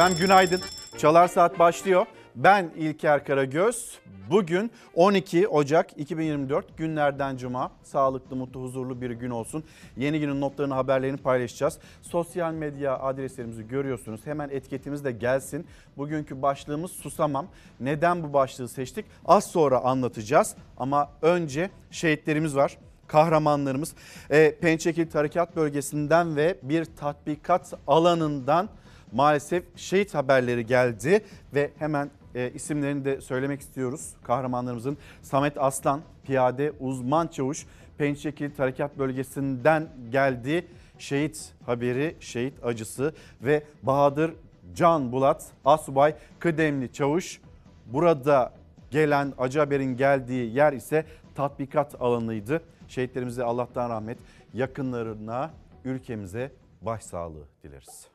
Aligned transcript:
Efendim 0.00 0.18
günaydın. 0.18 0.60
Çalar 0.98 1.28
Saat 1.28 1.58
başlıyor. 1.58 2.06
Ben 2.36 2.70
İlker 2.76 3.24
Karagöz. 3.24 3.98
Bugün 4.30 4.70
12 4.94 5.48
Ocak 5.48 5.98
2024 5.98 6.78
günlerden 6.78 7.36
cuma. 7.36 7.72
Sağlıklı, 7.82 8.36
mutlu, 8.36 8.62
huzurlu 8.62 9.00
bir 9.00 9.10
gün 9.10 9.30
olsun. 9.30 9.64
Yeni 9.96 10.20
günün 10.20 10.40
notlarını, 10.40 10.74
haberlerini 10.74 11.16
paylaşacağız. 11.16 11.78
Sosyal 12.02 12.52
medya 12.52 12.98
adreslerimizi 12.98 13.68
görüyorsunuz. 13.68 14.20
Hemen 14.24 14.48
etiketimiz 14.48 15.04
de 15.04 15.12
gelsin. 15.12 15.66
Bugünkü 15.96 16.42
başlığımız 16.42 16.90
susamam. 16.90 17.46
Neden 17.80 18.22
bu 18.22 18.32
başlığı 18.32 18.68
seçtik? 18.68 19.06
Az 19.24 19.44
sonra 19.44 19.78
anlatacağız. 19.78 20.54
Ama 20.76 21.10
önce 21.22 21.70
şehitlerimiz 21.90 22.56
var 22.56 22.78
kahramanlarımız 23.06 23.94
e, 24.30 24.54
Pençekil 24.60 25.10
Tarikat 25.10 25.56
Bölgesi'nden 25.56 26.36
ve 26.36 26.58
bir 26.62 26.84
tatbikat 26.84 27.74
alanından 27.86 28.68
maalesef 29.12 29.64
şehit 29.76 30.14
haberleri 30.14 30.66
geldi 30.66 31.24
ve 31.54 31.70
hemen 31.78 32.10
e, 32.34 32.50
isimlerini 32.54 33.04
de 33.04 33.20
söylemek 33.20 33.60
istiyoruz. 33.60 34.14
Kahramanlarımızın 34.22 34.98
Samet 35.22 35.58
Aslan, 35.58 36.00
piyade 36.24 36.72
uzman 36.80 37.26
çavuş 37.26 37.66
Pençekil 37.98 38.50
Tarikat 38.50 38.98
Bölgesi'nden 38.98 39.88
geldi. 40.10 40.66
Şehit 40.98 41.52
haberi, 41.66 42.16
şehit 42.20 42.64
acısı 42.64 43.14
ve 43.42 43.62
Bahadır 43.82 44.34
Can 44.74 45.12
Bulat, 45.12 45.46
Asubay 45.64 46.14
Kıdemli 46.38 46.92
Çavuş. 46.92 47.40
Burada 47.86 48.52
gelen 48.90 49.32
acı 49.38 49.58
haberin 49.58 49.96
geldiği 49.96 50.54
yer 50.54 50.72
ise 50.72 51.04
tatbikat 51.34 52.02
alanıydı. 52.02 52.62
Şehitlerimize 52.88 53.44
Allah'tan 53.44 53.90
rahmet, 53.90 54.18
yakınlarına, 54.54 55.50
ülkemize 55.84 56.52
başsağlığı 56.82 57.44
dileriz. 57.62 58.09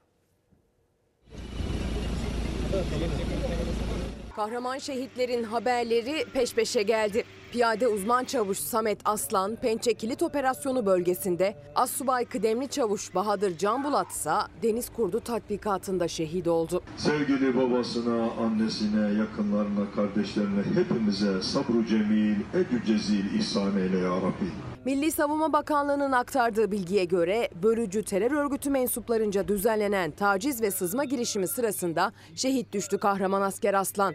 Kahraman 4.35 4.77
şehitlerin 4.77 5.43
haberleri 5.43 6.25
peş 6.33 6.53
peşe 6.53 6.83
geldi. 6.83 7.23
Piyade 7.51 7.87
uzman 7.87 8.23
çavuş 8.23 8.57
Samet 8.57 8.99
Aslan, 9.05 9.55
Pençe 9.55 9.93
Kilit 9.93 10.23
Operasyonu 10.23 10.85
bölgesinde, 10.85 11.55
Assubay 11.75 12.25
Kıdemli 12.25 12.67
Çavuş 12.67 13.15
Bahadır 13.15 13.57
Canbulat 13.57 14.11
ise 14.11 14.31
deniz 14.63 14.89
kurdu 14.89 15.19
tatbikatında 15.19 16.07
şehit 16.07 16.47
oldu. 16.47 16.81
Sevgili 16.97 17.57
babasına, 17.57 18.31
annesine, 18.31 19.19
yakınlarına, 19.19 19.91
kardeşlerine, 19.95 20.61
hepimize 20.75 21.41
sabru 21.41 21.85
cemil, 21.85 22.35
ecü 22.53 22.85
cezil 22.85 23.39
ihsan 23.39 23.77
eyle 23.77 23.97
ya 23.97 24.15
Rabbi. 24.15 24.74
Milli 24.85 25.11
Savunma 25.11 25.53
Bakanlığı'nın 25.53 26.11
aktardığı 26.11 26.71
bilgiye 26.71 27.05
göre 27.05 27.49
bölücü 27.63 28.03
terör 28.03 28.31
örgütü 28.31 28.69
mensuplarınca 28.69 29.47
düzenlenen 29.47 30.11
taciz 30.11 30.61
ve 30.61 30.71
sızma 30.71 31.03
girişimi 31.03 31.47
sırasında 31.47 32.11
şehit 32.35 32.73
düştü 32.73 32.97
kahraman 32.97 33.41
asker 33.41 33.73
Aslan. 33.73 34.13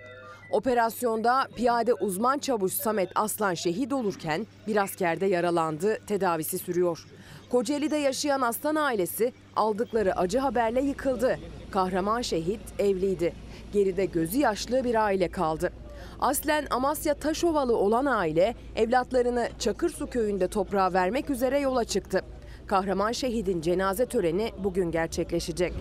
Operasyonda 0.51 1.49
piyade 1.57 1.95
uzman 1.95 2.39
çavuş 2.39 2.73
Samet 2.73 3.11
Aslan 3.15 3.55
şehit 3.55 3.93
olurken 3.93 4.47
bir 4.67 4.77
asker 4.77 5.21
de 5.21 5.27
yaralandı, 5.27 5.99
tedavisi 6.07 6.59
sürüyor. 6.59 7.07
Kocaeli'de 7.51 7.97
yaşayan 7.97 8.41
Aslan 8.41 8.75
ailesi 8.75 9.33
aldıkları 9.57 10.17
acı 10.17 10.39
haberle 10.39 10.81
yıkıldı. 10.81 11.39
Kahraman 11.71 12.23
şehit 12.23 12.61
evliydi. 12.79 13.33
Geride 13.73 14.05
gözü 14.05 14.39
yaşlı 14.39 14.85
bir 14.85 14.95
aile 15.05 15.31
kaldı. 15.31 15.73
Aslen 16.21 16.67
Amasya 16.71 17.15
Taşovalı 17.15 17.77
olan 17.77 18.07
aile 18.07 18.55
evlatlarını 18.77 19.49
Çakırsu 19.59 20.11
köyünde 20.11 20.49
toprağa 20.49 20.93
vermek 20.93 21.31
üzere 21.31 21.61
yola 21.61 21.85
çıktı. 21.85 22.21
Kahraman 22.67 23.13
şehidin 23.13 23.61
cenaze 23.61 24.07
töreni 24.07 24.53
bugün 24.59 24.91
gerçekleşecek. 24.91 25.73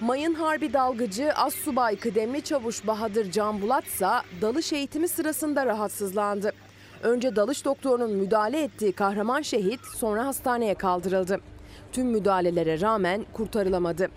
Mayın 0.00 0.34
Harbi 0.34 0.72
dalgıcı 0.72 1.32
Assubay 1.32 1.96
Kıdemli 1.96 2.42
Çavuş 2.42 2.86
Bahadır 2.86 3.30
Canbulat 3.30 3.86
ise 3.86 4.08
dalış 4.40 4.72
eğitimi 4.72 5.08
sırasında 5.08 5.66
rahatsızlandı. 5.66 6.52
Önce 7.02 7.36
dalış 7.36 7.64
doktorunun 7.64 8.10
müdahale 8.10 8.62
ettiği 8.62 8.92
kahraman 8.92 9.42
şehit 9.42 9.80
sonra 9.96 10.26
hastaneye 10.26 10.74
kaldırıldı. 10.74 11.40
Tüm 11.92 12.06
müdahalelere 12.06 12.80
rağmen 12.80 13.24
kurtarılamadı. 13.32 14.08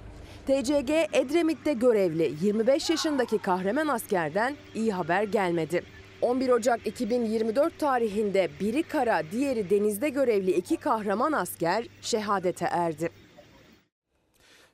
TCG 0.46 0.92
Edremit'te 1.14 1.74
görevli 1.74 2.34
25 2.42 2.90
yaşındaki 2.90 3.38
kahraman 3.38 3.88
askerden 3.88 4.56
iyi 4.76 4.94
haber 4.94 5.24
gelmedi. 5.24 5.84
11 6.22 6.50
Ocak 6.50 6.88
2024 6.88 7.80
tarihinde 7.80 8.50
biri 8.60 8.84
kara, 8.84 9.32
diğeri 9.32 9.70
denizde 9.70 10.10
görevli 10.10 10.52
iki 10.52 10.78
kahraman 10.78 11.32
asker 11.32 11.86
şehadete 12.02 12.66
erdi. 12.66 13.10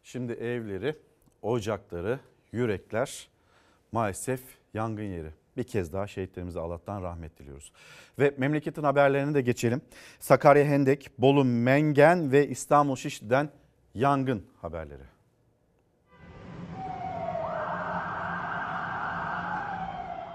Şimdi 0.04 0.34
evleri, 0.34 0.96
ocakları, 1.42 2.20
yürekler 2.52 3.30
maalesef 3.92 4.42
yangın 4.74 5.04
yeri. 5.04 5.30
Bir 5.58 5.64
kez 5.64 5.94
daha 5.94 6.08
şehitlerimize 6.08 6.60
Allah'tan 6.60 7.04
rahmet 7.04 7.40
diliyoruz. 7.40 7.72
Ve 8.20 8.34
memleketin 8.38 8.84
haberlerine 8.84 9.34
de 9.34 9.42
geçelim. 9.42 9.82
Sakarya 10.20 10.66
Hendek, 10.66 11.12
Bolu 11.18 11.46
Mengen 11.46 12.32
ve 12.32 12.48
İstanbul 12.48 12.96
Şişli'den 12.96 13.50
yangın 13.96 14.46
haberleri. 14.62 15.11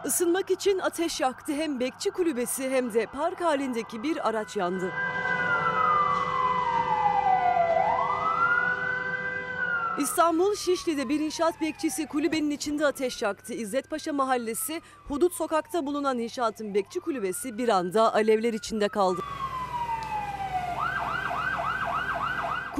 Isınmak 0.06 0.50
için 0.50 0.78
ateş 0.78 1.20
yaktı 1.20 1.52
hem 1.52 1.80
bekçi 1.80 2.10
kulübesi 2.10 2.70
hem 2.70 2.94
de 2.94 3.06
park 3.06 3.40
halindeki 3.40 4.02
bir 4.02 4.28
araç 4.28 4.56
yandı. 4.56 4.92
İstanbul 9.98 10.54
Şişli'de 10.54 11.08
bir 11.08 11.20
inşaat 11.20 11.60
bekçisi 11.60 12.06
kulübenin 12.06 12.50
içinde 12.50 12.86
ateş 12.86 13.22
yaktı. 13.22 13.54
İzzet 13.54 13.90
Paşa 13.90 14.12
Mahallesi 14.12 14.82
Hudut 15.08 15.32
Sokak'ta 15.32 15.86
bulunan 15.86 16.18
inşaatın 16.18 16.74
bekçi 16.74 17.00
kulübesi 17.00 17.58
bir 17.58 17.68
anda 17.68 18.14
alevler 18.14 18.52
içinde 18.52 18.88
kaldı. 18.88 19.20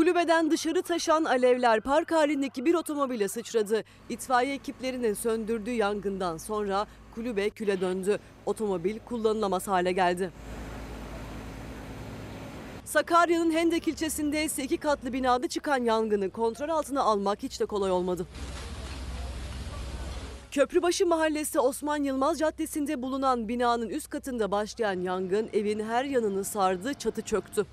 Kulübeden 0.06 0.50
dışarı 0.50 0.82
taşan 0.82 1.24
alevler 1.24 1.80
park 1.80 2.12
halindeki 2.12 2.64
bir 2.64 2.74
otomobile 2.74 3.28
sıçradı. 3.28 3.84
İtfaiye 4.08 4.54
ekiplerinin 4.54 5.14
söndürdüğü 5.14 5.70
yangından 5.70 6.36
sonra 6.36 6.86
kulübe 7.14 7.50
küle 7.50 7.80
döndü. 7.80 8.18
Otomobil 8.46 8.98
kullanılamaz 8.98 9.68
hale 9.68 9.92
geldi. 9.92 10.30
Sakarya'nın 12.84 13.50
Hendek 13.50 13.88
ilçesinde 13.88 14.44
ise 14.44 14.62
iki 14.62 14.76
katlı 14.76 15.12
binada 15.12 15.48
çıkan 15.48 15.84
yangını 15.84 16.30
kontrol 16.30 16.68
altına 16.68 17.02
almak 17.02 17.42
hiç 17.42 17.60
de 17.60 17.66
kolay 17.66 17.90
olmadı. 17.90 18.26
Köprübaşı 20.50 21.06
Mahallesi 21.06 21.60
Osman 21.60 22.02
Yılmaz 22.02 22.38
Caddesi'nde 22.38 23.02
bulunan 23.02 23.48
binanın 23.48 23.88
üst 23.88 24.10
katında 24.10 24.50
başlayan 24.50 25.00
yangın 25.00 25.48
evin 25.52 25.80
her 25.80 26.04
yanını 26.04 26.44
sardı, 26.44 26.94
çatı 26.94 27.22
çöktü. 27.22 27.66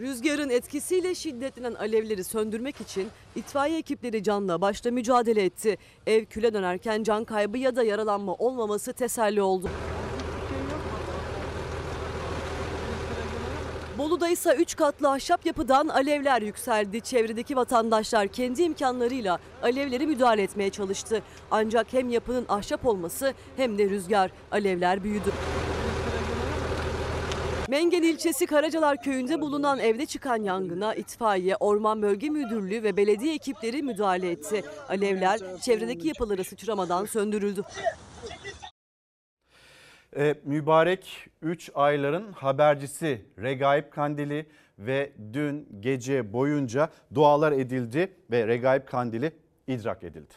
Rüzgarın 0.00 0.50
etkisiyle 0.50 1.14
şiddetlenen 1.14 1.74
alevleri 1.74 2.24
söndürmek 2.24 2.80
için 2.80 3.08
itfaiye 3.36 3.78
ekipleri 3.78 4.22
canla 4.22 4.60
başla 4.60 4.90
mücadele 4.90 5.44
etti. 5.44 5.78
Ev 6.06 6.24
küle 6.24 6.54
dönerken 6.54 7.02
can 7.02 7.24
kaybı 7.24 7.58
ya 7.58 7.76
da 7.76 7.82
yaralanma 7.82 8.34
olmaması 8.34 8.92
teselli 8.92 9.42
oldu. 9.42 9.68
Bolu'da 13.98 14.28
ise 14.28 14.54
3 14.54 14.76
katlı 14.76 15.10
ahşap 15.10 15.46
yapıdan 15.46 15.88
alevler 15.88 16.42
yükseldi. 16.42 17.00
Çevredeki 17.00 17.56
vatandaşlar 17.56 18.28
kendi 18.28 18.62
imkanlarıyla 18.62 19.38
alevleri 19.62 20.06
müdahale 20.06 20.42
etmeye 20.42 20.70
çalıştı. 20.70 21.22
Ancak 21.50 21.92
hem 21.92 22.08
yapının 22.08 22.46
ahşap 22.48 22.86
olması 22.86 23.34
hem 23.56 23.78
de 23.78 23.90
rüzgar 23.90 24.30
alevler 24.50 25.04
büyüdü. 25.04 25.32
Mengen 27.68 28.02
ilçesi 28.02 28.46
Karacalar 28.46 29.02
köyünde 29.02 29.40
bulunan 29.40 29.78
evde 29.78 30.06
çıkan 30.06 30.42
yangına 30.42 30.94
itfaiye, 30.94 31.56
Orman 31.56 32.02
Bölge 32.02 32.30
Müdürlüğü 32.30 32.82
ve 32.82 32.96
belediye 32.96 33.34
ekipleri 33.34 33.82
müdahale 33.82 34.30
etti. 34.30 34.62
Alevler 34.88 35.40
çevredeki 35.60 36.08
yapılara 36.08 36.44
sıçramadan 36.44 37.04
söndürüldü. 37.04 37.62
Ee, 40.16 40.34
mübarek 40.44 41.28
3 41.42 41.70
ayların 41.74 42.32
habercisi 42.32 43.26
Regaip 43.42 43.92
Kandili 43.92 44.46
ve 44.78 45.12
dün 45.32 45.68
gece 45.80 46.32
boyunca 46.32 46.90
dualar 47.14 47.52
edildi 47.52 48.16
ve 48.30 48.46
Regaip 48.46 48.88
Kandili 48.88 49.32
idrak 49.66 50.02
edildi. 50.02 50.34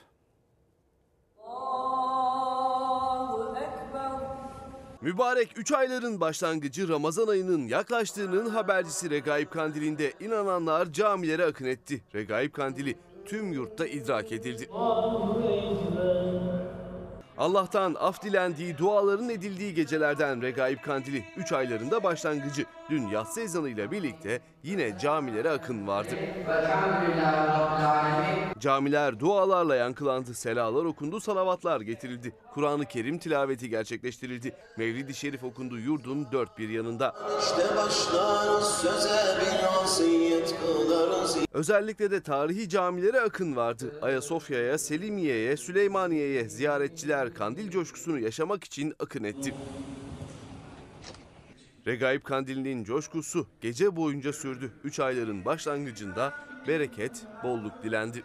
Mübarek 5.01 5.57
3 5.57 5.71
ayların 5.71 6.19
başlangıcı 6.19 6.89
Ramazan 6.89 7.27
ayının 7.27 7.67
yaklaştığının 7.67 8.49
habercisi 8.49 9.09
Regaib 9.09 9.49
Kandili'nde 9.49 10.13
inananlar 10.19 10.93
camilere 10.93 11.45
akın 11.45 11.65
etti. 11.65 12.01
Regaib 12.15 12.53
Kandili 12.53 12.97
tüm 13.25 13.53
yurtta 13.53 13.87
idrak 13.87 14.31
edildi. 14.31 14.69
Allah'tan 17.37 17.95
af 17.99 18.23
dilendiği, 18.23 18.77
duaların 18.77 19.29
edildiği 19.29 19.73
gecelerden 19.73 20.41
Regaib 20.41 20.79
Kandili 20.81 21.25
3 21.37 21.51
aylarında 21.51 22.03
başlangıcı. 22.03 22.65
Dün 22.91 23.07
yatsı 23.07 23.41
ezanıyla 23.41 23.91
birlikte 23.91 24.41
yine 24.63 24.99
camilere 24.99 25.49
akın 25.49 25.87
vardı. 25.87 26.15
Camiler 28.59 29.19
dualarla 29.19 29.75
yankılandı, 29.75 30.33
selalar 30.33 30.85
okundu, 30.85 31.19
salavatlar 31.19 31.81
getirildi. 31.81 32.33
Kur'an-ı 32.53 32.85
Kerim 32.85 33.17
tilaveti 33.17 33.69
gerçekleştirildi. 33.69 34.55
Mevlid-i 34.77 35.13
Şerif 35.13 35.43
okundu 35.43 35.77
yurdun 35.77 36.27
dört 36.31 36.57
bir 36.57 36.69
yanında. 36.69 37.15
İşte 37.39 37.63
Özellikle 41.53 42.11
de 42.11 42.23
tarihi 42.23 42.69
camilere 42.69 43.21
akın 43.21 43.55
vardı. 43.55 43.99
Ayasofya'ya, 44.01 44.77
Selimiye'ye, 44.77 45.57
Süleymaniye'ye 45.57 46.49
ziyaretçiler 46.49 47.33
kandil 47.33 47.69
coşkusunu 47.71 48.19
yaşamak 48.19 48.63
için 48.63 48.93
akın 48.99 49.23
etti. 49.23 49.53
Regaib 51.87 52.23
Kandili'nin 52.23 52.83
coşkusu 52.83 53.47
gece 53.61 53.95
boyunca 53.95 54.33
sürdü. 54.33 54.71
Üç 54.83 54.99
ayların 54.99 55.45
başlangıcında 55.45 56.33
bereket, 56.67 57.23
bolluk 57.43 57.83
dilendi. 57.83 58.23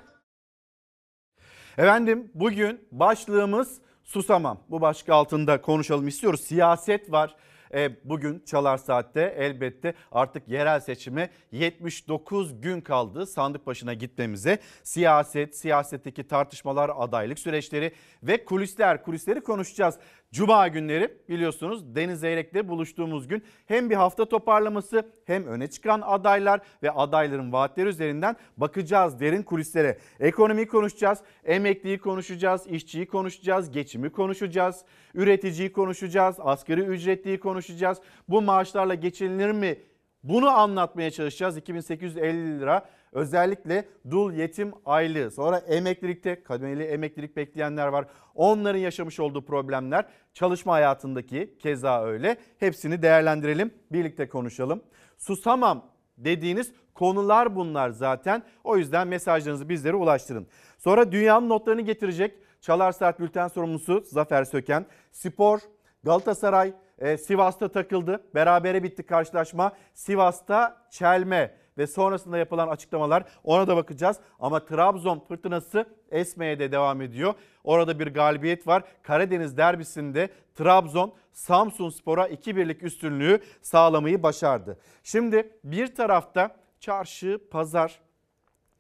Efendim 1.79 2.31
bugün 2.35 2.88
başlığımız 2.93 3.81
susamam. 4.05 4.61
Bu 4.70 4.81
başlık 4.81 5.08
altında 5.08 5.61
konuşalım 5.61 6.08
istiyoruz. 6.08 6.41
Siyaset 6.41 7.12
var. 7.12 7.37
E, 7.75 8.08
bugün 8.08 8.43
Çalar 8.47 8.76
Saat'te 8.76 9.35
elbette 9.38 9.94
artık 10.12 10.49
yerel 10.49 10.81
seçime 10.81 11.31
79 11.53 12.61
gün 12.61 12.81
kaldı 12.81 13.26
sandık 13.26 13.67
başına 13.67 13.94
gitmemize. 13.94 14.58
Siyaset, 14.82 15.56
siyasetteki 15.56 16.29
tartışmalar, 16.29 16.91
adaylık 16.97 17.38
süreçleri 17.38 17.93
ve 18.23 18.44
kulisler, 18.44 19.03
kulisleri 19.03 19.41
konuşacağız. 19.41 19.94
Cuma 20.37 20.69
günleri 20.69 21.19
biliyorsunuz 21.29 21.94
Deniz 21.94 22.21
Zeyrek'te 22.21 22.69
buluştuğumuz 22.69 23.29
gün 23.29 23.43
hem 23.67 23.91
bir 23.91 23.94
hafta 23.94 24.25
toparlaması 24.25 25.11
hem 25.25 25.47
öne 25.47 25.67
çıkan 25.67 26.00
adaylar 26.00 26.61
ve 26.83 26.91
adayların 26.91 27.53
vaatleri 27.53 27.88
üzerinden 27.88 28.37
bakacağız 28.56 29.21
derin 29.21 29.43
kulislere. 29.43 29.99
Ekonomiyi 30.21 30.69
konuşacağız, 30.69 31.19
emekliyi 31.44 31.99
konuşacağız, 31.99 32.67
işçiyi 32.67 33.06
konuşacağız, 33.06 33.71
geçimi 33.71 34.11
konuşacağız, 34.11 34.85
üreticiyi 35.15 35.73
konuşacağız, 35.73 36.37
asgari 36.41 36.81
ücretliyi 36.81 37.41
konuşacağız. 37.41 37.99
Bu 38.29 38.43
maaşlarla 38.43 38.94
geçinilir 38.94 39.53
mi? 39.53 39.79
Bunu 40.23 40.50
anlatmaya 40.50 41.11
çalışacağız. 41.11 41.56
2850 41.56 42.61
lira 42.61 42.89
özellikle 43.17 43.89
dul 44.11 44.33
yetim 44.33 44.73
aylığı. 44.85 45.31
Sonra 45.31 45.59
emeklilikte 45.59 46.43
kademeli 46.43 46.83
emeklilik 46.83 47.37
bekleyenler 47.37 47.87
var. 47.87 48.07
Onların 48.35 48.79
yaşamış 48.79 49.21
olduğu 49.21 49.45
problemler 49.45 50.05
çalışma 50.35 50.73
hayatındaki 50.73 51.57
keza 51.59 52.05
öyle. 52.05 52.37
Hepsini 52.59 53.03
değerlendirelim, 53.03 53.71
birlikte 53.93 54.29
konuşalım. 54.29 54.83
Susamam 55.19 55.87
dediğiniz 56.19 56.73
konular 56.95 57.57
bunlar 57.57 57.91
zaten. 57.91 58.43
O 58.65 58.77
yüzden 58.77 59.09
mesajlarınızı 59.09 59.69
bizlere 59.69 59.97
ulaştırın. 59.97 60.47
Sonra 60.79 61.13
dünyanın 61.13 61.49
notlarını 61.49 61.83
getirecek 61.83 62.35
Çalar 62.61 62.93
Saat 62.93 63.21
Bülten 63.21 63.49
sorumlusu 63.49 64.05
Zafer 64.07 64.45
Söken. 64.45 64.87
Spor, 65.13 65.61
Galatasaray, 66.05 66.73
e, 66.99 67.19
Sivas'ta 67.19 67.69
takıldı. 67.69 68.21
Berabere 68.35 68.83
bitti 68.83 69.03
karşılaşma. 69.03 69.73
Sivas'ta 69.95 70.87
çelme 70.91 71.66
ve 71.78 71.87
sonrasında 71.87 72.38
yapılan 72.38 72.69
açıklamalar 72.69 73.25
ona 73.44 73.67
da 73.67 73.76
bakacağız. 73.76 74.17
Ama 74.40 74.64
Trabzon 74.64 75.19
fırtınası 75.28 75.87
esmeye 76.11 76.58
de 76.58 76.73
devam 76.73 77.02
ediyor. 77.02 77.34
Orada 77.64 77.99
bir 77.99 78.06
galibiyet 78.06 78.67
var. 78.67 78.84
Karadeniz 79.02 79.56
derbisinde 79.56 80.31
Trabzon 80.55 81.14
Samsun 81.32 81.90
Spor'a 81.90 82.28
2-1'lik 82.28 82.82
üstünlüğü 82.82 83.40
sağlamayı 83.62 84.23
başardı. 84.23 84.78
Şimdi 85.02 85.52
bir 85.64 85.94
tarafta 85.94 86.56
çarşı, 86.81 87.40
pazar, 87.50 88.00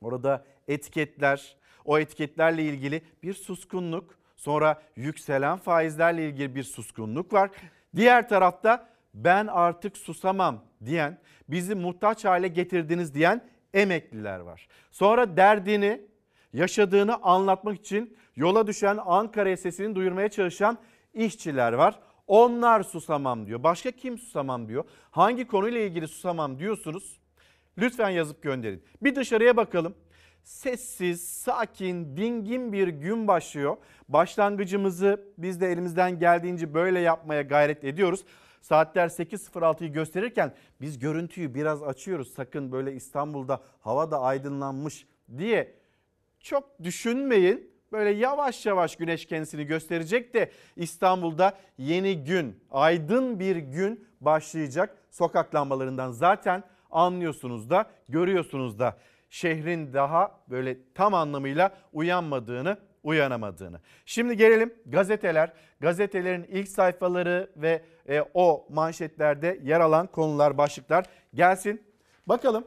orada 0.00 0.44
etiketler, 0.68 1.56
o 1.84 1.98
etiketlerle 1.98 2.62
ilgili 2.62 3.02
bir 3.22 3.34
suskunluk, 3.34 4.14
sonra 4.36 4.82
yükselen 4.96 5.58
faizlerle 5.58 6.28
ilgili 6.28 6.54
bir 6.54 6.64
suskunluk 6.64 7.32
var. 7.32 7.50
Diğer 7.96 8.28
tarafta 8.28 8.88
ben 9.14 9.46
artık 9.46 9.96
susamam 9.96 10.64
diyen, 10.86 11.18
bizi 11.48 11.74
muhtaç 11.74 12.24
hale 12.24 12.48
getirdiniz 12.48 13.14
diyen 13.14 13.44
emekliler 13.74 14.40
var. 14.40 14.68
Sonra 14.90 15.36
derdini, 15.36 16.00
yaşadığını 16.52 17.16
anlatmak 17.22 17.78
için 17.78 18.16
yola 18.36 18.66
düşen 18.66 18.98
Ankara'ya 19.06 19.56
sesini 19.56 19.94
duyurmaya 19.94 20.28
çalışan 20.28 20.78
işçiler 21.14 21.72
var. 21.72 21.98
Onlar 22.26 22.82
susamam 22.82 23.46
diyor. 23.46 23.62
Başka 23.62 23.90
kim 23.90 24.18
susamam 24.18 24.68
diyor. 24.68 24.84
Hangi 25.10 25.46
konuyla 25.46 25.80
ilgili 25.80 26.08
susamam 26.08 26.58
diyorsunuz? 26.58 27.20
Lütfen 27.78 28.10
yazıp 28.10 28.42
gönderin. 28.42 28.82
Bir 29.02 29.14
dışarıya 29.14 29.56
bakalım. 29.56 29.94
Sessiz, 30.42 31.28
sakin, 31.28 32.16
dingin 32.16 32.72
bir 32.72 32.88
gün 32.88 33.28
başlıyor. 33.28 33.76
Başlangıcımızı 34.08 35.24
biz 35.38 35.60
de 35.60 35.72
elimizden 35.72 36.18
geldiğince 36.18 36.74
böyle 36.74 37.00
yapmaya 37.00 37.42
gayret 37.42 37.84
ediyoruz. 37.84 38.24
Saatler 38.66 39.08
8.06'yı 39.08 39.92
gösterirken 39.92 40.54
biz 40.80 40.98
görüntüyü 40.98 41.54
biraz 41.54 41.82
açıyoruz. 41.82 42.34
Sakın 42.34 42.72
böyle 42.72 42.94
İstanbul'da 42.94 43.60
hava 43.80 44.10
da 44.10 44.20
aydınlanmış 44.20 45.06
diye 45.38 45.74
çok 46.40 46.82
düşünmeyin. 46.82 47.70
Böyle 47.92 48.10
yavaş 48.10 48.66
yavaş 48.66 48.96
güneş 48.96 49.26
kendisini 49.26 49.64
gösterecek 49.64 50.34
de 50.34 50.50
İstanbul'da 50.76 51.58
yeni 51.78 52.24
gün, 52.24 52.64
aydın 52.70 53.40
bir 53.40 53.56
gün 53.56 54.08
başlayacak. 54.20 54.96
Sokak 55.10 55.54
lambalarından 55.54 56.10
zaten 56.10 56.64
anlıyorsunuz 56.90 57.70
da, 57.70 57.90
görüyorsunuz 58.08 58.78
da 58.78 58.96
şehrin 59.30 59.92
daha 59.92 60.40
böyle 60.50 60.76
tam 60.94 61.14
anlamıyla 61.14 61.74
uyanmadığını, 61.92 62.78
uyanamadığını. 63.02 63.80
Şimdi 64.06 64.36
gelelim 64.36 64.74
gazeteler. 64.86 65.52
Gazetelerin 65.80 66.44
ilk 66.44 66.68
sayfaları 66.68 67.50
ve 67.56 67.82
e, 68.08 68.24
o 68.34 68.66
manşetlerde 68.70 69.60
yer 69.62 69.80
alan 69.80 70.06
konular, 70.06 70.58
başlıklar 70.58 71.04
gelsin. 71.34 71.82
Bakalım 72.26 72.64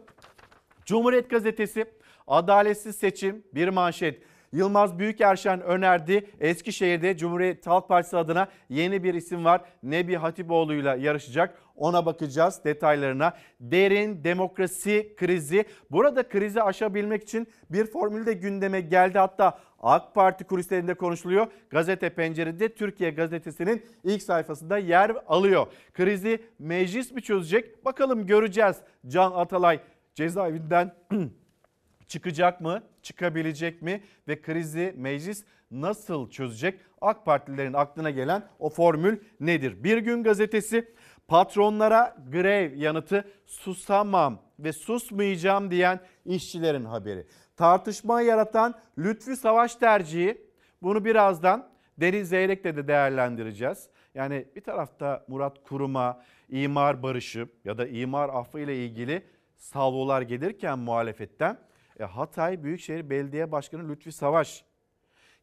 Cumhuriyet 0.85 1.29
Gazetesi 1.29 1.85
adaletsiz 2.27 2.95
seçim 2.95 3.43
bir 3.53 3.69
manşet. 3.69 4.23
Yılmaz 4.51 4.99
Büyükerşen 4.99 5.61
önerdi. 5.61 6.27
Eskişehir'de 6.39 7.17
Cumhuriyet 7.17 7.67
Halk 7.67 7.87
Partisi 7.87 8.17
adına 8.17 8.47
yeni 8.69 9.03
bir 9.03 9.13
isim 9.13 9.45
var. 9.45 9.61
Nebi 9.83 10.15
Hatipoğlu'yla 10.15 10.95
yarışacak. 10.95 11.61
Ona 11.75 12.05
bakacağız 12.05 12.61
detaylarına. 12.65 13.33
Derin 13.59 14.23
demokrasi 14.23 15.13
krizi. 15.17 15.65
Burada 15.91 16.29
krizi 16.29 16.63
aşabilmek 16.63 17.23
için 17.23 17.47
bir 17.69 17.85
formül 17.85 18.25
de 18.25 18.33
gündeme 18.33 18.81
geldi. 18.81 19.19
Hatta 19.19 19.59
AK 19.81 20.15
Parti 20.15 20.43
kulislerinde 20.43 20.93
konuşuluyor. 20.93 21.47
Gazete 21.69 22.09
Pencere'de 22.09 22.75
Türkiye 22.75 23.11
Gazetesi'nin 23.11 23.85
ilk 24.03 24.23
sayfasında 24.23 24.77
yer 24.77 25.11
alıyor. 25.27 25.67
Krizi 25.93 26.43
meclis 26.59 27.11
mi 27.11 27.21
çözecek? 27.21 27.85
Bakalım 27.85 28.27
göreceğiz. 28.27 28.77
Can 29.07 29.31
Atalay 29.31 29.79
cezaevinden 30.15 30.95
çıkacak 32.07 32.61
mı? 32.61 32.83
Çıkabilecek 33.01 33.81
mi? 33.81 34.03
Ve 34.27 34.41
krizi 34.41 34.93
meclis 34.97 35.43
nasıl 35.71 36.29
çözecek? 36.29 36.79
AK 37.01 37.25
Partililerin 37.25 37.73
aklına 37.73 38.09
gelen 38.09 38.43
o 38.59 38.69
formül 38.69 39.17
nedir? 39.39 39.83
Bir 39.83 39.97
gün 39.97 40.23
gazetesi 40.23 40.93
patronlara 41.27 42.17
grev 42.31 42.77
yanıtı 42.77 43.23
susamam 43.45 44.41
ve 44.59 44.73
susmayacağım 44.73 45.71
diyen 45.71 45.99
işçilerin 46.25 46.85
haberi. 46.85 47.25
Tartışma 47.59 48.21
yaratan 48.21 48.75
Lütfü 48.97 49.35
Savaş 49.35 49.75
tercihi 49.75 50.41
bunu 50.81 51.05
birazdan 51.05 51.69
Deniz 51.97 52.29
Zeyrek'le 52.29 52.63
de 52.63 52.87
değerlendireceğiz. 52.87 53.89
Yani 54.15 54.45
bir 54.55 54.61
tarafta 54.61 55.25
Murat 55.27 55.63
Kurum'a 55.63 56.23
imar 56.49 57.03
barışı 57.03 57.47
ya 57.65 57.77
da 57.77 57.87
imar 57.87 58.29
affı 58.29 58.59
ile 58.59 58.85
ilgili 58.85 59.25
salvolar 59.57 60.21
gelirken 60.21 60.79
muhalefetten 60.79 61.57
e, 61.99 62.03
Hatay 62.03 62.63
Büyükşehir 62.63 63.09
Belediye 63.09 63.51
Başkanı 63.51 63.89
Lütfi 63.89 64.11
Savaş 64.11 64.65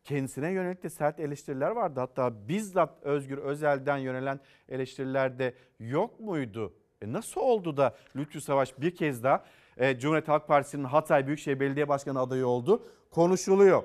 kendisine 0.04 0.52
yönelik 0.52 0.82
de 0.82 0.90
sert 0.90 1.20
eleştiriler 1.20 1.70
vardı. 1.70 2.00
Hatta 2.00 2.48
bizzat 2.48 3.02
Özgür 3.02 3.38
Özel'den 3.38 3.98
yönelen 3.98 4.40
eleştiriler 4.68 5.38
de 5.38 5.54
yok 5.80 6.20
muydu? 6.20 6.74
E 7.02 7.12
nasıl 7.12 7.40
oldu 7.40 7.76
da 7.76 7.96
Lütfi 8.16 8.40
Savaş 8.40 8.80
bir 8.80 8.96
kez 8.96 9.22
daha 9.22 9.44
e, 9.76 9.98
Cumhuriyet 9.98 10.28
Halk 10.28 10.48
Partisi'nin 10.48 10.84
Hatay 10.84 11.26
Büyükşehir 11.26 11.60
Belediye 11.60 11.88
Başkanı 11.88 12.20
adayı 12.20 12.46
oldu? 12.46 12.82
Konuşuluyor. 13.10 13.82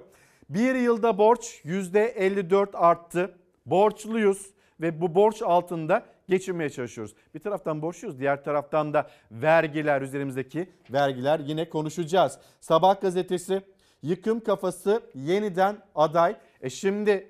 Bir 0.50 0.76
yılda 0.76 1.18
borç 1.18 1.62
%54 1.66 2.78
arttı. 2.78 3.36
Borçluyuz 3.66 4.52
ve 4.82 5.02
bu 5.02 5.16
borç 5.16 5.42
altında 5.42 6.06
geçinmeye 6.28 6.70
çalışıyoruz. 6.70 7.16
Bir 7.36 7.40
taraftan 7.40 7.82
borçluyuz, 7.82 8.20
diğer 8.20 8.44
taraftan 8.44 8.94
da 8.94 9.10
vergiler 9.32 10.02
üzerimizdeki 10.02 10.70
vergiler 10.90 11.40
yine 11.40 11.70
konuşacağız. 11.70 12.40
Sabah 12.60 13.02
gazetesi 13.02 13.62
yıkım 14.02 14.40
kafası 14.40 15.02
yeniden 15.16 15.78
aday. 15.96 16.36
E 16.62 16.70
şimdi 16.70 17.30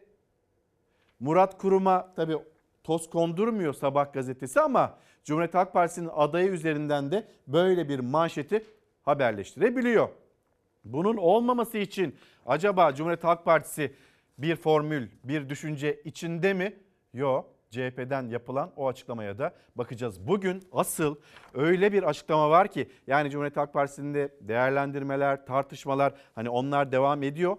Murat 1.19 1.57
Kurum'a 1.57 2.13
tabii 2.15 2.37
toz 2.83 3.09
kondurmuyor 3.09 3.73
Sabah 3.73 4.13
gazetesi 4.13 4.61
ama 4.61 4.97
Cumhuriyet 5.23 5.53
Halk 5.53 5.73
Partisi'nin 5.73 6.09
adayı 6.13 6.49
üzerinden 6.49 7.11
de 7.11 7.27
böyle 7.47 7.89
bir 7.89 7.99
manşeti 7.99 8.63
haberleştirebiliyor. 9.03 10.09
Bunun 10.83 11.17
olmaması 11.17 11.77
için 11.77 12.15
acaba 12.45 12.95
Cumhuriyet 12.95 13.23
Halk 13.23 13.45
Partisi 13.45 13.95
bir 14.37 14.55
formül, 14.55 15.07
bir 15.23 15.49
düşünce 15.49 16.01
içinde 16.03 16.53
mi? 16.53 16.73
Yok. 17.13 17.45
CHP'den 17.69 18.27
yapılan 18.27 18.71
o 18.75 18.87
açıklamaya 18.87 19.37
da 19.37 19.53
bakacağız. 19.75 20.27
Bugün 20.27 20.63
asıl 20.71 21.15
öyle 21.53 21.93
bir 21.93 22.03
açıklama 22.03 22.49
var 22.49 22.67
ki 22.67 22.89
yani 23.07 23.29
Cumhuriyet 23.29 23.57
Halk 23.57 23.73
Partisi'nde 23.73 24.29
değerlendirmeler, 24.41 25.45
tartışmalar 25.45 26.13
hani 26.35 26.49
onlar 26.49 26.91
devam 26.91 27.23
ediyor. 27.23 27.57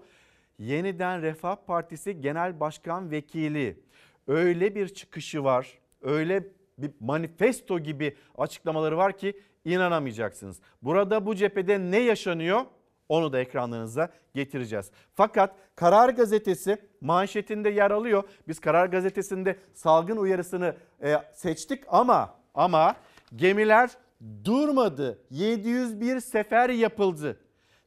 Yeniden 0.58 1.22
Refah 1.22 1.56
Partisi 1.66 2.20
Genel 2.20 2.60
Başkan 2.60 3.10
Vekili 3.10 3.80
öyle 4.26 4.74
bir 4.74 4.88
çıkışı 4.88 5.44
var, 5.44 5.78
öyle 6.02 6.44
bir 6.82 6.90
manifesto 7.00 7.78
gibi 7.78 8.16
açıklamaları 8.38 8.96
var 8.96 9.18
ki 9.18 9.40
inanamayacaksınız. 9.64 10.60
Burada 10.82 11.26
bu 11.26 11.34
cephede 11.34 11.78
ne 11.78 11.98
yaşanıyor? 11.98 12.60
Onu 13.08 13.32
da 13.32 13.40
ekranlarınıza 13.40 14.08
getireceğiz. 14.34 14.90
Fakat 15.14 15.54
Karar 15.76 16.08
Gazetesi 16.08 16.78
manşetinde 17.00 17.70
yer 17.70 17.90
alıyor. 17.90 18.24
Biz 18.48 18.60
Karar 18.60 18.86
Gazetesi'nde 18.86 19.56
salgın 19.74 20.16
uyarısını 20.16 20.76
e, 21.02 21.16
seçtik 21.34 21.84
ama 21.88 22.34
ama 22.54 22.96
gemiler 23.36 23.90
durmadı. 24.44 25.18
701 25.30 26.20
sefer 26.20 26.70
yapıldı. 26.70 27.40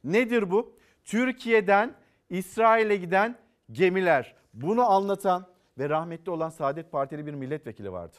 Nedir 0.04 0.50
bu? 0.50 0.76
Türkiye'den 1.04 1.94
İsrail'e 2.30 2.96
giden 2.96 3.36
gemiler. 3.72 4.34
Bunu 4.54 4.90
anlatan 4.90 5.46
ve 5.78 5.88
rahmetli 5.88 6.30
olan 6.30 6.50
Saadet 6.50 6.92
Partili 6.92 7.26
bir 7.26 7.34
milletvekili 7.34 7.92
vardı 7.92 8.16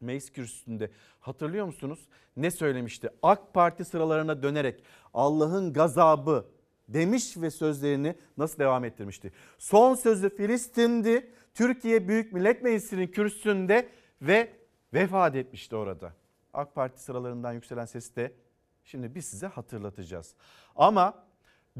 meclis 0.00 0.30
kürsüsünde 0.30 0.90
hatırlıyor 1.20 1.66
musunuz? 1.66 2.08
Ne 2.36 2.50
söylemişti? 2.50 3.08
AK 3.22 3.54
Parti 3.54 3.84
sıralarına 3.84 4.42
dönerek 4.42 4.84
Allah'ın 5.14 5.72
gazabı 5.72 6.46
demiş 6.88 7.36
ve 7.36 7.50
sözlerini 7.50 8.14
nasıl 8.36 8.58
devam 8.58 8.84
ettirmişti? 8.84 9.32
Son 9.58 9.94
sözü 9.94 10.36
Filistin'di. 10.36 11.30
Türkiye 11.54 12.08
Büyük 12.08 12.32
Millet 12.32 12.62
Meclisi'nin 12.62 13.06
kürsüsünde 13.06 13.88
ve 14.22 14.52
vefat 14.94 15.36
etmişti 15.36 15.76
orada. 15.76 16.12
AK 16.54 16.74
Parti 16.74 17.02
sıralarından 17.02 17.52
yükselen 17.52 17.84
sesi 17.84 18.16
de 18.16 18.32
şimdi 18.84 19.14
biz 19.14 19.24
size 19.24 19.46
hatırlatacağız. 19.46 20.34
Ama 20.76 21.24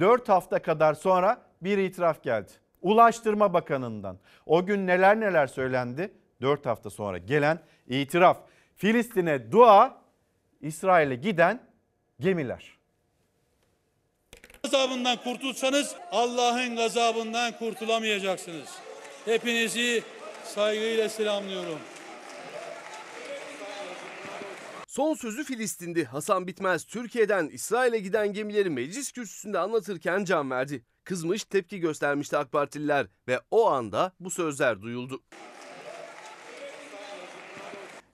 4 0.01 0.29
hafta 0.29 0.63
kadar 0.63 0.95
sonra 0.95 1.43
bir 1.63 1.79
itiraf 1.79 2.23
geldi. 2.23 2.53
Ulaştırma 2.83 3.53
Bakanı'ndan. 3.53 4.19
O 4.47 4.67
gün 4.67 4.87
neler 4.87 5.21
neler 5.21 5.47
söylendi? 5.47 6.13
4 6.41 6.67
hafta 6.67 6.91
sonra 6.91 7.19
gelen 7.19 7.61
itiraf. 7.89 8.39
Filistin'e 8.77 9.53
dua, 9.53 10.03
İsrail'e 10.61 11.15
giden 11.15 11.63
gemiler. 12.21 12.79
gazabından 14.63 15.17
kurtulsanız 15.17 15.97
Allah'ın 16.13 16.77
gazabından 16.77 17.59
kurtulamayacaksınız. 17.59 18.69
Hepinizi 19.25 20.03
saygıyla 20.45 21.09
selamlıyorum. 21.09 21.79
Son 24.87 25.15
sözü 25.15 25.45
Filistin'di. 25.45 26.05
Hasan 26.05 26.47
Bitmez 26.47 26.85
Türkiye'den 26.85 27.49
İsrail'e 27.49 27.99
giden 27.99 28.33
gemileri 28.33 28.71
meclis 28.71 29.13
kürsüsünde 29.13 29.59
anlatırken 29.59 30.25
can 30.25 30.51
verdi. 30.51 30.85
Kızmış 31.05 31.45
tepki 31.45 31.81
göstermişti 31.81 32.37
AK 32.37 32.53
Partililer 32.53 33.07
ve 33.29 33.41
o 33.51 33.67
anda 33.67 34.13
bu 34.21 34.31
sözler 34.31 34.83
duyuldu. 34.83 35.23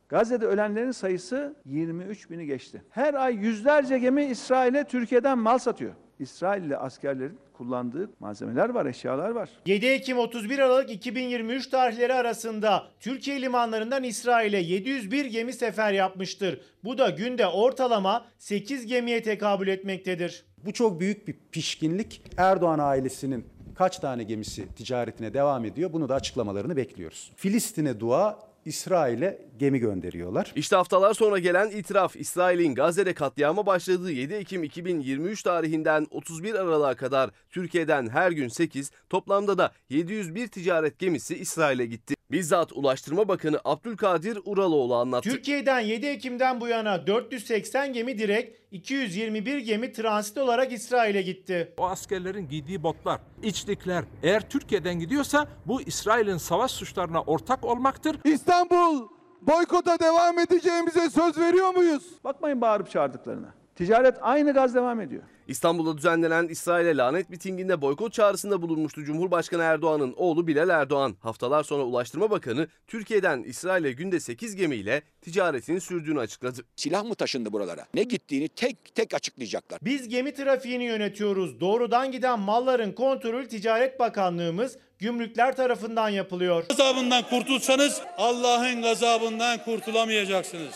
Gazze'de 0.08 0.46
ölenlerin 0.46 0.90
sayısı 0.90 1.56
23 1.64 2.30
bini 2.30 2.46
geçti. 2.46 2.82
Her 2.90 3.14
ay 3.14 3.34
yüzlerce 3.34 3.98
gemi 3.98 4.24
İsrail'e 4.24 4.84
Türkiye'den 4.84 5.38
mal 5.38 5.58
satıyor. 5.58 5.92
İsrailli 6.18 6.76
askerlerin 6.76 7.38
kullandığı 7.52 8.10
malzemeler 8.20 8.68
var, 8.68 8.86
eşyalar 8.86 9.30
var. 9.30 9.50
7 9.66 9.86
Ekim 9.86 10.18
31 10.18 10.58
Aralık 10.58 10.90
2023 10.90 11.66
tarihleri 11.66 12.14
arasında 12.14 12.86
Türkiye 13.00 13.42
limanlarından 13.42 14.02
İsrail'e 14.02 14.58
701 14.58 15.24
gemi 15.24 15.52
sefer 15.52 15.92
yapmıştır. 15.92 16.60
Bu 16.84 16.98
da 16.98 17.10
günde 17.10 17.46
ortalama 17.46 18.26
8 18.38 18.86
gemiye 18.86 19.22
tekabül 19.22 19.68
etmektedir. 19.68 20.44
Bu 20.64 20.72
çok 20.72 21.00
büyük 21.00 21.28
bir 21.28 21.36
pişkinlik. 21.52 22.22
Erdoğan 22.36 22.78
ailesinin 22.78 23.46
kaç 23.74 23.98
tane 23.98 24.22
gemisi 24.22 24.74
ticaretine 24.74 25.34
devam 25.34 25.64
ediyor? 25.64 25.92
Bunu 25.92 26.08
da 26.08 26.14
açıklamalarını 26.14 26.76
bekliyoruz. 26.76 27.32
Filistin'e 27.36 28.00
dua, 28.00 28.38
İsrail'e 28.66 29.48
gemi 29.58 29.78
gönderiyorlar. 29.78 30.52
İşte 30.56 30.76
haftalar 30.76 31.14
sonra 31.14 31.38
gelen 31.38 31.70
itiraf 31.70 32.16
İsrail'in 32.16 32.74
Gazze'de 32.74 33.14
katliama 33.14 33.66
başladığı 33.66 34.10
7 34.10 34.34
Ekim 34.34 34.64
2023 34.64 35.42
tarihinden 35.42 36.06
31 36.10 36.54
Aralık'a 36.54 36.96
kadar 36.96 37.30
Türkiye'den 37.50 38.08
her 38.08 38.30
gün 38.30 38.48
8 38.48 38.90
toplamda 39.10 39.58
da 39.58 39.72
701 39.88 40.48
ticaret 40.48 40.98
gemisi 40.98 41.38
İsrail'e 41.38 41.86
gitti. 41.86 42.16
Bizzat 42.30 42.72
Ulaştırma 42.72 43.28
Bakanı 43.28 43.60
Abdülkadir 43.64 44.38
Uraloğlu 44.44 44.94
anlattı. 44.96 45.30
Türkiye'den 45.30 45.80
7 45.80 46.06
Ekim'den 46.06 46.60
bu 46.60 46.68
yana 46.68 47.06
480 47.06 47.92
gemi 47.92 48.18
direkt, 48.18 48.58
221 48.70 49.58
gemi 49.58 49.92
transit 49.92 50.38
olarak 50.38 50.72
İsrail'e 50.72 51.22
gitti. 51.22 51.74
O 51.76 51.86
askerlerin 51.86 52.48
giydiği 52.48 52.82
botlar, 52.82 53.20
içlikler 53.42 54.04
eğer 54.22 54.48
Türkiye'den 54.48 54.98
gidiyorsa 54.98 55.48
bu 55.66 55.82
İsrail'in 55.82 56.36
savaş 56.36 56.70
suçlarına 56.70 57.22
ortak 57.22 57.64
olmaktır. 57.64 58.16
İstanbul 58.24 59.08
boykota 59.42 59.98
devam 59.98 60.38
edeceğimize 60.38 61.10
söz 61.10 61.38
veriyor 61.38 61.74
muyuz? 61.74 62.04
Bakmayın 62.24 62.60
bağırıp 62.60 62.90
çağırdıklarına. 62.90 63.54
Ticaret 63.74 64.16
aynı 64.20 64.52
gaz 64.52 64.74
devam 64.74 65.00
ediyor. 65.00 65.22
İstanbul'da 65.48 65.96
düzenlenen 65.98 66.48
İsrail'e 66.48 66.96
lanet 66.96 67.30
mitinginde 67.30 67.80
boykot 67.80 68.12
çağrısında 68.12 68.62
bulunmuştu 68.62 69.04
Cumhurbaşkanı 69.04 69.62
Erdoğan'ın 69.62 70.14
oğlu 70.16 70.46
Bilal 70.46 70.68
Erdoğan. 70.68 71.16
Haftalar 71.20 71.62
sonra 71.62 71.82
Ulaştırma 71.82 72.30
Bakanı 72.30 72.68
Türkiye'den 72.86 73.42
İsrail'e 73.42 73.92
günde 73.92 74.20
8 74.20 74.56
gemiyle 74.56 75.02
ticaretini 75.22 75.80
sürdüğünü 75.80 76.20
açıkladı. 76.20 76.60
Silah 76.76 77.04
mı 77.04 77.14
taşındı 77.14 77.52
buralara? 77.52 77.86
Ne 77.94 78.02
gittiğini 78.02 78.48
tek 78.48 78.94
tek 78.94 79.14
açıklayacaklar. 79.14 79.78
Biz 79.82 80.08
gemi 80.08 80.34
trafiğini 80.34 80.84
yönetiyoruz. 80.84 81.60
Doğrudan 81.60 82.12
giden 82.12 82.40
malların 82.40 82.92
kontrolü 82.92 83.48
Ticaret 83.48 84.00
Bakanlığımız 84.00 84.78
gümrükler 84.98 85.56
tarafından 85.56 86.08
yapılıyor. 86.08 86.64
Gazabından 86.68 87.22
kurtulsanız 87.22 88.02
Allah'ın 88.18 88.82
gazabından 88.82 89.64
kurtulamayacaksınız. 89.64 90.74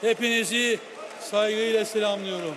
Hepinizi 0.00 0.78
saygıyla 1.20 1.84
selamlıyorum. 1.84 2.54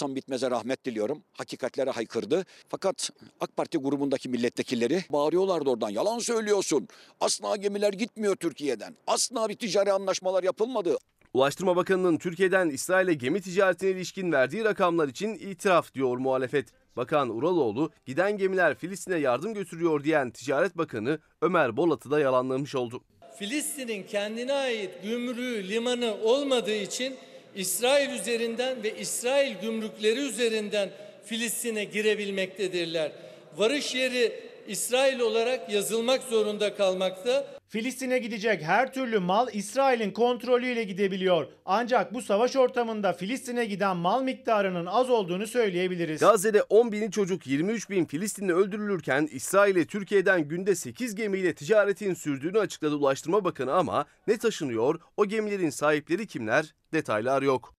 Hasan 0.00 0.16
Bitmez'e 0.16 0.50
rahmet 0.50 0.84
diliyorum. 0.84 1.22
Hakikatlere 1.32 1.90
haykırdı. 1.90 2.44
Fakat 2.68 3.10
AK 3.40 3.56
Parti 3.56 3.78
grubundaki 3.78 4.28
milletvekilleri 4.28 5.04
bağırıyorlardı 5.10 5.70
oradan. 5.70 5.90
Yalan 5.90 6.18
söylüyorsun. 6.18 6.88
Asla 7.20 7.56
gemiler 7.56 7.92
gitmiyor 7.92 8.36
Türkiye'den. 8.36 8.96
Asla 9.06 9.48
bir 9.48 9.54
ticari 9.54 9.92
anlaşmalar 9.92 10.42
yapılmadı. 10.42 10.96
Ulaştırma 11.34 11.76
Bakanı'nın 11.76 12.16
Türkiye'den 12.18 12.68
İsrail'e 12.68 13.14
gemi 13.14 13.40
ticaretine 13.40 13.90
ilişkin 13.90 14.32
verdiği 14.32 14.64
rakamlar 14.64 15.08
için 15.08 15.34
itiraf 15.34 15.94
diyor 15.94 16.18
muhalefet. 16.18 16.68
Bakan 16.96 17.36
Uraloğlu 17.36 17.90
giden 18.06 18.38
gemiler 18.38 18.74
Filistin'e 18.74 19.16
yardım 19.16 19.54
götürüyor 19.54 20.04
diyen 20.04 20.30
Ticaret 20.30 20.76
Bakanı 20.76 21.18
Ömer 21.42 21.76
Bolat'ı 21.76 22.10
da 22.10 22.20
yalanlamış 22.20 22.74
oldu. 22.74 23.00
Filistin'in 23.38 24.02
kendine 24.02 24.52
ait 24.52 25.02
gümrüğü, 25.02 25.68
limanı 25.68 26.14
olmadığı 26.22 26.76
için 26.76 27.16
İsrail 27.54 28.10
üzerinden 28.10 28.82
ve 28.82 28.98
İsrail 28.98 29.54
gümrükleri 29.62 30.20
üzerinden 30.20 30.90
Filistin'e 31.24 31.84
girebilmektedirler. 31.84 33.12
Varış 33.56 33.94
yeri 33.94 34.32
İsrail 34.68 35.20
olarak 35.20 35.72
yazılmak 35.72 36.22
zorunda 36.22 36.74
kalmakta. 36.74 37.59
Filistin'e 37.70 38.18
gidecek 38.18 38.62
her 38.62 38.92
türlü 38.92 39.18
mal 39.18 39.48
İsrail'in 39.52 40.10
kontrolüyle 40.10 40.84
gidebiliyor. 40.84 41.46
Ancak 41.64 42.14
bu 42.14 42.22
savaş 42.22 42.56
ortamında 42.56 43.12
Filistin'e 43.12 43.64
giden 43.64 43.96
mal 43.96 44.22
miktarının 44.22 44.86
az 44.86 45.10
olduğunu 45.10 45.46
söyleyebiliriz. 45.46 46.20
Gazze'de 46.20 46.62
10 46.62 46.92
bini 46.92 47.10
çocuk 47.10 47.46
23 47.46 47.90
bin 47.90 48.04
Filistinli 48.04 48.52
öldürülürken 48.52 49.28
İsrail'e 49.32 49.84
Türkiye'den 49.84 50.48
günde 50.48 50.74
8 50.74 51.14
gemiyle 51.14 51.54
ticaretin 51.54 52.14
sürdüğünü 52.14 52.58
açıkladı 52.58 52.94
Ulaştırma 52.94 53.44
Bakanı 53.44 53.72
ama 53.72 54.06
ne 54.26 54.38
taşınıyor, 54.38 55.00
o 55.16 55.26
gemilerin 55.26 55.70
sahipleri 55.70 56.26
kimler 56.26 56.74
detaylar 56.92 57.42
yok. 57.42 57.74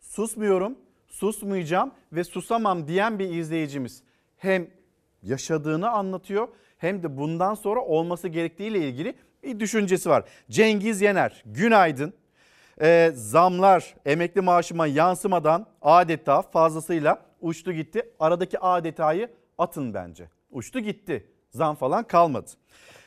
Susmuyorum, 0.00 0.78
susmayacağım 1.08 1.92
ve 2.12 2.24
susamam 2.24 2.88
diyen 2.88 3.18
bir 3.18 3.30
izleyicimiz 3.30 4.02
hem 4.36 4.70
yaşadığını 5.22 5.90
anlatıyor 5.90 6.48
hem 6.78 7.02
de 7.02 7.16
bundan 7.16 7.54
sonra 7.54 7.80
olması 7.80 8.28
gerektiğiyle 8.28 8.78
ilgili 8.78 9.14
bir 9.42 9.60
düşüncesi 9.60 10.10
var. 10.10 10.24
Cengiz 10.50 11.00
Yener, 11.00 11.42
günaydın. 11.46 12.14
Ee, 12.80 13.10
zamlar 13.14 13.94
emekli 14.06 14.40
maaşıma 14.40 14.86
yansımadan 14.86 15.66
adeta 15.82 16.42
fazlasıyla 16.42 17.22
uçtu 17.40 17.72
gitti. 17.72 18.10
Aradaki 18.20 18.58
A 18.60 18.84
detayı 18.84 19.30
atın 19.58 19.94
bence. 19.94 20.28
uçtu 20.50 20.80
gitti. 20.80 21.30
Zam 21.50 21.76
falan 21.76 22.04
kalmadı. 22.04 22.50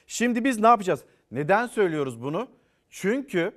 Şimdi 0.08 0.44
biz 0.44 0.60
ne 0.60 0.68
yapacağız? 0.68 1.04
Neden 1.32 1.68
söylüyoruz 1.68 2.24
bunu? 2.24 2.48
Çünkü 2.90 3.52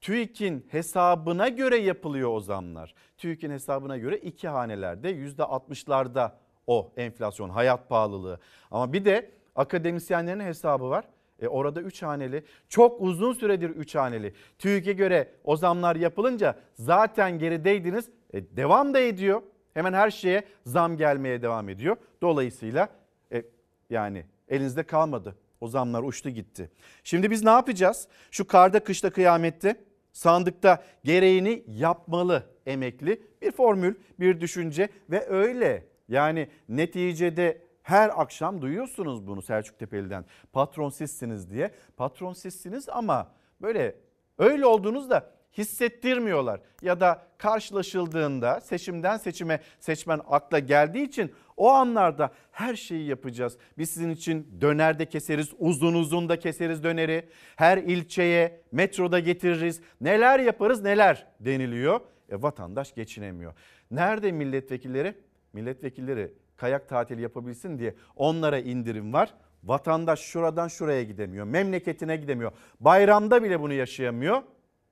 TÜİK'in 0.00 0.66
hesabına 0.70 1.48
göre 1.48 1.76
yapılıyor 1.76 2.30
o 2.30 2.40
zamlar. 2.40 2.94
TÜİK'in 3.18 3.50
hesabına 3.50 3.96
göre 3.98 4.16
iki 4.16 4.48
hanelerde 4.48 5.10
%60'larda 5.12 6.30
o 6.66 6.92
enflasyon, 6.96 7.50
hayat 7.50 7.88
pahalılığı. 7.88 8.40
Ama 8.70 8.92
bir 8.92 9.04
de 9.04 9.30
akademisyenlerin 9.54 10.40
hesabı 10.40 10.90
var. 10.90 11.04
E 11.42 11.48
orada 11.48 11.80
3 11.80 12.02
haneli 12.02 12.44
çok 12.68 13.00
uzun 13.00 13.32
süredir 13.32 13.70
3 13.70 13.94
haneli. 13.94 14.34
TÜİK'e 14.58 14.92
göre 14.92 15.30
o 15.44 15.56
zamlar 15.56 15.96
yapılınca 15.96 16.58
zaten 16.74 17.38
gerideydiniz. 17.38 18.08
E 18.32 18.56
devam 18.56 18.94
da 18.94 19.00
ediyor. 19.00 19.42
Hemen 19.74 19.92
her 19.92 20.10
şeye 20.10 20.44
zam 20.66 20.96
gelmeye 20.96 21.42
devam 21.42 21.68
ediyor. 21.68 21.96
Dolayısıyla 22.22 22.88
e, 23.32 23.42
yani 23.90 24.24
elinizde 24.48 24.82
kalmadı. 24.82 25.36
O 25.60 25.68
zamlar 25.68 26.02
uçtu 26.02 26.30
gitti. 26.30 26.70
Şimdi 27.04 27.30
biz 27.30 27.44
ne 27.44 27.50
yapacağız? 27.50 28.08
Şu 28.30 28.46
karda 28.46 28.84
kışta 28.84 29.10
kıyamette 29.10 29.76
sandıkta 30.12 30.84
gereğini 31.04 31.64
yapmalı 31.68 32.46
emekli 32.66 33.22
bir 33.42 33.52
formül, 33.52 33.94
bir 34.20 34.40
düşünce 34.40 34.88
ve 35.10 35.26
öyle. 35.28 35.86
Yani 36.08 36.48
neticede 36.68 37.62
her 37.84 38.20
akşam 38.20 38.62
duyuyorsunuz 38.62 39.26
bunu 39.26 39.42
Selçuk 39.42 39.78
Tepeli'den. 39.78 40.24
Patron 40.52 40.90
sizsiniz 40.90 41.50
diye. 41.50 41.70
Patron 41.96 42.32
sizsiniz 42.32 42.88
ama 42.88 43.32
böyle 43.62 43.96
öyle 44.38 44.66
olduğunuzda 44.66 45.30
hissettirmiyorlar. 45.58 46.60
Ya 46.82 47.00
da 47.00 47.26
karşılaşıldığında 47.38 48.60
seçimden 48.60 49.16
seçime 49.16 49.60
seçmen 49.80 50.20
akla 50.28 50.58
geldiği 50.58 51.04
için 51.04 51.32
o 51.56 51.70
anlarda 51.70 52.30
her 52.52 52.74
şeyi 52.74 53.06
yapacağız. 53.06 53.58
Biz 53.78 53.90
sizin 53.90 54.10
için 54.10 54.58
dönerde 54.60 55.06
keseriz, 55.06 55.52
uzun 55.58 55.94
uzun 55.94 56.28
da 56.28 56.38
keseriz 56.38 56.84
döneri. 56.84 57.28
Her 57.56 57.78
ilçeye 57.78 58.60
metroda 58.72 59.18
getiririz. 59.18 59.80
Neler 60.00 60.40
yaparız 60.40 60.82
neler 60.82 61.26
deniliyor. 61.40 62.00
E, 62.28 62.42
vatandaş 62.42 62.94
geçinemiyor. 62.94 63.54
Nerede 63.90 64.32
milletvekilleri? 64.32 65.14
Milletvekilleri 65.52 66.32
kayak 66.64 66.88
tatili 66.88 67.22
yapabilsin 67.22 67.78
diye 67.78 67.94
onlara 68.16 68.58
indirim 68.58 69.12
var. 69.12 69.34
Vatandaş 69.64 70.20
şuradan 70.20 70.68
şuraya 70.68 71.02
gidemiyor. 71.02 71.46
Memleketine 71.46 72.16
gidemiyor. 72.16 72.52
Bayramda 72.80 73.42
bile 73.42 73.60
bunu 73.60 73.72
yaşayamıyor. 73.72 74.42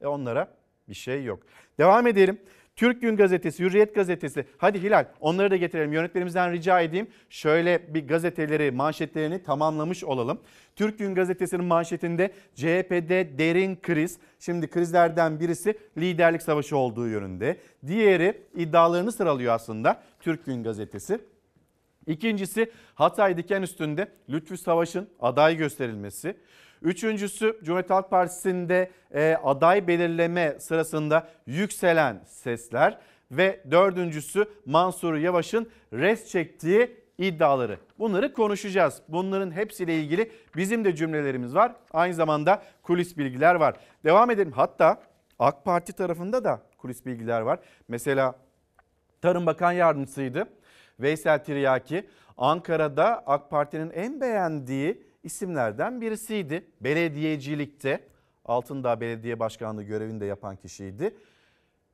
E 0.00 0.06
onlara 0.06 0.48
bir 0.88 0.94
şey 0.94 1.24
yok. 1.24 1.42
Devam 1.78 2.06
edelim. 2.06 2.38
Türk 2.76 3.02
Gün 3.02 3.16
Gazetesi, 3.16 3.64
Hürriyet 3.64 3.94
Gazetesi. 3.94 4.44
Hadi 4.58 4.82
Hilal 4.82 5.04
onları 5.20 5.50
da 5.50 5.56
getirelim. 5.56 5.92
Yönetmenimizden 5.92 6.52
rica 6.52 6.80
edeyim. 6.80 7.06
Şöyle 7.30 7.94
bir 7.94 8.08
gazeteleri, 8.08 8.70
manşetlerini 8.70 9.42
tamamlamış 9.42 10.04
olalım. 10.04 10.40
Türk 10.76 10.98
Gün 10.98 11.14
Gazetesi'nin 11.14 11.64
manşetinde 11.64 12.32
CHP'de 12.54 13.38
derin 13.38 13.76
kriz. 13.76 14.18
Şimdi 14.38 14.66
krizlerden 14.70 15.40
birisi 15.40 15.78
liderlik 15.98 16.42
savaşı 16.42 16.76
olduğu 16.76 17.08
yönünde. 17.08 17.56
Diğeri 17.86 18.42
iddialarını 18.56 19.12
sıralıyor 19.12 19.54
aslında 19.54 20.02
Türk 20.20 20.46
Gün 20.46 20.62
Gazetesi. 20.62 21.31
İkincisi 22.06 22.72
Hatay 22.94 23.36
diken 23.36 23.62
üstünde 23.62 24.08
Lütfü 24.28 24.56
Savaş'ın 24.56 25.08
aday 25.20 25.56
gösterilmesi. 25.56 26.36
Üçüncüsü 26.82 27.58
Cumhuriyet 27.64 27.90
Halk 27.90 28.10
Partisi'nde 28.10 28.90
e, 29.14 29.36
aday 29.44 29.86
belirleme 29.86 30.56
sırasında 30.58 31.28
yükselen 31.46 32.22
sesler. 32.26 32.98
Ve 33.30 33.64
dördüncüsü 33.70 34.44
Mansur 34.66 35.14
Yavaş'ın 35.14 35.70
res 35.92 36.28
çektiği 36.30 36.96
iddiaları. 37.18 37.78
Bunları 37.98 38.32
konuşacağız. 38.32 39.02
Bunların 39.08 39.50
hepsiyle 39.50 40.00
ilgili 40.00 40.32
bizim 40.56 40.84
de 40.84 40.96
cümlelerimiz 40.96 41.54
var. 41.54 41.72
Aynı 41.92 42.14
zamanda 42.14 42.62
kulis 42.82 43.18
bilgiler 43.18 43.54
var. 43.54 43.76
Devam 44.04 44.30
edelim. 44.30 44.52
Hatta 44.52 45.02
AK 45.38 45.64
Parti 45.64 45.92
tarafında 45.92 46.44
da 46.44 46.62
kulis 46.78 47.06
bilgiler 47.06 47.40
var. 47.40 47.58
Mesela 47.88 48.34
Tarım 49.20 49.46
Bakan 49.46 49.72
Yardımcısıydı. 49.72 50.48
Veysel 51.00 51.44
Tiryaki 51.44 52.06
Ankara'da 52.38 53.22
AK 53.26 53.50
Parti'nin 53.50 53.90
en 53.90 54.20
beğendiği 54.20 55.02
isimlerden 55.22 56.00
birisiydi. 56.00 56.66
Belediyecilikte 56.80 58.00
Altındağ 58.44 59.00
Belediye 59.00 59.40
Başkanlığı 59.40 59.82
görevinde 59.82 60.24
yapan 60.24 60.56
kişiydi. 60.56 61.14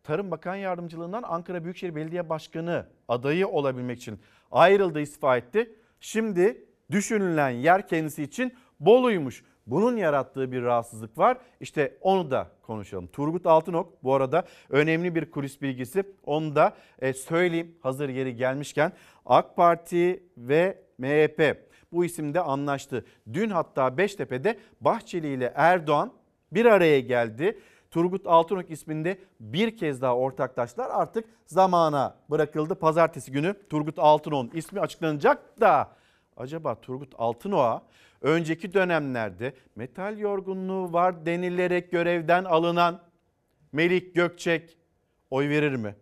Tarım 0.02 0.30
Bakan 0.30 0.56
Yardımcılığından 0.56 1.22
Ankara 1.22 1.64
Büyükşehir 1.64 1.94
Belediye 1.94 2.28
Başkanı 2.28 2.86
adayı 3.08 3.48
olabilmek 3.48 3.98
için 3.98 4.18
ayrıldı, 4.50 5.00
istifa 5.00 5.36
etti. 5.36 5.74
Şimdi 6.00 6.64
düşünülen 6.90 7.50
yer 7.50 7.88
kendisi 7.88 8.22
için 8.22 8.54
Bolu'ymuş. 8.80 9.44
Bunun 9.70 9.96
yarattığı 9.96 10.52
bir 10.52 10.62
rahatsızlık 10.62 11.18
var. 11.18 11.38
İşte 11.60 11.98
onu 12.00 12.30
da 12.30 12.48
konuşalım. 12.62 13.06
Turgut 13.06 13.46
Altınok 13.46 14.04
bu 14.04 14.14
arada 14.14 14.44
önemli 14.70 15.14
bir 15.14 15.30
kulis 15.30 15.62
bilgisi. 15.62 16.04
Onu 16.24 16.56
da 16.56 16.74
e, 16.98 17.12
söyleyeyim 17.12 17.74
hazır 17.80 18.08
yeri 18.08 18.36
gelmişken. 18.36 18.92
AK 19.26 19.56
Parti 19.56 20.22
ve 20.36 20.78
MHP 20.98 21.68
bu 21.92 22.04
isimde 22.04 22.40
anlaştı. 22.40 23.04
Dün 23.32 23.50
hatta 23.50 23.98
Beştepe'de 23.98 24.58
Bahçeli 24.80 25.28
ile 25.28 25.52
Erdoğan 25.54 26.12
bir 26.52 26.64
araya 26.64 27.00
geldi. 27.00 27.58
Turgut 27.90 28.26
Altınok 28.26 28.70
isminde 28.70 29.18
bir 29.40 29.76
kez 29.76 30.02
daha 30.02 30.16
ortaklaşlar 30.16 30.90
artık 30.90 31.24
zamana 31.46 32.16
bırakıldı. 32.30 32.74
Pazartesi 32.74 33.32
günü 33.32 33.54
Turgut 33.70 33.98
Altınok'un 33.98 34.50
ismi 34.54 34.80
açıklanacak 34.80 35.60
da 35.60 35.90
acaba 36.36 36.74
Turgut 36.74 37.14
Altınok'a 37.18 37.82
önceki 38.22 38.74
dönemlerde 38.74 39.52
metal 39.76 40.18
yorgunluğu 40.18 40.92
var 40.92 41.26
denilerek 41.26 41.90
görevden 41.90 42.44
alınan 42.44 43.08
Melik 43.72 44.14
Gökçek 44.14 44.78
oy 45.30 45.48
verir 45.48 45.74
mi? 45.74 45.94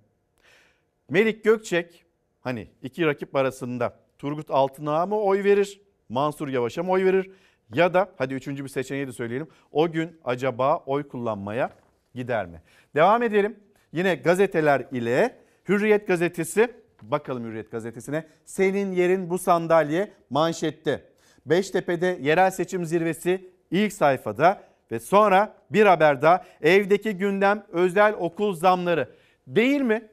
Melik 1.11 1.45
Gökçek 1.45 2.05
hani 2.41 2.69
iki 2.83 3.07
rakip 3.07 3.37
arasında 3.37 3.97
Turgut 4.19 4.51
Altınok'a 4.51 5.07
mı 5.07 5.21
oy 5.21 5.45
verir? 5.45 5.81
Mansur 6.09 6.49
Yavaş'a 6.49 6.83
mı 6.83 6.91
oy 6.91 7.05
verir? 7.05 7.31
Ya 7.75 7.95
da 7.95 8.13
hadi 8.19 8.35
üçüncü 8.35 8.65
bir 8.65 8.69
seçeneği 8.69 9.07
de 9.07 9.13
söyleyelim. 9.13 9.49
O 9.73 9.93
gün 9.93 10.21
acaba 10.25 10.77
oy 10.77 11.09
kullanmaya 11.09 11.71
gider 12.15 12.47
mi? 12.47 12.63
Devam 12.95 13.23
edelim. 13.23 13.57
Yine 13.93 14.15
gazeteler 14.15 14.87
ile 14.93 15.39
Hürriyet 15.69 16.07
gazetesi 16.07 16.75
bakalım 17.03 17.45
Hürriyet 17.45 17.71
gazetesine. 17.71 18.27
Senin 18.45 18.93
yerin 18.93 19.31
bu 19.31 19.39
sandalye 19.39 20.13
manşette. 20.31 21.16
Beştepe'de 21.47 22.19
yerel 22.23 22.51
seçim 22.51 22.85
zirvesi 22.85 23.51
ilk 23.71 23.93
sayfada 23.93 24.63
ve 24.91 25.01
sonra 25.01 25.55
bir 25.71 25.87
haber 25.87 26.23
daha 26.23 26.45
evdeki 26.63 27.17
gündem 27.17 27.67
özel 27.73 28.15
okul 28.19 28.55
zamları 28.55 29.09
değil 29.47 29.81
mi? 29.81 30.09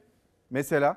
Mesela 0.50 0.96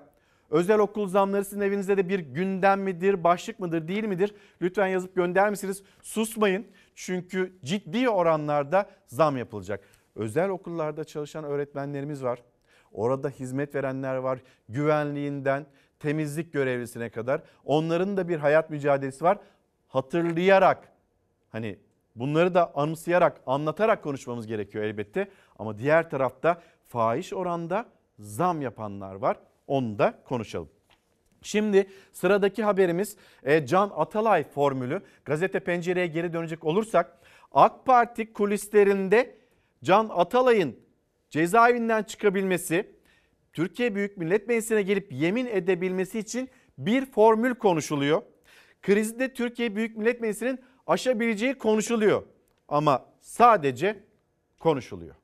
özel 0.49 0.79
okul 0.79 1.07
zamları 1.07 1.45
sizin 1.45 1.61
evinizde 1.61 1.97
de 1.97 2.09
bir 2.09 2.19
gündem 2.19 2.81
midir, 2.81 3.23
başlık 3.23 3.59
mıdır, 3.59 3.87
değil 3.87 4.03
midir? 4.03 4.35
Lütfen 4.61 4.87
yazıp 4.87 5.15
gönder 5.15 5.49
misiniz? 5.49 5.83
Susmayın 6.01 6.67
çünkü 6.95 7.53
ciddi 7.63 8.09
oranlarda 8.09 8.89
zam 9.07 9.37
yapılacak. 9.37 9.83
Özel 10.15 10.49
okullarda 10.49 11.03
çalışan 11.03 11.43
öğretmenlerimiz 11.43 12.23
var. 12.23 12.43
Orada 12.91 13.29
hizmet 13.29 13.75
verenler 13.75 14.15
var. 14.15 14.39
Güvenliğinden 14.69 15.65
temizlik 15.99 16.53
görevlisine 16.53 17.09
kadar. 17.09 17.41
Onların 17.65 18.17
da 18.17 18.29
bir 18.29 18.37
hayat 18.37 18.69
mücadelesi 18.69 19.23
var. 19.23 19.37
Hatırlayarak 19.87 20.91
hani 21.49 21.79
bunları 22.15 22.53
da 22.53 22.75
anımsayarak, 22.75 23.41
anlatarak 23.45 24.03
konuşmamız 24.03 24.47
gerekiyor 24.47 24.83
elbette. 24.83 25.27
Ama 25.59 25.77
diğer 25.77 26.09
tarafta 26.09 26.61
fahiş 26.87 27.33
oranda 27.33 27.85
zam 28.19 28.61
yapanlar 28.61 29.15
var. 29.15 29.37
Onu 29.67 29.99
da 29.99 30.23
konuşalım. 30.25 30.69
Şimdi 31.41 31.89
sıradaki 32.13 32.63
haberimiz 32.63 33.17
e, 33.43 33.65
Can 33.65 33.91
Atalay 33.95 34.43
formülü. 34.43 35.01
Gazete 35.25 35.59
pencereye 35.59 36.07
geri 36.07 36.33
dönecek 36.33 36.63
olursak 36.63 37.17
AK 37.51 37.85
Parti 37.85 38.33
kulislerinde 38.33 39.37
Can 39.83 40.09
Atalay'ın 40.09 40.75
cezaevinden 41.29 42.03
çıkabilmesi, 42.03 42.91
Türkiye 43.53 43.95
Büyük 43.95 44.17
Millet 44.17 44.47
Meclisi'ne 44.47 44.81
gelip 44.81 45.11
yemin 45.11 45.45
edebilmesi 45.45 46.19
için 46.19 46.49
bir 46.77 47.05
formül 47.05 47.55
konuşuluyor. 47.55 48.21
Krizde 48.81 49.33
Türkiye 49.33 49.75
Büyük 49.75 49.97
Millet 49.97 50.21
Meclisi'nin 50.21 50.59
aşabileceği 50.87 51.53
konuşuluyor. 51.57 52.23
Ama 52.67 53.05
sadece 53.21 54.03
konuşuluyor. 54.59 55.15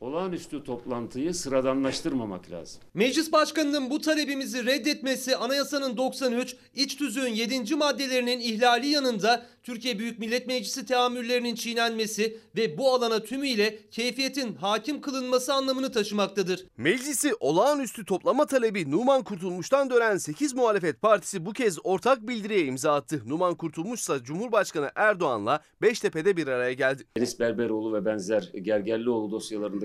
Olağanüstü 0.00 0.64
toplantıyı 0.64 1.34
sıradanlaştırmamak 1.34 2.50
lazım. 2.50 2.82
Meclis 2.94 3.32
Başkanı'nın 3.32 3.90
bu 3.90 4.00
talebimizi 4.00 4.66
reddetmesi 4.66 5.36
anayasanın 5.36 5.96
93, 5.96 6.56
iç 6.74 6.96
tüzüğün 6.96 7.28
7. 7.28 7.74
maddelerinin 7.74 8.40
ihlali 8.40 8.86
yanında 8.86 9.46
Türkiye 9.62 9.98
Büyük 9.98 10.18
Millet 10.18 10.46
Meclisi 10.46 10.86
teamüllerinin 10.86 11.54
çiğnenmesi 11.54 12.38
ve 12.56 12.78
bu 12.78 12.94
alana 12.94 13.22
tümüyle 13.22 13.78
keyfiyetin 13.90 14.54
hakim 14.54 15.00
kılınması 15.00 15.54
anlamını 15.54 15.92
taşımaktadır. 15.92 16.66
Meclisi 16.76 17.34
olağanüstü 17.40 18.04
toplama 18.04 18.46
talebi 18.46 18.90
Numan 18.90 19.22
Kurtulmuş'tan 19.22 19.90
dönen 19.90 20.16
8 20.16 20.54
muhalefet 20.54 21.02
partisi 21.02 21.46
bu 21.46 21.52
kez 21.52 21.78
ortak 21.84 22.28
bildiriye 22.28 22.64
imza 22.64 22.94
attı. 22.94 23.22
Numan 23.26 23.54
Kurtulmuş 23.54 24.00
ise 24.00 24.18
Cumhurbaşkanı 24.24 24.90
Erdoğan'la 24.94 25.62
Beştepe'de 25.82 26.36
bir 26.36 26.46
araya 26.46 26.72
geldi. 26.72 27.04
Enis 27.16 27.40
Berberoğlu 27.40 27.94
ve 27.94 28.04
benzer 28.04 28.52
Gergerlioğlu 28.62 29.32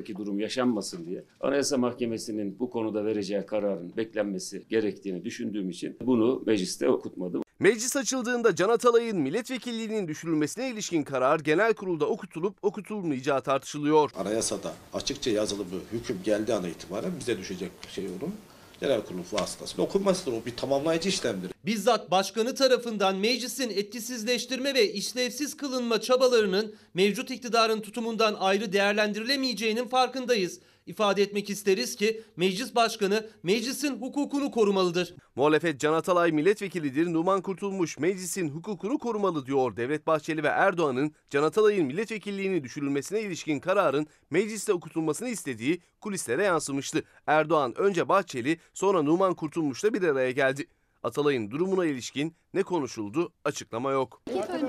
dosyalarındaki 0.04 0.16
durum 0.16 0.40
yaşanmasın 0.40 1.06
diye 1.06 1.24
Anayasa 1.42 1.78
Mahkemesi'nin 1.78 2.60
bu 2.60 2.70
konuda 2.70 3.06
vereceği 3.06 3.46
kararın 3.46 3.94
beklenmesi 3.98 4.64
gerektiğini 4.70 5.26
düşündüğüm 5.26 5.70
için 5.70 5.98
bunu 6.02 6.44
mecliste 6.46 6.90
okutmadım. 6.90 7.44
Meclis 7.60 7.96
açıldığında 7.96 8.56
Can 8.56 8.70
Atalay'ın 8.70 9.18
milletvekilliğinin 9.18 10.08
düşürülmesine 10.08 10.70
ilişkin 10.70 11.04
karar 11.04 11.40
genel 11.40 11.74
kurulda 11.74 12.06
okutulup 12.06 12.56
okutulmayacağı 12.62 13.42
tartışılıyor. 13.42 14.12
Anayasada 14.16 14.74
açıkça 14.94 15.32
yazılı 15.32 15.64
bir 15.72 15.98
hüküm 15.98 16.18
geldiği 16.24 16.54
ana 16.54 16.68
itibaren 16.68 17.12
bize 17.20 17.38
düşecek 17.38 17.72
şey 17.90 18.06
onun 18.06 18.34
genel 18.82 19.02
kurulu 19.02 19.24
vasıtasıyla 19.32 19.84
okunmasıdır. 19.84 20.32
O 20.32 20.46
bir 20.46 20.56
tamamlayıcı 20.56 21.10
işlemdir. 21.10 21.52
Bizzat 21.66 22.12
başkanı 22.12 22.56
tarafından 22.56 23.16
meclisin 23.16 23.70
etkisizleştirme 23.70 24.74
ve 24.74 24.94
işlevsiz 24.94 25.58
kılınma 25.58 26.02
çabalarının 26.02 26.76
mevcut 26.94 27.32
iktidarın 27.32 27.82
tutumundan 27.82 28.34
ayrı 28.40 28.74
değerlendirilemeyeceğinin 28.74 29.88
farkındayız. 29.88 30.60
İfade 30.86 31.22
etmek 31.22 31.50
isteriz 31.50 31.96
ki 31.96 32.22
meclis 32.38 32.76
başkanı 32.76 33.28
meclisin 33.44 34.02
hukukunu 34.02 34.52
korumalıdır. 34.52 35.16
Muhalefet 35.36 35.80
Can 35.80 35.94
Atalay 35.94 36.32
milletvekilidir, 36.32 37.14
Numan 37.14 37.42
Kurtulmuş 37.42 38.00
meclisin 38.00 38.50
hukukunu 38.50 38.98
korumalı 38.98 39.46
diyor. 39.46 39.76
Devlet 39.76 40.08
Bahçeli 40.08 40.44
ve 40.44 40.48
Erdoğan'ın 40.48 41.16
Can 41.30 41.44
Atalay'ın 41.44 41.86
milletvekilliğini 41.86 42.64
düşürülmesine 42.64 43.22
ilişkin 43.22 43.60
kararın 43.60 44.08
mecliste 44.30 44.74
okutulmasını 44.74 45.30
istediği 45.30 45.82
kulislere 46.02 46.44
yansımıştı. 46.44 47.04
Erdoğan 47.28 47.74
önce 47.78 48.10
Bahçeli 48.10 48.58
sonra 48.74 49.02
Numan 49.02 49.34
Kurtulmuş'la 49.34 49.94
bir 49.94 50.04
araya 50.04 50.32
geldi. 50.32 50.68
Atalay'ın 51.04 51.52
durumuna 51.52 51.86
ilişkin 51.86 52.36
ne 52.54 52.64
konuşuldu 52.64 53.34
açıklama 53.46 53.92
yok. 53.92 54.22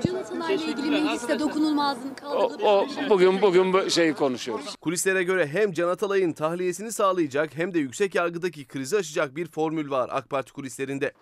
Can 0.05 0.15
Atalay'la 0.15 0.65
ilgili 0.65 0.89
mecliste 0.91 1.39
dokunulmazlığın 1.39 2.09
O, 2.09 2.15
kaldırılıp 2.15 2.63
o 2.63 2.85
bugün 3.09 3.41
bugün 3.41 3.73
bu 3.73 3.89
şeyi 3.89 4.13
konuşuyoruz. 4.13 4.75
Kulislere 4.75 5.23
göre 5.23 5.47
hem 5.47 5.71
Can 5.71 5.87
Atalay'ın 5.89 6.33
tahliyesini 6.33 6.91
sağlayacak 6.91 7.57
hem 7.57 7.73
de 7.73 7.79
yüksek 7.79 8.15
yargıdaki 8.15 8.67
krizi 8.67 8.97
aşacak 8.97 9.35
bir 9.35 9.47
formül 9.47 9.89
var 9.89 10.09
AK 10.11 10.29
Parti 10.29 10.53
kulislerinde. 10.53 11.13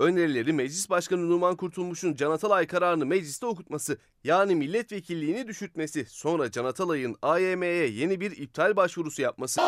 Önerileri 0.00 0.52
Meclis 0.52 0.90
Başkanı 0.90 1.30
Numan 1.30 1.56
Kurtulmuş'un 1.56 2.14
Can 2.14 2.30
Atalay 2.30 2.66
kararını 2.66 3.06
mecliste 3.06 3.46
okutması 3.46 3.98
yani 4.24 4.54
milletvekilliğini 4.54 5.48
düşürtmesi 5.48 6.04
sonra 6.04 6.50
Can 6.50 6.64
Atalay'ın 6.64 7.16
AYM'ye 7.22 7.86
yeni 7.86 8.20
bir 8.20 8.30
iptal 8.30 8.76
başvurusu 8.76 9.22
yapması. 9.22 9.60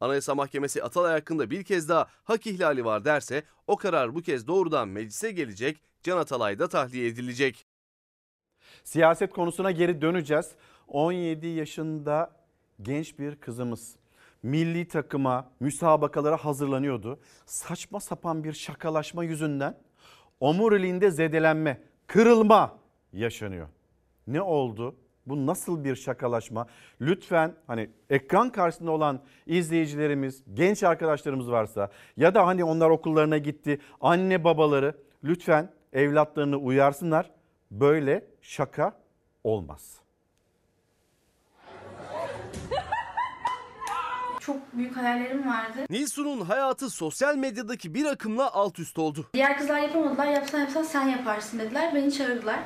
Anayasa 0.00 0.34
Mahkemesi 0.34 0.82
Atalay 0.82 1.12
hakkında 1.12 1.50
bir 1.50 1.64
kez 1.64 1.88
daha 1.88 2.08
hak 2.24 2.46
ihlali 2.46 2.84
var 2.84 3.04
derse 3.04 3.42
o 3.66 3.76
karar 3.76 4.14
bu 4.14 4.22
kez 4.22 4.46
doğrudan 4.46 4.88
meclise 4.88 5.30
gelecek, 5.30 5.82
Can 6.02 6.18
Atalay 6.18 6.58
da 6.58 6.68
tahliye 6.68 7.06
edilecek. 7.06 7.66
Siyaset 8.84 9.32
konusuna 9.32 9.70
geri 9.70 10.02
döneceğiz. 10.02 10.50
17 10.88 11.46
yaşında 11.46 12.36
genç 12.82 13.18
bir 13.18 13.36
kızımız 13.36 14.01
milli 14.42 14.88
takıma, 14.88 15.50
müsabakalara 15.60 16.36
hazırlanıyordu. 16.36 17.20
Saçma 17.46 18.00
sapan 18.00 18.44
bir 18.44 18.52
şakalaşma 18.52 19.24
yüzünden 19.24 19.78
omuriliğinde 20.40 21.10
zedelenme, 21.10 21.82
kırılma 22.06 22.78
yaşanıyor. 23.12 23.68
Ne 24.26 24.42
oldu? 24.42 24.96
Bu 25.26 25.46
nasıl 25.46 25.84
bir 25.84 25.96
şakalaşma? 25.96 26.66
Lütfen 27.00 27.54
hani 27.66 27.90
ekran 28.10 28.50
karşısında 28.50 28.90
olan 28.90 29.20
izleyicilerimiz, 29.46 30.42
genç 30.54 30.82
arkadaşlarımız 30.82 31.50
varsa 31.50 31.90
ya 32.16 32.34
da 32.34 32.46
hani 32.46 32.64
onlar 32.64 32.90
okullarına 32.90 33.38
gitti, 33.38 33.80
anne 34.00 34.44
babaları 34.44 34.94
lütfen 35.24 35.72
evlatlarını 35.92 36.56
uyarsınlar. 36.56 37.30
Böyle 37.70 38.26
şaka 38.40 38.98
olmaz. 39.44 40.01
Çok 44.46 44.56
büyük 44.72 44.96
hayallerim 44.96 45.48
vardı. 45.48 45.78
Nilsun'un 45.90 46.40
hayatı 46.40 46.90
sosyal 46.90 47.36
medyadaki 47.36 47.94
bir 47.94 48.04
akımla 48.04 48.52
alt 48.52 48.78
üst 48.78 48.98
oldu. 48.98 49.26
Diğer 49.34 49.58
kızlar 49.58 49.78
yapamadılar. 49.78 50.26
Yapsan 50.26 50.60
yapsan 50.60 50.82
sen 50.82 51.08
yaparsın 51.08 51.58
dediler. 51.58 51.94
Beni 51.94 52.12
çağırdılar. 52.12 52.58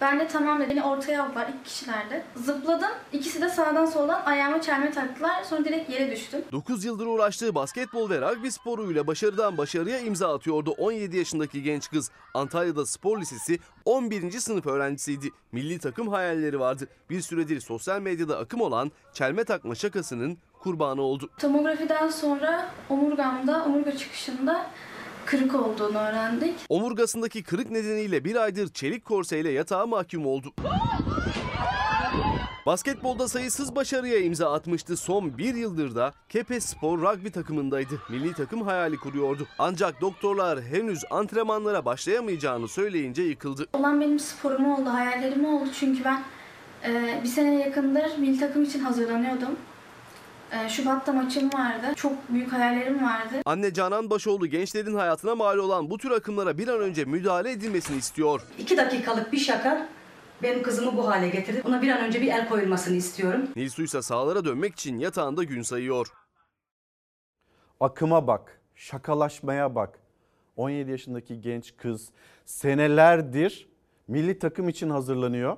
Ben 0.00 0.20
de 0.20 0.28
tamam 0.28 0.60
dedim. 0.60 0.70
Beni 0.70 0.84
ortaya 0.84 1.24
aldılar. 1.24 1.48
iki 1.48 1.70
kişilerdi. 1.70 2.24
Zıpladım. 2.36 2.90
İkisi 3.12 3.40
de 3.40 3.48
sağdan 3.48 3.86
soldan 3.86 4.22
ayağıma 4.24 4.60
çelme 4.60 4.90
taktılar. 4.90 5.44
Sonra 5.44 5.64
direkt 5.64 5.90
yere 5.90 6.10
düştüm. 6.10 6.40
9 6.52 6.84
yıldır 6.84 7.06
uğraştığı 7.06 7.54
basketbol 7.54 8.10
ve 8.10 8.20
rugby 8.20 8.48
sporuyla 8.48 9.06
başarıdan 9.06 9.58
başarıya 9.58 9.98
imza 9.98 10.34
atıyordu 10.34 10.70
17 10.70 11.16
yaşındaki 11.16 11.62
genç 11.62 11.90
kız. 11.90 12.10
Antalya'da 12.34 12.86
spor 12.86 13.20
lisesi 13.20 13.58
11. 13.84 14.30
sınıf 14.30 14.66
öğrencisiydi. 14.66 15.30
Milli 15.52 15.78
takım 15.78 16.08
hayalleri 16.08 16.60
vardı. 16.60 16.88
Bir 17.10 17.20
süredir 17.20 17.60
sosyal 17.60 18.00
medyada 18.00 18.38
akım 18.38 18.60
olan 18.60 18.92
çelme 19.12 19.44
takma 19.44 19.74
şakasının 19.74 20.38
kurbanı 20.64 21.02
oldu. 21.02 21.30
Tomografiden 21.38 22.08
sonra 22.08 22.70
omurgamda, 22.90 23.64
omurga 23.64 23.96
çıkışında 23.96 24.66
kırık 25.26 25.54
olduğunu 25.54 25.98
öğrendik. 25.98 26.54
Omurgasındaki 26.68 27.42
kırık 27.42 27.70
nedeniyle 27.70 28.24
bir 28.24 28.36
aydır 28.36 28.68
çelik 28.68 29.04
korseyle 29.04 29.50
yatağa 29.50 29.86
mahkum 29.86 30.26
oldu. 30.26 30.52
Basketbolda 32.66 33.28
sayısız 33.28 33.76
başarıya 33.76 34.18
imza 34.18 34.52
atmıştı. 34.52 34.96
Son 34.96 35.38
bir 35.38 35.54
yıldır 35.54 35.94
da 35.94 36.12
Kepes 36.28 36.64
Spor 36.64 36.98
rugby 36.98 37.28
takımındaydı. 37.28 38.00
Milli 38.10 38.32
takım 38.32 38.62
hayali 38.62 38.96
kuruyordu. 38.96 39.46
Ancak 39.58 40.00
doktorlar 40.00 40.62
henüz 40.62 41.00
antrenmanlara 41.10 41.84
başlayamayacağını 41.84 42.68
söyleyince 42.68 43.22
yıkıldı. 43.22 43.66
Olan 43.72 44.00
benim 44.00 44.18
sporum 44.18 44.72
oldu, 44.72 44.90
hayallerim 44.90 45.44
oldu. 45.44 45.68
Çünkü 45.80 46.04
ben 46.04 46.22
e, 46.84 47.20
bir 47.22 47.28
sene 47.28 47.54
yakındır 47.54 48.18
milli 48.18 48.40
takım 48.40 48.64
için 48.64 48.80
hazırlanıyordum. 48.80 49.56
E, 50.54 50.68
Şubat'ta 50.68 51.12
maçım 51.12 51.52
vardı. 51.52 51.86
Çok 51.96 52.12
büyük 52.28 52.52
hayallerim 52.52 53.04
vardı. 53.04 53.34
Anne 53.44 53.72
Canan 53.72 54.10
Başoğlu 54.10 54.46
gençlerin 54.46 54.94
hayatına 54.94 55.34
mal 55.34 55.58
olan 55.58 55.90
bu 55.90 55.98
tür 55.98 56.10
akımlara 56.10 56.58
bir 56.58 56.68
an 56.68 56.80
önce 56.80 57.04
müdahale 57.04 57.50
edilmesini 57.50 57.96
istiyor. 57.96 58.40
İki 58.58 58.76
dakikalık 58.76 59.32
bir 59.32 59.38
şaka 59.38 59.88
benim 60.42 60.62
kızımı 60.62 60.96
bu 60.96 61.08
hale 61.08 61.28
getirdi. 61.28 61.62
Ona 61.64 61.82
bir 61.82 61.90
an 61.90 62.00
önce 62.00 62.22
bir 62.22 62.28
el 62.28 62.48
koyulmasını 62.48 62.96
istiyorum. 62.96 63.42
Nilsu 63.56 63.82
ise 63.82 64.02
sahalara 64.02 64.44
dönmek 64.44 64.72
için 64.72 64.98
yatağında 64.98 65.44
gün 65.44 65.62
sayıyor. 65.62 66.06
Akıma 67.80 68.26
bak, 68.26 68.60
şakalaşmaya 68.74 69.74
bak. 69.74 69.98
17 70.56 70.90
yaşındaki 70.90 71.40
genç 71.40 71.76
kız 71.76 72.08
senelerdir 72.44 73.68
milli 74.08 74.38
takım 74.38 74.68
için 74.68 74.90
hazırlanıyor. 74.90 75.56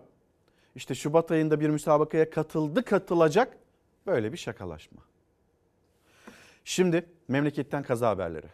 İşte 0.75 0.95
Şubat 0.95 1.31
ayında 1.31 1.61
bir 1.61 1.69
müsabakaya 1.69 2.31
katıldı, 2.31 2.85
katılacak. 2.85 3.57
Böyle 4.07 4.33
bir 4.33 4.39
şakalaşma. 4.39 5.03
Şimdi 6.65 7.07
memleketten 7.29 7.83
kaza 7.83 8.09
haberleri. 8.09 8.47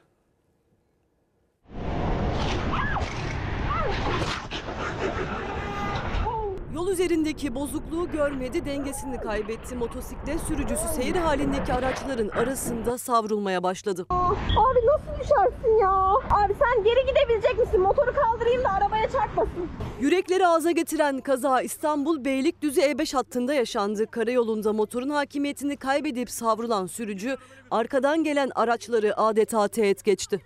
Üzerindeki 6.92 7.54
bozukluğu 7.54 8.10
görmedi, 8.10 8.64
dengesini 8.64 9.20
kaybetti. 9.20 9.74
Motosiklet 9.76 10.40
sürücüsü 10.40 10.88
seyir 10.88 11.16
halindeki 11.16 11.72
araçların 11.72 12.28
arasında 12.28 12.98
savrulmaya 12.98 13.62
başladı. 13.62 14.06
Abi 14.10 14.80
nasıl 14.86 15.20
düşersin 15.20 15.78
ya? 15.80 15.90
Abi 16.30 16.54
sen 16.58 16.84
geri 16.84 17.06
gidebilecek 17.06 17.58
misin? 17.58 17.80
Motoru 17.80 18.14
kaldırayım 18.14 18.64
da 18.64 18.70
arabaya 18.70 19.10
çarpmasın. 19.10 19.68
Yürekleri 20.00 20.46
ağza 20.46 20.70
getiren 20.70 21.20
kaza 21.20 21.62
İstanbul 21.62 22.24
Beylikdüzü 22.24 22.80
E5 22.80 23.16
hattında 23.16 23.54
yaşandı. 23.54 24.06
Karayolunda 24.10 24.72
motorun 24.72 25.10
hakimiyetini 25.10 25.76
kaybedip 25.76 26.30
savrulan 26.30 26.86
sürücü 26.86 27.36
arkadan 27.70 28.24
gelen 28.24 28.50
araçları 28.54 29.20
adeta 29.20 29.68
teğet 29.68 30.04
geçti. 30.04 30.40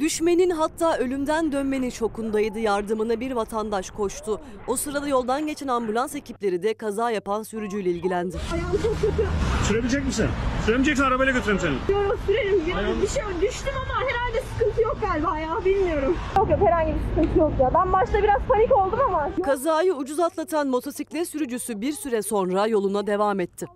Düşmenin 0.00 0.50
hatta 0.50 0.98
ölümden 0.98 1.52
dönmenin 1.52 1.90
şokundaydı. 1.90 2.58
Yardımına 2.58 3.20
bir 3.20 3.32
vatandaş 3.32 3.90
koştu. 3.90 4.40
O 4.66 4.76
sırada 4.76 5.08
yoldan 5.08 5.46
geçen 5.46 5.68
ambulans 5.68 6.14
ekipleri 6.14 6.62
de 6.62 6.74
kaza 6.74 7.10
yapan 7.10 7.42
sürücüyle 7.42 7.90
ilgilendi. 7.90 8.36
Ayağım 8.52 8.72
çok 8.82 9.00
kötü. 9.00 9.28
Sürebilecek 9.68 10.06
misin? 10.06 10.26
Süremeyeceksen 10.66 11.04
arabayla 11.04 11.32
götüreyim 11.32 11.60
seni. 11.60 11.74
Diyorum 11.88 12.18
sürerim. 12.26 12.68
Ya, 12.68 13.02
bir 13.02 13.08
şey 13.08 13.22
düştüm 13.48 13.72
ama 13.84 14.00
herhalde 14.00 14.42
sıkıntı 14.52 14.82
yok 14.82 14.98
galiba 15.00 15.38
ya 15.38 15.64
bilmiyorum. 15.64 16.16
Yok 16.36 16.50
yok 16.50 16.60
herhangi 16.60 16.94
bir 16.94 17.00
sıkıntı 17.14 17.38
yok 17.38 17.52
ya. 17.60 17.70
Ben 17.74 17.92
başta 17.92 18.22
biraz 18.22 18.42
panik 18.48 18.72
oldum 18.72 18.98
ama. 19.08 19.30
Kazayı 19.44 19.94
ucuz 19.94 20.20
atlatan 20.20 20.68
motosiklet 20.68 21.28
sürücüsü 21.28 21.80
bir 21.80 21.92
süre 21.92 22.22
sonra 22.22 22.66
yoluna 22.66 23.06
devam 23.06 23.40
etti. 23.40 23.66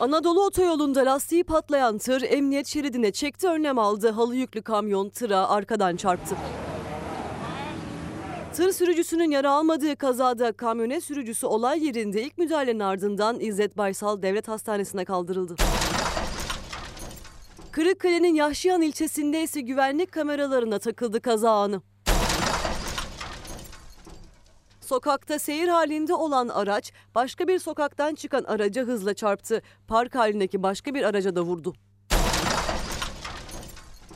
Anadolu 0.00 0.44
otoyolunda 0.46 1.00
lastiği 1.00 1.44
patlayan 1.44 1.98
tır 1.98 2.22
emniyet 2.22 2.66
şeridine 2.66 3.12
çekti 3.12 3.48
önlem 3.48 3.78
aldı. 3.78 4.10
Halı 4.10 4.36
yüklü 4.36 4.62
kamyon 4.62 5.08
tıra 5.08 5.48
arkadan 5.48 5.96
çarptı. 5.96 6.36
Tır 8.54 8.72
sürücüsünün 8.72 9.30
yara 9.30 9.50
almadığı 9.50 9.96
kazada 9.96 10.52
kamyonet 10.52 11.04
sürücüsü 11.04 11.46
olay 11.46 11.86
yerinde 11.86 12.22
ilk 12.22 12.38
müdahalenin 12.38 12.80
ardından 12.80 13.40
İzzet 13.40 13.76
Baysal 13.76 14.22
Devlet 14.22 14.48
Hastanesi'ne 14.48 15.04
kaldırıldı. 15.04 15.54
Kırıkkale'nin 17.70 18.34
Yahşihan 18.34 18.82
ilçesinde 18.82 19.42
ise 19.42 19.60
güvenlik 19.60 20.12
kameralarına 20.12 20.78
takıldı 20.78 21.20
kaza 21.20 21.50
anı. 21.50 21.82
Sokakta 24.84 25.38
seyir 25.38 25.68
halinde 25.68 26.14
olan 26.14 26.48
araç 26.48 26.92
başka 27.14 27.48
bir 27.48 27.58
sokaktan 27.58 28.14
çıkan 28.14 28.44
araca 28.44 28.82
hızla 28.82 29.14
çarptı. 29.14 29.62
Park 29.88 30.14
halindeki 30.14 30.62
başka 30.62 30.94
bir 30.94 31.02
araca 31.02 31.36
da 31.36 31.42
vurdu. 31.42 31.74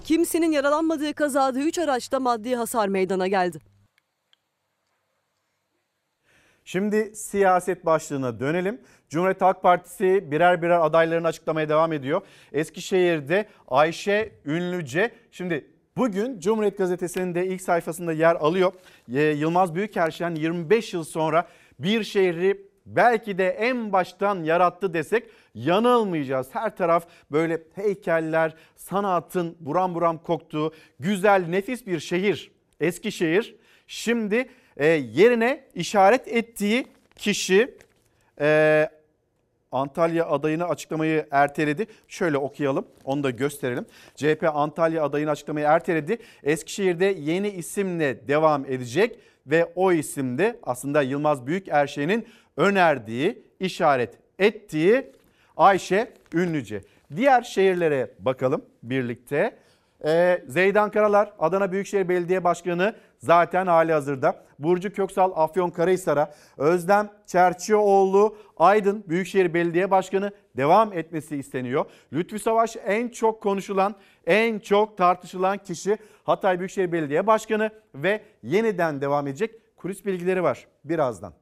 Kimsenin 0.04 0.52
yaralanmadığı 0.52 1.14
kazada 1.14 1.60
3 1.60 1.78
araçta 1.78 2.20
maddi 2.20 2.56
hasar 2.56 2.88
meydana 2.88 3.26
geldi. 3.26 3.58
Şimdi 6.64 7.16
siyaset 7.16 7.86
başlığına 7.86 8.40
dönelim. 8.40 8.80
Cumhuriyet 9.08 9.40
Halk 9.40 9.62
Partisi 9.62 10.30
birer 10.30 10.62
birer 10.62 10.80
adaylarını 10.80 11.26
açıklamaya 11.26 11.68
devam 11.68 11.92
ediyor. 11.92 12.20
Eskişehir'de 12.52 13.48
Ayşe 13.68 14.32
Ünlüce 14.44 15.10
şimdi 15.30 15.77
bugün 15.98 16.40
Cumhuriyet 16.40 16.78
Gazetesi'nin 16.78 17.34
de 17.34 17.46
ilk 17.46 17.62
sayfasında 17.62 18.12
yer 18.12 18.34
alıyor. 18.34 18.72
Yılmaz 19.08 19.74
Büyükerşen 19.74 20.34
25 20.34 20.94
yıl 20.94 21.04
sonra 21.04 21.48
bir 21.78 22.04
şehri 22.04 22.68
belki 22.86 23.38
de 23.38 23.48
en 23.48 23.92
baştan 23.92 24.44
yarattı 24.44 24.94
desek 24.94 25.30
yanılmayacağız. 25.54 26.48
Her 26.52 26.76
taraf 26.76 27.06
böyle 27.32 27.62
heykeller, 27.74 28.54
sanatın 28.76 29.56
buram 29.60 29.94
buram 29.94 30.18
koktuğu 30.18 30.72
güzel, 31.00 31.48
nefis 31.48 31.86
bir 31.86 32.00
şehir. 32.00 32.50
Eskişehir 32.80 33.56
şimdi 33.86 34.48
e, 34.76 34.86
yerine 34.86 35.64
işaret 35.74 36.28
ettiği 36.28 36.86
kişi 37.16 37.76
e, 38.40 38.88
Antalya 39.72 40.26
adayını 40.26 40.68
açıklamayı 40.68 41.26
erteledi. 41.30 41.86
Şöyle 42.08 42.38
okuyalım 42.38 42.86
onu 43.04 43.22
da 43.22 43.30
gösterelim. 43.30 43.86
CHP 44.14 44.50
Antalya 44.54 45.04
adayını 45.04 45.30
açıklamayı 45.30 45.66
erteledi. 45.66 46.18
Eskişehir'de 46.42 47.04
yeni 47.04 47.48
isimle 47.48 48.28
devam 48.28 48.64
edecek 48.64 49.18
ve 49.46 49.72
o 49.74 49.92
isimde 49.92 50.58
aslında 50.62 51.02
Yılmaz 51.02 51.46
Büyükerşen'in 51.46 52.26
önerdiği, 52.56 53.42
işaret 53.60 54.14
ettiği 54.38 55.12
Ayşe 55.56 56.12
Ünlüce. 56.34 56.82
Diğer 57.16 57.42
şehirlere 57.42 58.10
bakalım 58.18 58.64
birlikte. 58.82 59.56
Ee, 60.04 60.44
Zeydan 60.48 60.90
Karalar 60.90 61.32
Adana 61.38 61.72
Büyükşehir 61.72 62.08
Belediye 62.08 62.44
Başkanı 62.44 62.94
zaten 63.18 63.66
hali 63.66 63.92
hazırda. 63.92 64.44
Burcu 64.58 64.92
Köksal 64.92 65.32
Afyonkarahisar'a, 65.34 66.34
Özlem 66.56 67.10
Çerçioğlu 67.26 68.36
Aydın 68.56 69.04
Büyükşehir 69.08 69.54
Belediye 69.54 69.90
Başkanı 69.90 70.32
devam 70.56 70.92
etmesi 70.92 71.36
isteniyor. 71.36 71.84
Lütfü 72.12 72.38
Savaş 72.38 72.76
en 72.86 73.08
çok 73.08 73.42
konuşulan, 73.42 73.94
en 74.26 74.58
çok 74.58 74.98
tartışılan 74.98 75.58
kişi 75.58 75.98
Hatay 76.24 76.58
Büyükşehir 76.58 76.92
Belediye 76.92 77.26
Başkanı 77.26 77.70
ve 77.94 78.22
yeniden 78.42 79.00
devam 79.00 79.26
edecek 79.26 79.76
kulis 79.76 80.06
bilgileri 80.06 80.42
var 80.42 80.66
birazdan. 80.84 81.32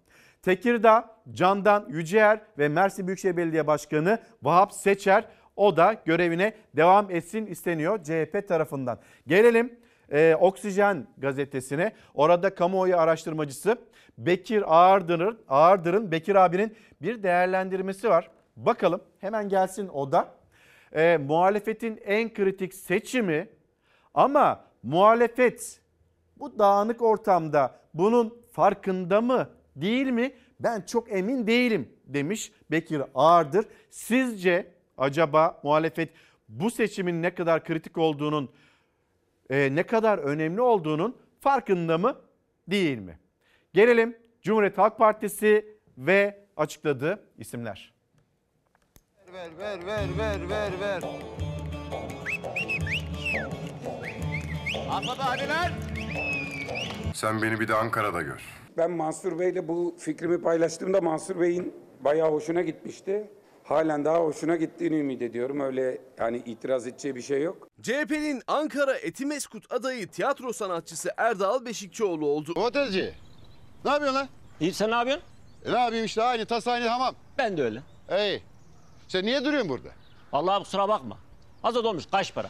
Tekirdağ, 0.42 1.16
Candan 1.32 1.86
Yüceer 1.88 2.40
ve 2.58 2.68
Mersin 2.68 3.06
Büyükşehir 3.06 3.36
Belediye 3.36 3.66
Başkanı 3.66 4.18
Vahap 4.42 4.72
Seçer 4.72 5.24
o 5.56 5.76
da 5.76 5.96
görevine 6.04 6.52
devam 6.76 7.10
etsin 7.10 7.46
isteniyor 7.46 7.98
CHP 8.04 8.48
tarafından. 8.48 8.98
Gelelim 9.26 9.78
e, 10.12 10.34
Oksijen 10.40 11.06
gazetesine. 11.18 11.92
Orada 12.14 12.54
kamuoyu 12.54 12.96
araştırmacısı 12.96 13.76
Bekir 14.18 14.64
Ağırdır'ın, 14.66 15.38
Ağırdır'ın 15.48 16.12
Bekir 16.12 16.34
abinin 16.34 16.76
bir 17.02 17.22
değerlendirmesi 17.22 18.08
var. 18.08 18.30
Bakalım 18.56 19.00
hemen 19.20 19.48
gelsin 19.48 19.88
o 19.88 20.12
da. 20.12 20.28
E, 20.92 21.16
muhalefetin 21.16 22.00
en 22.04 22.34
kritik 22.34 22.74
seçimi 22.74 23.48
ama 24.14 24.64
muhalefet 24.82 25.80
bu 26.38 26.58
dağınık 26.58 27.02
ortamda 27.02 27.80
bunun 27.94 28.42
farkında 28.52 29.20
mı 29.20 29.48
değil 29.76 30.06
mi? 30.06 30.32
Ben 30.60 30.80
çok 30.80 31.12
emin 31.12 31.46
değilim 31.46 31.88
demiş 32.06 32.52
Bekir 32.70 33.02
Ağırdır. 33.14 33.66
Sizce 33.90 34.72
acaba 34.98 35.60
muhalefet 35.62 36.10
bu 36.48 36.70
seçimin 36.70 37.22
ne 37.22 37.34
kadar 37.34 37.64
kritik 37.64 37.98
olduğunun, 37.98 38.50
e, 39.50 39.74
ne 39.74 39.82
kadar 39.82 40.18
önemli 40.18 40.60
olduğunun 40.60 41.16
farkında 41.40 41.98
mı 41.98 42.16
değil 42.68 42.98
mi? 42.98 43.18
Gelelim 43.74 44.16
Cumhuriyet 44.42 44.78
Halk 44.78 44.98
Partisi 44.98 45.78
ve 45.98 46.46
açıkladığı 46.56 47.28
isimler. 47.38 47.94
Ver 49.32 49.58
ver 49.58 49.86
ver 49.86 50.08
ver 50.18 50.50
ver 50.50 50.80
ver. 50.80 51.02
Hadi 54.88 55.48
lan. 55.48 55.70
Sen 57.14 57.42
beni 57.42 57.60
bir 57.60 57.68
de 57.68 57.74
Ankara'da 57.74 58.22
gör. 58.22 58.42
Ben 58.76 58.90
Mansur 58.90 59.38
Bey'le 59.38 59.68
bu 59.68 59.96
fikrimi 59.98 60.40
paylaştığımda 60.42 61.00
Mansur 61.00 61.40
Bey'in 61.40 61.74
bayağı 62.00 62.30
hoşuna 62.30 62.62
gitmişti. 62.62 63.30
Halen 63.68 64.04
daha 64.04 64.18
hoşuna 64.18 64.56
gittiğini 64.56 64.96
ümit 64.96 65.22
ediyorum. 65.22 65.60
Öyle 65.60 65.98
yani 66.18 66.42
itiraz 66.46 66.86
edeceği 66.86 67.14
bir 67.14 67.22
şey 67.22 67.42
yok. 67.42 67.68
CHP'nin 67.82 68.42
Ankara 68.46 68.94
Etimeskut 68.94 69.72
adayı 69.72 70.08
tiyatro 70.08 70.52
sanatçısı 70.52 71.10
Erdal 71.16 71.64
Beşikçioğlu 71.64 72.26
oldu. 72.26 72.52
Otelci. 72.56 73.14
Ne 73.84 73.90
yapıyorsun 73.90 74.18
lan? 74.18 74.28
İyi 74.60 74.72
sen 74.74 74.90
ne 74.90 74.94
yapıyorsun? 74.94 75.24
E, 75.64 75.72
ne 75.72 75.78
yapayım 75.78 76.04
işte 76.04 76.22
aynı 76.22 76.46
tas 76.46 76.68
aynı 76.68 76.88
hamam. 76.88 77.14
Ben 77.38 77.56
de 77.56 77.62
öyle. 77.62 77.82
İyi. 78.18 78.42
Sen 79.08 79.26
niye 79.26 79.44
duruyorsun 79.44 79.68
burada? 79.68 79.88
Vallahi 80.32 80.62
kusura 80.62 80.88
bakma. 80.88 81.18
Hazır 81.62 81.84
olmuş 81.84 82.04
kaç 82.10 82.34
para. 82.34 82.48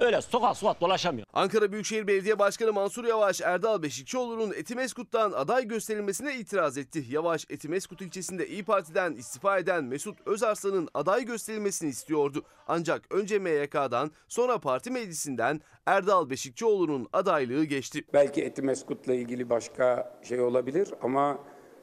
Öyle 0.00 0.20
sokak 0.22 0.56
sokak 0.56 0.80
dolaşamıyor. 0.80 1.26
Ankara 1.32 1.72
Büyükşehir 1.72 2.06
Belediye 2.06 2.38
Başkanı 2.38 2.72
Mansur 2.72 3.04
Yavaş, 3.04 3.40
Erdal 3.40 3.82
Beşikçioğlu'nun 3.82 4.52
Etimeskut'tan 4.52 5.32
aday 5.32 5.68
gösterilmesine 5.68 6.36
itiraz 6.36 6.78
etti. 6.78 7.04
Yavaş, 7.08 7.46
Etimeskut 7.50 8.00
ilçesinde 8.00 8.48
İyi 8.48 8.64
Parti'den 8.64 9.12
istifa 9.12 9.58
eden 9.58 9.84
Mesut 9.84 10.18
Özarslan'ın 10.26 10.88
aday 10.94 11.24
gösterilmesini 11.24 11.90
istiyordu. 11.90 12.42
Ancak 12.68 13.14
önce 13.14 13.38
MYK'dan 13.38 14.10
sonra 14.28 14.58
parti 14.58 14.90
meclisinden 14.90 15.60
Erdal 15.86 16.30
Beşikçioğlu'nun 16.30 17.08
adaylığı 17.12 17.64
geçti. 17.64 18.04
Belki 18.12 18.42
Etimeskut'la 18.42 19.14
ilgili 19.14 19.50
başka 19.50 20.18
şey 20.22 20.40
olabilir 20.40 20.88
ama 21.02 21.38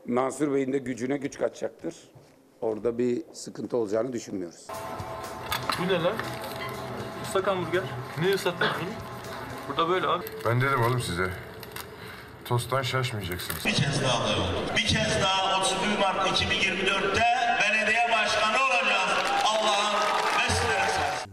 Mansur 0.07 0.53
Bey'in 0.53 0.73
de 0.73 0.77
gücüne 0.77 1.17
güç 1.17 1.37
kaçacaktır. 1.37 1.95
Orada 2.61 2.97
bir 2.97 3.23
sıkıntı 3.33 3.77
olacağını 3.77 4.13
düşünmüyoruz. 4.13 4.67
Bu 5.79 5.87
ne 5.87 6.03
lan? 6.03 6.15
Islak 7.33 7.47
hamburger. 7.47 7.81
Ne 8.21 8.33
ıslattın 8.33 8.67
bunu? 8.81 8.89
Burada 9.69 9.89
böyle 9.89 10.07
abi. 10.07 10.25
Ben 10.45 10.61
dedim 10.61 10.83
oğlum 10.83 11.01
size. 11.01 11.29
Tosttan 12.45 12.81
şaşmayacaksınız. 12.81 13.65
Bir 13.65 13.73
kez 13.73 14.03
daha 14.03 14.23
aday 14.23 14.33
olduk. 14.33 14.77
Bir 14.77 14.85
kez 14.87 15.21
daha 15.21 15.61
31 15.61 15.99
Mart 15.99 16.27
2024'te 16.27 17.23
belediye 17.61 18.07
başkanı 18.11 18.57
olacağız. 18.63 19.11
Allah'ın 19.45 19.93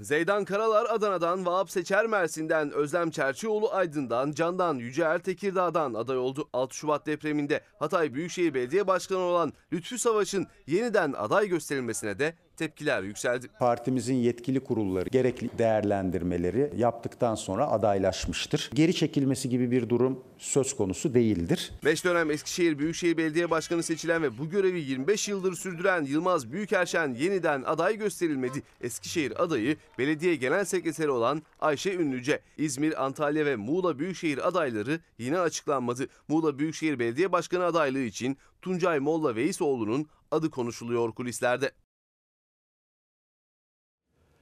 Zeydan 0.02 0.44
Karalar 0.44 0.86
Adana'dan, 0.90 1.46
Vahap 1.46 1.70
Seçer 1.70 2.06
Mersin'den, 2.06 2.70
Özlem 2.70 3.10
Çerçioğlu 3.10 3.72
Aydın'dan, 3.72 4.32
Candan 4.32 4.74
Yücel 4.74 5.18
Tekirdağ'dan 5.18 5.94
aday 5.94 6.18
oldu. 6.18 6.48
6 6.52 6.76
Şubat 6.76 7.06
depreminde 7.06 7.60
Hatay 7.78 8.14
Büyükşehir 8.14 8.54
Belediye 8.54 8.86
Başkanı 8.86 9.18
olan 9.18 9.52
Lütfü 9.72 9.98
Savaş'ın 9.98 10.46
yeniden 10.66 11.12
aday 11.12 11.48
gösterilmesine 11.48 12.18
de 12.18 12.34
tepkiler 12.60 13.02
yükseldi. 13.02 13.48
Partimizin 13.58 14.14
yetkili 14.14 14.60
kurulları 14.60 15.08
gerekli 15.08 15.58
değerlendirmeleri 15.58 16.72
yaptıktan 16.76 17.34
sonra 17.34 17.70
adaylaşmıştır. 17.70 18.70
Geri 18.74 18.94
çekilmesi 18.94 19.48
gibi 19.48 19.70
bir 19.70 19.88
durum 19.88 20.24
söz 20.38 20.76
konusu 20.76 21.14
değildir. 21.14 21.72
5 21.84 22.04
dönem 22.04 22.30
Eskişehir 22.30 22.78
Büyükşehir 22.78 23.16
Belediye 23.16 23.50
Başkanı 23.50 23.82
seçilen 23.82 24.22
ve 24.22 24.38
bu 24.38 24.50
görevi 24.50 24.80
25 24.80 25.28
yıldır 25.28 25.54
sürdüren 25.54 26.04
Yılmaz 26.04 26.52
Büyükerşen 26.52 27.14
yeniden 27.14 27.62
aday 27.62 27.96
gösterilmedi. 27.96 28.62
Eskişehir 28.80 29.42
adayı 29.44 29.76
belediye 29.98 30.36
genel 30.36 30.64
sekreteri 30.64 31.10
olan 31.10 31.42
Ayşe 31.60 31.94
Ünlüce. 31.94 32.40
İzmir, 32.58 33.04
Antalya 33.04 33.46
ve 33.46 33.56
Muğla 33.56 33.98
Büyükşehir 33.98 34.48
adayları 34.48 35.00
yine 35.18 35.38
açıklanmadı. 35.38 36.06
Muğla 36.28 36.58
Büyükşehir 36.58 36.98
Belediye 36.98 37.32
Başkanı 37.32 37.64
adaylığı 37.64 37.98
için 37.98 38.36
Tuncay 38.62 38.98
Molla 38.98 39.34
Veysoğlu'nun 39.34 40.06
adı 40.30 40.50
konuşuluyor 40.50 41.12
kulislerde. 41.12 41.70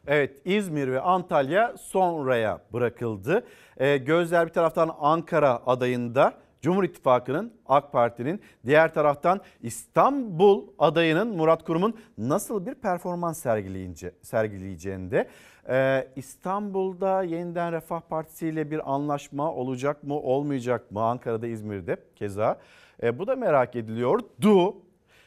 Evet 0.07 0.37
İzmir 0.45 0.89
ve 0.89 1.01
Antalya 1.01 1.77
sonraya 1.77 2.61
bırakıldı. 2.73 3.47
Ee, 3.77 3.97
gözler 3.97 4.47
bir 4.47 4.53
taraftan 4.53 4.97
Ankara 5.01 5.63
adayında 5.67 6.35
Cumhur 6.63 6.85
İttifakı'nın 6.85 7.53
AK 7.67 7.93
Parti'nin 7.93 8.41
diğer 8.67 8.95
taraftan 8.95 9.41
İstanbul 9.63 10.67
adayının 10.79 11.37
Murat 11.37 11.65
Kurum'un 11.65 11.97
nasıl 12.19 12.67
bir 12.67 12.75
performans 12.75 13.39
sergileyince, 13.39 14.15
sergileyeceğinde 14.23 15.29
ee, 15.69 16.09
İstanbul'da 16.17 17.23
yeniden 17.23 17.73
Refah 17.73 18.01
Partisi 18.01 18.49
ile 18.49 18.71
bir 18.71 18.93
anlaşma 18.95 19.53
olacak 19.53 20.05
mı 20.05 20.15
olmayacak 20.15 20.91
mı 20.91 21.03
Ankara'da 21.03 21.47
İzmir'de 21.47 21.97
keza 22.17 22.61
Ee, 23.03 23.19
bu 23.19 23.27
da 23.27 23.37
merak 23.37 23.77
ediliyordu. 23.77 24.77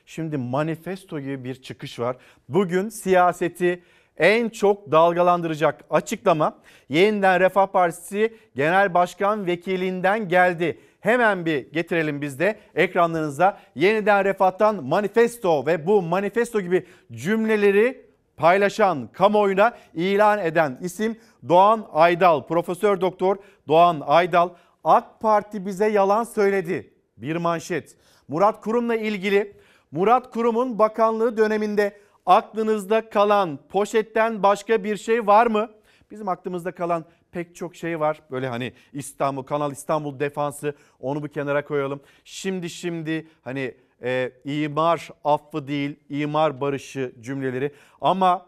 Şimdi 0.06 0.38
manifesto 0.38 1.20
gibi 1.20 1.44
bir 1.44 1.56
çıkış 1.56 2.00
var. 2.00 2.18
Bugün 2.50 2.90
siyaseti 2.90 3.84
en 4.22 4.50
çok 4.50 4.92
dalgalandıracak 4.92 5.84
açıklama 5.90 6.58
yeniden 6.90 7.40
Refah 7.40 7.68
Partisi 7.68 8.34
Genel 8.56 8.94
Başkan 8.94 9.46
Vekilinden 9.46 10.28
geldi. 10.28 10.80
Hemen 11.00 11.46
bir 11.46 11.72
getirelim 11.72 12.22
biz 12.22 12.40
de 12.40 12.56
ekranlarınıza 12.76 13.58
yeniden 13.76 14.26
Refah'tan 14.26 14.84
manifesto 14.84 15.66
ve 15.66 15.88
bu 15.88 16.02
manifesto 16.02 16.62
gibi 16.62 16.86
cümleleri 17.12 18.06
paylaşan, 18.38 19.10
kamuoyuna 19.14 19.74
ilan 19.94 20.40
eden 20.40 20.78
isim 20.82 21.18
Doğan 21.50 21.88
Aydal. 21.92 22.48
Profesör 22.48 23.02
Doktor 23.02 23.38
Doğan 23.68 24.04
Aydal 24.06 24.50
AK 24.84 25.20
Parti 25.20 25.66
bize 25.66 25.88
yalan 25.88 26.24
söyledi. 26.24 26.94
Bir 27.18 27.36
manşet. 27.36 27.96
Murat 28.28 28.62
Kurum'la 28.62 28.96
ilgili 28.96 29.54
Murat 29.92 30.32
Kurum'un 30.32 30.80
bakanlığı 30.80 31.38
döneminde 31.38 31.98
aklınızda 32.32 33.10
kalan 33.10 33.60
poşetten 33.70 34.44
başka 34.44 34.84
bir 34.84 34.98
şey 34.98 35.28
var 35.28 35.48
mı? 35.48 35.70
Bizim 36.12 36.30
aklımızda 36.30 36.72
kalan 36.72 37.06
pek 37.32 37.56
çok 37.56 37.76
şey 37.76 38.00
var. 38.00 38.22
Böyle 38.32 38.48
hani 38.48 38.74
İstanbul, 38.94 39.44
Kanal 39.44 39.72
İstanbul 39.72 40.20
defansı 40.20 40.76
onu 41.00 41.24
bir 41.24 41.30
kenara 41.30 41.66
koyalım. 41.66 42.02
Şimdi 42.24 42.70
şimdi 42.70 43.28
hani 43.42 43.76
e, 44.04 44.32
imar 44.46 45.10
affı 45.24 45.68
değil, 45.68 45.96
imar 46.10 46.62
barışı 46.62 47.14
cümleleri. 47.22 47.72
Ama 48.02 48.46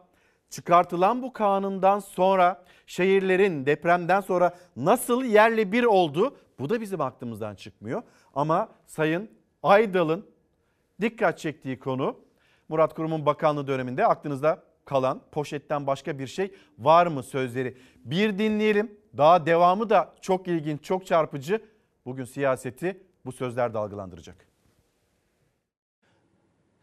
çıkartılan 0.50 1.22
bu 1.22 1.34
kanundan 1.34 2.00
sonra 2.00 2.66
şehirlerin 2.88 3.66
depremden 3.66 4.22
sonra 4.22 4.56
nasıl 4.76 5.24
yerle 5.24 5.72
bir 5.72 5.84
oldu? 5.84 6.38
Bu 6.60 6.70
da 6.70 6.82
bizim 6.82 7.02
aklımızdan 7.02 7.56
çıkmıyor. 7.56 8.04
Ama 8.36 8.70
Sayın 8.86 9.30
Aydal'ın 9.64 10.26
dikkat 11.02 11.40
çektiği 11.40 11.80
konu 11.80 12.24
Murat 12.74 12.94
Kurum'un 12.94 13.26
bakanlığı 13.26 13.68
döneminde 13.68 14.08
aklınızda 14.08 14.64
kalan 14.86 15.22
poşetten 15.32 15.88
başka 15.88 16.20
bir 16.20 16.28
şey 16.28 16.52
var 16.80 17.08
mı 17.08 17.24
sözleri. 17.24 17.78
Bir 18.06 18.40
dinleyelim. 18.40 18.92
Daha 19.18 19.46
devamı 19.46 19.90
da 19.90 20.14
çok 20.22 20.48
ilginç, 20.48 20.84
çok 20.84 21.06
çarpıcı. 21.06 21.62
Bugün 22.06 22.26
siyaseti 22.26 23.02
bu 23.26 23.32
sözler 23.32 23.74
dalgalandıracak. 23.74 24.36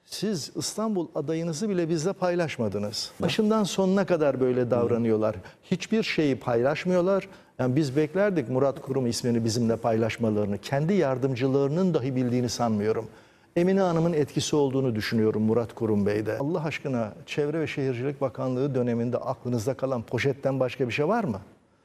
Siz 0.04 0.52
İstanbul 0.56 1.08
adayınızı 1.14 1.68
bile 1.68 1.88
bizle 1.88 2.12
paylaşmadınız. 2.12 3.12
Başından 3.20 3.64
sonuna 3.64 4.06
kadar 4.06 4.40
böyle 4.40 4.70
davranıyorlar. 4.70 5.36
Hiçbir 5.70 6.02
şeyi 6.02 6.38
paylaşmıyorlar. 6.38 7.28
Yani 7.58 7.76
biz 7.76 7.96
beklerdik 7.96 8.48
Murat 8.48 8.82
Kurum 8.82 9.06
ismini 9.06 9.44
bizimle 9.44 9.76
paylaşmalarını. 9.76 10.58
Kendi 10.58 10.94
yardımcılarının 10.94 11.94
dahi 11.94 12.16
bildiğini 12.16 12.48
sanmıyorum. 12.48 13.08
Emine 13.56 13.80
Hanım'ın 13.80 14.12
etkisi 14.12 14.56
olduğunu 14.56 14.94
düşünüyorum 14.94 15.42
Murat 15.42 15.74
Kurum 15.74 16.06
Bey'de. 16.06 16.38
Allah 16.38 16.64
aşkına 16.64 17.12
Çevre 17.26 17.60
ve 17.60 17.66
Şehircilik 17.66 18.20
Bakanlığı 18.20 18.74
döneminde 18.74 19.16
aklınızda 19.16 19.74
kalan 19.74 20.02
poşetten 20.02 20.60
başka 20.60 20.88
bir 20.88 20.92
şey 20.92 21.08
var 21.08 21.24
mı? 21.24 21.40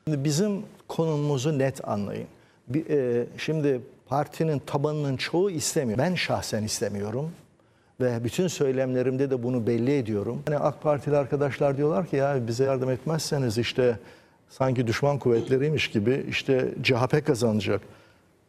Şimdi 0.07 0.23
bizim 0.23 0.61
konumumuzu 0.87 1.59
net 1.59 1.87
anlayın. 1.87 2.27
Bir, 2.67 2.89
e, 2.89 3.25
şimdi 3.37 3.81
partinin 4.07 4.59
tabanının 4.59 5.17
çoğu 5.17 5.51
istemiyor. 5.51 5.99
Ben 5.99 6.15
şahsen 6.15 6.63
istemiyorum 6.63 7.31
ve 8.01 8.23
bütün 8.23 8.47
söylemlerimde 8.47 9.29
de 9.29 9.43
bunu 9.43 9.67
belli 9.67 9.97
ediyorum. 9.97 10.41
Hani 10.45 10.57
AK 10.57 10.81
Partili 10.81 11.17
arkadaşlar 11.17 11.77
diyorlar 11.77 12.07
ki 12.07 12.15
ya 12.15 12.47
bize 12.47 12.63
yardım 12.63 12.89
etmezseniz 12.89 13.57
işte 13.57 13.99
sanki 14.49 14.87
düşman 14.87 15.19
kuvvetleriymiş 15.19 15.87
gibi 15.87 16.25
işte 16.29 16.73
CHP 16.83 17.25
kazanacak. 17.25 17.81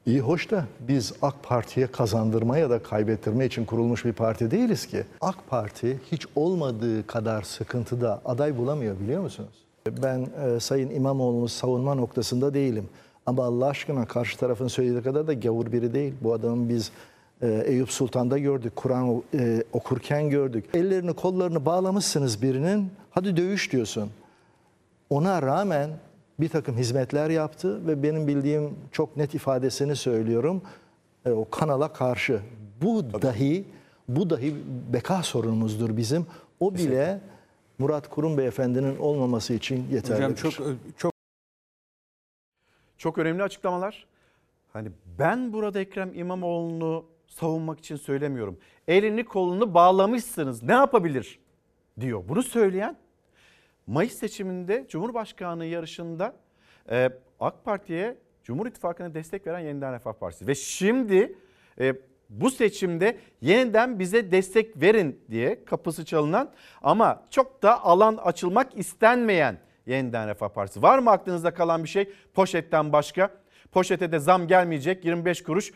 İyi 0.06 0.20
hoş 0.20 0.50
da 0.50 0.64
biz 0.80 1.12
AK 1.22 1.34
Parti'ye 1.42 1.86
kazandırma 1.86 2.58
ya 2.58 2.70
da 2.70 2.82
kaybettirme 2.82 3.46
için 3.46 3.64
kurulmuş 3.64 4.04
bir 4.04 4.12
parti 4.12 4.50
değiliz 4.50 4.86
ki. 4.86 5.04
AK 5.20 5.36
Parti 5.48 6.00
hiç 6.12 6.26
olmadığı 6.36 7.06
kadar 7.06 7.42
sıkıntıda 7.42 8.20
aday 8.24 8.58
bulamıyor 8.58 9.00
biliyor 9.00 9.22
musunuz? 9.22 9.64
Ben 10.02 10.26
e, 10.44 10.60
Sayın 10.60 10.90
İmamoğlu'nu 10.90 11.48
savunma 11.48 11.94
noktasında 11.94 12.54
değilim. 12.54 12.88
Ama 13.26 13.44
Allah 13.44 13.66
aşkına 13.66 14.06
karşı 14.06 14.38
tarafın 14.38 14.68
söylediği 14.68 15.02
kadar 15.02 15.26
da 15.26 15.32
gavur 15.32 15.72
biri 15.72 15.94
değil. 15.94 16.14
Bu 16.20 16.32
adamın 16.32 16.68
biz 16.68 16.90
e, 17.42 17.64
Eyüp 17.66 17.90
Sultan'da 17.90 18.38
gördük, 18.38 18.76
Kur'an 18.76 19.22
e, 19.34 19.64
okurken 19.72 20.30
gördük. 20.30 20.64
Ellerini 20.74 21.12
kollarını 21.12 21.66
bağlamışsınız 21.66 22.42
birinin, 22.42 22.90
hadi 23.10 23.36
dövüş 23.36 23.72
diyorsun. 23.72 24.10
Ona 25.10 25.42
rağmen 25.42 25.90
bir 26.40 26.48
takım 26.48 26.76
hizmetler 26.76 27.30
yaptı 27.30 27.86
ve 27.86 28.02
benim 28.02 28.26
bildiğim 28.26 28.74
çok 28.92 29.16
net 29.16 29.34
ifadesini 29.34 29.96
söylüyorum. 29.96 30.62
E, 31.26 31.30
o 31.30 31.50
kanala 31.50 31.92
karşı. 31.92 32.40
Bu 32.82 33.22
dahi 33.22 33.64
bu 34.08 34.30
dahi 34.30 34.54
beka 34.92 35.22
sorunumuzdur 35.22 35.96
bizim. 35.96 36.26
O 36.60 36.74
bile 36.74 37.20
Murat 37.78 38.08
Kurum 38.08 38.38
Beyefendinin 38.38 38.96
olmaması 38.96 39.54
için 39.54 39.86
yeterlidir. 39.92 40.14
Hocam 40.14 40.34
çok 40.34 40.52
çok 40.96 41.12
çok 42.98 43.18
önemli 43.18 43.42
açıklamalar. 43.42 44.06
Hani 44.72 44.88
ben 45.18 45.52
burada 45.52 45.80
Ekrem 45.80 46.14
İmamoğlu'nu 46.14 47.04
savunmak 47.26 47.78
için 47.78 47.96
söylemiyorum. 47.96 48.58
Elini 48.88 49.24
kolunu 49.24 49.74
bağlamışsınız. 49.74 50.62
Ne 50.62 50.72
yapabilir? 50.72 51.38
diyor. 52.00 52.22
Bunu 52.28 52.42
söyleyen 52.42 52.96
Mayıs 53.86 54.12
seçiminde 54.12 54.86
Cumhurbaşkanlığı 54.88 55.64
yarışında 55.64 56.34
e, 56.90 57.10
AK 57.40 57.64
Parti'ye 57.64 58.16
Cumhur 58.44 58.66
İttifakı'na 58.66 59.14
destek 59.14 59.46
veren 59.46 59.60
Yeniden 59.60 59.92
Refah 59.92 60.12
Partisi. 60.12 60.46
Ve 60.46 60.54
şimdi 60.54 61.34
e, 61.80 61.94
bu 62.28 62.50
seçimde 62.50 63.18
yeniden 63.40 63.98
bize 63.98 64.32
destek 64.32 64.80
verin 64.80 65.20
diye 65.30 65.64
kapısı 65.64 66.04
çalınan 66.04 66.52
ama 66.82 67.22
çok 67.30 67.62
da 67.62 67.84
alan 67.84 68.16
açılmak 68.16 68.78
istenmeyen 68.78 69.58
Yeniden 69.86 70.28
Refah 70.28 70.48
Partisi. 70.48 70.82
Var 70.82 70.98
mı 70.98 71.10
aklınızda 71.10 71.54
kalan 71.54 71.84
bir 71.84 71.88
şey 71.88 72.12
poşetten 72.34 72.92
başka? 72.92 73.30
Poşete 73.72 74.12
de 74.12 74.18
zam 74.18 74.46
gelmeyecek 74.46 75.04
25 75.04 75.42
kuruş 75.42 75.72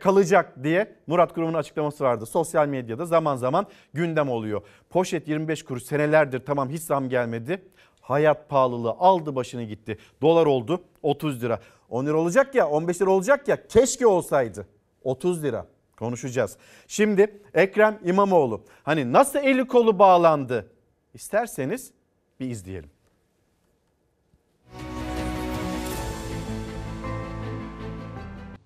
kalacak 0.00 0.64
diye 0.64 0.96
Murat 1.06 1.34
Kurum'un 1.34 1.54
açıklaması 1.54 2.04
vardı. 2.04 2.26
Sosyal 2.26 2.68
medyada 2.68 3.06
zaman 3.06 3.36
zaman 3.36 3.66
gündem 3.92 4.28
oluyor. 4.28 4.62
Poşet 4.90 5.28
25 5.28 5.64
kuruş 5.64 5.82
senelerdir 5.82 6.40
tamam 6.46 6.70
hiç 6.70 6.82
zam 6.82 7.08
gelmedi. 7.08 7.62
Hayat 8.00 8.48
pahalılığı 8.48 8.90
aldı 8.90 9.34
başını 9.34 9.62
gitti. 9.62 9.98
Dolar 10.22 10.46
oldu 10.46 10.82
30 11.02 11.42
lira. 11.42 11.60
10 11.88 12.06
lira 12.06 12.16
olacak 12.16 12.54
ya 12.54 12.68
15 12.68 13.02
lira 13.02 13.10
olacak 13.10 13.48
ya 13.48 13.66
keşke 13.66 14.06
olsaydı. 14.06 14.66
30 15.04 15.42
lira 15.42 15.66
konuşacağız. 15.96 16.56
Şimdi 16.88 17.40
Ekrem 17.54 17.98
İmamoğlu 18.04 18.64
hani 18.82 19.12
nasıl 19.12 19.38
eli 19.38 19.66
kolu 19.66 19.98
bağlandı 19.98 20.70
isterseniz 21.14 21.92
bir 22.40 22.50
izleyelim. 22.50 22.93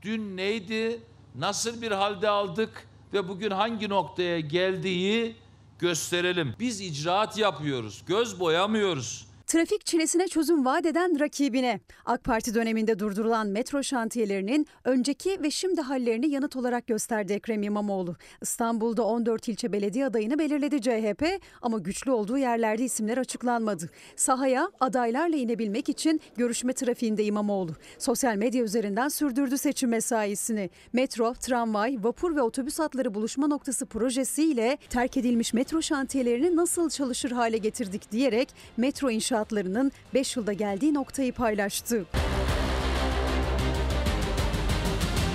Dün 0.09 0.37
neydi, 0.37 1.01
nasıl 1.35 1.83
bir 1.83 1.90
halde 1.90 2.29
aldık 2.29 2.87
ve 3.12 3.29
bugün 3.29 3.51
hangi 3.51 3.88
noktaya 3.88 4.40
geldiği 4.40 5.37
gösterelim. 5.79 6.55
Biz 6.59 6.81
icraat 6.81 7.38
yapıyoruz, 7.38 8.03
göz 8.07 8.40
boyamıyoruz. 8.40 9.27
Trafik 9.49 9.87
çilesine 9.87 10.29
çözüm 10.29 10.65
vaat 10.65 10.87
eden 10.87 11.21
rakibine. 11.21 11.81
AK 12.05 12.25
Parti 12.25 12.55
döneminde 12.55 12.99
durdurulan 12.99 13.47
metro 13.47 13.83
şantiyelerinin 13.83 14.66
önceki 14.85 15.43
ve 15.43 15.51
şimdi 15.51 15.81
hallerini 15.81 16.29
yanıt 16.29 16.57
olarak 16.57 16.87
gösterdi 16.87 17.33
Ekrem 17.33 17.62
İmamoğlu. 17.62 18.16
İstanbul'da 18.43 19.05
14 19.05 19.49
ilçe 19.49 19.72
belediye 19.72 20.07
adayını 20.07 20.39
belirledi 20.39 20.83
CHP 20.83 21.27
ama 21.62 21.79
güçlü 21.79 22.11
olduğu 22.11 22.39
yerlerde 22.39 22.85
isimler 22.85 23.18
açıklanmadı. 23.18 23.91
Sahaya 24.16 24.70
adaylarla 24.81 25.37
inebilmek 25.37 25.89
için 25.89 26.20
görüşme 26.37 26.72
trafiğinde 26.72 27.25
İmamoğlu. 27.25 27.72
Sosyal 27.99 28.37
medya 28.37 28.64
üzerinden 28.64 29.09
sürdürdü 29.09 29.59
seçim 29.59 29.91
mesaisini. 29.91 30.70
Metro, 30.93 31.35
tramvay, 31.35 31.97
vapur 32.01 32.37
ve 32.37 32.43
otobüs 32.43 32.79
hatları 32.79 33.14
buluşma 33.14 33.47
noktası 33.47 33.87
projesiyle 33.87 34.79
terk 34.91 35.16
edilmiş 35.16 35.53
metro 35.53 35.83
şantiyelerini 35.83 36.57
nasıl 36.57 36.91
çalışır 36.91 37.31
hale 37.31 37.59
getirdik 37.59 38.12
diyerek 38.12 38.49
metro 38.77 39.11
inşaatlarının 39.39 39.93
5 40.14 40.36
yılda 40.36 40.53
geldiği 40.53 40.95
noktayı 40.95 41.32
paylaştı. 41.32 42.05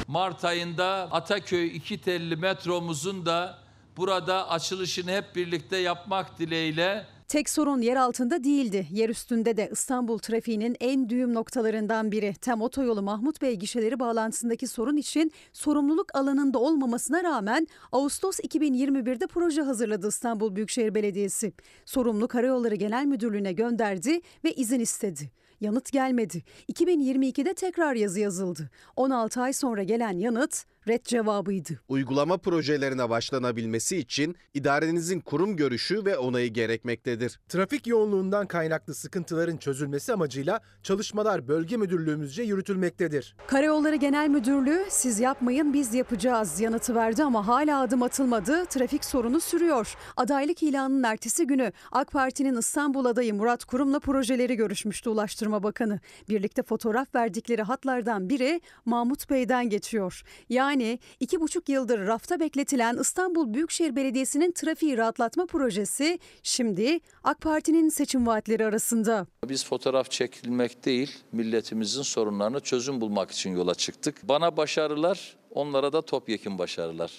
Mart 0.07 0.45
ayında 0.45 1.07
Ataköy 1.11 1.75
iki 1.75 2.01
telli 2.01 2.35
metromuzun 2.35 3.25
da 3.25 3.57
burada 3.97 4.49
açılışını 4.49 5.11
hep 5.11 5.35
birlikte 5.35 5.77
yapmak 5.77 6.39
dileğiyle 6.39 7.05
Tek 7.27 7.49
sorun 7.49 7.81
yer 7.81 7.95
altında 7.95 8.43
değildi. 8.43 8.87
Yer 8.91 9.09
üstünde 9.09 9.57
de 9.57 9.69
İstanbul 9.71 10.17
trafiğinin 10.17 10.75
en 10.79 11.09
düğüm 11.09 11.33
noktalarından 11.33 12.11
biri. 12.11 12.33
Tem 12.41 12.61
otoyolu 12.61 13.01
Mahmut 13.01 13.41
Bey 13.41 13.55
gişeleri 13.55 13.99
bağlantısındaki 13.99 14.67
sorun 14.67 14.97
için 14.97 15.31
sorumluluk 15.53 16.15
alanında 16.15 16.59
olmamasına 16.59 17.23
rağmen 17.23 17.67
Ağustos 17.91 18.39
2021'de 18.39 19.27
proje 19.27 19.61
hazırladı 19.61 20.07
İstanbul 20.07 20.55
Büyükşehir 20.55 20.95
Belediyesi. 20.95 21.53
Sorumlu 21.85 22.27
Karayolları 22.27 22.75
Genel 22.75 23.05
Müdürlüğü'ne 23.05 23.53
gönderdi 23.53 24.21
ve 24.43 24.53
izin 24.53 24.79
istedi. 24.79 25.31
Yanıt 25.61 25.91
gelmedi. 25.91 26.43
2022'de 26.71 27.53
tekrar 27.53 27.95
yazı 27.95 28.19
yazıldı. 28.19 28.69
16 28.95 29.41
ay 29.41 29.53
sonra 29.53 29.83
gelen 29.83 30.17
yanıt 30.17 30.65
red 30.87 31.05
cevabıydı. 31.05 31.79
Uygulama 31.87 32.37
projelerine 32.37 33.09
başlanabilmesi 33.09 33.97
için 33.97 34.35
idarenizin 34.53 35.19
kurum 35.19 35.55
görüşü 35.55 36.05
ve 36.05 36.17
onayı 36.17 36.53
gerekmektedir. 36.53 37.39
Trafik 37.49 37.87
yoğunluğundan 37.87 38.47
kaynaklı 38.47 38.93
sıkıntıların 38.95 39.57
çözülmesi 39.57 40.13
amacıyla 40.13 40.59
çalışmalar 40.83 41.47
bölge 41.47 41.77
müdürlüğümüzce 41.77 42.43
yürütülmektedir. 42.43 43.35
Karayolları 43.47 43.95
Genel 43.95 44.29
Müdürlüğü 44.29 44.85
siz 44.89 45.19
yapmayın 45.19 45.73
biz 45.73 45.93
yapacağız 45.93 46.59
yanıtı 46.59 46.95
verdi 46.95 47.23
ama 47.23 47.47
hala 47.47 47.81
adım 47.81 48.03
atılmadı. 48.03 48.65
Trafik 48.65 49.05
sorunu 49.05 49.41
sürüyor. 49.41 49.95
Adaylık 50.17 50.63
ilanının 50.63 51.03
ertesi 51.03 51.47
günü 51.47 51.71
AK 51.91 52.11
Parti'nin 52.11 52.57
İstanbul 52.57 53.05
adayı 53.05 53.33
Murat 53.33 53.65
Kurum'la 53.65 53.99
projeleri 53.99 54.55
görüşmüştü 54.55 55.09
Ulaştırma 55.09 55.63
Bakanı. 55.63 55.99
Birlikte 56.29 56.63
fotoğraf 56.63 57.15
verdikleri 57.15 57.61
hatlardan 57.61 58.29
biri 58.29 58.61
Mahmut 58.85 59.29
Bey'den 59.29 59.69
geçiyor. 59.69 60.21
Yani 60.49 60.72
iki 61.19 61.41
buçuk 61.41 61.69
yıldır 61.69 62.07
rafta 62.07 62.39
bekletilen 62.39 62.97
İstanbul 62.97 63.53
Büyükşehir 63.53 63.95
Belediyesi'nin 63.95 64.51
trafiği 64.51 64.97
rahatlatma 64.97 65.45
projesi 65.45 66.19
şimdi 66.43 66.99
AK 67.23 67.41
Parti'nin 67.41 67.89
seçim 67.89 68.27
vaatleri 68.27 68.65
arasında. 68.65 69.27
Biz 69.49 69.65
fotoğraf 69.65 70.11
çekilmek 70.11 70.85
değil, 70.85 71.19
milletimizin 71.31 72.01
sorunlarına 72.01 72.59
çözüm 72.59 73.01
bulmak 73.01 73.31
için 73.31 73.55
yola 73.55 73.75
çıktık. 73.75 74.15
Bana 74.23 74.57
başarılar, 74.57 75.35
onlara 75.51 75.93
da 75.93 76.01
topyekun 76.01 76.57
başarılar. 76.57 77.11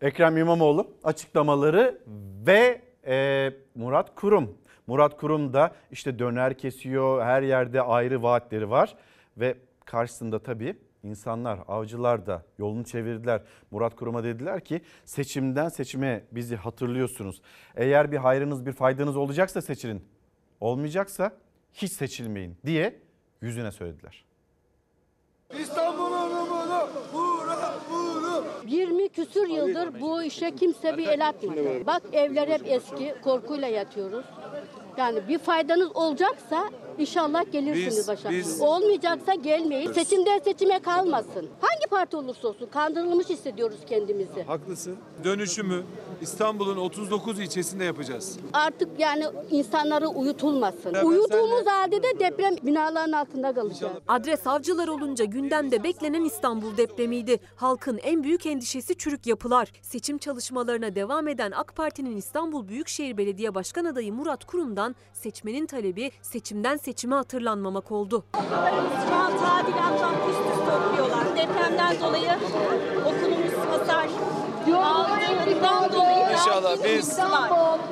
Ekrem 0.00 0.36
İmamoğlu 0.36 0.86
açıklamaları 1.04 1.98
ve 2.46 2.80
e, 3.06 3.50
Murat 3.74 4.14
Kurum. 4.14 4.58
Murat 4.86 5.16
Kurum 5.16 5.52
da 5.52 5.74
işte 5.90 6.18
döner 6.18 6.58
kesiyor, 6.58 7.22
her 7.22 7.42
yerde 7.42 7.82
ayrı 7.82 8.22
vaatleri 8.22 8.70
var 8.70 8.96
ve 9.36 9.56
karşısında 9.84 10.42
tabii 10.42 10.76
insanlar, 11.02 11.58
avcılar 11.68 12.26
da 12.26 12.42
yolunu 12.58 12.84
çevirdiler. 12.84 13.42
Murat 13.70 13.96
Kurum'a 13.96 14.24
dediler 14.24 14.60
ki 14.64 14.82
seçimden 15.04 15.68
seçime 15.68 16.24
bizi 16.32 16.56
hatırlıyorsunuz. 16.56 17.42
Eğer 17.76 18.12
bir 18.12 18.16
hayrınız 18.16 18.66
bir 18.66 18.72
faydanız 18.72 19.16
olacaksa 19.16 19.62
seçilin. 19.62 20.04
Olmayacaksa 20.60 21.32
hiç 21.72 21.92
seçilmeyin 21.92 22.56
diye 22.66 23.00
yüzüne 23.40 23.72
söylediler. 23.72 24.24
İstanbul'un 25.58 26.30
umudu 26.30 26.88
Murat 27.12 27.88
Kurum. 27.88 28.44
20 28.66 29.08
küsür 29.08 29.48
yıldır 29.48 30.00
bu 30.00 30.22
işe 30.22 30.54
kimse 30.54 30.96
bir 30.96 31.06
el 31.06 31.28
atmadı. 31.28 31.86
Bak 31.86 32.02
evler 32.12 32.48
hep 32.48 32.62
eski, 32.66 33.14
korkuyla 33.22 33.68
yatıyoruz. 33.68 34.24
Yani 34.96 35.28
bir 35.28 35.38
faydanız 35.38 35.88
olacaksa 35.96 36.70
inşallah 36.98 37.52
gelirsiniz 37.52 37.98
Biz- 37.98 38.08
başa. 38.08 38.30
biz- 38.30 38.60
Olmayacaksa 38.60 39.34
gelmeyin. 39.34 39.92
Seçimden 39.92 40.38
seçime 40.38 40.78
kalmasın. 40.78 41.48
Hangi 41.60 41.86
parti 41.90 42.16
olursa 42.16 42.48
olsun 42.48 42.66
kandırılmış 42.66 43.28
hissediyoruz 43.28 43.78
kendimizi. 43.88 44.42
Haklısın. 44.42 44.96
Dönüşümü 45.24 45.82
İstanbul'un 46.20 46.76
39 46.76 47.40
ilçesinde 47.40 47.84
yapacağız. 47.84 48.38
Artık 48.52 48.88
yani 48.98 49.24
insanları 49.50 50.08
uyutulmasın. 50.08 50.94
Ben 50.94 51.04
Uyutulmaz 51.04 51.66
halde 51.66 52.02
de 52.02 52.18
deprem 52.20 52.56
binalarının 52.62 53.12
altında 53.12 53.54
kalacağız. 53.54 53.92
Adres 54.08 54.46
avcılar 54.46 54.88
olunca 54.88 55.24
gündemde 55.24 55.82
beklenen 55.84 56.24
İstanbul 56.24 56.76
depremiydi. 56.76 57.40
Halkın 57.56 57.98
en 58.02 58.22
büyük 58.24 58.46
endişesi 58.46 58.94
çürük 58.98 59.26
yapılar. 59.26 59.72
Seçim 59.82 60.18
çalışmalarına 60.18 60.94
devam 60.94 61.28
eden 61.28 61.50
AK 61.50 61.76
Parti'nin 61.76 62.16
İstanbul 62.16 62.68
Büyükşehir 62.68 63.16
Belediye 63.16 63.54
Başkan 63.54 63.84
adayı 63.84 64.12
Murat 64.12 64.43
Kurum'dan 64.46 64.96
seçmenin 65.12 65.66
talebi 65.66 66.10
seçimden 66.22 66.76
seçime 66.76 67.14
hatırlanmamak 67.14 67.92
oldu. 67.92 68.24
Tadilattan 68.32 70.14
üst 70.30 70.40
üste 70.40 70.72
okuyorlar. 70.88 71.36
Depremden 71.36 72.00
dolayı 72.00 72.30
okulumuz 73.04 73.54
hasar 73.70 74.08
dolayı 74.66 76.32
İnşallah 76.32 76.76
biz 76.84 77.18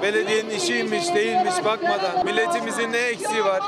belediyenin 0.03 0.51
işiymiş 0.51 1.15
değilmiş 1.15 1.65
bakmadan 1.65 2.25
milletimizin 2.25 2.93
ne 2.93 2.99
eksiği 2.99 3.45
var, 3.45 3.61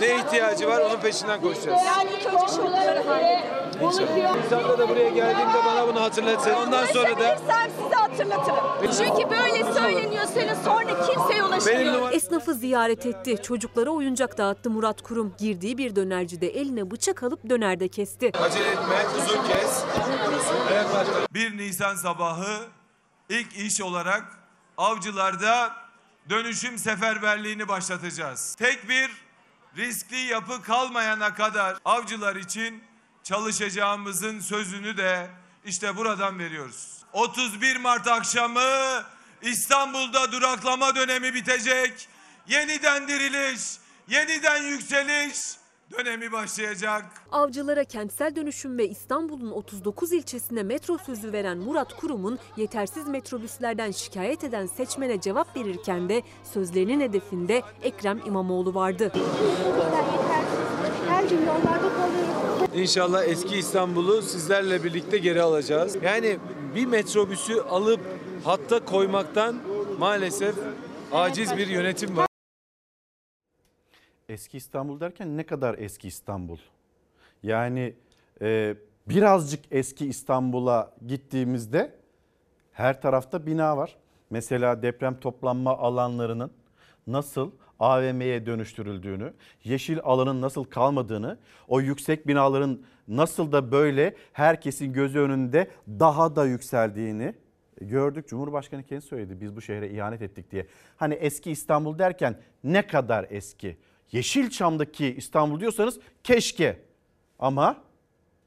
ne 0.00 0.16
ihtiyacı 0.16 0.68
var 0.68 0.80
onun 0.80 0.96
peşinden 0.96 1.40
koşacağız. 1.40 1.80
Yani 1.86 2.10
ilk 2.10 2.26
önce. 2.26 3.46
İnşallah. 3.82 4.44
İnsanlar 4.44 4.78
da 4.78 4.88
buraya 4.88 5.08
geldiğimde 5.08 5.58
bana 5.66 5.88
bunu 5.88 6.00
hatırlatsın. 6.02 6.50
Ondan 6.54 6.86
sonra 6.86 7.08
da 7.08 7.10
Ulaşabilirsem 7.10 7.70
size 7.82 7.94
hatırlatırım. 7.94 8.58
Çünkü 8.98 9.30
böyle 9.30 9.72
söyleniyor 9.72 10.24
senin 10.34 10.54
sonra 10.54 11.06
kimseye 11.06 11.44
ulaşamıyor. 11.44 12.12
Esnafı 12.12 12.54
ziyaret 12.54 13.06
etti. 13.06 13.42
Çocuklara 13.42 13.90
oyuncak 13.90 14.38
dağıttı 14.38 14.70
Murat 14.70 15.02
Kurum. 15.02 15.34
Girdiği 15.38 15.78
bir 15.78 15.96
dönercide 15.96 16.48
eline 16.48 16.90
bıçak 16.90 17.22
alıp 17.22 17.48
dönerde 17.50 17.88
kesti. 17.88 18.32
acele 18.44 18.68
etme, 18.68 18.96
uzun 19.18 19.42
kes. 19.48 19.84
Evet 20.72 20.84
başkanım. 20.94 21.26
1 21.34 21.58
Nisan 21.58 21.94
sabahı 21.94 22.45
ilk 23.28 23.56
iş 23.56 23.80
olarak 23.80 24.24
avcılarda 24.76 25.76
dönüşüm 26.28 26.78
seferberliğini 26.78 27.68
başlatacağız. 27.68 28.54
Tek 28.54 28.88
bir 28.88 29.10
riskli 29.76 30.16
yapı 30.16 30.62
kalmayana 30.62 31.34
kadar 31.34 31.76
avcılar 31.84 32.36
için 32.36 32.84
çalışacağımızın 33.22 34.40
sözünü 34.40 34.96
de 34.96 35.30
işte 35.64 35.96
buradan 35.96 36.38
veriyoruz. 36.38 36.96
31 37.12 37.76
Mart 37.76 38.08
akşamı 38.08 39.02
İstanbul'da 39.42 40.32
duraklama 40.32 40.94
dönemi 40.94 41.34
bitecek. 41.34 42.08
Yeniden 42.48 43.08
diriliş, 43.08 43.60
yeniden 44.08 44.62
yükseliş 44.62 45.38
dönemi 45.90 46.32
başlayacak. 46.32 47.04
Avcılara 47.32 47.84
kentsel 47.84 48.36
dönüşüm 48.36 48.78
ve 48.78 48.88
İstanbul'un 48.88 49.50
39 49.50 50.12
ilçesine 50.12 50.62
metro 50.62 50.98
sözü 50.98 51.32
veren 51.32 51.58
Murat 51.58 51.96
Kurum'un 51.96 52.38
yetersiz 52.56 53.08
metrobüslerden 53.08 53.90
şikayet 53.90 54.44
eden 54.44 54.66
seçmene 54.66 55.20
cevap 55.20 55.56
verirken 55.56 56.08
de 56.08 56.22
sözlerinin 56.52 57.00
hedefinde 57.00 57.62
Ekrem 57.82 58.20
İmamoğlu 58.26 58.74
vardı. 58.74 59.12
Her 61.08 61.24
gün 61.24 61.40
yollarda 61.40 61.94
kalıyoruz. 61.94 62.36
İnşallah 62.74 63.24
eski 63.24 63.56
İstanbul'u 63.56 64.22
sizlerle 64.22 64.84
birlikte 64.84 65.18
geri 65.18 65.42
alacağız. 65.42 65.96
Yani 66.02 66.38
bir 66.74 66.86
metrobüsü 66.86 67.60
alıp 67.60 68.00
hatta 68.44 68.84
koymaktan 68.84 69.56
maalesef 69.98 70.54
aciz 71.12 71.56
bir 71.56 71.66
yönetim 71.66 72.16
var. 72.16 72.25
Eski 74.28 74.56
İstanbul 74.56 75.00
derken 75.00 75.36
ne 75.36 75.46
kadar 75.46 75.78
eski 75.78 76.08
İstanbul? 76.08 76.58
Yani 77.42 77.94
e, 78.42 78.76
birazcık 79.08 79.64
eski 79.70 80.06
İstanbul'a 80.06 80.92
gittiğimizde 81.06 81.94
her 82.72 83.02
tarafta 83.02 83.46
bina 83.46 83.76
var. 83.76 83.96
Mesela 84.30 84.82
deprem 84.82 85.20
toplanma 85.20 85.78
alanlarının 85.78 86.50
nasıl 87.06 87.50
AVM'ye 87.78 88.46
dönüştürüldüğünü, 88.46 89.32
yeşil 89.64 89.98
alanın 90.02 90.40
nasıl 90.40 90.64
kalmadığını, 90.64 91.38
o 91.68 91.80
yüksek 91.80 92.26
binaların 92.26 92.80
nasıl 93.08 93.52
da 93.52 93.72
böyle 93.72 94.14
herkesin 94.32 94.92
gözü 94.92 95.18
önünde 95.18 95.70
daha 95.88 96.36
da 96.36 96.46
yükseldiğini 96.46 97.34
Gördük 97.80 98.28
Cumhurbaşkanı 98.28 98.82
kendisi 98.82 99.08
söyledi 99.08 99.40
biz 99.40 99.56
bu 99.56 99.60
şehre 99.60 99.90
ihanet 99.90 100.22
ettik 100.22 100.50
diye. 100.50 100.66
Hani 100.96 101.14
eski 101.14 101.50
İstanbul 101.50 101.98
derken 101.98 102.36
ne 102.64 102.86
kadar 102.86 103.26
eski? 103.30 103.76
Yeşilçam'daki 104.12 105.14
İstanbul 105.16 105.60
diyorsanız 105.60 105.98
keşke 106.24 106.76
ama 107.38 107.76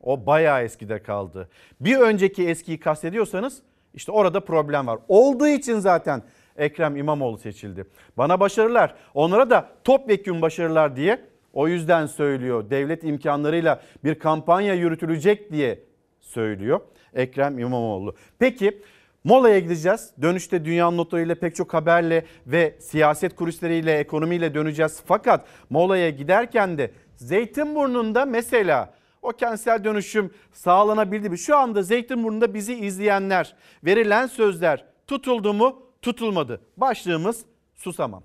o 0.02 0.26
bayağı 0.26 0.64
eskide 0.64 1.04
kaldı. 1.04 1.50
Bir 1.82 1.98
önceki 1.98 2.48
eskiyi 2.48 2.80
kastediyorsanız 2.80 3.62
işte 3.94 4.12
orada 4.12 4.40
problem 4.40 4.88
var. 4.88 5.00
Olduğu 5.08 5.48
için 5.48 5.80
zaten 5.80 6.24
Ekrem 6.58 6.96
İmamoğlu 6.96 7.38
seçildi. 7.38 7.86
Bana 8.18 8.40
başarılar 8.40 8.96
onlara 9.14 9.50
da 9.50 9.70
topyekun 9.84 10.42
başarılar 10.42 10.96
diye 10.96 11.22
o 11.54 11.68
yüzden 11.68 12.06
söylüyor. 12.06 12.70
Devlet 12.70 13.04
imkanlarıyla 13.04 13.82
bir 14.04 14.20
kampanya 14.20 14.74
yürütülecek 14.74 15.52
diye 15.52 15.80
söylüyor 16.20 16.80
Ekrem 17.14 17.60
İmamoğlu. 17.60 18.16
Peki 18.40 18.82
molaya 19.24 19.60
gideceğiz. 19.60 20.12
Dönüşte 20.22 20.66
dünyanın 20.66 20.98
notlarıyla 20.98 21.36
pek 21.36 21.56
çok 21.56 21.74
haberle 21.74 22.26
ve 22.48 22.78
siyaset 22.80 23.36
kulisleriyle 23.36 23.98
ekonomiyle 23.98 24.54
döneceğiz. 24.54 25.02
Fakat 25.06 25.46
molaya 25.70 26.10
giderken 26.10 26.78
de 26.78 26.92
Zeytinburnu'nda 27.16 28.26
mesela 28.26 28.94
o 29.22 29.30
kentsel 29.30 29.84
dönüşüm 29.84 30.34
sağlanabildi 30.54 31.30
mi? 31.30 31.38
Şu 31.38 31.58
anda 31.58 31.84
Zeytinburnu'nda 31.84 32.54
bizi 32.54 32.74
izleyenler 32.74 33.56
verilen 33.86 34.28
sözler 34.28 34.86
tutuldu 35.08 35.54
mu 35.54 35.82
tutulmadı. 36.02 36.62
Başlığımız 36.78 37.46
susamam. 37.76 38.24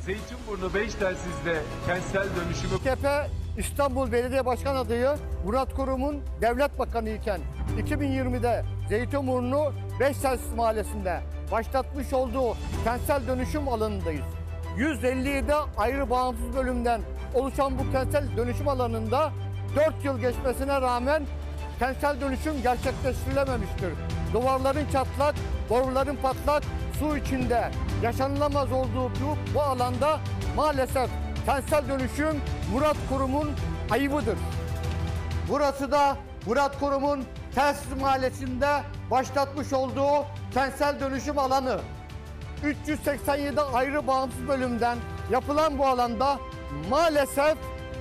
Zeytinburnu 0.00 0.74
Beştelsiz'de 0.74 1.62
kentsel 1.86 2.28
dönüşümü 2.36 2.74
AKP 2.74 3.43
İstanbul 3.58 4.12
Belediye 4.12 4.46
Başkan 4.46 4.76
adayı 4.76 5.10
Murat 5.44 5.74
Kurum'un 5.74 6.22
devlet 6.40 6.78
bakanı 6.78 7.10
iken 7.10 7.40
2020'de 7.78 8.64
Zeytinburnu 8.88 9.72
Beştelsiz 10.00 10.54
Mahallesi'nde 10.54 11.20
başlatmış 11.52 12.12
olduğu 12.12 12.56
kentsel 12.84 13.26
dönüşüm 13.28 13.68
alanındayız. 13.68 14.24
157 14.76 15.54
ayrı 15.76 16.10
bağımsız 16.10 16.56
bölümden 16.56 17.00
oluşan 17.34 17.78
bu 17.78 17.92
kentsel 17.92 18.36
dönüşüm 18.36 18.68
alanında 18.68 19.32
4 19.76 20.04
yıl 20.04 20.18
geçmesine 20.18 20.80
rağmen 20.80 21.22
kentsel 21.78 22.20
dönüşüm 22.20 22.62
gerçekleştirilememiştir. 22.62 23.92
Duvarların 24.32 24.86
çatlak, 24.92 25.34
boruların 25.70 26.16
patlak, 26.16 26.62
su 26.98 27.16
içinde 27.16 27.70
yaşanılamaz 28.02 28.72
olduğu 28.72 29.08
bu, 29.08 29.54
bu 29.54 29.62
alanda 29.62 30.20
maalesef 30.56 31.10
kentsel 31.46 31.88
dönüşüm 31.88 32.40
Murat 32.72 32.96
Kurum'un 33.08 33.50
ayıbıdır. 33.90 34.38
Burası 35.48 35.92
da 35.92 36.16
Murat 36.46 36.80
Kurum'un 36.80 37.24
Telsiz 37.54 38.00
Mahallesi'nde 38.00 38.82
başlatmış 39.10 39.72
olduğu 39.72 40.26
kentsel 40.54 41.00
dönüşüm 41.00 41.38
alanı. 41.38 41.80
387 42.64 43.60
ayrı 43.60 44.06
bağımsız 44.06 44.48
bölümden 44.48 44.98
yapılan 45.30 45.78
bu 45.78 45.86
alanda 45.86 46.38
maalesef 46.90 47.56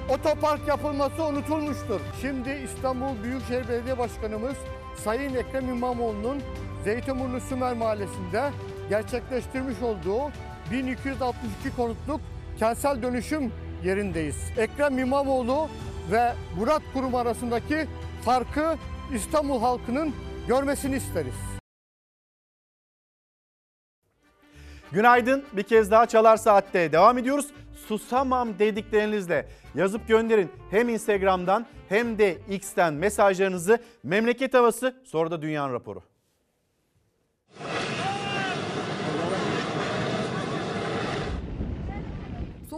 otopark 0.10 0.68
yapılması 0.68 1.24
unutulmuştur. 1.24 2.02
Şimdi 2.22 2.50
İstanbul 2.50 3.24
Büyükşehir 3.24 3.70
Belediye 3.70 3.98
Başkanımız 3.98 4.56
Sayın 5.04 5.36
Ekrem 5.36 5.70
İmamoğlu'nun 5.70 6.42
Zeytinburnu 6.84 7.42
Sümer 7.42 7.74
Mahallesi'nde 7.74 8.52
gerçekleştirmiş 8.90 9.82
olduğu 9.82 10.32
1262 10.72 11.76
konutluk 11.76 12.22
kentsel 12.60 13.02
dönüşüm 13.02 13.52
yerindeyiz. 13.84 14.36
Ekrem 14.58 15.00
İmamoğlu 15.00 15.70
ve 16.12 16.34
Murat 16.58 16.82
Kurum 16.94 17.16
arasındaki 17.16 17.88
farkı 18.26 18.78
İstanbul 19.16 19.60
halkının 19.60 20.14
görmesini 20.48 20.96
isteriz. 20.96 21.34
Günaydın 24.92 25.44
bir 25.54 25.64
kez 25.64 25.92
daha 25.92 26.06
Çalar 26.06 26.38
Saat'te 26.38 26.92
devam 26.92 27.18
ediyoruz. 27.18 27.48
Susamam 27.88 28.60
dediklerinizle 28.60 29.50
yazıp 29.76 30.08
gönderin. 30.08 30.52
Hem 30.72 30.90
Instagram'dan 30.90 31.66
hem 31.90 32.18
de 32.18 32.38
X'ten 32.50 32.94
mesajlarınızı. 32.94 33.80
Memleket 34.04 34.54
havası 34.54 34.96
sonra 35.06 35.32
da 35.32 35.42
dünyanın 35.42 35.74
raporu. 35.74 36.04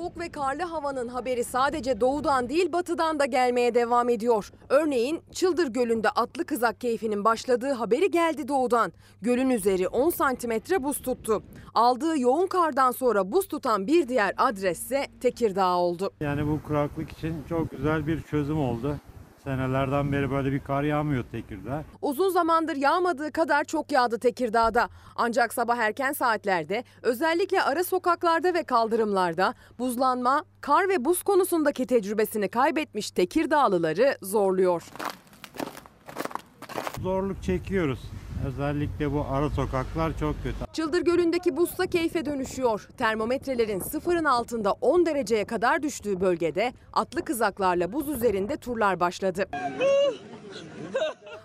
Soğuk 0.06 0.20
ve 0.20 0.30
karlı 0.30 0.64
havanın 0.64 1.08
haberi 1.08 1.44
sadece 1.44 2.02
doğudan 2.02 2.50
değil 2.50 2.72
batıdan 2.74 3.20
da 3.20 3.26
gelmeye 3.26 3.76
devam 3.76 4.10
ediyor. 4.10 4.52
Örneğin 4.70 5.22
Çıldır 5.32 5.68
Gölü'nde 5.68 6.10
atlı 6.10 6.46
kızak 6.46 6.82
keyfinin 6.82 7.26
başladığı 7.26 7.72
haberi 7.72 8.12
geldi 8.12 8.48
doğudan. 8.48 8.94
Gölün 9.22 9.50
üzeri 9.50 9.88
10 9.88 10.10
santimetre 10.10 10.84
buz 10.84 11.02
tuttu. 11.02 11.44
Aldığı 11.74 12.20
yoğun 12.20 12.48
kardan 12.48 12.92
sonra 12.92 13.32
buz 13.32 13.48
tutan 13.48 13.88
bir 13.88 14.08
diğer 14.08 14.34
adres 14.38 14.80
ise 14.80 15.08
Tekirdağ 15.22 15.78
oldu. 15.78 16.12
Yani 16.22 16.48
bu 16.48 16.60
kuraklık 16.68 17.12
için 17.12 17.36
çok 17.50 17.72
güzel 17.72 18.08
bir 18.08 18.22
çözüm 18.22 18.60
oldu. 18.60 18.96
Senelerden 19.46 20.12
beri 20.12 20.32
böyle 20.32 20.52
bir 20.52 20.60
kar 20.60 20.84
yağmıyor 20.84 21.24
Tekirdağ. 21.32 21.84
Uzun 22.02 22.30
zamandır 22.30 22.76
yağmadığı 22.76 23.32
kadar 23.32 23.64
çok 23.64 23.92
yağdı 23.92 24.20
Tekirdağ'da. 24.20 24.90
Ancak 25.16 25.54
sabah 25.54 25.78
erken 25.78 26.14
saatlerde 26.14 26.84
özellikle 27.02 27.62
ara 27.62 27.84
sokaklarda 27.84 28.54
ve 28.54 28.64
kaldırımlarda 28.64 29.54
buzlanma, 29.80 30.44
kar 30.62 30.90
ve 30.90 31.06
buz 31.06 31.24
konusundaki 31.24 31.88
tecrübesini 31.88 32.50
kaybetmiş 32.50 33.12
Tekirdağlıları 33.12 34.18
zorluyor. 34.22 34.84
Zorluk 37.02 37.44
çekiyoruz. 37.44 38.00
Özellikle 38.46 39.14
bu 39.14 39.26
ara 39.32 39.50
sokaklar 39.50 40.18
çok 40.20 40.36
kötü. 40.44 40.56
Çıldır 40.74 41.02
Gölü'ndeki 41.02 41.58
buzsa 41.58 41.86
keyfe 41.88 42.26
dönüşüyor. 42.26 42.88
Termometrelerin 42.98 43.80
sıfırın 43.80 44.26
altında 44.26 44.72
10 44.72 45.06
dereceye 45.06 45.46
kadar 45.46 45.84
düştüğü 45.84 46.22
bölgede 46.22 46.74
atlı 46.94 47.26
kızaklarla 47.26 47.94
buz 47.94 48.10
üzerinde 48.10 48.58
turlar 48.58 49.00
başladı. 49.00 49.46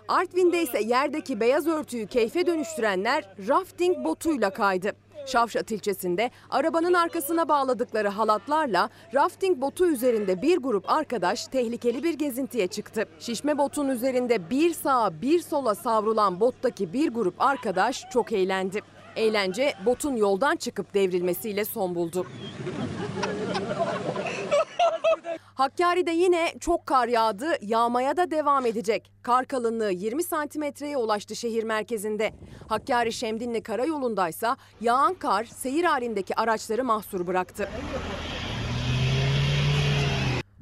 Artvin'de 0.07 0.63
ise 0.63 0.81
yerdeki 0.83 1.39
beyaz 1.39 1.67
örtüyü 1.67 2.07
keyfe 2.07 2.45
dönüştürenler 2.45 3.29
rafting 3.47 4.05
botuyla 4.05 4.49
kaydı. 4.49 4.91
Şavşat 5.25 5.71
ilçesinde 5.71 6.31
arabanın 6.49 6.93
arkasına 6.93 7.47
bağladıkları 7.47 8.07
halatlarla 8.07 8.89
rafting 9.13 9.61
botu 9.61 9.85
üzerinde 9.85 10.41
bir 10.41 10.57
grup 10.57 10.89
arkadaş 10.89 11.47
tehlikeli 11.47 12.03
bir 12.03 12.13
gezintiye 12.13 12.67
çıktı. 12.67 13.05
Şişme 13.19 13.57
botun 13.57 13.89
üzerinde 13.89 14.49
bir 14.49 14.73
sağa 14.73 15.21
bir 15.21 15.39
sola 15.39 15.75
savrulan 15.75 16.39
bottaki 16.39 16.93
bir 16.93 17.09
grup 17.13 17.41
arkadaş 17.41 18.03
çok 18.13 18.31
eğlendi. 18.31 18.81
Eğlence 19.15 19.73
botun 19.85 20.15
yoldan 20.15 20.55
çıkıp 20.55 20.93
devrilmesiyle 20.93 21.65
son 21.65 21.95
buldu. 21.95 22.25
Hakkari'de 25.53 26.11
yine 26.11 26.53
çok 26.59 26.85
kar 26.85 27.07
yağdı, 27.07 27.47
yağmaya 27.61 28.17
da 28.17 28.31
devam 28.31 28.65
edecek. 28.65 29.11
Kar 29.23 29.45
kalınlığı 29.45 29.91
20 29.91 30.23
santimetreye 30.23 30.97
ulaştı 30.97 31.35
şehir 31.35 31.63
merkezinde. 31.63 32.33
Hakkari 32.67 33.13
Şemdinli 33.13 33.63
Karayolu'ndaysa 33.63 34.57
yağan 34.81 35.13
kar 35.13 35.43
seyir 35.43 35.83
halindeki 35.83 36.35
araçları 36.35 36.83
mahsur 36.83 37.27
bıraktı. 37.27 37.69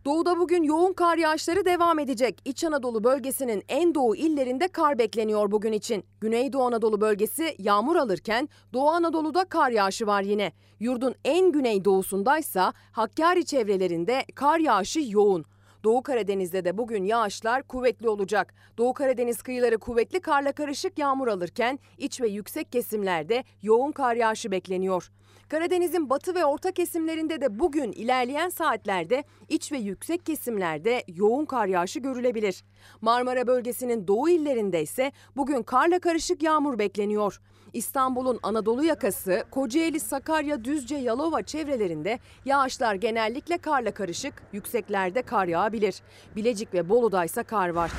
Doğuda 0.10 0.40
bugün 0.40 0.64
yoğun 0.64 0.94
kar 0.94 1.18
yağışları 1.18 1.66
devam 1.66 2.00
edecek. 2.00 2.42
İç 2.46 2.64
Anadolu 2.64 3.04
bölgesinin 3.04 3.64
en 3.70 3.96
doğu 3.96 4.16
illerinde 4.16 4.68
kar 4.68 5.00
bekleniyor 5.00 5.52
bugün 5.52 5.72
için. 5.72 6.04
Güneydoğu 6.22 6.64
Anadolu 6.64 7.02
bölgesi 7.02 7.56
yağmur 7.60 7.96
alırken 7.96 8.50
Doğu 8.74 8.90
Anadolu'da 8.90 9.46
kar 9.46 9.72
yağışı 9.72 10.08
var 10.08 10.22
yine. 10.22 10.52
Yurdun 10.80 11.16
en 11.26 11.52
güneydoğusundaysa 11.52 12.74
Hakkari 12.92 13.46
çevrelerinde 13.46 14.26
kar 14.36 14.60
yağışı 14.60 15.00
yoğun. 15.04 15.46
Doğu 15.84 16.04
Karadeniz'de 16.04 16.66
de 16.66 16.78
bugün 16.78 17.04
yağışlar 17.04 17.64
kuvvetli 17.64 18.10
olacak. 18.10 18.54
Doğu 18.78 18.94
Karadeniz 18.94 19.42
kıyıları 19.42 19.78
kuvvetli 19.78 20.20
karla 20.20 20.52
karışık 20.52 21.00
yağmur 21.00 21.28
alırken 21.28 21.80
iç 21.98 22.22
ve 22.22 22.28
yüksek 22.28 22.72
kesimlerde 22.72 23.44
yoğun 23.62 23.92
kar 23.92 24.16
yağışı 24.16 24.52
bekleniyor. 24.52 25.12
Karadeniz'in 25.50 26.10
batı 26.10 26.36
ve 26.36 26.46
orta 26.46 26.72
kesimlerinde 26.72 27.42
de 27.42 27.60
bugün 27.60 27.92
ilerleyen 27.92 28.50
saatlerde 28.50 29.24
iç 29.50 29.72
ve 29.72 29.78
yüksek 29.78 30.26
kesimlerde 30.26 31.04
yoğun 31.08 31.46
kar 31.46 31.68
yağışı 31.68 32.00
görülebilir. 32.00 32.64
Marmara 33.02 33.48
bölgesinin 33.48 34.08
doğu 34.08 34.30
illerinde 34.30 34.82
ise 34.82 35.12
bugün 35.38 35.64
karla 35.64 36.00
karışık 36.00 36.44
yağmur 36.44 36.80
bekleniyor. 36.80 37.42
İstanbul'un 37.74 38.40
Anadolu 38.44 38.84
yakası, 38.84 39.44
Kocaeli, 39.52 40.00
Sakarya, 40.00 40.64
Düzce, 40.64 40.96
Yalova 40.96 41.42
çevrelerinde 41.42 42.20
yağışlar 42.46 42.96
genellikle 42.96 43.58
karla 43.58 43.92
karışık, 43.92 44.34
yükseklerde 44.54 45.22
kar 45.22 45.48
yağabilir. 45.48 46.02
Bilecik 46.36 46.74
ve 46.74 46.90
Bolu'da 46.90 47.26
ise 47.26 47.44
kar 47.44 47.70
var. 47.70 47.92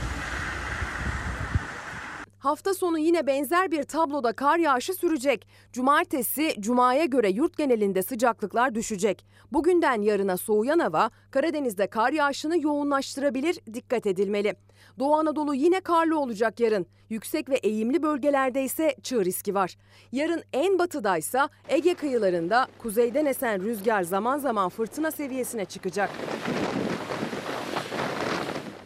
Hafta 2.40 2.74
sonu 2.74 2.98
yine 2.98 3.26
benzer 3.26 3.70
bir 3.70 3.82
tabloda 3.82 4.32
kar 4.32 4.58
yağışı 4.58 4.94
sürecek. 4.94 5.46
Cumartesi 5.72 6.54
cumaya 6.60 7.04
göre 7.04 7.30
yurt 7.30 7.56
genelinde 7.56 8.02
sıcaklıklar 8.02 8.74
düşecek. 8.74 9.26
Bugünden 9.52 10.02
yarına 10.02 10.36
soğuyan 10.36 10.78
hava 10.78 11.10
Karadeniz'de 11.30 11.86
kar 11.86 12.12
yağışını 12.12 12.62
yoğunlaştırabilir, 12.62 13.60
dikkat 13.74 14.06
edilmeli. 14.06 14.54
Doğu 14.98 15.14
Anadolu 15.14 15.54
yine 15.54 15.80
karlı 15.80 16.18
olacak 16.18 16.60
yarın. 16.60 16.86
Yüksek 17.10 17.48
ve 17.48 17.56
eğimli 17.56 18.02
bölgelerde 18.02 18.62
ise 18.64 18.94
çığ 19.02 19.24
riski 19.24 19.54
var. 19.54 19.76
Yarın 20.12 20.42
en 20.52 20.78
batıdaysa 20.78 21.48
Ege 21.68 21.94
kıyılarında 21.94 22.66
kuzeyden 22.78 23.26
esen 23.26 23.62
rüzgar 23.62 24.02
zaman 24.02 24.38
zaman 24.38 24.68
fırtına 24.68 25.10
seviyesine 25.10 25.64
çıkacak. 25.64 26.10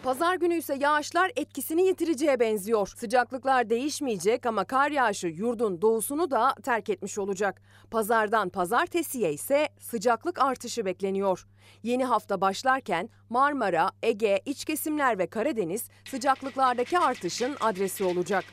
Pazar 0.04 0.34
günü 0.34 0.54
ise 0.54 0.76
yağışlar 0.80 1.32
etkisini 1.36 1.86
yitireceğe 1.86 2.40
benziyor. 2.40 2.92
Sıcaklıklar 2.96 3.70
değişmeyecek 3.70 4.46
ama 4.46 4.64
kar 4.64 4.90
yağışı 4.90 5.26
yurdun 5.26 5.82
doğusunu 5.82 6.30
da 6.30 6.54
terk 6.62 6.90
etmiş 6.90 7.18
olacak. 7.18 7.62
Pazardan 7.90 8.48
pazartesiye 8.48 9.32
ise 9.32 9.68
sıcaklık 9.78 10.38
artışı 10.38 10.84
bekleniyor. 10.84 11.46
Yeni 11.82 12.04
hafta 12.04 12.40
başlarken 12.40 13.08
Marmara, 13.30 13.90
Ege, 14.02 14.40
iç 14.46 14.64
kesimler 14.64 15.18
ve 15.18 15.26
Karadeniz 15.26 15.88
sıcaklıklardaki 16.04 16.98
artışın 16.98 17.56
adresi 17.60 18.04
olacak. 18.04 18.44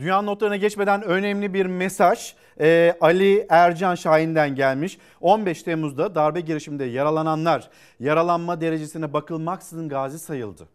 Dünya 0.00 0.22
notlarına 0.22 0.56
geçmeden 0.56 1.02
önemli 1.02 1.54
bir 1.54 1.66
mesaj 1.66 2.34
Ee, 2.62 2.96
Ali 3.00 3.46
Ercan 3.48 3.94
Şahin'den 3.94 4.54
gelmiş. 4.54 4.98
15 5.20 5.62
Temmuz'da 5.62 6.14
darbe 6.14 6.40
girişiminde 6.40 6.84
yaralananlar 6.84 7.70
yaralanma 8.00 8.60
derecesine 8.60 9.12
bakılmaksızın 9.12 9.88
gazi 9.88 10.18
sayıldı. 10.18 10.68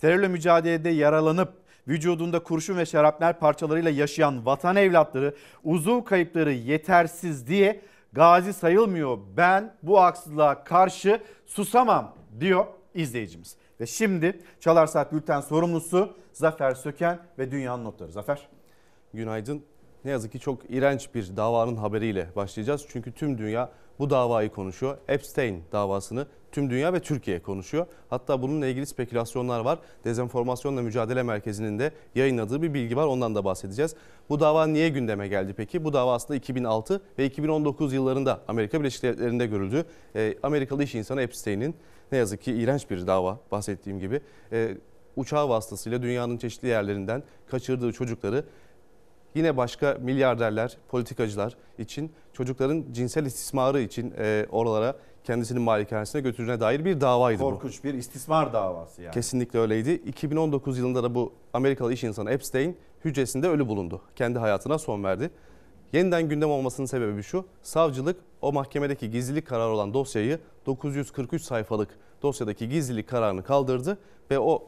Terörle 0.00 0.28
mücadelede 0.28 0.90
yaralanıp 0.90 1.52
vücudunda 1.88 2.42
kurşun 2.42 2.76
ve 2.76 2.86
şarapnel 2.86 3.32
parçalarıyla 3.32 3.90
yaşayan 3.90 4.46
vatan 4.46 4.76
evlatları 4.76 5.34
uzuv 5.64 6.04
kayıpları 6.04 6.52
yetersiz 6.52 7.46
diye 7.46 7.80
gazi 8.12 8.52
sayılmıyor. 8.52 9.18
Ben 9.36 9.74
bu 9.82 10.00
haksızlığa 10.00 10.64
karşı 10.64 11.20
susamam 11.46 12.14
diyor 12.40 12.66
izleyicimiz. 12.94 13.56
Ve 13.80 13.86
şimdi 13.86 14.40
Çalar 14.60 14.86
Saat 14.86 15.12
Bülten 15.12 15.40
sorumlusu 15.40 16.16
Zafer 16.32 16.74
Söken 16.74 17.18
ve 17.38 17.50
Dünyanın 17.50 17.84
Notları. 17.84 18.12
Zafer. 18.12 18.48
Günaydın. 19.14 19.64
Ne 20.04 20.10
yazık 20.10 20.32
ki 20.32 20.40
çok 20.40 20.70
iğrenç 20.70 21.14
bir 21.14 21.36
davanın 21.36 21.76
haberiyle 21.76 22.28
başlayacağız. 22.36 22.86
Çünkü 22.88 23.12
tüm 23.12 23.38
dünya 23.38 23.70
bu 23.98 24.10
davayı 24.10 24.50
konuşuyor. 24.50 24.98
Epstein 25.08 25.64
davasını 25.72 26.26
tüm 26.52 26.70
dünya 26.70 26.92
ve 26.92 27.00
Türkiye 27.00 27.42
konuşuyor. 27.42 27.86
Hatta 28.10 28.42
bununla 28.42 28.66
ilgili 28.66 28.86
spekülasyonlar 28.86 29.60
var. 29.60 29.78
Dezenformasyonla 30.04 30.82
Mücadele 30.82 31.22
Merkezi'nin 31.22 31.78
de 31.78 31.92
yayınladığı 32.14 32.62
bir 32.62 32.74
bilgi 32.74 32.96
var. 32.96 33.06
Ondan 33.06 33.34
da 33.34 33.44
bahsedeceğiz. 33.44 33.94
Bu 34.28 34.40
dava 34.40 34.66
niye 34.66 34.88
gündeme 34.88 35.28
geldi 35.28 35.54
peki? 35.56 35.84
Bu 35.84 35.92
dava 35.92 36.14
aslında 36.14 36.36
2006 36.36 37.02
ve 37.18 37.26
2019 37.26 37.92
yıllarında 37.92 38.40
Amerika 38.48 38.80
Birleşik 38.80 39.02
Devletleri'nde 39.02 39.46
görüldü. 39.46 39.84
E, 40.16 40.34
Amerikalı 40.42 40.84
iş 40.84 40.94
insanı 40.94 41.22
Epstein'in 41.22 41.74
ne 42.12 42.18
yazık 42.18 42.42
ki 42.42 42.52
iğrenç 42.52 42.90
bir 42.90 43.06
dava 43.06 43.40
bahsettiğim 43.50 44.00
gibi. 44.00 44.20
E, 44.52 44.76
uçağı 45.16 45.48
vasıtasıyla 45.48 46.02
dünyanın 46.02 46.38
çeşitli 46.38 46.68
yerlerinden 46.68 47.22
kaçırdığı 47.46 47.92
çocukları 47.92 48.44
yine 49.38 49.56
başka 49.56 49.96
milyarderler, 50.00 50.76
politikacılar 50.88 51.56
için 51.78 52.12
çocukların 52.32 52.84
cinsel 52.92 53.26
istismarı 53.26 53.80
için 53.80 54.14
e, 54.18 54.46
oralara 54.50 54.96
kendisinin 55.24 55.62
malikanesine 55.62 56.20
götürdüğüne 56.20 56.60
dair 56.60 56.84
bir 56.84 57.00
davaydı 57.00 57.42
bu. 57.42 57.44
Korkunç 57.44 57.84
bir 57.84 57.94
istismar 57.94 58.52
davası 58.52 59.02
yani. 59.02 59.14
Kesinlikle 59.14 59.58
öyleydi. 59.58 59.92
2019 59.92 60.78
yılında 60.78 61.02
da 61.02 61.14
bu 61.14 61.32
Amerikalı 61.52 61.92
iş 61.92 62.04
insanı 62.04 62.30
Epstein 62.30 62.76
hücresinde 63.04 63.48
ölü 63.48 63.68
bulundu. 63.68 64.00
Kendi 64.16 64.38
hayatına 64.38 64.78
son 64.78 65.04
verdi. 65.04 65.30
Yeniden 65.92 66.28
gündem 66.28 66.50
olmasının 66.50 66.86
sebebi 66.86 67.22
şu. 67.22 67.44
Savcılık 67.62 68.16
o 68.42 68.52
mahkemedeki 68.52 69.10
gizlilik 69.10 69.46
kararı 69.46 69.70
olan 69.70 69.94
dosyayı 69.94 70.38
943 70.66 71.42
sayfalık 71.42 71.88
dosyadaki 72.22 72.68
gizlilik 72.68 73.08
kararını 73.08 73.42
kaldırdı 73.44 73.98
ve 74.30 74.38
o 74.38 74.62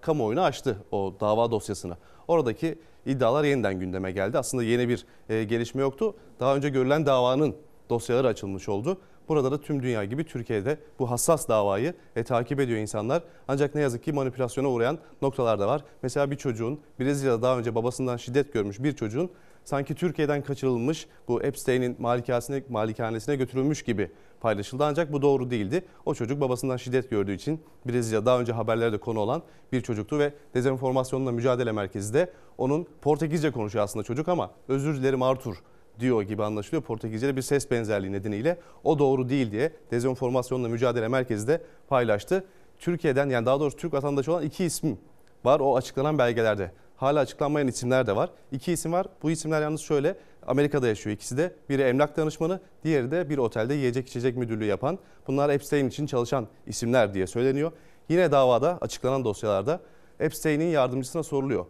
kamuoyuna 0.00 0.44
açtı 0.44 0.76
o 0.90 1.14
dava 1.20 1.50
dosyasını. 1.50 1.96
Oradaki 2.28 2.78
iddialar 3.06 3.44
yeniden 3.44 3.80
gündeme 3.80 4.12
geldi. 4.12 4.38
Aslında 4.38 4.62
yeni 4.62 4.88
bir 4.88 5.06
e, 5.28 5.44
gelişme 5.44 5.82
yoktu. 5.82 6.14
Daha 6.40 6.56
önce 6.56 6.68
görülen 6.68 7.06
davanın 7.06 7.56
dosyaları 7.90 8.28
açılmış 8.28 8.68
oldu. 8.68 8.98
Burada 9.28 9.52
da 9.52 9.60
tüm 9.60 9.82
dünya 9.82 10.04
gibi 10.04 10.24
Türkiye'de 10.24 10.78
bu 10.98 11.10
hassas 11.10 11.48
davayı 11.48 11.94
e, 12.16 12.24
takip 12.24 12.60
ediyor 12.60 12.78
insanlar. 12.78 13.22
Ancak 13.48 13.74
ne 13.74 13.80
yazık 13.80 14.04
ki 14.04 14.12
manipülasyona 14.12 14.68
uğrayan 14.68 14.98
noktalar 15.22 15.58
da 15.58 15.68
var. 15.68 15.84
Mesela 16.02 16.30
bir 16.30 16.36
çocuğun 16.36 16.80
Brezilya'da 17.00 17.42
daha 17.42 17.58
önce 17.58 17.74
babasından 17.74 18.16
şiddet 18.16 18.52
görmüş 18.52 18.82
bir 18.82 18.92
çocuğun 18.92 19.30
sanki 19.64 19.94
Türkiye'den 19.94 20.42
kaçırılmış 20.42 21.06
bu 21.28 21.42
Epstein'in 21.42 21.96
malikanesine, 21.98 22.62
malikanesine 22.68 23.36
götürülmüş 23.36 23.82
gibi 23.82 24.10
paylaşıldı. 24.40 24.84
Ancak 24.84 25.12
bu 25.12 25.22
doğru 25.22 25.50
değildi. 25.50 25.84
O 26.06 26.14
çocuk 26.14 26.40
babasından 26.40 26.76
şiddet 26.76 27.10
gördüğü 27.10 27.32
için 27.32 27.60
Brezilya 27.86 28.26
daha 28.26 28.40
önce 28.40 28.52
haberlerde 28.52 28.98
konu 28.98 29.20
olan 29.20 29.42
bir 29.72 29.80
çocuktu 29.80 30.18
ve 30.18 30.32
dezenformasyonla 30.54 31.32
mücadele 31.32 31.72
merkezi 31.72 32.14
de 32.14 32.32
onun 32.58 32.86
Portekizce 33.02 33.50
konuşuyor 33.50 33.84
aslında 33.84 34.04
çocuk 34.04 34.28
ama 34.28 34.50
özür 34.68 34.96
dilerim 34.96 35.22
Arthur 35.22 35.56
diyor 36.00 36.22
gibi 36.22 36.44
anlaşılıyor. 36.44 36.82
Portekizce'de 36.82 37.36
bir 37.36 37.42
ses 37.42 37.70
benzerliği 37.70 38.12
nedeniyle 38.12 38.58
o 38.84 38.98
doğru 38.98 39.28
değil 39.28 39.50
diye 39.50 39.72
dezenformasyonla 39.90 40.68
mücadele 40.68 41.08
merkezi 41.08 41.48
de 41.48 41.62
paylaştı. 41.88 42.44
Türkiye'den 42.78 43.30
yani 43.30 43.46
daha 43.46 43.60
doğrusu 43.60 43.76
Türk 43.76 43.92
vatandaşı 43.92 44.32
olan 44.32 44.42
iki 44.42 44.64
isim 44.64 44.98
var 45.44 45.60
o 45.60 45.76
açıklanan 45.76 46.18
belgelerde. 46.18 46.70
Hala 46.96 47.20
açıklanmayan 47.20 47.68
isimler 47.68 48.06
de 48.06 48.16
var. 48.16 48.30
İki 48.52 48.72
isim 48.72 48.92
var. 48.92 49.06
Bu 49.22 49.30
isimler 49.30 49.62
yalnız 49.62 49.80
şöyle 49.80 50.16
Amerika'da 50.46 50.88
yaşıyor 50.88 51.16
ikisi 51.16 51.36
de. 51.36 51.52
Biri 51.68 51.82
emlak 51.82 52.16
danışmanı, 52.16 52.60
diğeri 52.84 53.10
de 53.10 53.30
bir 53.30 53.38
otelde 53.38 53.74
yiyecek 53.74 54.08
içecek 54.08 54.36
müdürlüğü 54.36 54.64
yapan. 54.64 54.98
Bunlar 55.26 55.50
Epstein 55.50 55.88
için 55.88 56.06
çalışan 56.06 56.46
isimler 56.66 57.14
diye 57.14 57.26
söyleniyor. 57.26 57.72
Yine 58.08 58.32
davada 58.32 58.78
açıklanan 58.80 59.24
dosyalarda 59.24 59.80
Epstein'in 60.20 60.68
yardımcısına 60.68 61.22
soruluyor. 61.22 61.66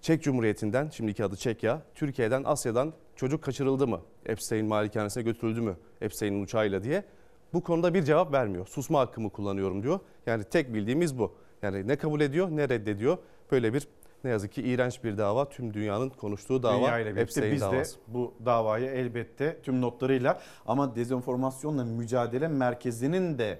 Çek 0.00 0.22
Cumhuriyeti'nden, 0.22 0.88
şimdiki 0.88 1.24
adı 1.24 1.36
Çekya, 1.36 1.82
Türkiye'den, 1.94 2.44
Asya'dan 2.44 2.92
çocuk 3.22 3.42
kaçırıldı 3.42 3.86
mı? 3.86 4.00
Epstein 4.26 4.66
malikanesine 4.66 5.22
götürüldü 5.22 5.60
mü? 5.60 5.76
Epstein'in 6.00 6.42
uçağıyla 6.42 6.84
diye. 6.84 7.04
Bu 7.52 7.62
konuda 7.62 7.94
bir 7.94 8.02
cevap 8.02 8.32
vermiyor. 8.32 8.66
Susma 8.66 9.00
hakkımı 9.00 9.30
kullanıyorum 9.30 9.82
diyor. 9.82 10.00
Yani 10.26 10.44
tek 10.44 10.74
bildiğimiz 10.74 11.18
bu. 11.18 11.34
Yani 11.62 11.88
ne 11.88 11.96
kabul 11.96 12.20
ediyor 12.20 12.48
ne 12.50 12.68
reddediyor. 12.68 13.18
Böyle 13.50 13.74
bir 13.74 13.88
ne 14.24 14.30
yazık 14.30 14.52
ki 14.52 14.62
iğrenç 14.62 15.04
bir 15.04 15.18
dava. 15.18 15.48
Tüm 15.48 15.74
dünyanın 15.74 16.08
konuştuğu 16.08 16.62
dava. 16.62 16.76
Dünya 16.76 16.98
ile 16.98 17.04
birlikte 17.04 17.20
Epstein 17.22 17.52
biz 17.52 17.60
davası. 17.60 17.96
de 17.96 18.00
bu 18.08 18.34
davayı 18.44 18.86
elbette 18.86 19.58
tüm 19.62 19.80
notlarıyla 19.80 20.40
ama 20.66 20.96
dezenformasyonla 20.96 21.84
mücadele 21.84 22.48
merkezinin 22.48 23.38
de 23.38 23.58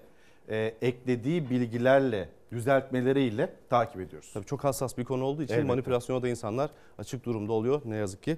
e, 0.49 0.75
eklediği 0.83 1.51
bilgilerle 1.51 2.29
düzeltmeleriyle 2.53 3.53
takip 3.71 4.01
ediyoruz. 4.01 4.31
Tabii 4.35 4.47
çok 4.47 4.65
hassas 4.65 4.99
bir 4.99 5.05
konu 5.05 5.25
olduğu 5.25 5.43
için 5.43 5.55
Elbette. 5.55 5.69
manipülasyona 5.69 6.23
da 6.23 6.29
insanlar 6.29 6.71
açık 6.99 7.25
durumda 7.25 7.53
oluyor 7.53 7.83
ne 7.85 7.97
yazık 7.97 8.23
ki. 8.23 8.37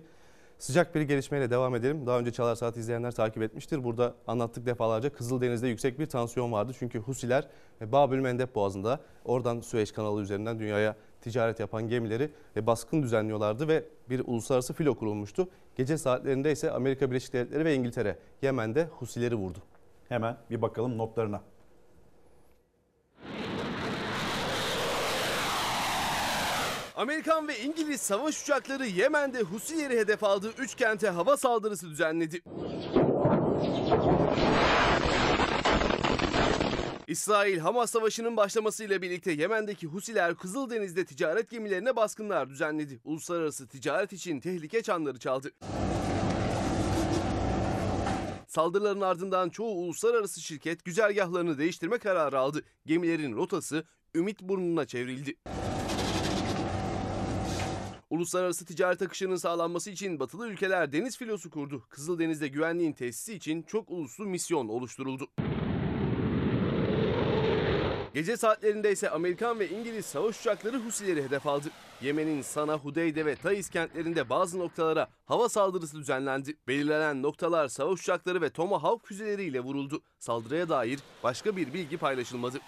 Sıcak 0.65 0.95
bir 0.95 1.01
gelişmeyle 1.01 1.51
devam 1.51 1.75
edelim. 1.75 2.07
Daha 2.07 2.19
önce 2.19 2.33
Çalar 2.33 2.55
Saat 2.55 2.77
izleyenler 2.77 3.11
takip 3.11 3.43
etmiştir. 3.43 3.85
Burada 3.85 4.15
anlattık 4.27 4.67
defalarca 4.67 5.13
Kızıldeniz'de 5.13 5.69
yüksek 5.69 5.99
bir 5.99 6.07
tansiyon 6.07 6.53
vardı. 6.53 6.73
Çünkü 6.79 6.99
Husiler 6.99 7.49
e, 7.81 7.93
Babül 7.93 8.21
Mendeb 8.21 8.55
Boğazı'nda 8.55 9.01
oradan 9.25 9.61
Süveyş 9.61 9.93
kanalı 9.93 10.23
üzerinden 10.23 10.59
dünyaya 10.59 10.97
ticaret 11.21 11.61
yapan 11.61 11.89
gemileri 11.89 12.31
e, 12.57 12.67
baskın 12.67 13.03
düzenliyorlardı 13.03 13.69
ve 13.69 13.85
bir 14.11 14.23
uluslararası 14.27 14.75
filo 14.75 14.95
kurulmuştu. 14.95 15.49
Gece 15.77 15.99
saatlerinde 15.99 16.53
ise 16.53 16.71
Amerika 16.71 17.11
Birleşik 17.11 17.33
Devletleri 17.33 17.65
ve 17.65 17.75
İngiltere 17.75 18.19
Yemen'de 18.43 18.85
Husileri 18.85 19.35
vurdu. 19.35 19.59
Hemen 20.09 20.37
bir 20.51 20.63
bakalım 20.63 20.99
notlarına. 20.99 21.41
Amerikan 26.97 27.49
ve 27.49 27.61
İngiliz 27.61 28.01
savaş 28.01 28.43
uçakları 28.43 28.87
Yemen'de 28.87 29.41
Husileri 29.41 29.99
hedef 29.99 30.25
aldığı 30.25 30.53
3 30.59 30.75
kente 30.75 31.09
hava 31.09 31.37
saldırısı 31.37 31.91
düzenledi. 31.91 32.43
İsrail 37.07 37.59
Hamas 37.59 37.91
Savaşı'nın 37.91 38.37
başlamasıyla 38.37 39.03
birlikte 39.03 39.33
Yemen'deki 39.33 39.87
Husiler 39.87 40.35
Kızıldeniz'de 40.35 41.05
ticaret 41.05 41.51
gemilerine 41.51 41.97
baskınlar 41.97 42.51
düzenledi. 42.51 43.01
Uluslararası 43.05 43.69
ticaret 43.69 44.13
için 44.13 44.41
tehlike 44.41 44.83
çanları 44.83 45.19
çaldı. 45.19 45.51
Saldırıların 48.47 49.01
ardından 49.01 49.51
çoğu 49.51 49.75
uluslararası 49.75 50.41
şirket 50.41 50.85
güzergahlarını 50.85 51.59
değiştirme 51.59 51.99
kararı 51.99 52.39
aldı. 52.39 52.63
Gemilerin 52.87 53.37
rotası 53.37 53.85
Ümit 54.15 54.43
Burnu'na 54.43 54.87
çevrildi. 54.87 55.37
Uluslararası 58.15 58.65
ticaret 58.65 59.03
akışının 59.03 59.37
sağlanması 59.37 59.91
için 59.91 60.21
batılı 60.21 60.49
ülkeler 60.49 60.93
deniz 60.93 61.19
filosu 61.19 61.51
kurdu. 61.51 61.83
Kızıldeniz'de 61.89 62.49
güvenliğin 62.49 62.93
tesisi 62.93 63.35
için 63.35 63.63
çok 63.63 63.91
uluslu 63.91 64.27
misyon 64.27 64.69
oluşturuldu. 64.69 65.29
Gece 68.15 68.37
saatlerinde 68.37 68.93
ise 68.93 69.11
Amerikan 69.11 69.59
ve 69.59 69.69
İngiliz 69.69 70.07
savaş 70.07 70.41
uçakları 70.41 70.79
Husileri 70.79 71.23
hedef 71.23 71.47
aldı. 71.47 71.69
Yemen'in 72.03 72.43
Sana, 72.43 72.75
Hudeyde 72.75 73.27
ve 73.27 73.37
Taiz 73.37 73.71
kentlerinde 73.71 74.31
bazı 74.31 74.59
noktalara 74.59 75.09
hava 75.25 75.49
saldırısı 75.49 75.99
düzenlendi. 75.99 76.57
Belirlenen 76.69 77.23
noktalar 77.23 77.69
savaş 77.69 78.01
uçakları 78.01 78.43
ve 78.43 78.51
Tomahawk 78.51 79.07
füzeleriyle 79.07 79.61
vuruldu. 79.61 80.03
Saldırıya 80.19 80.69
dair 80.69 81.01
başka 81.23 81.57
bir 81.57 81.75
bilgi 81.75 81.97
paylaşılmadı. 81.97 82.61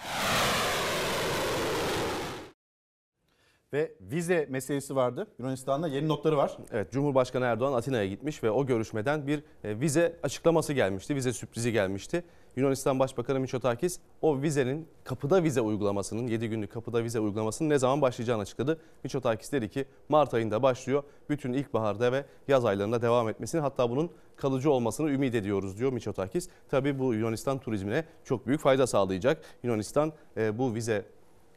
Ve 3.72 3.92
vize 4.00 4.46
meselesi 4.50 4.96
vardı. 4.96 5.26
Yunanistan'da 5.38 5.88
yeni 5.88 6.08
notları 6.08 6.36
var. 6.36 6.56
Evet 6.72 6.92
Cumhurbaşkanı 6.92 7.44
Erdoğan 7.44 7.72
Atina'ya 7.72 8.06
gitmiş 8.06 8.42
ve 8.42 8.50
o 8.50 8.66
görüşmeden 8.66 9.26
bir 9.26 9.42
e, 9.64 9.80
vize 9.80 10.16
açıklaması 10.22 10.72
gelmişti. 10.72 11.14
Vize 11.14 11.32
sürprizi 11.32 11.72
gelmişti. 11.72 12.24
Yunanistan 12.56 12.98
Başbakanı 12.98 13.40
Mitsotakis 13.40 13.98
o 14.22 14.42
vizenin 14.42 14.88
kapıda 15.04 15.42
vize 15.42 15.60
uygulamasının 15.60 16.26
7 16.26 16.48
günlük 16.48 16.72
kapıda 16.72 17.04
vize 17.04 17.20
uygulamasının 17.20 17.70
ne 17.70 17.78
zaman 17.78 18.02
başlayacağını 18.02 18.42
açıkladı. 18.42 18.80
Mitsotakis 19.04 19.52
dedi 19.52 19.68
ki 19.68 19.84
Mart 20.08 20.34
ayında 20.34 20.62
başlıyor. 20.62 21.02
Bütün 21.30 21.52
ilkbaharda 21.52 22.12
ve 22.12 22.24
yaz 22.48 22.64
aylarında 22.64 23.02
devam 23.02 23.28
etmesini 23.28 23.60
hatta 23.60 23.90
bunun 23.90 24.10
kalıcı 24.36 24.70
olmasını 24.70 25.10
ümit 25.10 25.34
ediyoruz 25.34 25.78
diyor 25.78 25.92
Mitsotakis. 25.92 26.48
Tabii 26.68 26.98
bu 26.98 27.14
Yunanistan 27.14 27.58
turizmine 27.58 28.04
çok 28.24 28.46
büyük 28.46 28.60
fayda 28.60 28.86
sağlayacak. 28.86 29.42
Yunanistan 29.62 30.12
e, 30.36 30.58
bu 30.58 30.74
vize 30.74 31.04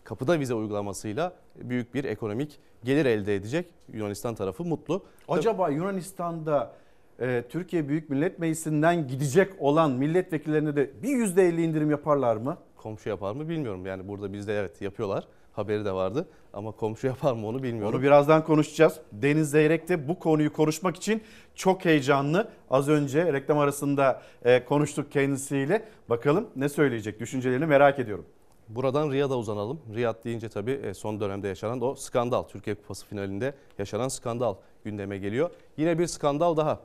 kapıda 0.09 0.39
vize 0.39 0.53
uygulamasıyla 0.53 1.33
büyük 1.55 1.93
bir 1.93 2.03
ekonomik 2.03 2.59
gelir 2.83 3.05
elde 3.05 3.35
edecek. 3.35 3.65
Yunanistan 3.93 4.35
tarafı 4.35 4.63
mutlu. 4.63 5.03
Acaba 5.27 5.69
Yunanistan'da 5.69 6.71
e, 7.19 7.43
Türkiye 7.49 7.89
Büyük 7.89 8.09
Millet 8.09 8.39
Meclisi'nden 8.39 9.07
gidecek 9.07 9.53
olan 9.59 9.91
milletvekillerine 9.91 10.75
de 10.75 10.91
bir 11.03 11.09
%50 11.09 11.61
indirim 11.61 11.91
yaparlar 11.91 12.35
mı? 12.35 12.57
Komşu 12.77 13.09
yapar 13.09 13.35
mı 13.35 13.49
bilmiyorum. 13.49 13.85
Yani 13.85 14.07
burada 14.07 14.33
bizde 14.33 14.59
evet 14.59 14.81
yapıyorlar. 14.81 15.27
Haberi 15.53 15.85
de 15.85 15.91
vardı 15.91 16.27
ama 16.53 16.71
komşu 16.71 17.07
yapar 17.07 17.33
mı 17.33 17.47
onu 17.47 17.63
bilmiyorum. 17.63 17.95
Onu 17.95 18.03
birazdan 18.03 18.43
konuşacağız. 18.43 18.99
Deniz 19.11 19.49
Zeyrek 19.49 19.89
de 19.89 20.07
bu 20.07 20.19
konuyu 20.19 20.53
konuşmak 20.53 20.95
için 20.95 21.21
çok 21.55 21.85
heyecanlı. 21.85 22.49
Az 22.69 22.89
önce 22.89 23.33
reklam 23.33 23.57
arasında 23.57 24.21
e, 24.45 24.65
konuştuk 24.65 25.11
kendisiyle. 25.11 25.85
Bakalım 26.09 26.47
ne 26.55 26.69
söyleyecek 26.69 27.19
düşüncelerini 27.19 27.65
merak 27.65 27.99
ediyorum. 27.99 28.25
Buradan 28.69 29.11
Riyad'a 29.11 29.37
uzanalım. 29.37 29.79
Riyad 29.95 30.23
deyince 30.23 30.49
tabii 30.49 30.71
e, 30.71 30.93
son 30.93 31.19
dönemde 31.19 31.47
yaşanan 31.47 31.81
o 31.81 31.95
skandal. 31.95 32.43
Türkiye 32.43 32.75
Kupası 32.75 33.05
finalinde 33.05 33.53
yaşanan 33.79 34.07
skandal 34.07 34.55
gündeme 34.83 35.17
geliyor. 35.17 35.49
Yine 35.77 35.99
bir 35.99 36.07
skandal 36.07 36.57
daha. 36.57 36.79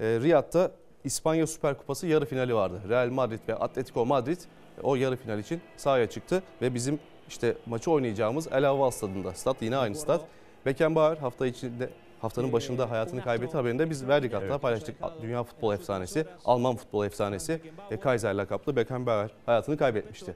E, 0.00 0.04
Riyad'da 0.04 0.72
İspanya 1.04 1.46
Süper 1.46 1.78
Kupası 1.78 2.06
yarı 2.06 2.26
finali 2.26 2.54
vardı. 2.54 2.80
Real 2.88 3.10
Madrid 3.10 3.40
ve 3.48 3.54
Atletico 3.54 4.06
Madrid 4.06 4.38
e, 4.78 4.80
o 4.82 4.94
yarı 4.94 5.16
final 5.16 5.38
için 5.38 5.60
sahaya 5.76 6.10
çıktı 6.10 6.42
ve 6.62 6.74
bizim 6.74 6.98
işte 7.28 7.56
maçı 7.66 7.90
oynayacağımız 7.90 8.48
El 8.52 8.68
Avval 8.68 8.90
stadında. 8.90 9.34
Stat 9.34 9.62
yine 9.62 9.76
aynı 9.76 9.94
stat. 9.94 10.20
Beckenbauer 10.66 11.16
hafta 11.16 11.46
içinde 11.46 11.90
haftanın 12.20 12.52
başında 12.52 12.90
hayatını 12.90 13.22
kaybetti 13.22 13.56
haberinde 13.56 13.90
biz 13.90 14.08
verdik 14.08 14.34
hatta 14.34 14.58
paylaştık. 14.58 14.96
Dünya 15.22 15.42
futbol 15.44 15.74
efsanesi, 15.74 16.26
Alman 16.44 16.76
futbol 16.76 17.04
efsanesi 17.04 17.60
Kaiser 18.00 18.34
lakaplı 18.34 18.76
Beckenbauer 18.76 19.30
hayatını 19.46 19.76
kaybetmişti. 19.76 20.34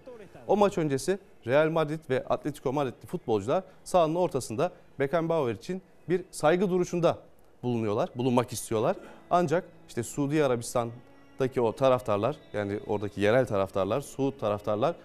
O 0.49 0.57
maç 0.57 0.79
öncesi 0.79 1.19
Real 1.47 1.71
Madrid 1.71 2.01
ve 2.11 2.25
Atletico 2.25 2.73
Madrid'li 2.73 3.07
futbolcular 3.07 3.65
sahanın 3.85 4.15
ortasında 4.15 4.73
Beckenbauer 4.99 5.55
için 5.55 5.83
bir 6.09 6.25
saygı 6.31 6.71
duruşunda 6.71 7.19
bulunuyorlar, 7.63 8.09
bulunmak 8.17 8.53
istiyorlar. 8.53 8.97
Ancak 9.31 9.65
işte 9.89 10.03
Suudi 10.03 10.45
Arabistan'daki 10.45 11.61
o 11.61 11.73
taraftarlar 11.73 12.37
yani 12.53 12.81
oradaki 12.87 13.21
yerel 13.21 13.47
taraftarlar, 13.47 14.01
Suud 14.01 14.39
taraftarlar 14.41 14.97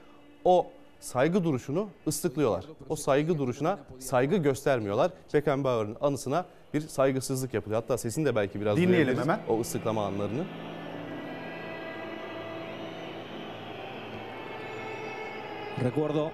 o 0.46 0.68
saygı 1.00 1.44
duruşunu 1.44 1.90
ıslıklıyorlar. 2.08 2.66
O 2.90 2.96
saygı 2.96 3.38
duruşuna 3.38 3.80
saygı 4.00 4.38
göstermiyorlar. 4.38 5.12
Beckenbauer'ın 5.34 5.98
anısına 6.02 6.46
bir 6.74 6.82
saygısızlık 6.82 7.54
yapılıyor. 7.54 7.82
Hatta 7.82 7.98
sesini 7.98 8.26
de 8.26 8.36
belki 8.36 8.62
biraz 8.62 8.78
Dinleyelim 8.78 9.18
hemen. 9.18 9.40
O 9.50 9.60
ıslıklama 9.60 10.06
anlarını. 10.06 10.44
Recuerdo 15.84 16.32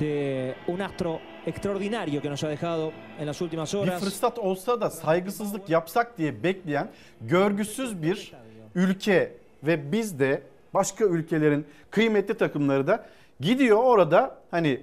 de 0.00 0.54
un 0.66 0.80
astro 0.80 1.20
extraordinario 1.46 2.20
que 2.20 2.28
nos 2.28 2.42
ha 2.44 2.48
dejado 2.48 2.92
en 3.18 3.26
las 3.26 3.40
últimas 3.40 3.72
Bir 3.72 3.78
horas. 3.78 4.00
fırsat 4.00 4.38
olsa 4.38 4.80
da 4.80 4.90
saygısızlık 4.90 5.68
yapsak 5.70 6.18
diye 6.18 6.42
bekleyen 6.42 6.88
görgüsüz 7.20 8.02
bir 8.02 8.32
ülke 8.74 9.32
ve 9.62 9.92
biz 9.92 10.18
de 10.18 10.42
başka 10.74 11.04
ülkelerin 11.04 11.66
kıymetli 11.90 12.34
takımları 12.34 12.86
da 12.86 13.06
gidiyor 13.40 13.78
orada 13.82 14.38
hani 14.50 14.80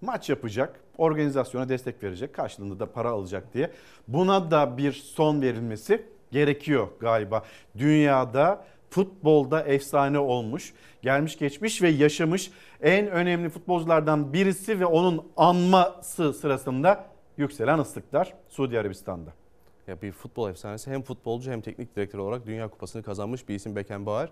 maç 0.00 0.30
yapacak, 0.30 0.80
organizasyona 0.98 1.68
destek 1.68 2.02
verecek, 2.02 2.34
karşılığında 2.34 2.78
da 2.80 2.92
para 2.92 3.10
alacak 3.10 3.54
diye. 3.54 3.70
Buna 4.08 4.50
da 4.50 4.78
bir 4.78 4.92
son 4.92 5.42
verilmesi 5.42 6.02
gerekiyor 6.32 6.88
galiba. 7.00 7.42
Dünyada 7.78 8.64
futbolda 8.92 9.62
efsane 9.62 10.18
olmuş, 10.18 10.72
gelmiş 11.02 11.38
geçmiş 11.38 11.82
ve 11.82 11.88
yaşamış 11.88 12.50
en 12.82 13.06
önemli 13.06 13.48
futbolculardan 13.48 14.32
birisi 14.32 14.80
ve 14.80 14.86
onun 14.86 15.26
anması 15.36 16.32
sırasında 16.32 17.04
yükselen 17.36 17.78
ıslıklar 17.78 18.34
Suudi 18.48 18.78
Arabistan'da. 18.78 19.30
Ya 19.86 20.02
bir 20.02 20.12
futbol 20.12 20.50
efsanesi 20.50 20.90
hem 20.90 21.02
futbolcu 21.02 21.50
hem 21.50 21.60
teknik 21.60 21.96
direktör 21.96 22.18
olarak 22.18 22.46
Dünya 22.46 22.68
Kupası'nı 22.68 23.02
kazanmış 23.02 23.48
bir 23.48 23.54
isim 23.54 23.76
Beckenbauer. 23.76 24.28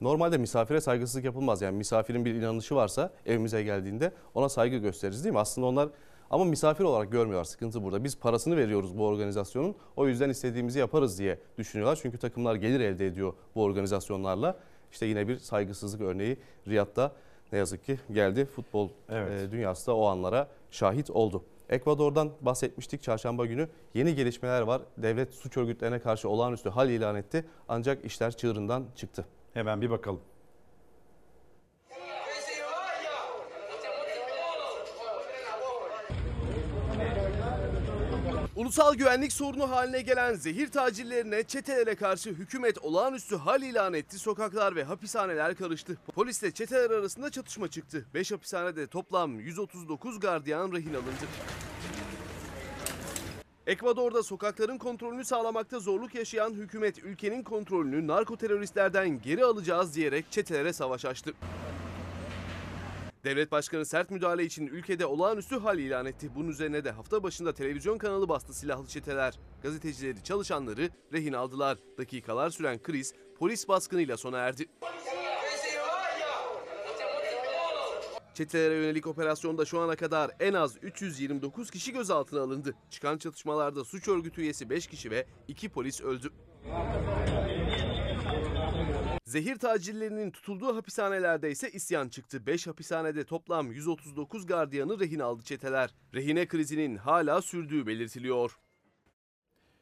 Normalde 0.00 0.38
misafire 0.38 0.80
saygısızlık 0.80 1.24
yapılmaz. 1.24 1.62
Yani 1.62 1.76
misafirin 1.76 2.24
bir 2.24 2.34
inanışı 2.34 2.74
varsa 2.74 3.10
evimize 3.26 3.62
geldiğinde 3.62 4.12
ona 4.34 4.48
saygı 4.48 4.76
gösteririz 4.76 5.24
değil 5.24 5.32
mi? 5.32 5.38
Aslında 5.38 5.66
onlar 5.66 5.88
ama 6.34 6.44
misafir 6.44 6.84
olarak 6.84 7.12
görmüyorlar. 7.12 7.44
Sıkıntı 7.44 7.82
burada. 7.82 8.04
Biz 8.04 8.18
parasını 8.18 8.56
veriyoruz 8.56 8.98
bu 8.98 9.06
organizasyonun. 9.06 9.74
O 9.96 10.08
yüzden 10.08 10.30
istediğimizi 10.30 10.78
yaparız 10.78 11.18
diye 11.18 11.38
düşünüyorlar. 11.58 11.98
Çünkü 12.02 12.18
takımlar 12.18 12.54
gelir 12.54 12.80
elde 12.80 13.06
ediyor 13.06 13.32
bu 13.54 13.62
organizasyonlarla. 13.62 14.58
İşte 14.92 15.06
yine 15.06 15.28
bir 15.28 15.38
saygısızlık 15.38 16.00
örneği 16.00 16.36
Riyad'da 16.68 17.12
ne 17.52 17.58
yazık 17.58 17.84
ki 17.84 17.98
geldi. 18.12 18.44
Futbol 18.44 18.88
Evet. 19.08 19.48
e, 19.48 19.50
dünyası 19.50 19.86
da 19.86 19.96
o 19.96 20.06
anlara 20.06 20.48
şahit 20.70 21.10
oldu. 21.10 21.44
Ekvador'dan 21.68 22.30
bahsetmiştik 22.40 23.02
çarşamba 23.02 23.46
günü. 23.46 23.68
Yeni 23.94 24.14
gelişmeler 24.14 24.62
var. 24.62 24.82
Devlet 24.98 25.34
suç 25.34 25.56
örgütlerine 25.56 25.98
karşı 25.98 26.28
olağanüstü 26.28 26.68
hal 26.68 26.90
ilan 26.90 27.16
etti. 27.16 27.44
Ancak 27.68 28.04
işler 28.04 28.36
çığırından 28.36 28.84
çıktı. 28.96 29.26
Hemen 29.54 29.80
bir 29.80 29.90
bakalım. 29.90 30.20
Ulusal 38.56 38.94
güvenlik 38.94 39.32
sorunu 39.32 39.70
haline 39.70 40.02
gelen 40.02 40.34
zehir 40.34 40.70
tacirlerine, 40.70 41.42
çetelere 41.42 41.94
karşı 41.94 42.30
hükümet 42.30 42.78
olağanüstü 42.78 43.36
hal 43.36 43.62
ilan 43.62 43.94
etti. 43.94 44.18
Sokaklar 44.18 44.76
ve 44.76 44.84
hapishaneler 44.84 45.54
karıştı. 45.54 45.96
Polisle 46.14 46.50
çeteler 46.50 46.90
arasında 46.90 47.30
çatışma 47.30 47.68
çıktı. 47.68 48.06
5 48.14 48.32
hapishanede 48.32 48.86
toplam 48.86 49.40
139 49.40 50.20
gardiyan 50.20 50.72
rehin 50.72 50.94
alındı. 50.94 51.26
Ekvador'da 53.66 54.22
sokakların 54.22 54.78
kontrolünü 54.78 55.24
sağlamakta 55.24 55.80
zorluk 55.80 56.14
yaşayan 56.14 56.54
hükümet 56.54 57.04
ülkenin 57.04 57.42
kontrolünü 57.42 58.06
narko 58.06 58.36
teröristlerden 58.36 59.22
geri 59.22 59.44
alacağız 59.44 59.94
diyerek 59.94 60.24
çetelere 60.30 60.72
savaş 60.72 61.04
açtı. 61.04 61.32
Devlet 63.24 63.52
Başkanı 63.52 63.86
sert 63.86 64.10
müdahale 64.10 64.44
için 64.44 64.66
ülkede 64.66 65.06
olağanüstü 65.06 65.58
hal 65.58 65.78
ilan 65.78 66.06
etti. 66.06 66.30
Bunun 66.34 66.48
üzerine 66.48 66.84
de 66.84 66.90
hafta 66.90 67.22
başında 67.22 67.54
televizyon 67.54 67.98
kanalı 67.98 68.28
bastı 68.28 68.54
silahlı 68.54 68.86
çeteler. 68.86 69.34
Gazetecileri, 69.62 70.22
çalışanları 70.24 70.90
rehin 71.12 71.32
aldılar. 71.32 71.78
Dakikalar 71.98 72.50
süren 72.50 72.82
kriz 72.82 73.14
polis 73.38 73.68
baskınıyla 73.68 74.16
sona 74.16 74.38
erdi. 74.38 74.66
Çetelere 78.34 78.74
yönelik 78.74 79.06
operasyonda 79.06 79.64
şu 79.64 79.80
ana 79.80 79.96
kadar 79.96 80.30
en 80.40 80.52
az 80.52 80.76
329 80.82 81.70
kişi 81.70 81.92
gözaltına 81.92 82.40
alındı. 82.40 82.74
Çıkan 82.90 83.18
çatışmalarda 83.18 83.84
suç 83.84 84.08
örgütü 84.08 84.40
üyesi 84.40 84.70
5 84.70 84.86
kişi 84.86 85.10
ve 85.10 85.26
2 85.48 85.68
polis 85.68 86.00
öldü. 86.00 86.30
Zehir 89.34 89.56
tacirlerinin 89.56 90.30
tutulduğu 90.30 90.76
hapishanelerde 90.76 91.50
ise 91.50 91.70
isyan 91.70 92.08
çıktı. 92.08 92.46
5 92.46 92.66
hapishanede 92.66 93.24
toplam 93.24 93.72
139 93.72 94.46
gardiyanı 94.46 95.00
rehin 95.00 95.18
aldı 95.18 95.42
çeteler. 95.42 95.90
Rehine 96.14 96.48
krizinin 96.48 96.96
hala 96.96 97.42
sürdüğü 97.42 97.86
belirtiliyor. 97.86 98.58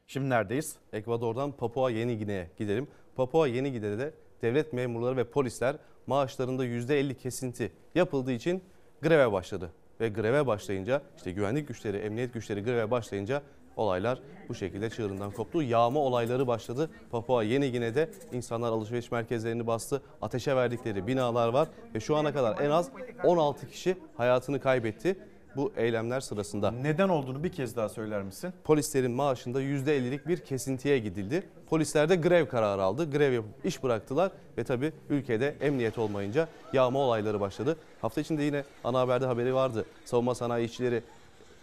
Şimdi 0.07 0.31
neredeyiz? 0.31 0.77
Ekvador'dan 0.93 1.57
Papua 1.57 1.91
Yeni 1.91 2.19
Gine'ye 2.19 2.51
gidelim. 2.59 2.89
Papua 3.17 3.47
Yeni 3.47 3.73
Gine'de 3.73 4.15
devlet 4.43 4.73
memurları 4.73 5.17
ve 5.17 5.25
polisler 5.25 5.77
maaşlarında 6.07 6.67
%50 6.67 7.15
kesinti 7.15 7.73
yapıldığı 7.95 8.33
için 8.33 8.65
greve 9.03 9.33
başladı. 9.33 9.73
Ve 10.01 10.09
greve 10.09 10.47
başlayınca 10.47 11.03
işte 11.17 11.33
güvenlik 11.33 11.69
güçleri, 11.69 11.97
emniyet 11.97 12.35
güçleri 12.35 12.65
greve 12.65 12.91
başlayınca 12.91 13.43
olaylar 13.77 14.19
bu 14.49 14.55
şekilde 14.55 14.91
çığırından 14.91 15.31
koptu. 15.31 15.63
Yağma 15.63 16.01
olayları 16.01 16.47
başladı. 16.47 16.91
Papua 17.11 17.43
Yeni 17.43 17.73
Gine'de 17.73 18.11
insanlar 18.33 18.69
alışveriş 18.69 19.11
merkezlerini 19.11 19.67
bastı. 19.67 20.03
Ateşe 20.23 20.57
verdikleri 20.57 21.07
binalar 21.07 21.49
var 21.49 21.69
ve 21.95 22.01
şu 22.01 22.17
ana 22.17 22.33
kadar 22.33 22.61
en 22.61 22.71
az 22.71 22.91
16 23.25 23.69
kişi 23.69 23.97
hayatını 24.17 24.61
kaybetti 24.61 25.17
bu 25.57 25.73
eylemler 25.77 26.21
sırasında. 26.21 26.71
Neden 26.71 27.09
olduğunu 27.09 27.45
bir 27.45 27.53
kez 27.53 27.77
daha 27.77 27.89
söyler 27.89 28.23
misin? 28.23 28.53
Polislerin 28.65 29.11
maaşında 29.11 29.63
%50'lik 29.63 30.29
bir 30.29 30.39
kesintiye 30.39 30.99
gidildi. 30.99 31.43
Polisler 31.71 32.09
de 32.09 32.17
grev 32.17 32.47
kararı 32.47 32.83
aldı. 32.83 33.11
Grev 33.11 33.33
yapıp 33.33 33.67
iş 33.67 33.83
bıraktılar 33.83 34.33
ve 34.59 34.65
tabii 34.65 34.93
ülkede 35.11 35.57
emniyet 35.61 35.99
olmayınca 35.99 36.49
yağma 36.73 36.99
olayları 36.99 37.41
başladı. 37.41 37.77
Hafta 38.01 38.21
içinde 38.21 38.43
yine 38.43 38.65
ana 38.85 39.01
haberde 39.01 39.27
haberi 39.27 39.55
vardı. 39.55 39.85
Savunma 40.05 40.35
sanayi 40.35 40.67
işçileri 40.67 41.03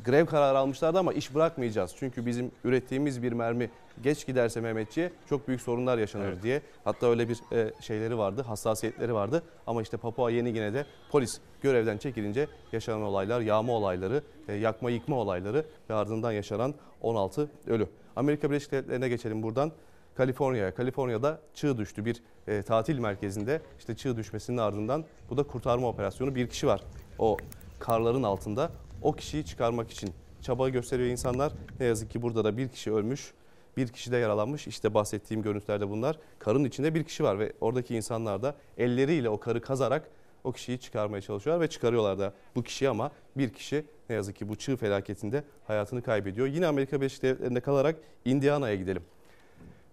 grev 0.06 0.26
kararı 0.26 0.58
almışlardı 0.58 1.00
ama 1.00 1.14
iş 1.14 1.36
bırakmayacağız. 1.36 1.96
Çünkü 2.00 2.26
bizim 2.26 2.52
ürettiğimiz 2.64 3.24
bir 3.24 3.32
mermi 3.32 3.70
geç 4.04 4.26
giderse 4.28 4.62
Mehmetçiğe 4.62 5.12
çok 5.30 5.48
büyük 5.48 5.62
sorunlar 5.62 5.98
yaşanır 5.98 6.26
Evet. 6.26 6.44
diye. 6.44 6.62
Hatta 6.84 7.08
öyle 7.08 7.30
bir 7.30 7.40
e, 7.52 7.74
şeyleri 7.82 8.18
vardı, 8.18 8.42
hassasiyetleri 8.42 9.14
vardı. 9.14 9.44
Ama 9.68 9.82
işte 9.82 9.98
Papua 9.98 10.32
Yeni 10.32 10.54
Gine'de 10.54 10.86
polis 11.12 11.40
görevden 11.62 11.98
çekilince 11.98 12.48
yaşanan 12.72 13.02
olaylar, 13.02 13.42
yağma 13.42 13.74
olayları, 13.74 14.24
e, 14.48 14.54
yakma 14.54 14.90
yıkma 14.90 15.16
olayları 15.16 15.66
ve 15.90 15.94
ardından 15.94 16.32
yaşanan 16.32 16.74
16 17.02 17.50
ölü. 17.68 17.88
Amerika 18.16 18.50
Birleşik 18.50 18.72
Devletleri'ne 18.72 19.10
geçelim 19.10 19.44
buradan. 19.44 19.72
Kaliforniya'ya. 20.16 20.76
Kaliforniya'da 20.76 21.40
çığ 21.54 21.78
düştü 21.78 22.06
bir 22.06 22.22
e, 22.48 22.62
tatil 22.62 23.00
merkezinde. 23.00 23.62
İşte 23.80 23.96
çığ 23.96 24.18
düşmesinin 24.18 24.58
ardından 24.58 25.06
bu 25.30 25.38
da 25.38 25.44
kurtarma 25.44 25.88
operasyonu. 25.88 26.36
Bir 26.36 26.48
kişi 26.50 26.68
var 26.68 26.82
o 27.20 27.38
karların 27.80 28.24
altında. 28.24 28.72
O 29.02 29.14
kişiyi 29.14 29.46
çıkarmak 29.46 29.92
için 29.92 30.10
çaba 30.42 30.70
gösteriyor 30.70 31.10
insanlar. 31.10 31.54
Ne 31.80 31.86
yazık 31.86 32.12
ki 32.12 32.22
burada 32.22 32.44
da 32.44 32.58
bir 32.58 32.70
kişi 32.70 32.94
ölmüş. 32.94 33.34
Bir 33.78 33.88
kişi 33.88 34.12
de 34.12 34.18
yaralanmış. 34.18 34.68
İşte 34.68 34.94
bahsettiğim 34.94 35.44
görüntülerde 35.44 35.90
bunlar. 35.90 36.20
Karın 36.40 36.64
içinde 36.64 36.96
bir 36.96 37.04
kişi 37.04 37.24
var 37.24 37.40
ve 37.40 37.54
oradaki 37.62 37.96
insanlar 37.96 38.44
da 38.44 38.56
elleriyle 38.78 39.30
o 39.30 39.40
karı 39.40 39.62
kazarak 39.62 40.10
o 40.44 40.52
kişiyi 40.52 40.80
çıkarmaya 40.80 41.22
çalışıyorlar 41.22 41.62
ve 41.62 41.70
çıkarıyorlar 41.70 42.20
da 42.20 42.34
bu 42.56 42.64
kişiyi 42.64 42.90
ama 42.90 43.12
bir 43.38 43.54
kişi 43.54 43.86
ne 44.10 44.16
yazık 44.16 44.36
ki 44.36 44.50
bu 44.50 44.56
çığ 44.56 44.78
felaketinde 44.78 45.44
hayatını 45.68 46.02
kaybediyor. 46.02 46.48
Yine 46.48 46.68
Amerika 46.68 47.02
Birleşik 47.02 47.24
Devletleri'nde 47.24 47.60
kalarak 47.60 47.96
Indiana'ya 48.26 48.76
gidelim. 48.76 49.04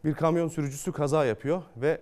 Bir 0.05 0.15
kamyon 0.15 0.49
sürücüsü 0.49 0.93
kaza 0.93 1.25
yapıyor 1.25 1.63
ve 1.77 2.01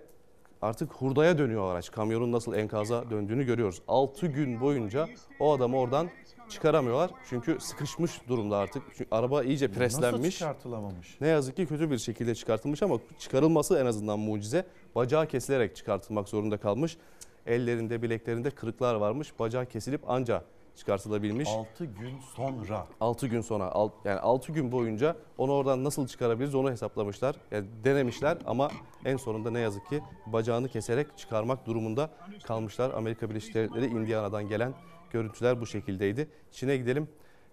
artık 0.61 0.93
hurdaya 0.93 1.37
dönüyor 1.37 1.71
araç. 1.71 1.91
Kamyonun 1.91 2.31
nasıl 2.31 2.53
enkaza 2.53 3.09
döndüğünü 3.09 3.43
görüyoruz. 3.43 3.81
6 3.87 4.27
gün 4.27 4.61
boyunca 4.61 5.07
o 5.39 5.53
adamı 5.53 5.77
oradan 5.77 6.09
çıkaramıyorlar. 6.49 7.11
Çünkü 7.29 7.57
sıkışmış 7.59 8.11
durumda 8.27 8.57
artık. 8.57 8.83
Çünkü 8.97 9.05
araba 9.11 9.43
iyice 9.43 9.67
Nasıl 9.67 9.79
preslenmiş. 9.79 10.37
çıkartılamamış? 10.39 11.21
Ne 11.21 11.27
yazık 11.27 11.55
ki 11.55 11.65
kötü 11.65 11.91
bir 11.91 11.97
şekilde 11.97 12.35
çıkartılmış 12.35 12.83
ama 12.83 12.99
çıkarılması 13.19 13.77
en 13.77 13.85
azından 13.85 14.19
mucize. 14.19 14.65
Bacağı 14.95 15.27
kesilerek 15.27 15.75
çıkartılmak 15.75 16.29
zorunda 16.29 16.57
kalmış. 16.57 16.97
Ellerinde, 17.45 18.01
bileklerinde 18.01 18.51
kırıklar 18.51 18.95
varmış. 18.95 19.39
Bacağı 19.39 19.65
kesilip 19.65 20.09
anca 20.09 20.43
çıkartılabilmiş. 20.75 21.49
6 21.49 21.85
gün 21.85 22.19
sonra. 22.35 22.87
6 23.01 23.27
gün 23.27 23.41
sonra 23.41 23.73
yani 24.05 24.19
6 24.19 24.51
gün 24.51 24.71
boyunca 24.71 25.15
onu 25.37 25.51
oradan 25.53 25.83
nasıl 25.83 26.07
çıkarabiliriz 26.07 26.55
onu 26.55 26.71
hesaplamışlar. 26.71 27.35
Yani 27.51 27.65
denemişler 27.83 28.37
ama 28.45 28.71
en 29.05 29.17
sonunda 29.17 29.51
ne 29.51 29.59
yazık 29.59 29.89
ki 29.89 30.01
bacağını 30.25 30.69
keserek 30.69 31.17
çıkarmak 31.17 31.65
durumunda 31.65 32.09
kalmışlar. 32.43 32.91
Amerika 32.93 33.29
Birleşik 33.29 33.55
Devletleri 33.55 33.85
Indiana'dan 33.85 34.47
gelen 34.49 34.73
görüntüler 35.15 35.61
bu 35.61 35.65
şekildeydi. 35.65 36.27
Çin'e 36.51 36.77
gidelim. 36.77 37.07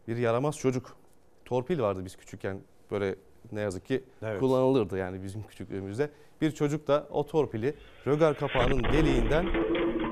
Bir 0.09 0.17
yaramaz 0.17 0.59
çocuk. 0.59 0.97
Torpil 1.45 1.81
vardı 1.81 2.05
biz 2.05 2.17
küçükken 2.17 2.61
böyle 2.91 3.15
ne 3.53 3.61
yazık 3.61 3.87
ki 3.87 4.05
Evet. 4.23 4.41
kullanılırdı 4.41 4.99
yani 4.99 5.23
bizim 5.23 5.43
küçüklüğümüzde. 5.43 6.11
Bir 6.41 6.51
çocuk 6.51 6.89
da 6.89 7.07
o 7.11 7.27
torpili 7.27 7.75
rögar 8.07 8.37
kapağının 8.39 8.85
deliğinden 8.85 9.47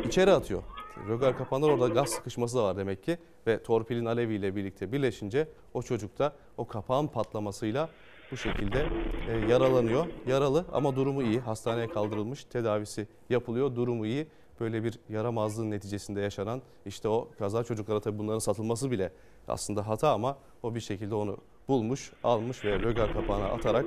içeri 0.06 0.30
atıyor. 0.30 0.62
Rögar 1.08 1.38
kapağında 1.38 1.66
orada 1.66 1.88
gaz 1.88 2.08
sıkışması 2.10 2.56
da 2.58 2.64
var 2.64 2.76
demek 2.76 3.02
ki 3.02 3.18
ve 3.46 3.62
torpilin 3.62 4.04
aleviyle 4.04 4.56
birlikte 4.56 4.92
birleşince 4.92 5.48
o 5.74 5.82
çocuk 5.82 6.18
da 6.18 6.32
o 6.56 6.66
kapağın 6.66 7.06
patlamasıyla 7.06 7.88
bu 8.32 8.36
şekilde 8.36 8.86
e, 9.28 9.52
yaralanıyor. 9.52 10.06
Yaralı 10.26 10.64
ama 10.72 10.96
durumu 10.96 11.22
iyi. 11.22 11.40
Hastaneye 11.40 11.88
kaldırılmış, 11.88 12.44
tedavisi 12.44 13.06
yapılıyor. 13.30 13.76
Durumu 13.76 14.06
iyi. 14.06 14.26
Böyle 14.60 14.84
bir 14.84 14.98
yaramazlığın 15.08 15.70
neticesinde 15.70 16.20
yaşanan 16.20 16.62
işte 16.86 17.08
o 17.08 17.28
kaza 17.38 17.64
çocuklara 17.64 18.00
tabii 18.00 18.18
bunların 18.18 18.38
satılması 18.38 18.90
bile 18.90 19.12
aslında 19.48 19.88
hata 19.88 20.12
ama 20.12 20.38
o 20.62 20.74
bir 20.74 20.80
şekilde 20.80 21.14
onu 21.14 21.38
bulmuş, 21.68 22.12
almış 22.24 22.64
ve 22.64 22.78
rögar 22.78 23.12
kapağına 23.12 23.44
atarak 23.44 23.86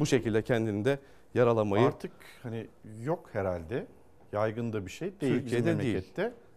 bu 0.00 0.06
şekilde 0.06 0.42
kendini 0.42 0.84
de 0.84 0.98
yaralamayı 1.34 1.86
Artık 1.86 2.12
hani 2.42 2.66
yok 3.02 3.28
herhalde. 3.32 3.86
Yaygın 4.32 4.72
da 4.72 4.86
bir 4.86 4.90
şey 4.90 5.20
değil 5.20 5.40
Türkiye'de 5.40 5.78
değil. 5.78 6.02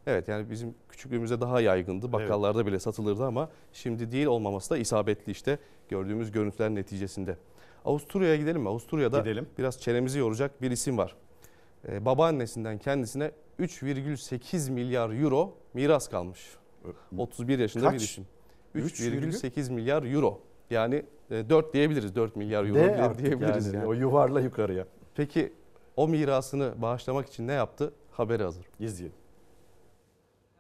Evet 0.07 0.28
yani 0.28 0.49
bizim 0.49 0.76
küçüklüğümüzde 0.89 1.41
daha 1.41 1.61
yaygındı. 1.61 2.11
Bakkallarda 2.11 2.65
bile 2.65 2.80
satılırdı 2.80 3.26
ama 3.26 3.49
şimdi 3.74 4.11
değil 4.11 4.26
olmaması 4.26 4.70
da 4.70 4.78
isabetli 4.78 5.32
işte 5.32 5.59
gördüğümüz 5.89 6.32
görüntüler 6.32 6.70
neticesinde. 6.70 7.38
Avusturya'ya 7.86 8.36
gidelim 8.36 8.61
mi? 8.61 8.70
Avusturya'da 8.70 9.20
Gidelim. 9.20 9.47
biraz 9.57 9.82
çenemizi 9.82 10.20
yoracak 10.20 10.61
bir 10.61 10.72
isim 10.72 10.97
var. 10.97 11.15
Ee, 11.88 12.06
babaannesinden 12.06 12.78
kendisine 12.78 13.32
3,8 13.60 14.72
milyar 14.72 15.10
euro 15.24 15.54
miras 15.74 16.08
kalmış. 16.10 16.56
31 17.18 17.60
yaşında 17.60 17.90
Kaç? 17.90 18.18
bir. 18.74 18.82
3 18.84 19.00
3,8 19.00 19.72
milyar 19.72 20.04
euro. 20.04 20.40
Yani 20.70 21.06
e, 21.32 21.50
4 21.50 21.74
diyebiliriz. 21.74 22.16
4 22.16 22.36
milyar 22.36 22.66
euro 22.66 22.76
De 22.76 23.24
diyebiliriz. 23.24 23.66
yani, 23.66 23.76
yani. 23.76 23.88
O 23.88 23.94
yuvarla 23.94 24.42
yukarıya. 24.42 24.86
Peki 25.16 25.54
o 25.96 26.08
mirasını 26.08 26.74
bağışlamak 26.82 27.28
için 27.28 27.48
ne 27.48 27.54
yaptı? 27.54 27.94
Haberi 28.12 28.44
hazır. 28.44 28.66
İzleyelim. 28.80 29.18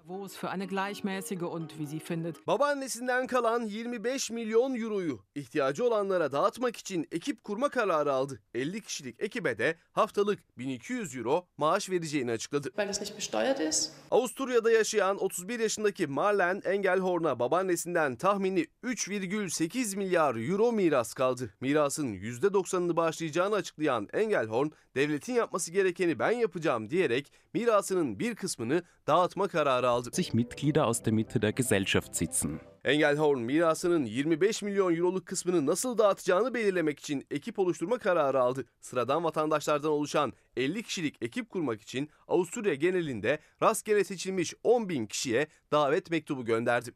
Wo 0.07 0.25
es 0.25 0.35
für 0.37 0.49
eine 0.49 0.67
gleichmäßige 0.67 1.43
und, 1.43 1.77
wie 1.79 1.85
sie 1.85 1.99
findet, 1.99 2.47
Babaannesinden 2.47 3.27
kalan 3.27 3.67
25 3.69 4.31
milyon 4.31 4.75
euroyu 4.83 5.19
ihtiyacı 5.35 5.85
olanlara 5.85 6.31
dağıtmak 6.31 6.77
için 6.77 7.07
ekip 7.11 7.43
kurma 7.43 7.69
kararı 7.69 8.13
aldı. 8.13 8.39
50 8.53 8.81
kişilik 8.81 9.21
ekibe 9.23 9.57
de 9.57 9.75
haftalık 9.91 10.39
1200 10.57 11.15
euro 11.15 11.47
maaş 11.57 11.89
vereceğini 11.89 12.31
açıkladı. 12.31 12.67
weil 12.67 12.89
es 12.89 13.01
nicht 13.01 13.17
besteuert 13.17 13.59
ist. 13.59 13.91
Avusturya'da 14.11 14.71
yaşayan 14.71 15.17
31 15.17 15.59
yaşındaki 15.59 16.07
Marlen 16.07 16.61
Engelhorn'a 16.65 17.39
babaannesinden 17.39 18.15
tahmini 18.15 18.67
3,8 18.83 19.97
milyar 19.97 20.35
euro 20.49 20.71
miras 20.71 21.13
kaldı. 21.13 21.53
Mirasın 21.61 22.13
%90'ını 22.13 22.95
bağışlayacağını 22.95 23.55
açıklayan 23.55 24.07
Engelhorn, 24.13 24.69
devletin 24.95 25.33
yapması 25.33 25.71
gerekeni 25.71 26.19
ben 26.19 26.31
yapacağım 26.31 26.89
diyerek 26.89 27.31
mirasının 27.53 28.19
bir 28.19 28.35
kısmını 28.35 28.83
dağıtma 29.07 29.47
kararı 29.47 29.89
aldı. 29.89 29.96
Sich 30.03 30.33
Mitglieder 30.33 30.85
aus 30.85 31.03
der 31.03 31.13
Mitte 31.13 31.39
der 31.39 31.51
Gesellschaft 31.51 32.15
sitzen. 32.15 32.59
Engelhorn 32.83 33.39
mirasının 33.39 34.05
25 34.05 34.61
milyon 34.61 34.95
euroluk 34.95 35.25
kısmını 35.25 35.65
nasıl 35.65 35.97
dağıtacağını 35.97 36.53
belirlemek 36.53 36.99
için 36.99 37.25
ekip 37.31 37.59
oluşturma 37.59 37.97
kararı 37.97 38.41
aldı. 38.41 38.65
Sıradan 38.81 39.23
vatandaşlardan 39.23 39.91
oluşan 39.91 40.33
50 40.57 40.83
kişilik 40.83 41.15
ekip 41.21 41.49
kurmak 41.49 41.81
için 41.81 42.09
Avusturya 42.27 42.73
genelinde 42.73 43.39
rastgele 43.63 44.03
seçilmiş 44.03 44.53
10 44.63 44.89
bin 44.89 45.05
kişiye 45.05 45.47
davet 45.71 46.11
mektubu 46.11 46.45
gönderdi. 46.45 46.91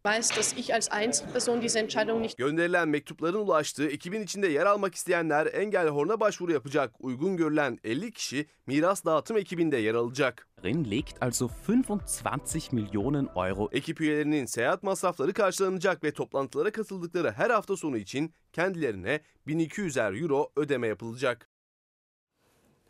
Gönderilen 2.35 2.89
mektupların 2.89 3.37
ulaştığı 3.37 3.87
ekibin 3.87 4.21
içinde 4.21 4.47
yer 4.47 4.65
almak 4.65 4.95
isteyenler 4.95 5.45
Engelhorn'a 5.53 6.19
başvuru 6.19 6.51
yapacak. 6.51 6.95
Uygun 6.99 7.37
görülen 7.37 7.79
50 7.83 8.11
kişi 8.11 8.45
miras 8.67 9.05
dağıtım 9.05 9.37
ekibinde 9.37 9.77
yer 9.77 9.93
alacak. 9.95 10.47
Liegt 10.63 11.23
also 11.23 11.49
25 11.67 12.71
Millionen 12.71 13.27
Euro. 13.35 13.69
Ekip 13.71 14.01
üyelerinin 14.01 14.45
seyahat 14.45 14.83
masrafları 14.83 15.33
karşılanacak 15.33 16.03
ve 16.03 16.11
toplantılara 16.11 16.71
katıldıkları 16.71 17.31
her 17.31 17.49
hafta 17.49 17.77
sonu 17.77 17.97
için 17.97 18.33
kendilerine 18.53 19.21
1200'er 19.47 20.21
euro 20.21 20.51
ödeme 20.55 20.87
yapılacak. 20.87 21.49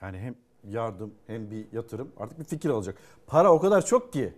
Yani 0.02 0.20
hem 0.20 0.36
yardım 0.70 1.12
hem 1.28 1.52
bir 1.52 1.66
yatırım 1.74 2.08
artık 2.18 2.40
bir 2.40 2.44
fikir 2.44 2.70
alacak. 2.70 2.96
Para 3.28 3.52
o 3.54 3.60
kadar 3.60 3.86
çok 3.86 4.14
ki. 4.14 4.34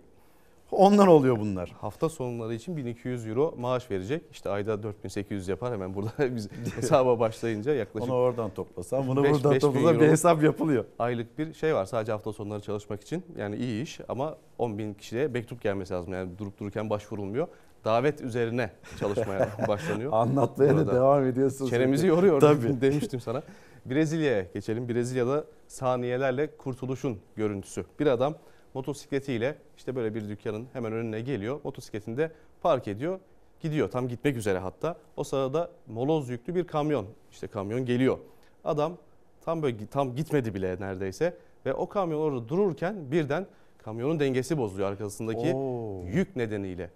Ondan 0.70 1.08
oluyor 1.08 1.38
bunlar. 1.40 1.72
Hafta 1.80 2.08
sonları 2.08 2.54
için 2.54 2.76
1200 2.76 3.26
euro 3.26 3.54
maaş 3.58 3.90
verecek. 3.90 4.22
İşte 4.32 4.50
ayda 4.50 4.82
4800 4.82 5.48
yapar 5.48 5.72
hemen 5.72 5.94
burada 5.94 6.10
biz 6.36 6.48
hesaba 6.76 7.20
başlayınca 7.20 7.74
yaklaşık 7.74 8.10
Onu 8.10 8.18
oradan 8.18 8.50
toplasan 8.50 9.08
bunu 9.08 9.24
beş- 9.24 9.32
buradan 9.32 9.52
beş 9.52 9.62
bin 9.62 9.68
toplasan 9.68 10.00
bir 10.00 10.08
hesap 10.08 10.42
yapılıyor. 10.42 10.84
Aylık 10.98 11.38
bir 11.38 11.54
şey 11.54 11.74
var 11.74 11.84
sadece 11.84 12.12
hafta 12.12 12.32
sonları 12.32 12.60
çalışmak 12.60 13.02
için. 13.02 13.24
Yani 13.36 13.56
iyi 13.56 13.82
iş 13.82 14.00
ama 14.08 14.36
10 14.58 14.78
bin 14.78 14.94
kişiye 14.94 15.28
mektup 15.28 15.62
gelmesi 15.62 15.92
lazım. 15.94 16.12
Yani 16.12 16.38
durup 16.38 16.60
dururken 16.60 16.90
başvurulmuyor. 16.90 17.48
Davet 17.84 18.20
üzerine 18.20 18.70
çalışmaya 19.00 19.48
başlanıyor. 19.68 20.12
Anlatmaya 20.12 20.76
da 20.76 20.94
devam 20.94 21.26
ediyorsun. 21.26 21.66
Çenemizi 21.66 22.06
yoruyor 22.06 22.40
Tabii. 22.40 22.80
demiştim 22.80 23.20
sana. 23.20 23.42
Brezilya'ya 23.86 24.46
geçelim. 24.54 24.88
Brezilya'da 24.88 25.44
saniyelerle 25.68 26.56
kurtuluşun 26.56 27.18
görüntüsü. 27.36 27.84
Bir 28.00 28.06
adam 28.06 28.34
motosikletiyle 28.74 29.56
işte 29.76 29.96
böyle 29.96 30.14
bir 30.14 30.28
dükkanın 30.28 30.66
hemen 30.72 30.92
önüne 30.92 31.20
geliyor. 31.20 31.60
Motosikletini 31.64 32.16
de 32.16 32.32
park 32.62 32.88
ediyor. 32.88 33.20
gidiyor. 33.60 33.90
Tam 33.90 34.08
gitmek 34.08 34.36
üzere 34.36 34.58
hatta. 34.58 34.96
O 35.16 35.24
sırada 35.24 35.70
moloz 35.86 36.28
yüklü 36.28 36.54
bir 36.54 36.66
kamyon. 36.66 37.06
İşte 37.30 37.46
kamyon 37.46 37.84
geliyor. 37.84 38.18
Adam 38.64 38.96
tam 39.44 39.62
böyle 39.62 39.86
tam 39.86 40.14
gitmedi 40.16 40.54
bile 40.54 40.76
neredeyse 40.80 41.36
ve 41.66 41.74
o 41.74 41.88
kamyon 41.88 42.20
orada 42.20 42.48
dururken 42.48 43.12
birden 43.12 43.46
kamyonun 43.78 44.20
dengesi 44.20 44.58
bozuluyor 44.58 44.88
arkasındaki 44.88 45.52
Oo. 45.54 46.04
yük 46.06 46.36
nedeniyle. 46.36 46.90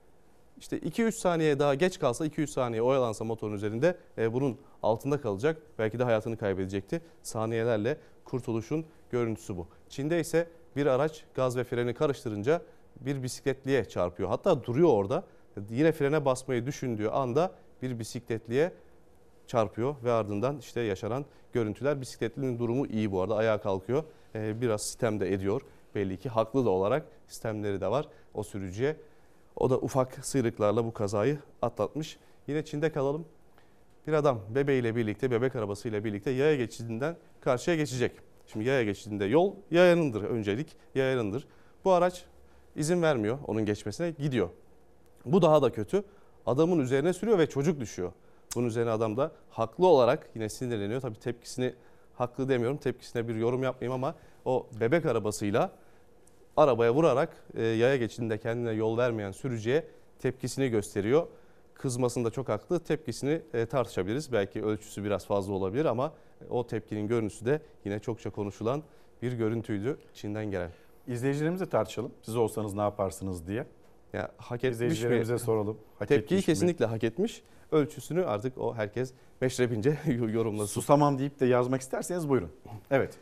İşte 0.61 0.79
2-3 0.79 1.13
saniye 1.13 1.59
daha 1.59 1.75
geç 1.75 1.99
kalsa 1.99 2.27
2-3 2.27 2.47
saniye 2.47 2.83
oyalansa 2.83 3.25
motorun 3.25 3.55
üzerinde 3.55 3.97
e, 4.19 4.33
bunun 4.33 4.59
altında 4.83 5.21
kalacak. 5.21 5.63
Belki 5.79 5.99
de 5.99 6.05
hayatını 6.05 6.37
kaybedecekti. 6.37 7.01
Saniyelerle 7.23 7.99
kurtuluşun 8.25 8.87
görüntüsü 9.11 9.57
bu. 9.57 9.67
Çin'de 9.89 10.21
ise 10.21 10.49
bir 10.77 10.87
araç 10.87 11.25
gaz 11.35 11.57
ve 11.57 11.65
freni 11.65 11.95
karıştırınca 11.95 12.63
bir 13.01 13.23
bisikletliye 13.23 13.85
çarpıyor. 13.85 14.29
Hatta 14.29 14.65
duruyor 14.65 14.89
orada. 14.89 15.25
Yine 15.71 15.93
frene 15.93 16.25
basmayı 16.25 16.67
düşündüğü 16.67 17.09
anda 17.09 17.53
bir 17.83 17.99
bisikletliye 17.99 18.73
çarpıyor 19.47 19.95
ve 20.05 20.13
ardından 20.13 20.59
işte 20.59 20.81
yaşanan 20.81 21.25
görüntüler. 21.53 22.01
Bisikletlinin 22.01 22.59
durumu 22.59 22.87
iyi 22.87 23.13
bu 23.13 23.23
arada 23.23 23.37
ayağa 23.37 23.61
kalkıyor. 23.61 24.05
Ee, 24.35 24.61
biraz 24.61 24.83
sitem 24.83 25.21
de 25.21 25.33
ediyor. 25.33 25.63
Belli 25.95 26.17
ki 26.17 26.29
haklı 26.29 26.65
da 26.65 26.71
olarak 26.71 27.07
sistemleri 27.29 27.81
de 27.81 27.91
var 27.91 28.09
o 28.35 28.43
sürücüye. 28.43 28.97
O 29.59 29.71
da 29.71 29.79
ufak 29.79 30.27
sıyrıklarla 30.27 30.85
bu 30.85 30.93
kazayı 30.93 31.39
atlatmış. 31.63 32.19
Yine 32.47 32.65
Çin'de 32.65 32.93
kalalım. 32.93 33.25
Bir 34.07 34.13
adam 34.13 34.41
bebeğiyle 34.55 34.97
birlikte, 34.97 35.31
bebek 35.31 35.57
arabasıyla 35.57 36.05
birlikte 36.05 36.31
yaya 36.31 36.57
geçidinden 36.57 37.17
karşıya 37.41 37.77
geçecek. 37.77 38.13
Şimdi 38.47 38.65
yaya 38.65 38.85
geçidinde 38.85 39.25
yol 39.25 39.55
yayanındır 39.71 40.23
öncelik, 40.23 40.77
yayanındır. 40.95 41.47
Bu 41.85 41.93
araç 41.93 42.25
izin 42.77 43.03
vermiyor 43.03 43.39
onun 43.47 43.65
geçmesine, 43.65 44.11
gidiyor. 44.11 44.49
Bu 45.25 45.43
daha 45.43 45.63
da 45.63 45.73
kötü. 45.73 46.05
Adamın 46.47 46.79
üzerine 46.79 47.13
sürüyor 47.13 47.39
ve 47.39 47.47
çocuk 47.47 47.81
düşüyor. 47.81 48.13
Bunun 48.57 48.67
üzerine 48.67 48.91
adam 48.91 49.17
da 49.17 49.33
haklı 49.51 49.87
olarak 49.87 50.31
yine 50.35 50.49
sinirleniyor. 50.49 51.01
Tabii 51.01 51.19
tepkisini 51.19 51.75
haklı 52.15 52.49
demiyorum. 52.49 52.77
Tepkisine 52.77 53.29
bir 53.29 53.35
yorum 53.35 53.63
yapmayayım 53.63 54.05
ama 54.05 54.15
o 54.45 54.67
bebek 54.81 55.07
arabasıyla 55.07 55.71
arabaya 56.59 56.95
vurarak 56.95 57.37
e, 57.55 57.63
yaya 57.63 57.97
geçidinde 57.97 58.39
kendine 58.39 58.71
yol 58.73 58.99
vermeyen 58.99 59.31
sürücüye 59.33 59.85
tepkisini 60.19 60.69
gösteriyor. 60.69 61.27
Kızmasında 61.75 62.31
çok 62.31 62.49
haklı. 62.49 62.81
Tepkisini 62.81 63.41
e, 63.55 63.67
tartışabiliriz. 63.67 64.33
Belki 64.33 64.63
ölçüsü 64.65 65.05
biraz 65.05 65.27
fazla 65.27 65.53
olabilir 65.53 65.85
ama 65.85 66.13
o 66.51 66.67
tepkinin 66.67 67.09
görüntüsü 67.09 67.45
de 67.47 67.61
yine 67.85 67.99
çokça 67.99 68.31
konuşulan 68.31 68.83
bir 69.23 69.33
görüntüydü 69.33 69.99
Çin'den 70.15 70.51
gelen. 70.51 70.71
İzleyicilerimizle 71.07 71.67
tartışalım. 71.67 72.13
Siz 72.23 72.37
olsanız 72.37 72.75
ne 72.75 72.81
yaparsınız 72.81 73.47
diye. 73.47 73.67
Ya 74.13 74.31
hak 74.37 74.65
etmiş 74.65 74.75
İzleyicilerimize 74.75 75.33
mi? 75.33 75.39
soralım. 75.39 75.79
Hak 75.99 76.09
Tepkiyi 76.09 76.37
etmiş 76.39 76.49
mi? 76.49 76.53
kesinlikle 76.55 76.85
hak 76.87 77.05
etmiş. 77.05 77.43
Ölçüsünü 77.73 78.25
artık 78.25 78.59
o 78.59 78.75
herkes 78.75 79.13
meşrebince 79.41 79.99
yorumlasın. 80.07 80.73
Susamam 80.81 81.19
deyip 81.19 81.41
de 81.41 81.47
yazmak 81.47 81.81
isterseniz 81.81 82.29
buyurun. 82.29 82.51
Evet. 82.91 83.15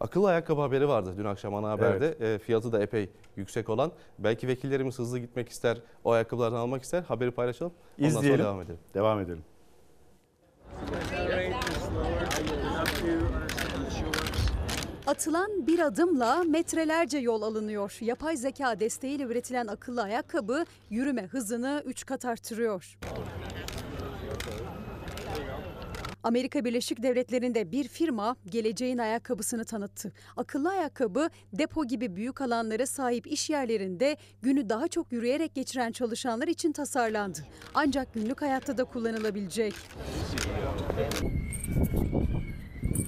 Akıllı 0.00 0.28
ayakkabı 0.28 0.60
haberi 0.60 0.88
vardı 0.88 1.14
dün 1.18 1.24
akşam 1.24 1.54
ana 1.54 1.70
haberde. 1.70 2.34
E, 2.34 2.38
fiyatı 2.38 2.72
da 2.72 2.82
epey 2.82 3.10
yüksek 3.36 3.68
olan. 3.68 3.92
Belki 4.18 4.48
vekillerimiz 4.48 4.98
hızlı 4.98 5.18
gitmek 5.18 5.48
ister, 5.48 5.78
o 6.04 6.10
ayakkabılardan 6.10 6.56
almak 6.56 6.82
ister. 6.82 7.02
Haberi 7.02 7.30
paylaşalım. 7.30 7.72
Ondan 7.98 8.10
sonra 8.10 8.20
İzleyelim. 8.20 8.44
devam 8.44 8.60
edelim. 8.60 8.78
Devam 8.94 9.20
edelim. 9.20 9.44
Atılan 15.06 15.66
bir 15.66 15.78
adımla 15.78 16.44
metrelerce 16.44 17.18
yol 17.18 17.42
alınıyor. 17.42 17.96
Yapay 18.00 18.36
zeka 18.36 18.80
desteğiyle 18.80 19.22
üretilen 19.22 19.66
akıllı 19.66 20.02
ayakkabı 20.02 20.64
yürüme 20.90 21.22
hızını 21.26 21.82
3 21.86 22.06
kat 22.06 22.24
artırıyor. 22.24 22.98
Amerika 26.24 26.64
Birleşik 26.64 27.02
Devletleri'nde 27.02 27.72
bir 27.72 27.88
firma 27.88 28.36
geleceğin 28.46 28.98
ayakkabısını 28.98 29.64
tanıttı. 29.64 30.12
Akıllı 30.36 30.70
ayakkabı 30.70 31.30
depo 31.52 31.84
gibi 31.84 32.16
büyük 32.16 32.40
alanlara 32.40 32.86
sahip 32.86 33.26
iş 33.26 33.50
yerlerinde 33.50 34.16
günü 34.42 34.68
daha 34.68 34.88
çok 34.88 35.12
yürüyerek 35.12 35.54
geçiren 35.54 35.92
çalışanlar 35.92 36.48
için 36.48 36.72
tasarlandı. 36.72 37.38
Ancak 37.74 38.14
günlük 38.14 38.42
hayatta 38.42 38.78
da 38.78 38.84
kullanılabilecek. 38.84 39.74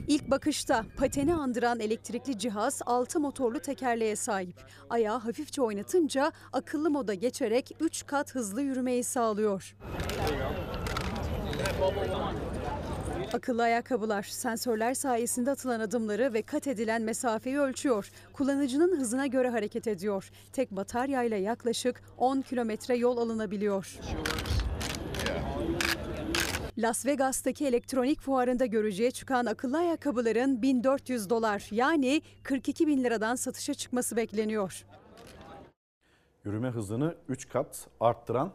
İlk 0.08 0.30
bakışta 0.30 0.84
pateni 0.96 1.34
andıran 1.34 1.80
elektrikli 1.80 2.38
cihaz 2.38 2.80
6 2.86 3.20
motorlu 3.20 3.60
tekerleğe 3.60 4.16
sahip. 4.16 4.56
Ayağı 4.90 5.18
hafifçe 5.18 5.62
oynatınca 5.62 6.32
akıllı 6.52 6.90
moda 6.90 7.14
geçerek 7.14 7.70
3 7.80 8.06
kat 8.06 8.34
hızlı 8.34 8.62
yürümeyi 8.62 9.04
sağlıyor. 9.04 9.76
Akıllı 13.32 13.62
ayakkabılar 13.62 14.22
sensörler 14.22 14.94
sayesinde 14.94 15.50
atılan 15.50 15.80
adımları 15.80 16.32
ve 16.34 16.42
kat 16.42 16.66
edilen 16.66 17.02
mesafeyi 17.02 17.58
ölçüyor. 17.58 18.10
Kullanıcının 18.32 19.00
hızına 19.00 19.26
göre 19.26 19.50
hareket 19.50 19.86
ediyor. 19.86 20.30
Tek 20.52 20.70
bataryayla 20.70 21.36
yaklaşık 21.36 22.02
10 22.18 22.40
kilometre 22.40 22.96
yol 22.96 23.16
alınabiliyor. 23.16 23.98
Las 26.78 27.06
Vegas'taki 27.06 27.66
elektronik 27.66 28.20
fuarında 28.20 28.66
görücüye 28.66 29.10
çıkan 29.10 29.46
akıllı 29.46 29.78
ayakkabıların 29.78 30.62
1400 30.62 31.30
dolar 31.30 31.68
yani 31.70 32.22
42 32.42 32.86
bin 32.86 33.04
liradan 33.04 33.34
satışa 33.34 33.74
çıkması 33.74 34.16
bekleniyor. 34.16 34.84
Yürüme 36.44 36.68
hızını 36.68 37.14
3 37.28 37.48
kat 37.48 37.88
arttıran 38.00 38.52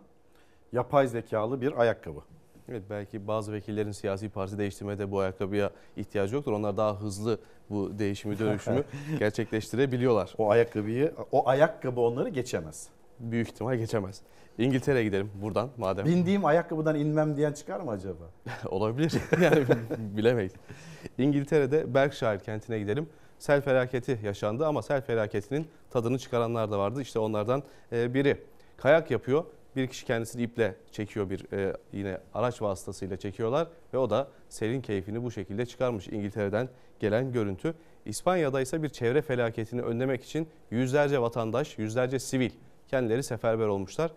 yapay 0.72 1.08
zekalı 1.08 1.62
bir 1.62 1.82
ayakkabı. 1.82 2.31
Evet 2.72 2.84
belki 2.90 3.28
bazı 3.28 3.54
vekillerin 3.54 3.92
siyasi 3.92 4.30
parti 4.30 4.58
değiştirmede 4.58 5.12
bu 5.12 5.20
ayakkabıya 5.20 5.72
ihtiyacı 5.98 6.36
yoktur. 6.36 6.52
Onlar 6.52 6.78
daha 6.78 7.02
hızlı 7.02 7.40
bu 7.70 8.00
değişimi 8.00 8.40
dönüşümü 8.40 8.84
gerçekleştirebiliyorlar. 9.20 10.34
O 10.38 10.50
ayakkabıyı, 10.50 11.14
o 11.32 11.50
ayakkabı 11.50 12.02
onları 12.02 12.30
geçemez. 12.30 12.88
Büyük 13.20 13.48
ihtimal 13.48 13.76
geçemez. 13.76 14.22
İngiltere'ye 14.58 15.04
gidelim 15.04 15.32
buradan 15.42 15.70
madem. 15.78 16.06
Bindiğim 16.06 16.46
ayakkabıdan 16.46 16.96
inmem 16.96 17.38
diyen 17.38 17.54
çıkar 17.54 17.80
mı 17.80 17.92
acaba? 17.92 18.24
Olabilir. 18.70 19.14
yani 19.42 19.66
bilemeyiz. 19.98 20.54
İngiltere'de 21.18 21.94
Berkshire 21.94 22.40
kentine 22.40 22.80
gidelim. 22.80 23.10
Sel 23.40 23.62
felaketi 23.62 24.20
yaşandı 24.24 24.68
ama 24.68 24.82
sel 24.82 25.02
felaketinin 25.02 25.68
tadını 25.90 26.20
çıkaranlar 26.20 26.72
da 26.72 26.80
vardı. 26.80 27.02
İşte 27.02 27.20
onlardan 27.20 27.64
e, 27.92 28.14
biri 28.14 28.38
kayak 28.78 29.12
yapıyor. 29.12 29.44
Bir 29.76 29.88
kişi 29.88 30.06
kendisini 30.06 30.42
iple 30.42 30.76
çekiyor 30.92 31.30
bir 31.30 31.54
e, 31.54 31.74
yine 31.94 32.18
araç 32.34 32.62
vasıtasıyla 32.62 33.18
çekiyorlar 33.18 33.68
ve 33.94 33.98
o 33.98 34.10
da 34.10 34.28
selin 34.50 34.82
keyfini 34.82 35.24
bu 35.24 35.32
şekilde 35.32 35.66
çıkarmış 35.66 36.08
İngiltere'den 36.08 36.70
gelen 37.00 37.32
görüntü. 37.32 37.74
İspanya'da 38.06 38.62
ise 38.62 38.84
bir 38.84 38.90
çevre 38.90 39.22
felaketini 39.22 39.82
önlemek 39.82 40.24
için 40.24 40.48
yüzlerce 40.72 41.22
vatandaş, 41.22 41.78
yüzlerce 41.78 42.20
sivil 42.20 42.52
kendileri 42.88 43.24
seferber 43.24 43.68
olmuşlar. 43.68 44.12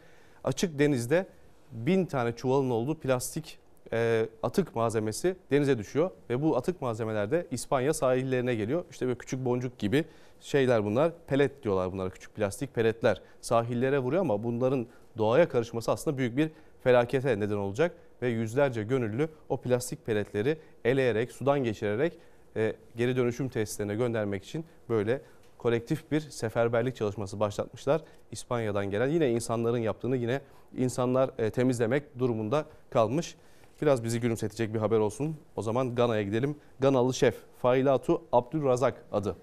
Açık 0.44 0.78
denizde 0.78 1.26
bin 1.72 2.06
tane 2.06 2.36
çuvalın 2.36 2.70
olduğu 2.70 2.98
plastik 2.98 3.58
e, 3.92 4.28
atık 4.42 4.76
malzemesi 4.76 5.36
denize 5.50 5.78
düşüyor 5.78 6.10
ve 6.30 6.42
bu 6.42 6.56
atık 6.56 6.82
malzemeler 6.82 7.30
de 7.30 7.46
İspanya 7.50 7.94
sahillerine 7.94 8.54
geliyor. 8.54 8.84
İşte 8.90 9.06
böyle 9.06 9.18
küçük 9.18 9.44
boncuk 9.44 9.78
gibi 9.78 10.04
şeyler 10.40 10.84
bunlar. 10.84 11.12
Pelet 11.26 11.62
diyorlar 11.62 11.92
bunlara 11.92 12.10
küçük 12.10 12.34
plastik 12.34 12.74
peletler 12.74 13.22
sahillere 13.40 13.98
vuruyor 13.98 14.22
ama 14.22 14.42
bunların 14.42 14.86
doğaya 15.18 15.48
karışması 15.48 15.92
aslında 15.92 16.18
büyük 16.18 16.36
bir 16.36 16.50
felakete 16.84 17.40
neden 17.40 17.56
olacak 17.56 17.96
ve 18.22 18.28
yüzlerce 18.28 18.82
gönüllü 18.82 19.28
o 19.48 19.56
plastik 19.56 20.06
peletleri 20.06 20.58
eleyerek, 20.84 21.32
sudan 21.32 21.64
geçirerek 21.64 22.18
e, 22.56 22.74
geri 22.96 23.16
dönüşüm 23.16 23.48
tesislerine 23.48 23.94
göndermek 23.94 24.44
için 24.44 24.64
böyle 24.88 25.20
kolektif 25.58 26.10
bir 26.10 26.20
seferberlik 26.20 26.96
çalışması 26.96 27.40
başlatmışlar. 27.40 28.00
İspanya'dan 28.32 28.90
gelen 28.90 29.08
yine 29.08 29.30
insanların 29.30 29.78
yaptığını 29.78 30.16
yine 30.16 30.40
insanlar 30.76 31.30
e, 31.38 31.50
temizlemek 31.50 32.18
durumunda 32.18 32.66
kalmış. 32.90 33.36
Biraz 33.82 34.04
bizi 34.04 34.20
gülümsetecek 34.20 34.74
bir 34.74 34.78
haber 34.78 34.98
olsun. 34.98 35.36
O 35.56 35.62
zaman 35.62 35.94
Gana'ya 35.94 36.22
gidelim. 36.22 36.56
Ganalı 36.80 37.14
şef 37.14 37.34
Failatu 37.58 38.22
Abdülrazak 38.32 39.04
adı. 39.12 39.36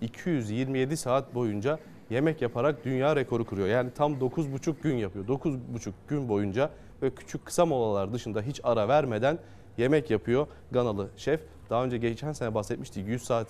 227 0.00 0.96
saat 0.96 1.34
boyunca 1.34 1.78
yemek 2.10 2.42
yaparak 2.42 2.84
dünya 2.84 3.16
rekoru 3.16 3.44
kuruyor. 3.44 3.68
Yani 3.68 3.90
tam 3.94 4.12
9,5 4.12 4.82
gün 4.82 4.96
yapıyor. 4.96 5.26
9,5 5.26 5.92
gün 6.08 6.28
boyunca 6.28 6.70
ve 7.02 7.14
küçük 7.14 7.46
kısa 7.46 7.66
molalar 7.66 8.12
dışında 8.12 8.42
hiç 8.42 8.60
ara 8.64 8.88
vermeden 8.88 9.38
yemek 9.78 10.10
yapıyor 10.10 10.46
Ganalı 10.70 11.08
şef. 11.16 11.40
Daha 11.70 11.84
önce 11.84 11.98
geçen 11.98 12.32
sene 12.32 12.54
bahsetmiştik 12.54 13.08
100 13.08 13.22
saat 13.22 13.48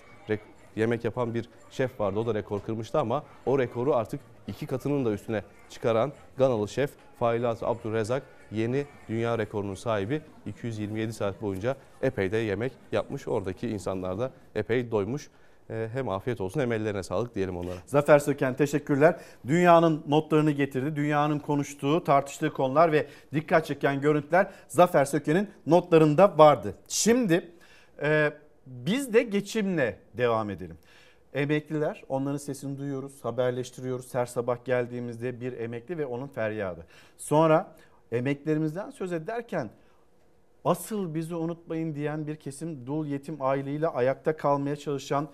yemek 0.76 1.04
yapan 1.04 1.34
bir 1.34 1.48
şef 1.70 2.00
vardı. 2.00 2.18
O 2.18 2.26
da 2.26 2.34
rekor 2.34 2.60
kırmıştı 2.60 2.98
ama 2.98 3.24
o 3.46 3.58
rekoru 3.58 3.94
artık 3.94 4.20
iki 4.46 4.66
katının 4.66 5.04
da 5.04 5.12
üstüne 5.12 5.42
çıkaran 5.70 6.12
Ganalı 6.36 6.68
şef 6.68 6.90
Failat 7.18 7.62
Abdurrezak 7.62 8.22
yeni 8.52 8.86
dünya 9.08 9.38
rekorunun 9.38 9.74
sahibi 9.74 10.22
227 10.46 11.12
saat 11.12 11.42
boyunca 11.42 11.76
epey 12.02 12.32
de 12.32 12.36
yemek 12.36 12.72
yapmış. 12.92 13.28
Oradaki 13.28 13.68
insanlar 13.68 14.18
da 14.18 14.30
epey 14.54 14.90
doymuş. 14.90 15.30
E, 15.70 15.88
hem 15.92 16.08
afiyet 16.08 16.40
olsun 16.40 16.60
hem 16.60 16.72
ellerine 16.72 17.02
sağlık 17.02 17.34
diyelim 17.34 17.56
onlara. 17.56 17.76
Zafer 17.86 18.18
Söken 18.18 18.54
teşekkürler. 18.54 19.16
Dünyanın 19.46 20.04
notlarını 20.08 20.50
getirdi. 20.50 20.96
Dünyanın 20.96 21.38
konuştuğu, 21.38 22.04
tartıştığı 22.04 22.52
konular 22.52 22.92
ve 22.92 23.06
dikkat 23.34 23.66
çeken 23.66 24.00
görüntüler 24.00 24.50
Zafer 24.68 25.04
Söken'in 25.04 25.50
notlarında 25.66 26.38
vardı. 26.38 26.74
Şimdi 26.88 27.50
e, 28.02 28.32
biz 28.66 29.14
de 29.14 29.22
geçimle 29.22 29.98
devam 30.14 30.50
edelim. 30.50 30.78
Emekliler 31.34 32.04
onların 32.08 32.36
sesini 32.36 32.78
duyuyoruz, 32.78 33.24
haberleştiriyoruz. 33.24 34.14
Her 34.14 34.26
sabah 34.26 34.64
geldiğimizde 34.64 35.40
bir 35.40 35.52
emekli 35.52 35.98
ve 35.98 36.06
onun 36.06 36.28
feryadı. 36.28 36.86
Sonra 37.16 37.74
emeklerimizden 38.12 38.90
söz 38.90 39.12
ederken 39.12 39.70
asıl 40.66 41.14
bizi 41.14 41.34
unutmayın 41.34 41.94
diyen 41.94 42.26
bir 42.26 42.36
kesim 42.36 42.86
dul 42.86 43.06
yetim 43.06 43.42
aileyle 43.42 43.88
ayakta 43.88 44.36
kalmaya 44.36 44.76
çalışan, 44.76 45.28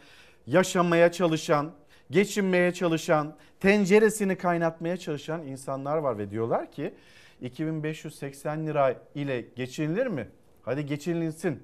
yaşamaya 0.47 1.12
çalışan, 1.12 1.72
geçinmeye 2.11 2.72
çalışan, 2.72 3.37
tenceresini 3.61 4.37
kaynatmaya 4.37 4.97
çalışan 4.97 5.47
insanlar 5.47 5.97
var 5.97 6.18
ve 6.18 6.30
diyorlar 6.30 6.72
ki 6.72 6.95
2580 7.41 8.66
lira 8.66 9.03
ile 9.14 9.41
geçinilir 9.57 10.07
mi? 10.07 10.28
Hadi 10.62 10.87
geçinilsin. 10.87 11.62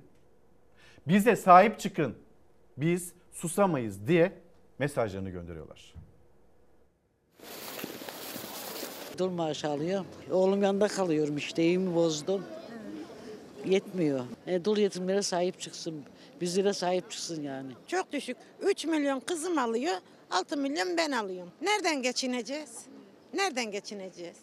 Bize 1.09 1.37
sahip 1.37 1.79
çıkın. 1.79 2.15
Biz 2.77 3.13
susamayız 3.33 4.07
diye 4.07 4.33
mesajlarını 4.79 5.31
gönderiyorlar. 5.31 5.95
Dul 9.19 9.31
maaşı 9.31 9.69
alıyorum. 9.69 10.07
Oğlum 10.31 10.63
yanında 10.63 10.89
kalıyorum 10.89 11.37
işte 11.37 11.63
evimi 11.63 11.95
bozdum. 11.95 12.43
Yetmiyor. 13.65 14.25
E, 14.47 14.65
dul 14.65 14.77
yetimlere 14.77 15.23
sahip 15.23 15.61
çıksın. 15.61 16.05
Bizlere 16.41 16.73
sahip 16.73 17.11
çıksın 17.11 17.43
yani. 17.43 17.71
Çok 17.87 18.13
düşük. 18.13 18.37
3 18.63 18.85
milyon 18.85 19.21
kızım 19.21 19.59
alıyor, 19.59 19.95
6 20.31 20.57
milyon 20.57 20.97
ben 20.97 21.13
alıyorum. 21.13 21.53
Nereden 21.63 22.03
geçineceğiz? 22.03 22.71
Nereden 23.35 23.71
geçineceğiz? 23.71 24.37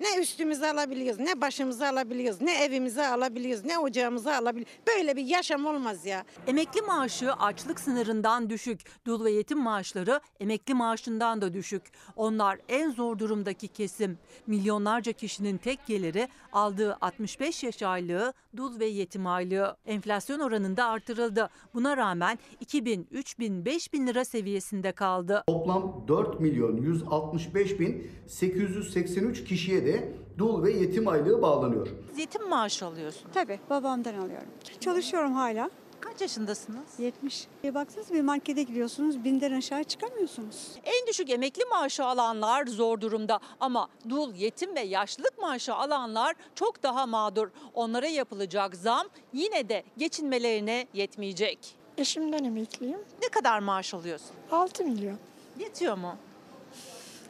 Ne 0.00 0.20
üstümüze 0.20 0.70
alabiliyoruz, 0.70 1.20
ne 1.20 1.40
başımıza 1.40 1.88
alabiliyoruz, 1.88 2.40
ne 2.40 2.64
evimize 2.64 3.06
alabiliyoruz, 3.06 3.64
ne 3.64 3.78
ocağımıza 3.78 4.34
alabiliyoruz. 4.36 4.74
Böyle 4.86 5.16
bir 5.16 5.24
yaşam 5.24 5.66
olmaz 5.66 6.06
ya. 6.06 6.24
Emekli 6.46 6.82
maaşı 6.82 7.32
açlık 7.32 7.80
sınırından 7.80 8.50
düşük. 8.50 8.80
Dul 9.06 9.24
ve 9.24 9.30
yetim 9.30 9.58
maaşları 9.58 10.20
emekli 10.40 10.74
maaşından 10.74 11.40
da 11.40 11.54
düşük. 11.54 11.82
Onlar 12.16 12.58
en 12.68 12.90
zor 12.90 13.18
durumdaki 13.18 13.68
kesim. 13.68 14.18
Milyonlarca 14.46 15.12
kişinin 15.12 15.56
tek 15.56 15.86
geliri 15.86 16.28
aldığı 16.52 16.96
65 17.00 17.62
yaş 17.62 17.82
aylığı 17.82 18.32
dul 18.56 18.80
ve 18.80 18.86
yetim 18.86 19.26
aylığı. 19.26 19.76
Enflasyon 19.86 20.38
oranında 20.40 20.84
artırıldı. 20.86 21.50
Buna 21.74 21.96
rağmen 21.96 22.38
2000, 22.60 23.08
3000, 23.10 23.64
5000 23.64 24.06
lira 24.06 24.24
seviyesinde 24.24 24.92
kaldı. 24.92 25.44
Toplam 25.46 26.04
4 26.08 26.40
milyon 26.40 26.76
165 26.76 27.80
bin 27.80 28.10
883 28.26 29.44
kişiye 29.44 29.83
de 29.84 30.12
dul 30.38 30.62
ve 30.62 30.72
yetim 30.72 31.08
aylığı 31.08 31.42
bağlanıyor. 31.42 31.88
Yetim 32.16 32.48
maaşı 32.48 32.86
alıyorsun. 32.86 33.30
Tabii 33.34 33.60
babamdan 33.70 34.14
alıyorum. 34.14 34.48
Çalışıyorum 34.80 35.32
hala. 35.32 35.70
Kaç 36.00 36.20
yaşındasınız? 36.20 36.98
70. 36.98 37.46
Bir 37.64 37.74
baksanız 37.74 38.10
bir 38.12 38.20
markete 38.22 38.62
gidiyorsunuz 38.62 39.24
binden 39.24 39.52
aşağı 39.52 39.84
çıkamıyorsunuz. 39.84 40.68
En 40.84 41.06
düşük 41.06 41.30
emekli 41.30 41.64
maaşı 41.64 42.04
alanlar 42.04 42.66
zor 42.66 43.00
durumda 43.00 43.40
ama 43.60 43.88
dul, 44.08 44.34
yetim 44.34 44.74
ve 44.74 44.80
yaşlılık 44.80 45.38
maaşı 45.38 45.74
alanlar 45.74 46.34
çok 46.54 46.82
daha 46.82 47.06
mağdur. 47.06 47.48
Onlara 47.74 48.06
yapılacak 48.06 48.76
zam 48.76 49.06
yine 49.32 49.68
de 49.68 49.82
geçinmelerine 49.96 50.86
yetmeyecek. 50.94 51.58
Eşimden 51.98 52.44
emekliyim. 52.44 52.98
Ne 53.22 53.28
kadar 53.28 53.58
maaş 53.58 53.94
alıyorsun? 53.94 54.30
6 54.52 54.84
milyon. 54.84 55.18
Yetiyor 55.58 55.96
mu? 55.96 56.16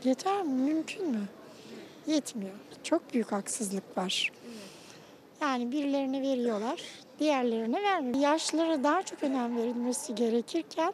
Yeter 0.04 0.42
mi? 0.42 0.52
Mümkün 0.52 1.10
mü? 1.10 1.20
Yetmiyor. 2.06 2.52
Çok 2.82 3.14
büyük 3.14 3.32
haksızlık 3.32 3.98
var. 3.98 4.32
Yani 5.40 5.72
birilerine 5.72 6.22
veriyorlar, 6.22 6.80
diğerlerine 7.18 7.82
vermiyor. 7.82 8.18
Yaşlılara 8.18 8.84
daha 8.84 9.02
çok 9.02 9.22
önem 9.22 9.56
verilmesi 9.56 10.14
gerekirken 10.14 10.92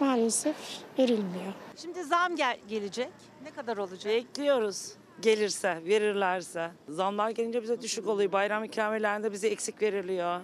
maalesef 0.00 0.56
verilmiyor. 0.98 1.52
Şimdi 1.76 2.04
zam 2.04 2.36
gel- 2.36 2.58
gelecek. 2.68 3.08
Ne 3.42 3.50
kadar 3.50 3.76
olacak? 3.76 4.04
Bekliyoruz. 4.12 4.92
Gelirse, 5.22 5.78
verirlerse. 5.84 6.70
Zamlar 6.88 7.30
gelince 7.30 7.62
bize 7.62 7.82
düşük 7.82 8.08
oluyor. 8.08 8.32
Bayram 8.32 8.64
ikramelerinde 8.64 9.32
bize 9.32 9.48
eksik 9.48 9.82
veriliyor. 9.82 10.40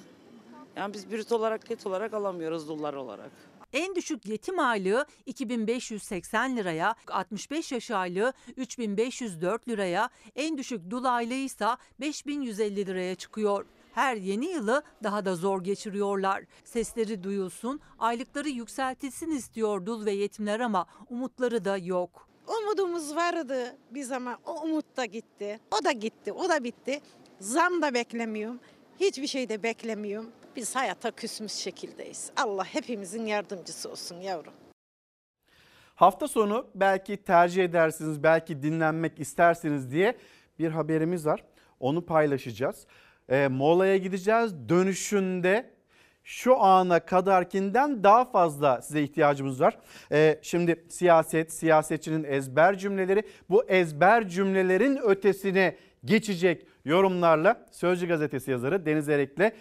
Yani 0.77 0.95
biz 0.95 1.11
brüt 1.11 1.33
olarak, 1.33 1.71
net 1.71 1.87
olarak 1.87 2.15
alamıyoruz 2.15 2.69
dullar 2.69 2.95
olarak. 2.95 3.31
En 3.75 3.95
düşük 3.95 4.27
yetim 4.27 4.59
aylığı 4.59 5.07
2580 5.27 6.57
liraya, 6.57 6.95
65 7.09 7.73
yaş 7.73 7.91
aylığı 7.91 8.33
3504 8.57 9.69
liraya, 9.69 10.11
en 10.37 10.59
düşük 10.59 10.91
dul 10.91 11.05
aylığı 11.05 11.35
ise 11.35 11.67
5150 12.01 12.87
liraya 12.87 13.15
çıkıyor. 13.15 13.67
Her 13.93 14.17
yeni 14.17 14.47
yılı 14.47 14.83
daha 15.03 15.25
da 15.25 15.37
zor 15.37 15.65
geçiriyorlar. 15.65 16.45
Sesleri 16.65 17.23
duyulsun, 17.23 17.81
aylıkları 17.99 18.49
yükseltilsin 18.49 19.31
istiyor 19.31 19.87
dul 19.87 20.07
ve 20.07 20.13
yetimler 20.13 20.61
ama 20.61 20.87
umutları 21.11 21.65
da 21.65 21.77
yok. 21.77 22.29
Umudumuz 22.47 23.17
vardı 23.17 23.77
bir 23.91 24.03
zaman. 24.03 24.39
O 24.47 24.61
umut 24.63 24.97
da 24.97 25.05
gitti. 25.05 25.61
O 25.81 25.85
da 25.85 25.93
gitti. 25.93 26.33
O 26.33 26.49
da 26.49 26.65
bitti. 26.65 27.01
Zam 27.41 27.83
da 27.83 27.95
beklemiyorum. 27.95 28.61
Hiçbir 29.01 29.27
şey 29.27 29.49
de 29.49 29.63
beklemiyorum. 29.63 30.33
Biz 30.57 30.77
hayata 30.77 31.11
küsmüş 31.11 31.53
şekildeyiz. 31.53 32.31
Allah 32.37 32.65
hepimizin 32.65 33.27
yardımcısı 33.27 33.91
olsun 33.91 34.21
yavrum. 34.21 34.53
Hafta 35.95 36.29
sonu 36.29 36.67
belki 36.75 37.17
tercih 37.17 37.65
edersiniz, 37.65 38.23
belki 38.23 38.63
dinlenmek 38.63 39.21
istersiniz 39.21 39.91
diye 39.91 40.17
bir 40.59 40.71
haberimiz 40.71 41.27
var. 41.27 41.45
Onu 41.81 42.07
paylaşacağız. 42.07 42.87
E, 43.29 43.49
molaya 43.49 43.97
gideceğiz. 43.97 44.69
Dönüşünde 44.69 45.75
şu 46.25 46.61
ana 46.61 47.01
kadarkinden 47.01 48.05
daha 48.05 48.25
fazla 48.25 48.83
size 48.83 49.03
ihtiyacımız 49.03 49.61
var. 49.61 49.79
E, 50.13 50.39
şimdi 50.43 50.87
siyaset, 50.89 51.53
siyasetçinin 51.53 52.25
ezber 52.25 52.79
cümleleri 52.79 53.23
bu 53.51 53.65
ezber 53.65 54.29
cümlelerin 54.29 54.97
ötesine 54.97 55.77
geçecek 56.05 56.67
yorumlarla 56.85 57.67
Sözcü 57.73 58.09
Gazetesi 58.09 58.51
yazarı 58.51 58.87
Deniz 58.87 59.09
Erek'le 59.09 59.53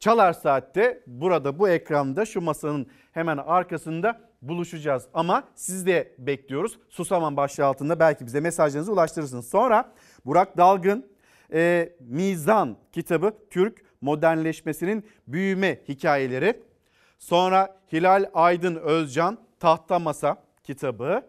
Çalar 0.00 0.32
Saat'te 0.32 1.02
burada 1.06 1.58
bu 1.58 1.68
ekranda 1.68 2.24
şu 2.24 2.40
masanın 2.40 2.86
hemen 3.12 3.36
arkasında 3.36 4.20
buluşacağız. 4.42 5.06
Ama 5.14 5.44
siz 5.54 5.86
de 5.86 6.14
bekliyoruz. 6.18 6.78
Susamam 6.88 7.36
başlığı 7.36 7.64
altında 7.66 8.00
belki 8.00 8.26
bize 8.26 8.40
mesajlarınızı 8.40 8.92
ulaştırırsınız. 8.92 9.48
Sonra 9.48 9.92
Burak 10.26 10.56
Dalgın 10.56 11.06
e, 11.52 11.92
Mizan 12.00 12.76
kitabı 12.92 13.32
Türk 13.50 13.84
modernleşmesinin 14.00 15.06
büyüme 15.26 15.80
hikayeleri. 15.88 16.62
Sonra 17.18 17.80
Hilal 17.92 18.30
Aydın 18.34 18.76
Özcan 18.76 19.38
Tahta 19.58 19.98
Masa 19.98 20.42
kitabı. 20.64 21.22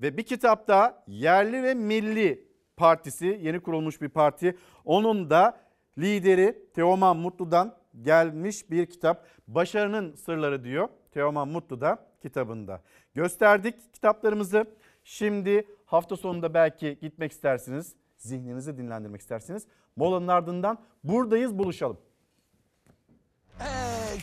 Ve 0.00 0.16
bir 0.16 0.22
kitap 0.22 0.68
daha 0.68 1.04
Yerli 1.06 1.62
ve 1.62 1.74
Milli 1.74 2.50
Partisi 2.76 3.40
yeni 3.42 3.60
kurulmuş 3.60 4.00
bir 4.00 4.08
parti. 4.08 4.56
Onun 4.84 5.30
da 5.30 5.60
lideri 5.98 6.62
Teoman 6.74 7.16
Mutlu'dan 7.16 7.76
gelmiş 8.02 8.70
bir 8.70 8.86
kitap. 8.86 9.26
Başarının 9.48 10.14
Sırları 10.14 10.64
diyor 10.64 10.88
Teoman 11.12 11.48
Mutlu 11.48 11.80
da 11.80 12.06
kitabında. 12.22 12.80
Gösterdik 13.14 13.94
kitaplarımızı. 13.94 14.66
Şimdi 15.04 15.66
hafta 15.86 16.16
sonunda 16.16 16.54
belki 16.54 16.98
gitmek 17.00 17.32
istersiniz. 17.32 17.94
Zihninizi 18.16 18.78
dinlendirmek 18.78 19.20
istersiniz. 19.20 19.66
Molanın 19.96 20.28
ardından 20.28 20.78
buradayız 21.04 21.58
buluşalım. 21.58 21.98
Ee, 23.60 23.64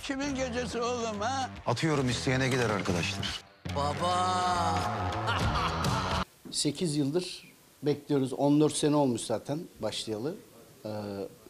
kimin 0.03 0.35
gecesi 0.35 0.81
oğlum 0.81 1.19
ha? 1.19 1.49
Atıyorum 1.65 2.09
isteyene 2.09 2.49
gider 2.49 2.69
arkadaşlar. 2.69 3.41
Baba. 3.75 4.15
8 6.51 6.97
yıldır 6.97 7.53
bekliyoruz. 7.83 8.33
14 8.33 8.73
sene 8.73 8.95
olmuş 8.95 9.21
zaten 9.21 9.59
başlayalı 9.81 10.35
e, 10.85 10.89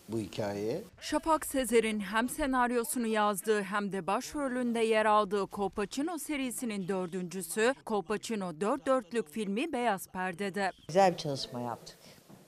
bu 0.09 0.19
hikayeye. 0.19 0.83
Şafak 1.01 1.45
Sezer'in 1.45 1.99
hem 1.99 2.29
senaryosunu 2.29 3.07
yazdığı 3.07 3.61
hem 3.61 3.91
de 3.91 4.07
başrolünde 4.07 4.79
yer 4.79 5.05
aldığı 5.05 5.47
Kolpaçino 5.47 6.17
serisinin 6.17 6.87
dördüncüsü 6.87 7.73
Kolpaçino 7.85 8.61
Dört 8.61 8.85
Dörtlük 8.85 9.29
filmi 9.29 9.73
Beyaz 9.73 10.07
Perde'de. 10.07 10.71
Güzel 10.87 11.11
bir 11.13 11.17
çalışma 11.17 11.61
yaptık. 11.61 11.97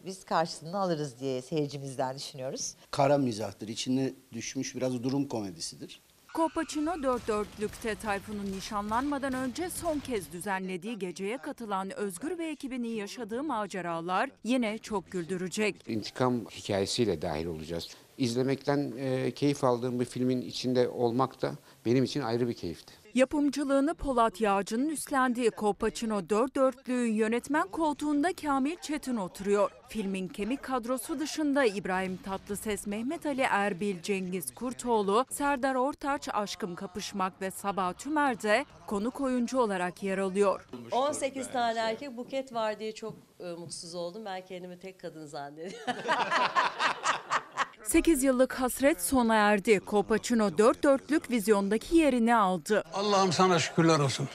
Biz 0.05 0.23
karşılığını 0.23 0.77
alırız 0.79 1.19
diye 1.19 1.41
seyircimizden 1.41 2.15
düşünüyoruz. 2.15 2.75
Kara 2.91 3.17
mizahtır. 3.17 3.67
İçine 3.67 4.13
düşmüş 4.31 4.75
biraz 4.75 5.03
durum 5.03 5.27
komedisidir. 5.27 6.01
Kolpaçino 6.33 7.03
Dört 7.03 7.27
Dörtlük'te 7.27 7.95
Tayfun'un 7.95 8.51
nişanlanmadan 8.51 9.33
önce 9.33 9.69
son 9.69 9.99
kez 9.99 10.31
düzenlediği 10.31 10.99
geceye 10.99 11.37
katılan 11.37 11.91
Özgür 11.97 12.37
ve 12.37 12.47
ekibinin 12.47 12.87
yaşadığı 12.95 13.43
maceralar 13.43 14.29
yine 14.43 14.77
çok 14.77 15.11
güldürecek. 15.11 15.75
İntikam 15.87 16.45
hikayesiyle 16.45 17.21
dahil 17.21 17.45
olacağız. 17.45 17.87
izlemekten 18.17 18.93
keyif 19.35 19.63
aldığım 19.63 19.99
bir 19.99 20.05
filmin 20.05 20.41
içinde 20.41 20.89
olmak 20.89 21.41
da 21.41 21.51
benim 21.85 22.03
için 22.03 22.21
ayrı 22.21 22.47
bir 22.47 22.53
keyifti. 22.53 22.93
Yapımcılığını 23.15 23.93
Polat 23.93 24.41
Yağcı'nın 24.41 24.89
üstlendiği 24.89 25.51
Kolpaçino 25.51 26.29
dört 26.29 26.55
dörtlüğün 26.55 27.11
yönetmen 27.11 27.67
koltuğunda 27.67 28.33
Kamil 28.33 28.75
Çetin 28.81 29.15
oturuyor. 29.15 29.71
Filmin 29.89 30.27
kemik 30.27 30.63
kadrosu 30.63 31.19
dışında 31.19 31.65
İbrahim 31.65 32.17
Tatlıses, 32.17 32.87
Mehmet 32.87 33.25
Ali 33.25 33.41
Erbil, 33.41 34.01
Cengiz 34.01 34.53
Kurtoğlu, 34.53 35.25
Serdar 35.29 35.75
Ortaç, 35.75 36.29
Aşkım 36.33 36.75
Kapışmak 36.75 37.41
ve 37.41 37.51
Sabah 37.51 37.93
Tümer 37.93 38.41
de 38.41 38.65
konuk 38.87 39.21
oyuncu 39.21 39.59
olarak 39.59 40.03
yer 40.03 40.17
alıyor. 40.17 40.69
18 40.91 41.51
tane 41.51 41.79
erkek 41.79 42.17
buket 42.17 42.53
var 42.53 42.79
diye 42.79 42.91
çok 42.91 43.13
e, 43.39 43.43
mutsuz 43.51 43.95
oldum. 43.95 44.25
Ben 44.25 44.45
kendimi 44.45 44.79
tek 44.79 44.99
kadın 44.99 45.25
zannediyorum. 45.25 45.77
8 47.83 48.23
yıllık 48.23 48.53
hasret 48.53 49.01
sona 49.01 49.35
erdi. 49.35 49.79
Kolpaçino 49.79 50.57
dört 50.57 50.83
dörtlük 50.83 51.31
vizyondaki 51.31 51.95
yerini 51.95 52.35
aldı. 52.35 52.83
Allah'ım 52.93 53.31
sana 53.33 53.59
şükürler 53.59 53.99
olsun. 53.99 54.27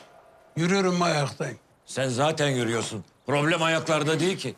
Yürüyorum 0.57 1.03
ayaktayım. 1.03 1.59
Sen 1.87 2.09
zaten 2.09 2.49
yürüyorsun. 2.49 3.05
Problem 3.27 3.63
ayaklarda 3.63 4.21
değil 4.21 4.39
ki. 4.39 4.55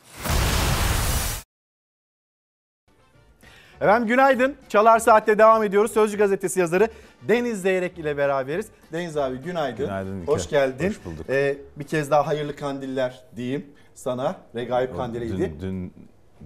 Efendim 3.80 4.08
günaydın. 4.08 4.56
Çalar 4.68 4.98
Saat'te 4.98 5.38
devam 5.38 5.62
ediyoruz. 5.62 5.92
Sözcü 5.92 6.18
gazetesi 6.18 6.60
yazarı 6.60 6.88
Deniz 7.22 7.62
Zeyrek 7.62 7.98
ile 7.98 8.16
beraberiz. 8.16 8.66
Deniz 8.92 9.16
abi 9.16 9.36
günaydın. 9.36 9.86
Günaydın 9.86 10.20
İlker. 10.20 10.32
Hoş 10.32 10.48
geldin. 10.48 10.88
Hoş 10.88 11.04
bulduk. 11.04 11.26
Ee, 11.30 11.58
bir 11.76 11.84
kez 11.86 12.10
daha 12.10 12.26
hayırlı 12.26 12.56
kandiller 12.56 13.24
diyeyim 13.36 13.66
sana. 13.94 14.36
Regaib 14.54 14.96
kandiliydi. 14.96 15.38
Dün, 15.38 15.60
dün, 15.60 15.92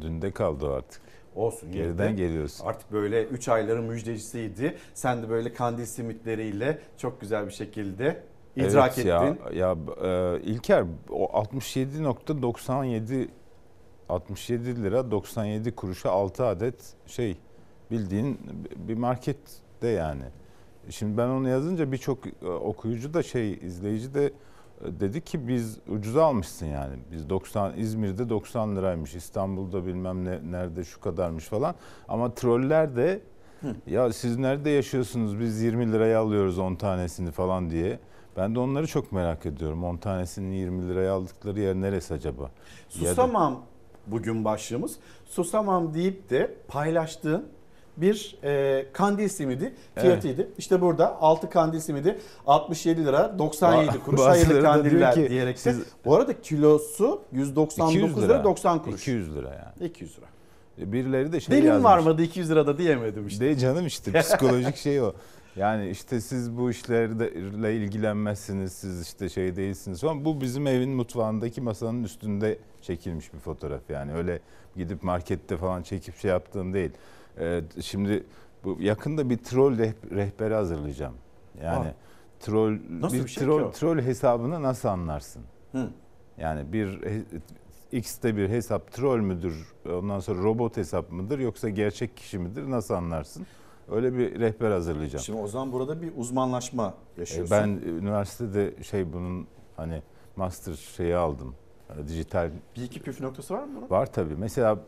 dün 0.01 0.23
de 0.23 0.31
kaldı 0.33 0.67
o 0.67 0.73
artık. 0.73 1.03
Olsun. 1.35 1.73
Geriden 1.73 2.09
de 2.09 2.13
geliyoruz. 2.13 2.61
Artık 2.65 2.93
böyle 2.93 3.25
3 3.25 3.49
ayların 3.49 3.85
müjdecisiydi. 3.85 4.77
Sen 4.95 5.23
de 5.23 5.29
böyle 5.29 5.53
kandil 5.53 5.87
simitleriyle 5.87 6.79
çok 6.97 7.21
güzel 7.21 7.47
bir 7.47 7.53
şekilde 7.53 8.23
idrak 8.57 8.99
evet 8.99 8.99
ettin. 8.99 9.09
Ya, 9.09 9.37
ya 9.53 9.77
e, 10.03 10.41
İlker 10.41 10.85
o 11.11 11.27
67.97 11.27 13.29
67 14.09 14.83
lira 14.83 15.11
97 15.11 15.75
kuruşa 15.75 16.11
6 16.11 16.47
adet 16.47 16.95
şey 17.07 17.37
bildiğin 17.91 18.41
bir 18.77 18.95
markette 18.95 19.89
yani. 19.89 20.25
Şimdi 20.91 21.19
ben 21.19 21.29
onu 21.29 21.49
yazınca 21.49 21.93
birçok 21.93 22.27
e, 22.27 22.47
okuyucu 22.47 23.15
da 23.15 23.23
şey 23.23 23.53
izleyici 23.53 24.15
de 24.15 24.33
dedi 24.85 25.21
ki 25.25 25.49
biz 25.49 25.79
ucuza 25.89 26.25
almışsın 26.25 26.67
yani. 26.67 26.97
Biz 27.13 27.31
90 27.31 27.73
İzmir'de 27.77 28.29
90 28.29 28.77
liraymış. 28.77 29.15
İstanbul'da 29.15 29.87
bilmem 29.87 30.25
ne 30.25 30.39
nerede 30.53 30.85
şu 30.85 31.01
kadarmış 31.01 31.45
falan. 31.45 31.75
Ama 32.09 32.35
troller 32.35 32.97
de 32.97 33.21
ya 33.87 34.13
siz 34.13 34.37
nerede 34.39 34.71
yaşıyorsunuz? 34.71 35.41
Biz 35.41 35.63
20 35.63 35.93
liraya 35.93 36.21
alıyoruz 36.21 36.59
10 36.59 36.75
tanesini 36.75 37.31
falan 37.31 37.71
diye. 37.71 37.99
Ben 38.37 38.55
de 38.55 38.59
onları 38.59 38.87
çok 38.87 39.13
merak 39.13 39.47
ediyorum. 39.47 39.85
10 39.85 39.97
tanesini 39.97 40.57
20 40.57 40.89
liraya 40.89 41.13
aldıkları 41.13 41.61
yer 41.61 41.75
neresi 41.75 42.15
acaba? 42.15 42.43
Ya 42.43 42.49
da- 43.05 43.09
Susamam 43.09 43.63
bugün 44.07 44.45
başlığımız. 44.45 44.97
Susamam 45.25 45.95
deyip 45.95 46.31
de 46.31 46.55
paylaştığın 46.69 47.47
bir 48.01 48.37
e, 48.45 48.87
kandil 48.93 49.29
simidi 49.29 49.73
fiyatıydı. 49.95 50.49
İşte 50.59 50.81
burada 50.81 51.21
6 51.21 51.51
kandil 51.51 51.81
simidi 51.81 52.19
67 52.47 53.05
lira 53.05 53.39
97 53.39 53.91
Ba- 53.97 53.99
kuruş 54.05 54.21
hayırlı 54.21 54.63
kandiller 54.63 55.15
ki, 55.15 55.31
diyerek 55.31 55.59
siz- 55.59 55.81
Bu 56.05 56.17
arada 56.17 56.41
kilosu 56.41 57.23
199 57.33 58.23
lira. 58.23 58.45
90 58.45 58.83
kuruş. 58.83 59.01
200 59.03 59.35
lira 59.37 59.49
yani. 59.49 59.89
200 59.89 60.17
lira. 60.19 60.27
Birileri 60.93 61.33
de 61.33 61.41
şey 61.41 61.57
Dilim 61.57 61.69
yazmış. 61.69 61.85
varmadı 61.85 62.23
200 62.23 62.51
lirada 62.51 62.79
diyemedim 62.79 63.27
işte. 63.27 63.45
De 63.45 63.59
canım 63.59 63.87
işte 63.87 64.21
psikolojik 64.21 64.77
şey 64.77 65.01
o. 65.01 65.13
Yani 65.57 65.91
işte 65.91 66.21
siz 66.21 66.57
bu 66.57 66.71
işlerle 66.71 67.77
ilgilenmezsiniz, 67.77 68.73
siz 68.73 69.03
işte 69.03 69.29
şey 69.29 69.57
değilsiniz 69.57 70.01
falan. 70.01 70.25
Bu 70.25 70.41
bizim 70.41 70.67
evin 70.67 70.91
mutfağındaki 70.91 71.61
masanın 71.61 72.05
üstünde 72.05 72.59
çekilmiş 72.83 73.35
bir 73.35 73.39
fotoğraf 73.39 73.81
yani. 73.91 74.15
Öyle 74.15 74.41
gidip 74.77 75.03
markette 75.03 75.57
falan 75.57 75.83
çekip 75.83 76.17
şey 76.17 76.31
yaptığım 76.31 76.75
değil. 76.75 76.91
Ee, 77.39 77.63
şimdi 77.81 78.27
bu 78.65 78.77
yakında 78.81 79.31
bir 79.31 79.39
troll 79.39 79.79
reh- 79.79 80.11
rehberi 80.17 80.55
hazırlayacağım. 80.55 81.15
Yani 81.63 81.89
Aa. 81.89 81.95
troll 82.41 82.79
Nasıl 82.91 83.17
bir 83.17 83.25
bir 83.25 83.29
şey 83.29 83.45
troll 83.45 83.73
troll 83.73 83.99
hesabını 83.99 84.63
nasıl 84.63 84.89
anlarsın? 84.89 85.43
Hı. 85.73 85.89
Yani 86.39 86.73
bir 86.73 87.01
X'te 87.93 88.37
bir 88.37 88.49
hesap 88.49 88.93
troll 88.93 89.19
müdür? 89.21 89.73
Ondan 89.93 90.21
sonra 90.21 90.43
robot 90.43 90.77
hesap 90.77 91.13
mıdır 91.13 91.39
yoksa 91.39 91.69
gerçek 91.69 92.17
kişi 92.17 92.39
midir? 92.39 92.71
Nasıl 92.71 92.95
anlarsın? 92.95 93.47
Öyle 93.91 94.15
bir 94.19 94.41
rehber 94.41 94.71
hazırlayacağım. 94.71 95.25
Şimdi 95.25 95.41
o 95.41 95.47
zaman 95.47 95.73
burada 95.73 96.03
bir 96.03 96.13
uzmanlaşma 96.17 96.95
E, 97.17 97.21
yaşıyorsun. 97.21 97.57
Ben 97.57 97.69
üniversitede 97.89 98.83
şey 98.83 99.13
bunun 99.13 99.47
hani 99.77 100.03
master 100.37 100.75
şeyi 100.75 101.17
aldım. 101.17 101.55
E, 102.05 102.09
Dijital 102.09 102.51
bir 102.77 102.83
iki 102.83 103.03
püf 103.03 103.21
noktası 103.21 103.55
var 103.55 103.65
mı 103.65 103.71
bunun? 103.77 103.91
var 103.91 104.13
tabii. 104.13 104.35
Mesela 104.39 104.79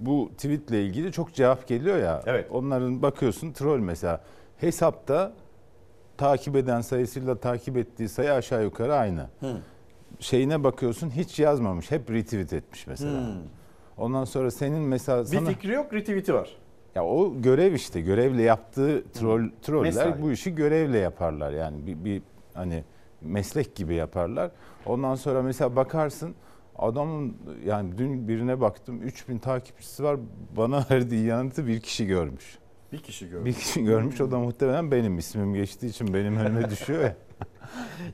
bu 0.00 0.30
tweetle 0.36 0.84
ilgili 0.84 1.12
çok 1.12 1.34
cevap 1.34 1.66
geliyor 1.68 1.98
ya. 1.98 2.22
Evet. 2.26 2.46
Onların 2.50 3.02
bakıyorsun 3.02 3.52
troll 3.52 3.78
mesela 3.78 4.20
hesapta 4.56 5.32
takip 6.16 6.56
eden 6.56 6.80
sayısıyla 6.80 7.38
takip 7.38 7.76
ettiği 7.76 8.08
sayı 8.08 8.32
aşağı 8.32 8.64
yukarı 8.64 8.94
aynı. 8.94 9.26
Hı. 9.40 9.56
Şeyine 10.20 10.64
bakıyorsun 10.64 11.10
hiç 11.10 11.38
yazmamış. 11.40 11.90
Hep 11.90 12.10
retweet 12.10 12.52
etmiş 12.52 12.86
mesela. 12.86 13.20
Hmm. 13.20 13.34
Ondan 13.98 14.24
sonra 14.24 14.50
senin 14.50 14.82
mesela 14.82 15.22
Bir 15.22 15.26
sana 15.26 15.48
fikri 15.48 15.72
yok, 15.72 15.94
retweet'i 15.94 16.34
var. 16.34 16.56
ya 16.94 17.04
o 17.04 17.32
görev 17.42 17.72
işte 17.72 18.00
görevle 18.00 18.42
yaptığı 18.42 19.04
troll 19.12 19.48
troller 19.62 20.22
bu 20.22 20.32
işi 20.32 20.54
görevle 20.54 20.98
yaparlar 20.98 21.52
yani 21.52 21.86
bir, 21.86 22.04
bir 22.04 22.22
hani 22.54 22.84
meslek 23.20 23.74
gibi 23.76 23.94
yaparlar. 23.94 24.50
Ondan 24.86 25.14
sonra 25.14 25.42
mesela 25.42 25.76
bakarsın 25.76 26.34
adamın 26.76 27.36
yani 27.66 27.98
dün 27.98 28.28
birine 28.28 28.60
baktım 28.60 29.02
3000 29.02 29.38
takipçisi 29.38 30.04
var 30.04 30.16
bana 30.56 30.86
verdiği 30.90 31.26
yanıtı 31.26 31.66
bir 31.66 31.80
kişi 31.80 32.06
görmüş. 32.06 32.58
Bir 32.92 32.98
kişi 32.98 33.28
görmüş. 33.28 33.46
Bir 33.46 33.60
kişi 33.60 33.84
görmüş 33.84 34.20
o 34.20 34.30
da 34.30 34.38
muhtemelen 34.38 34.90
benim 34.90 35.18
ismim 35.18 35.54
geçtiği 35.54 35.86
için 35.86 36.14
benim 36.14 36.36
önüme 36.36 36.70
düşüyor 36.70 37.02
ya. 37.02 37.14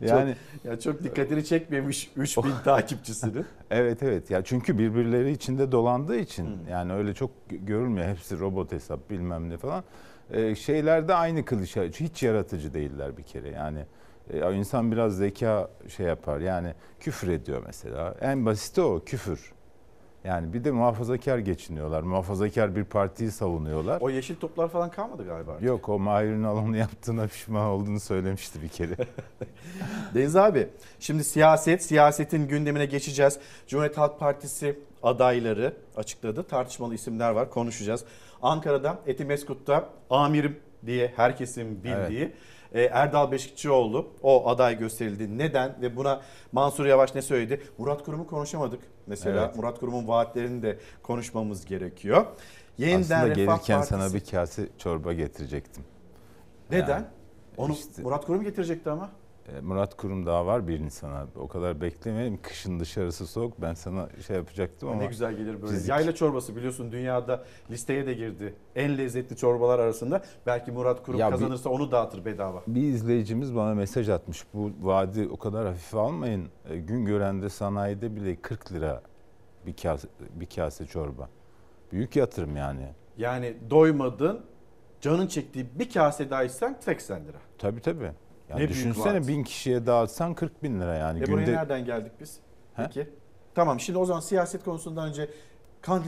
yani 0.01 0.35
çok, 0.63 0.65
ya 0.65 0.81
çok 0.81 1.05
dikkatini 1.05 1.45
çekmemiş 1.45 2.11
3000 2.17 2.51
takipçisini. 2.65 3.43
Evet 3.71 4.03
evet 4.03 4.31
ya 4.31 4.45
çünkü 4.45 4.79
birbirleri 4.79 5.31
içinde 5.33 5.73
dolandığı 5.73 6.17
için 6.17 6.49
yani 6.71 6.93
öyle 6.93 7.15
çok 7.15 7.31
gö- 7.51 7.65
görülmüyor 7.67 8.09
hepsi 8.09 8.39
robot 8.39 8.73
hesap 8.73 9.11
bilmem 9.11 9.51
ne 9.51 9.57
falan. 9.57 9.85
Ee, 10.31 10.55
şeyler 10.55 11.09
de 11.09 11.15
aynı 11.15 11.45
klişe 11.45 11.89
hiç 11.91 12.23
yaratıcı 12.23 12.75
değiller 12.75 13.17
bir 13.17 13.23
kere 13.23 13.49
yani 13.49 13.85
e, 14.33 14.55
insan 14.55 14.93
biraz 14.93 15.17
zeka 15.17 15.71
şey 15.97 16.07
yapar 16.07 16.41
yani 16.41 16.75
küfür 17.01 17.29
ediyor 17.29 17.63
mesela 17.67 18.15
en 18.21 18.47
basiti 18.47 18.81
o 18.81 19.05
küfür. 19.07 19.53
Yani 20.25 20.53
bir 20.53 20.65
de 20.65 20.71
muhafazakar 20.71 21.39
geçiniyorlar. 21.39 22.03
Muhafazakar 22.03 22.77
bir 22.77 22.85
partiyi 22.85 23.31
savunuyorlar. 23.31 24.01
O 24.01 24.11
yeşil 24.11 24.37
toplar 24.37 24.69
falan 24.69 24.91
kalmadı 24.91 25.27
galiba. 25.27 25.53
artık. 25.53 25.67
Yok 25.67 25.89
o 25.89 25.99
Mahir 25.99 26.29
Ünal'ın 26.29 26.73
yaptığına 26.73 27.27
pişman 27.27 27.67
olduğunu 27.67 28.01
söylemişti 28.01 28.63
bir 28.63 28.69
kere. 28.69 28.97
Deniz 30.15 30.37
abi 30.37 30.69
şimdi 31.01 31.25
siyaset, 31.25 31.83
siyasetin 31.83 32.49
gündemine 32.49 32.87
geçeceğiz. 32.87 33.39
Cumhuriyet 33.67 33.99
Halk 33.99 34.19
Partisi 34.19 34.79
adayları 35.03 35.77
açıkladı. 35.97 36.43
Tartışmalı 36.43 36.95
isimler 36.95 37.31
var 37.31 37.51
konuşacağız. 37.51 38.05
Ankara'da 38.43 38.99
Etimeskut'ta 39.07 39.89
amirim 40.11 40.57
diye 40.87 41.13
herkesin 41.17 41.85
bildiği 41.85 42.33
e, 42.73 42.83
Erdal 42.83 43.33
Beşikçioğlu 43.33 44.07
o 44.23 44.49
aday 44.49 44.79
gösterildi. 44.79 45.39
Neden 45.39 45.77
ve 45.83 45.97
buna 45.97 46.21
Mansur 46.53 46.87
Yavaş 46.87 47.15
ne 47.15 47.23
söyledi? 47.23 47.63
Murat 47.79 48.05
Kurum'u 48.05 48.27
konuşamadık. 48.27 48.81
Mesela 49.07 49.45
Evet. 49.45 49.57
Murat 49.57 49.81
Kurum'un 49.81 50.09
vaatlerini 50.09 50.63
de 50.63 50.79
konuşmamız 51.03 51.65
gerekiyor. 51.65 52.27
Yeniden 52.79 53.01
Aslında 53.01 53.27
Refah 53.27 53.35
gelirken 53.35 53.57
Partisi- 53.81 53.89
sana 53.89 54.15
bir 54.15 54.21
kase 54.25 54.69
çorba 54.79 55.13
getirecektim. 55.13 55.85
Neden? 56.71 56.89
Yani 56.95 57.05
Onu 57.57 57.73
işte- 57.73 58.03
Murat 58.03 58.27
Kurum 58.27 58.43
getirecekti 58.43 58.91
ama. 58.91 59.11
E, 59.57 59.61
Murat 59.61 59.97
Kurum 59.97 60.27
daha 60.27 60.47
var 60.47 60.69
bir 60.69 60.81
Nisan'a. 60.83 61.27
O 61.37 61.49
kadar 61.49 61.81
beklemeyelim. 61.81 62.39
Kışın 62.43 62.81
dışarısı 62.81 63.27
soğuk. 63.27 63.63
Ben 63.63 63.75
sana 63.75 64.09
şey 64.27 64.37
yapacaktım 64.37 64.89
ama. 64.89 64.99
ne 64.99 65.07
güzel 65.07 65.35
gelir 65.37 65.63
böyle. 65.63 65.73
fizik- 65.75 65.91
Yayla 65.91 66.15
çorbası 66.15 66.57
biliyorsun 66.57 66.93
dünyada 66.93 67.45
listeye 67.71 68.07
de 68.07 68.15
girdi. 68.15 68.55
En 68.77 68.99
lezzetli 68.99 69.37
çorbalar 69.37 69.79
arasında. 69.79 70.23
Belki 70.47 70.73
Murat 70.73 71.03
Kurum 71.03 71.19
Ya 71.21 71.27
bir- 71.27 71.33
kazanırsa 71.33 71.71
onu 71.71 71.91
dağıtır 71.91 72.25
bedava. 72.25 72.63
Bir 72.67 72.83
izleyicimiz 72.83 73.55
bana 73.57 73.75
mesaj 73.75 74.09
atmış. 74.09 74.45
Bu 74.55 74.71
vaadi 74.81 75.29
o 75.33 75.37
kadar 75.37 75.67
hafife 75.67 75.99
almayın. 75.99 76.49
E, 76.71 76.77
gün 76.77 77.05
görende 77.05 77.49
sanayide 77.49 78.17
bile 78.17 78.37
40 78.37 78.73
lira 78.73 79.03
bir 79.67 79.77
kase, 79.77 80.09
bir 80.35 80.47
kase 80.47 80.87
çorba. 80.87 81.29
Büyük 81.93 82.17
yatırım 82.17 82.57
yani. 82.57 82.89
Yani 83.19 83.57
doymadın, 83.71 84.41
canın 85.01 85.27
çektiği 85.27 85.67
bir 85.79 85.91
kase 85.91 86.31
daha 86.31 86.45
içsen 86.45 86.77
80 86.81 87.25
lira. 87.25 87.39
Tabii 87.59 87.81
tabii. 87.81 88.13
Yani 88.51 88.63
Ne 88.63 88.69
düşünsene 88.69 89.29
bin 89.29 89.45
kişiye 89.45 89.87
dağıtsan 89.87 90.35
40 90.35 90.63
bin 90.63 90.81
lira 90.81 90.95
yani. 90.95 91.19
E 91.23 91.27
buraya 91.27 91.45
Günde 91.45 91.57
nereden 91.57 91.85
geldik 91.85 92.13
biz? 92.21 92.37
He? 92.75 92.83
Peki. 92.83 93.09
Tamam 93.55 93.81
şimdi 93.81 93.99
o 93.99 94.05
zaman 94.05 94.21
siyaset 94.21 94.65
konusundan 94.65 95.09
önce 95.09 95.31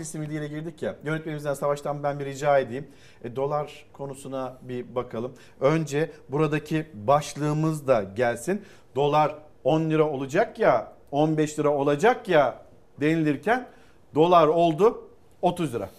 simidi 0.04 0.34
ile 0.34 0.48
girdik 0.48 0.82
ya. 0.82 0.96
Yönetmenimizden 1.04 1.54
Savaş'tan 1.54 2.02
ben 2.02 2.18
bir 2.18 2.24
rica 2.24 2.58
edeyim. 2.58 2.88
E, 3.24 3.36
dolar 3.36 3.86
konusuna 3.92 4.58
bir 4.62 4.94
bakalım. 4.94 5.32
Önce 5.60 6.10
buradaki 6.28 6.86
başlığımız 6.94 7.86
da 7.86 8.02
gelsin. 8.02 8.64
Dolar 8.94 9.34
10 9.64 9.90
lira 9.90 10.04
olacak 10.08 10.58
ya 10.58 10.92
15 11.10 11.58
lira 11.58 11.68
olacak 11.68 12.28
ya 12.28 12.62
denilirken 13.00 13.66
dolar 14.14 14.46
oldu 14.46 15.08
30 15.42 15.74
lira. 15.74 15.90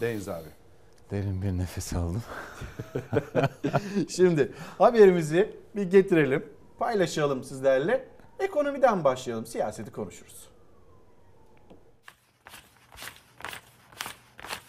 Deniz 0.00 0.28
abi. 0.28 0.48
Derin 1.10 1.42
bir 1.42 1.58
nefes 1.58 1.92
aldım. 1.92 2.22
Şimdi 4.08 4.52
haberimizi 4.78 5.59
bir 5.76 5.82
getirelim, 5.82 6.52
paylaşalım 6.78 7.44
sizlerle. 7.44 8.08
Ekonomiden 8.38 9.04
başlayalım, 9.04 9.46
siyaseti 9.46 9.92
konuşuruz. 9.92 10.48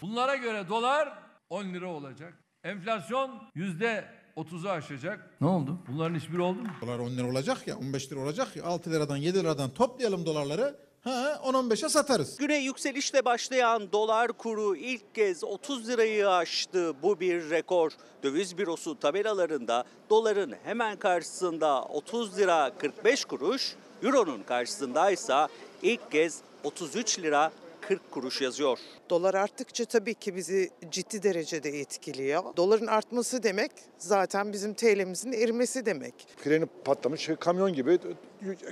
Bunlara 0.02 0.36
göre 0.36 0.68
dolar 0.68 1.18
10 1.50 1.64
lira 1.64 1.86
olacak. 1.88 2.34
Enflasyon 2.64 3.42
yüzde 3.54 4.04
30'u 4.36 4.70
aşacak. 4.70 5.30
Ne 5.40 5.46
oldu? 5.46 5.78
Bunların 5.88 6.14
hiçbiri 6.14 6.40
oldu 6.40 6.60
mu? 6.62 6.68
Dolar 6.80 6.98
10 6.98 7.10
lira 7.10 7.26
olacak 7.26 7.66
ya 7.66 7.76
15 7.78 8.12
lira 8.12 8.20
olacak 8.20 8.56
ya 8.56 8.64
6 8.64 8.90
liradan 8.90 9.16
7 9.16 9.38
liradan 9.38 9.70
toplayalım 9.70 10.26
dolarları. 10.26 10.76
Ha 11.04 11.40
10-15'e 11.44 11.88
satarız. 11.88 12.36
Güne 12.36 12.56
yükselişle 12.56 13.24
başlayan 13.24 13.92
dolar 13.92 14.32
kuru 14.32 14.76
ilk 14.76 15.14
kez 15.14 15.44
30 15.44 15.88
lirayı 15.88 16.30
aştı. 16.30 16.92
Bu 17.02 17.20
bir 17.20 17.50
rekor. 17.50 17.92
Döviz 18.22 18.58
bürosu 18.58 19.00
tabelalarında 19.00 19.84
doların 20.10 20.54
hemen 20.64 20.96
karşısında 20.96 21.82
30 21.82 22.38
lira 22.38 22.70
45 22.78 23.24
kuruş, 23.24 23.74
euronun 24.02 24.42
karşısında 24.42 25.10
ise 25.10 25.46
ilk 25.82 26.12
kez 26.12 26.38
33 26.64 27.18
lira 27.18 27.52
40 27.88 28.10
kuruş 28.10 28.40
yazıyor. 28.40 28.78
Dolar 29.10 29.34
arttıkça 29.34 29.84
tabii 29.84 30.14
ki 30.14 30.36
bizi 30.36 30.70
ciddi 30.90 31.22
derecede 31.22 31.68
etkiliyor. 31.68 32.42
Doların 32.56 32.86
artması 32.86 33.42
demek 33.42 33.70
zaten 33.98 34.52
bizim 34.52 34.74
TL'mizin 34.74 35.32
erimesi 35.32 35.86
demek. 35.86 36.14
Freni 36.36 36.66
patlamış 36.84 37.30
kamyon 37.40 37.72
gibi 37.72 37.98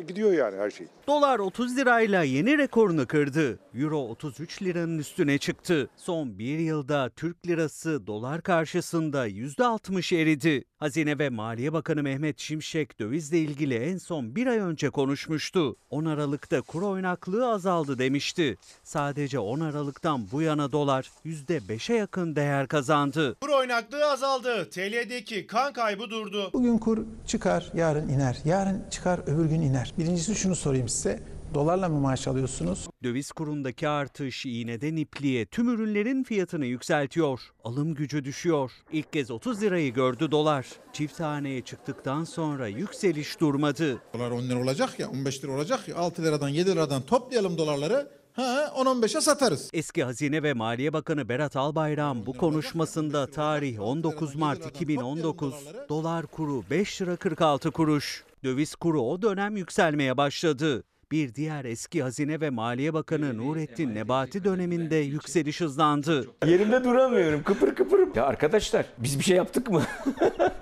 gidiyor 0.08 0.32
yani 0.32 0.56
her 0.56 0.70
şey. 0.70 0.86
Dolar 1.06 1.38
30 1.38 1.76
lirayla 1.76 2.22
yeni 2.22 2.58
rekorunu 2.58 3.06
kırdı. 3.06 3.58
Euro 3.74 3.98
33 3.98 4.62
liranın 4.62 4.98
üstüne 4.98 5.38
çıktı. 5.38 5.90
Son 5.96 6.38
bir 6.38 6.58
yılda 6.58 7.10
Türk 7.16 7.46
lirası 7.46 8.06
dolar 8.06 8.42
karşısında 8.42 9.28
%60 9.28 10.16
eridi. 10.16 10.64
Hazine 10.76 11.18
ve 11.18 11.28
Maliye 11.28 11.72
Bakanı 11.72 12.02
Mehmet 12.02 12.38
Şimşek 12.38 12.98
dövizle 12.98 13.38
ilgili 13.38 13.74
en 13.74 13.98
son 13.98 14.36
bir 14.36 14.46
ay 14.46 14.58
önce 14.58 14.90
konuşmuştu. 14.90 15.76
10 15.90 16.04
Aralık'ta 16.04 16.62
kur 16.62 16.82
oynaklığı 16.82 17.48
azaldı 17.48 17.98
demişti. 17.98 18.56
Sadece 18.82 18.99
10 19.00 19.60
Aralık'tan 19.60 20.30
bu 20.32 20.42
yana 20.42 20.72
dolar 20.72 21.10
%5'e 21.24 21.96
yakın 21.96 22.36
değer 22.36 22.68
kazandı. 22.68 23.36
Kur 23.40 23.48
oynaklığı 23.48 24.10
azaldı. 24.10 24.70
TL'deki 24.70 25.46
kan 25.46 25.72
kaybı 25.72 26.10
durdu. 26.10 26.50
Bugün 26.52 26.78
kur 26.78 26.98
çıkar, 27.26 27.70
yarın 27.74 28.08
iner. 28.08 28.38
Yarın 28.44 28.84
çıkar, 28.90 29.20
öbür 29.26 29.44
gün 29.44 29.60
iner. 29.60 29.92
Birincisi 29.98 30.34
şunu 30.34 30.56
sorayım 30.56 30.88
size. 30.88 31.20
Dolarla 31.54 31.88
mı 31.88 32.00
maaş 32.00 32.28
alıyorsunuz? 32.28 32.88
Döviz 33.02 33.32
kurundaki 33.32 33.88
artış 33.88 34.46
iğneden 34.46 34.96
ipliğe 34.96 35.46
tüm 35.46 35.68
ürünlerin 35.68 36.24
fiyatını 36.24 36.66
yükseltiyor. 36.66 37.40
Alım 37.64 37.94
gücü 37.94 38.24
düşüyor. 38.24 38.70
İlk 38.92 39.12
kez 39.12 39.30
30 39.30 39.62
lirayı 39.62 39.92
gördü 39.92 40.30
dolar. 40.30 40.66
Çift 40.92 41.20
haneye 41.20 41.60
çıktıktan 41.60 42.24
sonra 42.24 42.68
yükseliş 42.68 43.40
durmadı. 43.40 44.02
Dolar 44.14 44.30
10 44.30 44.42
lira 44.42 44.62
olacak 44.62 44.98
ya 44.98 45.10
15 45.10 45.44
lira 45.44 45.52
olacak 45.52 45.88
ya 45.88 45.96
6 45.96 46.22
liradan 46.22 46.48
7 46.48 46.70
liradan 46.70 47.02
toplayalım 47.02 47.58
dolarları. 47.58 48.19
Ha 48.32 48.72
10-15'e 48.76 49.20
satarız. 49.20 49.70
Eski 49.72 50.04
Hazine 50.04 50.42
ve 50.42 50.52
Maliye 50.52 50.92
Bakanı 50.92 51.28
Berat 51.28 51.56
Albayrak 51.56 52.26
bu 52.26 52.32
konuşmasında 52.36 53.26
tarih 53.30 53.80
19 53.80 54.34
Mart 54.34 54.66
2019 54.66 55.54
dolar 55.88 56.26
kuru 56.26 56.62
5 56.70 57.02
lira 57.02 57.16
46 57.16 57.70
kuruş. 57.70 58.24
Döviz 58.44 58.74
kuru 58.74 59.00
o 59.02 59.22
dönem 59.22 59.56
yükselmeye 59.56 60.16
başladı. 60.16 60.82
Bir 61.12 61.34
diğer 61.34 61.64
eski 61.64 62.02
Hazine 62.02 62.40
ve 62.40 62.50
Maliye 62.50 62.94
Bakanı 62.94 63.38
Nurettin 63.38 63.94
Nebati 63.94 64.44
döneminde 64.44 64.96
yükseliş 64.96 65.60
hızlandı. 65.60 66.26
Yerimde 66.46 66.84
duramıyorum. 66.84 67.42
Kıpır 67.42 67.74
kıpırım. 67.74 68.12
Ya 68.14 68.26
arkadaşlar 68.26 68.86
biz 68.98 69.18
bir 69.18 69.24
şey 69.24 69.36
yaptık 69.36 69.70
mı? 69.70 69.82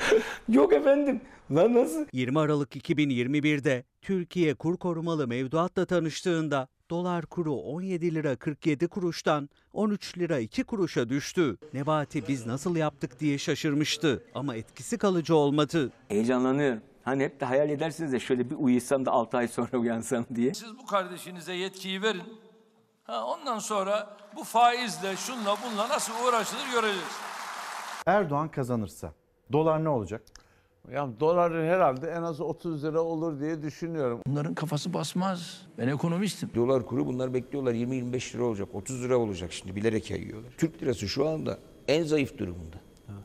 Yok 0.48 0.72
efendim. 0.72 1.20
Lan 1.50 1.74
nasıl? 1.74 2.06
20 2.12 2.38
Aralık 2.38 2.76
2021'de 2.76 3.84
Türkiye 4.02 4.54
kur 4.54 4.76
korumalı 4.76 5.28
mevduatla 5.28 5.84
tanıştığında 5.86 6.68
dolar 6.90 7.26
kuru 7.26 7.54
17 7.54 8.14
lira 8.14 8.36
47 8.36 8.88
kuruştan 8.88 9.48
13 9.72 10.18
lira 10.18 10.38
2 10.38 10.64
kuruşa 10.64 11.08
düştü. 11.08 11.56
Nebati 11.72 12.28
biz 12.28 12.46
nasıl 12.46 12.76
yaptık 12.76 13.20
diye 13.20 13.38
şaşırmıştı 13.38 14.24
ama 14.34 14.56
etkisi 14.56 14.98
kalıcı 14.98 15.36
olmadı. 15.36 15.92
Heyecanlanıyorum. 16.08 16.80
Hani 17.04 17.24
hep 17.24 17.40
de 17.40 17.44
hayal 17.44 17.70
edersiniz 17.70 18.12
de 18.12 18.20
şöyle 18.20 18.50
bir 18.50 18.56
uyusam 18.58 19.06
da 19.06 19.10
6 19.10 19.36
ay 19.36 19.48
sonra 19.48 19.76
uyansam 19.78 20.24
diye. 20.34 20.54
Siz 20.54 20.78
bu 20.78 20.86
kardeşinize 20.86 21.52
yetkiyi 21.54 22.02
verin. 22.02 22.22
Ha, 23.04 23.26
ondan 23.26 23.58
sonra 23.58 24.16
bu 24.36 24.44
faizle, 24.44 25.16
şunla 25.16 25.56
bunla 25.64 25.88
nasıl 25.88 26.12
uğraşılır 26.28 26.70
göreceğiz. 26.72 27.16
Erdoğan 28.06 28.48
kazanırsa 28.48 29.12
dolar 29.52 29.84
ne 29.84 29.88
olacak? 29.88 30.22
Ya 30.92 31.08
dolar 31.20 31.52
herhalde 31.52 32.10
en 32.10 32.22
az 32.22 32.40
30 32.40 32.84
lira 32.84 33.00
olur 33.00 33.40
diye 33.40 33.62
düşünüyorum. 33.62 34.20
Bunların 34.26 34.54
kafası 34.54 34.94
basmaz. 34.94 35.60
Ben 35.78 35.88
ekonomistim. 35.88 36.50
Dolar 36.54 36.86
kuru 36.86 37.06
bunlar 37.06 37.34
bekliyorlar 37.34 37.74
20-25 37.74 38.34
lira 38.34 38.44
olacak. 38.44 38.68
30 38.72 39.04
lira 39.04 39.16
olacak 39.18 39.52
şimdi 39.52 39.76
bilerek 39.76 40.10
yayıyorlar. 40.10 40.50
Türk 40.58 40.82
lirası 40.82 41.08
şu 41.08 41.28
anda 41.28 41.58
en 41.88 42.04
zayıf 42.04 42.38
durumunda. 42.38 42.76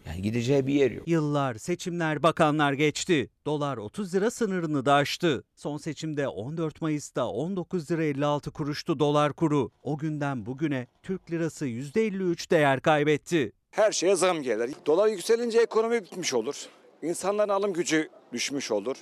Yani 0.08 0.22
gideceği 0.22 0.68
bir 0.68 0.74
yer 0.74 0.92
yok. 0.92 1.08
Yıllar, 1.08 1.56
seçimler, 1.56 2.24
bakanlar 2.24 2.74
geçti. 2.74 3.30
Dolar 3.46 3.78
30 3.78 4.16
lira 4.16 4.32
sınırını 4.32 4.86
da 4.86 4.94
aştı. 4.94 5.44
Son 5.56 5.78
seçimde 5.78 6.28
14 6.28 6.82
Mayıs'ta 6.82 7.28
19 7.28 7.92
lira 7.92 8.04
56 8.04 8.52
kuruştu 8.52 9.00
dolar 9.00 9.34
kuru. 9.34 9.72
O 9.84 9.98
günden 9.98 10.46
bugüne 10.46 10.88
Türk 11.04 11.32
lirası 11.32 11.68
%53 11.68 12.52
değer 12.52 12.82
kaybetti. 12.82 13.52
Her 13.78 13.92
şeye 13.92 14.16
zam 14.16 14.42
gelir. 14.42 14.76
Dolar 14.86 15.08
yükselince 15.08 15.60
ekonomi 15.60 16.04
bitmiş 16.04 16.34
olur. 16.34 16.66
İnsanların 17.02 17.50
alım 17.50 17.74
gücü 17.74 18.10
düşmüş 18.34 18.72
olur. 18.72 18.98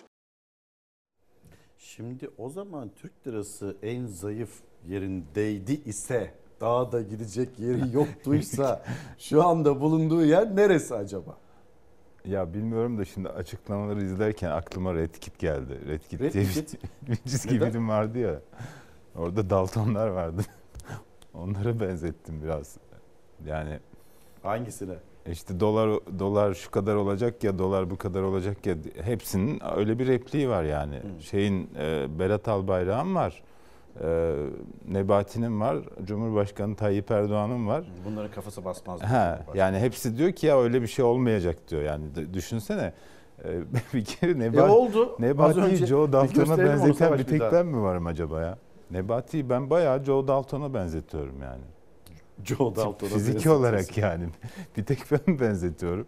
Şimdi 1.78 2.30
o 2.38 2.50
zaman 2.50 2.92
Türk 2.96 3.28
lirası 3.28 3.78
en 3.82 4.06
zayıf 4.06 4.50
yerindeydi 4.88 5.74
ise 5.74 6.34
daha 6.62 6.92
da 6.92 7.02
gidecek 7.02 7.60
yeri 7.60 7.82
yoktuysa 7.94 8.86
şu 9.18 9.44
anda 9.44 9.82
bulunduğu 9.82 10.26
yer 10.26 10.56
neresi 10.56 10.96
acaba? 10.96 11.38
Ya 12.26 12.54
bilmiyorum 12.54 12.98
da 12.98 13.06
şimdi 13.06 13.30
açıklamaları 13.30 14.04
izlerken 14.04 14.50
aklıma 14.50 14.94
Red 14.94 15.16
Kit 15.16 15.40
geldi. 15.40 15.80
Red 15.88 16.02
Kit 16.02 16.22
Red 16.22 16.34
diye 16.34 16.46
Kit? 16.46 16.78
bir, 17.02 17.16
çizgi 17.16 17.60
film 17.60 17.90
vardı 17.90 18.20
ya. 18.20 18.42
Orada 19.16 19.50
Daltonlar 19.50 20.08
vardı. 20.08 20.42
Onlara 21.34 21.80
benzettim 21.80 22.44
biraz. 22.44 22.78
Yani 23.46 23.80
hangisine? 24.46 24.94
İşte 25.32 25.60
dolar 25.60 26.00
dolar 26.20 26.54
şu 26.54 26.72
kadar 26.72 26.96
olacak 26.96 27.44
ya 27.44 27.60
dolar 27.60 27.90
bu 27.90 27.98
kadar 27.98 28.22
olacak 28.22 28.66
ya 28.66 28.76
hepsinin 29.04 29.62
öyle 29.78 30.00
bir 30.00 30.08
repliği 30.08 30.50
var 30.50 30.64
yani. 30.64 31.02
Şeyin 31.20 31.70
e, 31.80 32.20
Berat 32.20 32.48
Albayrak'ın 32.48 33.16
var. 33.16 33.44
E, 34.02 34.34
Nebati'nin 34.88 35.60
var. 35.62 35.78
Cumhurbaşkanı 36.04 36.76
Tayyip 36.76 37.12
Erdoğan'ın 37.12 37.68
var. 37.68 37.84
Bunların 38.06 38.32
kafası 38.32 38.66
basmaz. 38.66 39.02
Ha, 39.02 39.40
yani 39.56 39.80
hepsi 39.80 40.18
diyor 40.18 40.32
ki 40.32 40.48
ya 40.48 40.62
öyle 40.62 40.82
bir 40.82 40.88
şey 40.88 41.06
olmayacak 41.06 41.58
diyor. 41.70 41.82
Yani 41.82 42.04
düşünsene 42.34 42.94
e, 43.46 43.50
bir 43.94 44.06
kere 44.06 44.40
Nebati, 44.40 44.68
E 44.68 44.72
oldu. 44.72 45.16
Nebati'yi 45.20 45.76
Joe 45.88 46.12
Dalton'a 46.14 46.58
benzeten 46.58 47.14
bir 47.14 47.20
bir 47.20 47.24
tek 47.24 47.40
daha. 47.42 47.52
ben 47.52 47.66
mi 47.66 47.82
varım 47.82 48.06
acaba 48.08 48.42
ya? 48.42 48.58
Nebati'yi 48.92 49.50
ben 49.50 49.70
bayağı 49.70 50.04
Joe 50.04 50.28
Dalton'a 50.28 50.74
benzetiyorum 50.74 51.42
yani. 51.42 51.62
Joe 52.44 52.76
Dalton'a 52.76 53.10
Fiziki 53.10 53.50
olarak 53.50 53.98
yani. 53.98 54.26
Bir 54.78 54.84
tek 54.84 55.00
ben 55.12 55.34
mi 55.34 55.40
benzetiyorum? 55.40 56.08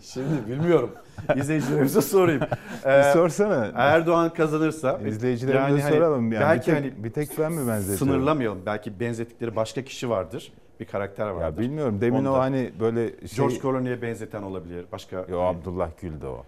Şimdi 0.00 0.46
bilmiyorum. 0.48 0.90
İzleyicilerimize 1.36 2.00
sorayım. 2.02 2.40
Bir 2.86 3.12
sorsana. 3.12 3.72
Erdoğan 3.74 4.34
kazanırsa 4.34 5.00
İzleyicilerimize 5.06 5.82
hani 5.82 5.94
soralım 5.94 6.32
yani. 6.32 6.42
belki 6.42 6.70
Bir 6.70 6.74
tek- 6.76 6.84
hani 6.84 7.04
bir 7.04 7.10
tek 7.10 7.38
ben 7.38 7.52
mi 7.52 7.68
benzetiyorum? 7.68 7.98
Sınırlamayalım. 7.98 8.58
Belki 8.66 9.00
benzettikleri 9.00 9.56
başka 9.56 9.84
kişi 9.84 10.10
vardır. 10.10 10.52
Bir 10.80 10.84
karakter 10.84 11.28
vardır. 11.28 11.44
Ya 11.44 11.58
bilmiyorum. 11.58 12.00
Demin 12.00 12.24
o 12.24 12.30
Onda. 12.30 12.40
hani 12.40 12.72
böyle 12.80 13.08
şey... 13.28 13.36
George 13.36 13.60
Clooney'e 13.60 14.02
benzeten 14.02 14.42
olabilir. 14.42 14.86
Başka 14.92 15.26
Yo 15.28 15.40
Abdullah 15.40 15.90
Gül'de 16.00 16.26
o. 16.26 16.44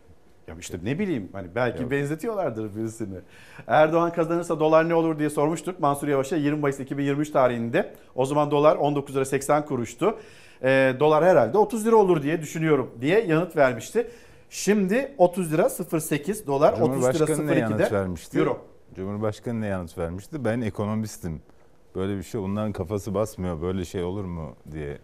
Ya 0.49 0.55
işte 0.61 0.79
ne 0.85 0.99
bileyim 0.99 1.29
hani 1.33 1.49
belki 1.55 1.83
Yok. 1.83 1.91
benzetiyorlardır 1.91 2.77
birisini. 2.77 3.19
Erdoğan 3.67 4.13
kazanırsa 4.13 4.61
dolar 4.61 4.89
ne 4.89 4.95
olur 4.95 5.19
diye 5.19 5.31
sormuştuk 5.31 5.81
Mansur 5.81 6.09
Yavaş'a 6.09 6.37
20 6.37 6.61
Mayıs 6.61 6.81
2023 6.81 7.31
tarihinde. 7.31 7.95
O 8.15 8.27
zaman 8.27 8.51
dolar 8.51 8.77
19 8.77 9.17
lira 9.17 9.25
80 9.25 9.65
kuruştu. 9.67 10.19
Ee, 10.63 10.95
dolar 11.01 11.25
herhalde 11.25 11.59
30 11.59 11.87
lira 11.87 11.97
olur 11.97 12.23
diye 12.23 12.41
düşünüyorum 12.43 12.91
diye 13.01 13.25
yanıt 13.25 13.57
vermişti. 13.57 14.11
Şimdi 14.51 15.15
30 15.19 15.53
lira 15.53 15.69
08 15.69 16.47
dolar 16.47 16.73
30 16.73 16.83
lira 16.83 17.13
Cumhurbaşkanı 17.13 17.47
ne 17.47 17.59
yanıt 17.59 17.81
02'de 17.81 17.93
vermişti? 17.95 18.39
euro. 18.39 18.59
Cumhurbaşkanı 18.97 19.61
ne 19.61 19.67
yanıt 19.67 19.99
vermişti? 19.99 20.45
Ben 20.45 20.61
ekonomistim 20.61 21.43
böyle 21.95 22.17
bir 22.17 22.23
şey 22.23 22.41
onların 22.41 22.73
kafası 22.73 23.15
basmıyor 23.15 23.63
böyle 23.63 23.85
şey 23.85 24.03
olur 24.03 24.25
mu 24.25 24.57
diye. 24.73 24.99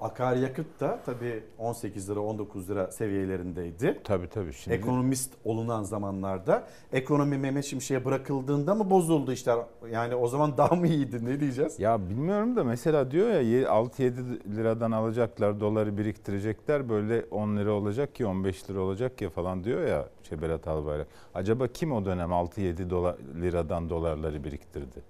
Akaryakıt 0.00 0.80
da 0.80 0.98
tabii 1.06 1.42
18 1.58 2.10
lira 2.10 2.20
19 2.20 2.70
lira 2.70 2.90
seviyelerindeydi. 2.90 4.00
Tabii 4.04 4.28
tabii. 4.28 4.52
Şimdi... 4.52 4.76
Ekonomist 4.76 5.34
olunan 5.44 5.82
zamanlarda 5.82 6.66
ekonomi 6.92 7.38
Mehmet 7.38 7.64
Şimşek'e 7.64 8.04
bırakıldığında 8.04 8.74
mı 8.74 8.90
bozuldu 8.90 9.32
işler? 9.32 9.58
Yani 9.90 10.14
o 10.14 10.28
zaman 10.28 10.56
daha 10.56 10.74
mı 10.74 10.86
iyiydi 10.86 11.24
ne 11.24 11.40
diyeceğiz? 11.40 11.80
Ya 11.80 12.08
bilmiyorum 12.08 12.56
da 12.56 12.64
mesela 12.64 13.10
diyor 13.10 13.28
ya 13.28 13.40
6-7 13.40 14.56
liradan 14.56 14.90
alacaklar 14.90 15.60
doları 15.60 15.98
biriktirecekler 15.98 16.88
böyle 16.88 17.24
10 17.30 17.56
lira 17.56 17.72
olacak 17.72 18.14
ki 18.14 18.26
15 18.26 18.70
lira 18.70 18.80
olacak 18.80 19.20
ya 19.20 19.30
falan 19.30 19.64
diyor 19.64 19.86
ya 19.86 20.08
şey 20.28 20.42
Berat 20.42 20.68
Albayrak. 20.68 21.08
Acaba 21.34 21.68
kim 21.68 21.92
o 21.92 22.04
dönem 22.04 22.30
6-7 22.30 22.90
dolar, 22.90 23.16
liradan 23.40 23.90
dolarları 23.90 24.44
biriktirdi? 24.44 25.09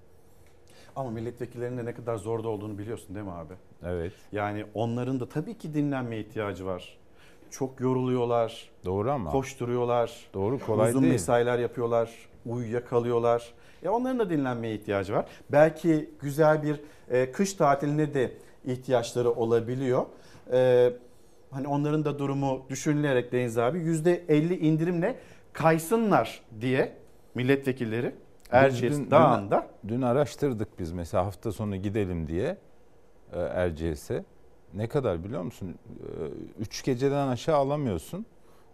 Ama 0.97 1.11
milletvekillerinin 1.11 1.79
de 1.79 1.85
ne 1.85 1.95
kadar 1.95 2.17
zorda 2.17 2.49
olduğunu 2.49 2.79
biliyorsun 2.79 3.15
değil 3.15 3.27
mi 3.27 3.33
abi? 3.33 3.55
Evet. 3.87 4.13
Yani 4.33 4.65
onların 4.75 5.21
da 5.21 5.29
tabii 5.29 5.59
ki 5.59 5.75
dinlenme 5.75 6.19
ihtiyacı 6.19 6.67
var. 6.67 6.99
Çok 7.51 7.81
yoruluyorlar. 7.81 8.71
Doğru 8.85 9.11
ama. 9.11 9.31
Koşturuyorlar. 9.31 10.13
Doğru 10.35 10.59
kolay 10.59 10.91
Uzun 10.91 11.03
değil. 11.03 11.13
mesailer 11.13 11.59
yapıyorlar. 11.59 12.11
Uyuyakalıyorlar. 12.47 13.53
E 13.83 13.89
onların 13.89 14.19
da 14.19 14.31
dinlenmeye 14.31 14.75
ihtiyacı 14.75 15.13
var. 15.13 15.27
Belki 15.53 16.11
güzel 16.21 16.63
bir 16.63 16.81
e, 17.11 17.33
kış 17.33 17.55
tatiline 17.55 18.15
de 18.15 18.33
ihtiyaçları 18.65 19.31
olabiliyor. 19.31 20.07
E, 20.53 20.91
hani 21.51 21.69
onların 21.69 22.05
da 22.05 22.19
durumu 22.19 22.63
düşünülerek 22.69 23.33
Deniz 23.33 23.59
abi 23.59 23.79
%50 23.79 24.59
indirimle 24.59 25.19
kaysınlar 25.53 26.43
diye 26.61 26.93
milletvekilleri 27.35 28.13
Erciyes 28.53 28.97
Dün- 28.99 29.05
dün- 29.05 29.11
Dağı'nda 29.11 29.67
Dün 29.89 30.03
araştırdık 30.03 30.79
biz 30.79 30.93
mesela 30.93 31.27
hafta 31.27 31.53
sonu 31.53 31.77
gidelim 31.77 32.27
diye 32.27 32.57
e, 33.33 33.41
Erciyes'e. 33.41 34.25
Ne 34.75 34.87
kadar 34.89 35.25
biliyor 35.25 35.43
musun? 35.43 35.75
3 36.59 36.85
geceden 36.85 37.29
aşağı 37.29 37.57
alamıyorsun 37.57 38.27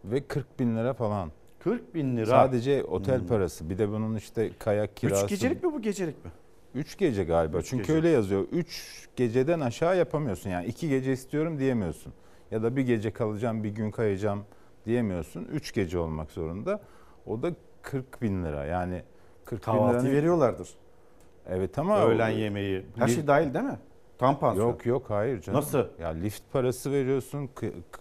ve 0.04 0.20
40 0.26 0.60
bin 0.60 0.76
lira 0.76 0.94
falan. 0.94 1.30
40 1.58 1.94
bin 1.94 2.16
lira. 2.16 2.26
Sadece 2.26 2.84
otel 2.84 3.20
Hmm. 3.20 3.26
parası. 3.26 3.70
Bir 3.70 3.78
de 3.78 3.88
bunun 3.88 4.16
işte 4.16 4.50
kayak 4.58 4.96
kirası. 4.96 5.24
3 5.24 5.30
gecelik 5.30 5.64
mi 5.64 5.72
bu 5.72 5.82
gecelik 5.82 6.24
mi? 6.24 6.30
3 6.74 6.98
gece 6.98 7.24
galiba. 7.24 7.58
Üç 7.58 7.66
Çünkü 7.70 7.82
gece. 7.82 7.92
öyle 7.94 8.08
yazıyor. 8.08 8.44
3 8.52 9.08
geceden 9.16 9.60
aşağı 9.60 9.96
yapamıyorsun. 9.98 10.50
Yani 10.50 10.66
2 10.66 10.88
gece 10.88 11.12
istiyorum 11.12 11.58
diyemiyorsun. 11.58 12.12
Ya 12.50 12.62
da 12.62 12.76
bir 12.76 12.82
gece 12.82 13.10
kalacağım, 13.12 13.64
bir 13.64 13.70
gün 13.70 13.90
kayacağım 13.90 14.44
diyemiyorsun. 14.86 15.44
3 15.44 15.74
gece 15.74 15.98
olmak 15.98 16.30
zorunda. 16.30 16.80
O 17.26 17.42
da 17.42 17.50
40 17.82 18.22
bin 18.22 18.44
lira. 18.44 18.64
Yani 18.64 19.02
40 19.46 19.60
bin 19.60 19.64
Kahvaltı 19.64 19.98
liranın- 19.98 20.10
veriyorlardır. 20.16 20.68
Evet 21.48 21.78
ama 21.78 22.00
Öğlen 22.06 22.34
o- 22.34 22.36
yemeği. 22.38 22.86
Her 22.98 23.08
şey 23.08 23.26
dahil 23.26 23.54
değil 23.54 23.64
mi? 23.64 23.78
Tam 24.18 24.38
pansiyon. 24.38 24.66
Yok 24.68 24.86
yok 24.86 25.04
hayır 25.10 25.40
canım. 25.40 25.58
Nasıl? 25.60 25.84
Ya 26.00 26.08
lift 26.08 26.42
parası 26.52 26.92
veriyorsun, 26.92 27.50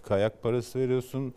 kayak 0.08 0.42
parası 0.42 0.78
veriyorsun. 0.78 1.34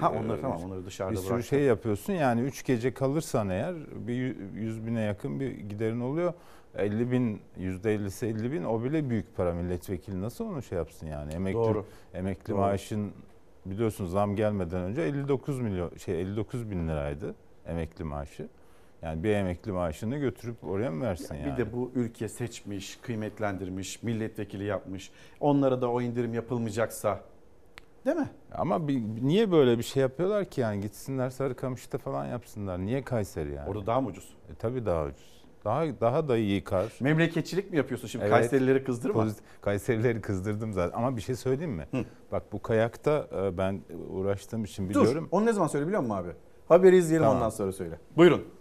Ha, 0.00 0.10
onları 0.12 0.38
Ee, 0.38 0.40
tamam, 0.40 0.60
onları 0.66 0.86
dışarıda 0.86 1.12
Bir 1.12 1.16
sürü 1.16 1.28
bıraktım. 1.30 1.48
şey 1.48 1.60
yapıyorsun 1.62 2.12
yani 2.12 2.40
3 2.40 2.64
gece 2.66 2.94
kalırsan 2.94 3.48
eğer 3.48 3.74
bir 4.06 4.14
yü- 4.14 4.54
100 4.54 4.86
bine 4.86 5.00
yakın 5.00 5.40
bir 5.40 5.50
giderin 5.50 6.00
oluyor. 6.00 6.32
50 6.76 7.10
bin, 7.10 7.40
%50'si 7.58 8.26
50 8.26 8.52
bin 8.52 8.64
o 8.64 8.82
bile 8.84 9.10
büyük 9.10 9.36
para 9.36 9.52
milletvekili 9.54 10.22
nasıl 10.22 10.44
onu 10.44 10.62
şey 10.62 10.78
yapsın 10.78 11.06
yani 11.06 11.32
emekli 11.32 11.54
Doğru. 11.58 11.84
emekli 12.14 12.50
Doğru. 12.52 12.58
maaşın 12.60 13.12
biliyorsun 13.66 14.06
zam 14.06 14.36
gelmeden 14.36 14.80
önce 14.80 15.02
59 15.02 15.60
milyon 15.60 15.96
şey 15.96 16.20
59 16.20 16.70
bin 16.70 16.88
liraydı 16.88 17.34
emekli 17.66 18.04
maaşı. 18.04 18.48
Yani 19.02 19.24
bir 19.24 19.30
emekli 19.30 19.72
maaşını 19.72 20.16
götürüp 20.16 20.64
oraya 20.64 20.90
mı 20.90 21.04
versin 21.04 21.34
yani? 21.34 21.52
Bir 21.52 21.56
de 21.56 21.72
bu 21.72 21.92
ülke 21.94 22.28
seçmiş, 22.28 22.96
kıymetlendirmiş, 22.96 24.02
milletvekili 24.02 24.64
yapmış. 24.64 25.10
Onlara 25.40 25.82
da 25.82 25.90
o 25.90 26.00
indirim 26.00 26.34
yapılmayacaksa 26.34 27.20
değil 28.06 28.16
mi? 28.16 28.30
Ama 28.52 28.88
bir, 28.88 29.02
niye 29.22 29.52
böyle 29.52 29.78
bir 29.78 29.82
şey 29.82 30.00
yapıyorlar 30.00 30.44
ki 30.44 30.60
yani 30.60 30.80
gitsinler 30.80 31.30
Sarıkamış'ta 31.30 31.98
falan 31.98 32.26
yapsınlar. 32.26 32.78
Niye 32.78 33.04
Kayseri 33.04 33.54
yani? 33.54 33.70
Orada 33.70 33.86
daha 33.86 34.00
mı 34.00 34.08
ucuz? 34.08 34.36
E, 34.52 34.54
tabii 34.54 34.86
daha 34.86 35.04
ucuz. 35.04 35.40
Daha 35.64 36.00
daha 36.00 36.28
da 36.28 36.36
iyi 36.36 36.64
kar. 36.64 36.92
Memleketçilik 37.00 37.70
mi 37.70 37.76
yapıyorsun 37.76 38.08
şimdi? 38.08 38.24
Evet. 38.24 38.32
Kayserileri 38.34 38.84
kızdırma. 38.84 39.22
Pozit- 39.22 39.40
Kayserileri 39.60 40.20
kızdırdım 40.20 40.72
zaten. 40.72 40.98
Ama 40.98 41.16
bir 41.16 41.20
şey 41.22 41.34
söyleyeyim 41.36 41.72
mi? 41.72 41.86
Bak 42.32 42.52
bu 42.52 42.62
kayakta 42.62 43.28
e, 43.36 43.58
ben 43.58 43.80
uğraştığım 44.10 44.64
için 44.64 44.88
biliyorum. 44.88 45.24
Dur. 45.24 45.36
Onu 45.36 45.46
ne 45.46 45.52
zaman 45.52 45.68
söyle 45.68 45.86
biliyor 45.86 46.02
musun 46.02 46.14
abi? 46.14 46.28
Haberi 46.68 46.96
izleyelim 46.96 47.24
Tamam. 47.24 47.36
ondan 47.36 47.50
sonra 47.50 47.72
söyle. 47.72 47.98
Buyurun. 48.16 48.59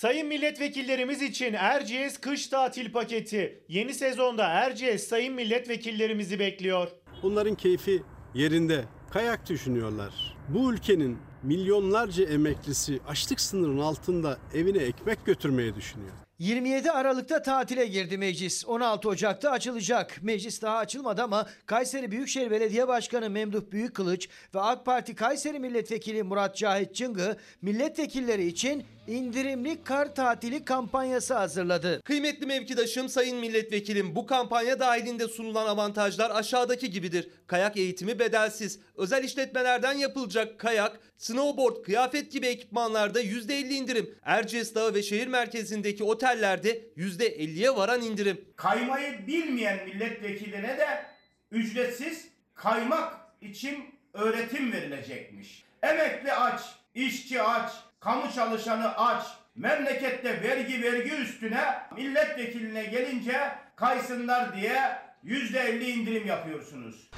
Sayın 0.00 0.26
milletvekillerimiz 0.26 1.22
için 1.22 1.52
Erciyes 1.52 2.18
kış 2.18 2.46
tatil 2.46 2.92
paketi. 2.92 3.64
Yeni 3.68 3.94
sezonda 3.94 4.46
Erciyes 4.46 5.08
sayın 5.08 5.34
milletvekillerimizi 5.34 6.38
bekliyor. 6.38 6.88
Bunların 7.22 7.54
keyfi 7.54 8.02
yerinde. 8.34 8.84
Kayak 9.10 9.48
düşünüyorlar. 9.48 10.36
Bu 10.48 10.72
ülkenin 10.72 11.18
milyonlarca 11.42 12.24
emeklisi 12.24 13.00
açlık 13.08 13.40
sınırının 13.40 13.80
altında 13.80 14.38
evine 14.54 14.78
ekmek 14.78 15.26
götürmeyi 15.26 15.74
düşünüyor. 15.74 16.12
27 16.40 16.90
Aralık'ta 16.90 17.42
tatile 17.42 17.86
girdi 17.86 18.18
meclis. 18.18 18.66
16 18.66 19.08
Ocak'ta 19.08 19.50
açılacak. 19.50 20.18
Meclis 20.22 20.62
daha 20.62 20.76
açılmadı 20.76 21.22
ama 21.22 21.46
Kayseri 21.66 22.10
Büyükşehir 22.10 22.50
Belediye 22.50 22.88
Başkanı 22.88 23.30
Memduh 23.30 23.62
Büyükkılıç 23.72 24.28
ve 24.54 24.60
AK 24.60 24.86
Parti 24.86 25.14
Kayseri 25.14 25.58
Milletvekili 25.58 26.22
Murat 26.22 26.56
Cahit 26.56 26.94
Çıngı 26.94 27.36
milletvekilleri 27.62 28.46
için 28.46 28.84
indirimli 29.10 29.84
kar 29.84 30.14
tatili 30.14 30.64
kampanyası 30.64 31.34
hazırladı. 31.34 32.02
Kıymetli 32.02 32.46
mevkidaşım 32.46 33.08
sayın 33.08 33.38
milletvekilim 33.38 34.14
bu 34.16 34.26
kampanya 34.26 34.80
dahilinde 34.80 35.28
sunulan 35.28 35.66
avantajlar 35.66 36.30
aşağıdaki 36.30 36.90
gibidir. 36.90 37.28
Kayak 37.46 37.76
eğitimi 37.76 38.18
bedelsiz. 38.18 38.80
Özel 38.96 39.24
işletmelerden 39.24 39.92
yapılacak 39.92 40.58
kayak, 40.58 41.00
snowboard, 41.16 41.82
kıyafet 41.82 42.32
gibi 42.32 42.46
ekipmanlarda 42.46 43.22
%50 43.22 43.52
indirim. 43.72 44.14
Erciyes 44.22 44.74
Dağı 44.74 44.94
ve 44.94 45.02
şehir 45.02 45.26
merkezindeki 45.26 46.04
otellerde 46.04 46.82
%50'ye 46.96 47.76
varan 47.76 48.02
indirim. 48.02 48.44
Kaymayı 48.56 49.26
bilmeyen 49.26 49.84
milletvekiline 49.84 50.78
de 50.78 51.04
ücretsiz 51.50 52.28
kaymak 52.54 53.14
için 53.40 53.84
öğretim 54.12 54.72
verilecekmiş. 54.72 55.64
Emekli 55.82 56.32
aç, 56.32 56.60
işçi 56.94 57.42
aç, 57.42 57.72
kamu 58.00 58.32
çalışanı 58.32 58.96
aç. 58.96 59.26
Memlekette 59.54 60.42
vergi 60.42 60.82
vergi 60.82 61.10
üstüne 61.10 61.64
milletvekiline 61.96 62.84
gelince 62.84 63.52
kaysınlar 63.76 64.56
diye 64.56 64.98
%50 65.24 65.82
indirim 65.84 66.26
yapıyorsunuz. 66.26 67.10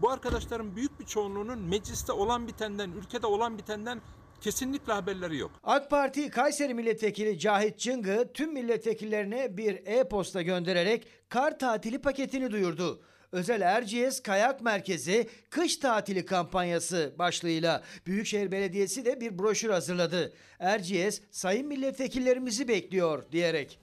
Bu 0.00 0.10
arkadaşların 0.10 0.76
büyük 0.76 1.00
bir 1.00 1.06
çoğunluğunun 1.06 1.58
mecliste 1.58 2.12
olan 2.12 2.48
bitenden, 2.48 2.90
ülkede 2.90 3.26
olan 3.26 3.58
bitenden 3.58 4.00
kesinlikle 4.40 4.92
haberleri 4.92 5.36
yok. 5.36 5.50
AK 5.64 5.90
Parti 5.90 6.30
Kayseri 6.30 6.74
Milletvekili 6.74 7.38
Cahit 7.38 7.78
Çıngı 7.78 8.30
tüm 8.34 8.52
milletvekillerine 8.52 9.56
bir 9.56 9.86
e-posta 9.86 10.42
göndererek 10.42 11.06
kar 11.28 11.58
tatili 11.58 12.00
paketini 12.00 12.50
duyurdu. 12.50 13.02
Özel 13.32 13.60
Erciyes 13.60 14.22
Kayak 14.22 14.60
Merkezi 14.60 15.28
Kış 15.50 15.76
Tatili 15.76 16.26
Kampanyası 16.26 17.14
başlığıyla 17.18 17.82
Büyükşehir 18.06 18.52
Belediyesi 18.52 19.04
de 19.04 19.20
bir 19.20 19.38
broşür 19.38 19.70
hazırladı. 19.70 20.32
Erciyes 20.58 21.22
sayın 21.30 21.66
milletvekillerimizi 21.66 22.68
bekliyor 22.68 23.22
diyerek. 23.32 23.80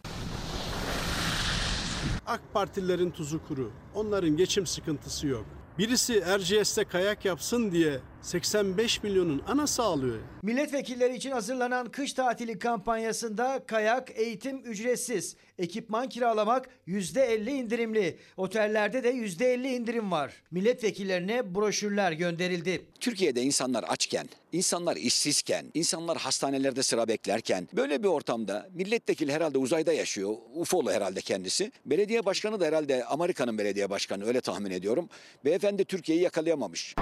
AK 2.25 2.41
Partililerin 2.53 3.11
tuzu 3.11 3.47
kuru. 3.47 3.71
Onların 3.95 4.37
geçim 4.37 4.67
sıkıntısı 4.67 5.27
yok. 5.27 5.45
Birisi 5.77 6.19
Erciyes'te 6.19 6.83
kayak 6.83 7.25
yapsın 7.25 7.71
diye 7.71 7.99
85 8.27 9.03
milyonun 9.03 9.41
anası 9.47 9.83
ağlıyor. 9.83 10.17
Milletvekilleri 10.43 11.15
için 11.15 11.31
hazırlanan 11.31 11.91
kış 11.91 12.13
tatili 12.13 12.59
kampanyasında 12.59 13.63
kayak 13.67 14.11
eğitim 14.19 14.57
ücretsiz. 14.57 15.35
Ekipman 15.59 16.09
kiralamak 16.09 16.69
%50 16.87 17.49
indirimli. 17.49 18.17
Otellerde 18.37 19.03
de 19.03 19.11
%50 19.11 19.67
indirim 19.67 20.11
var. 20.11 20.33
Milletvekillerine 20.51 21.55
broşürler 21.55 22.11
gönderildi. 22.11 22.85
Türkiye'de 22.99 23.41
insanlar 23.41 23.83
açken, 23.83 24.29
insanlar 24.51 24.95
işsizken, 24.95 25.65
insanlar 25.73 26.17
hastanelerde 26.17 26.83
sıra 26.83 27.07
beklerken 27.07 27.67
böyle 27.73 28.03
bir 28.03 28.07
ortamda 28.07 28.69
milletvekili 28.73 29.33
herhalde 29.33 29.57
uzayda 29.57 29.93
yaşıyor. 29.93 30.35
UFO'lu 30.55 30.91
herhalde 30.91 31.21
kendisi. 31.21 31.71
Belediye 31.85 32.25
başkanı 32.25 32.59
da 32.59 32.65
herhalde 32.65 33.05
Amerika'nın 33.05 33.57
belediye 33.57 33.89
başkanı 33.89 34.25
öyle 34.25 34.41
tahmin 34.41 34.71
ediyorum. 34.71 35.09
Beyefendi 35.45 35.85
Türkiye'yi 35.85 36.23
yakalayamamış. 36.23 36.95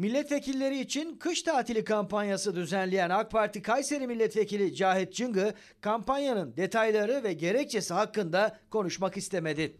Milletvekilleri 0.00 0.80
için 0.80 1.16
kış 1.16 1.42
tatili 1.42 1.84
kampanyası 1.84 2.56
düzenleyen 2.56 3.10
AK 3.10 3.30
Parti 3.30 3.62
Kayseri 3.62 4.06
Milletvekili 4.06 4.74
Cahit 4.74 5.12
Çıngı 5.12 5.54
kampanyanın 5.80 6.56
detayları 6.56 7.22
ve 7.24 7.32
gerekçesi 7.32 7.94
hakkında 7.94 8.58
konuşmak 8.70 9.16
istemedi. 9.16 9.76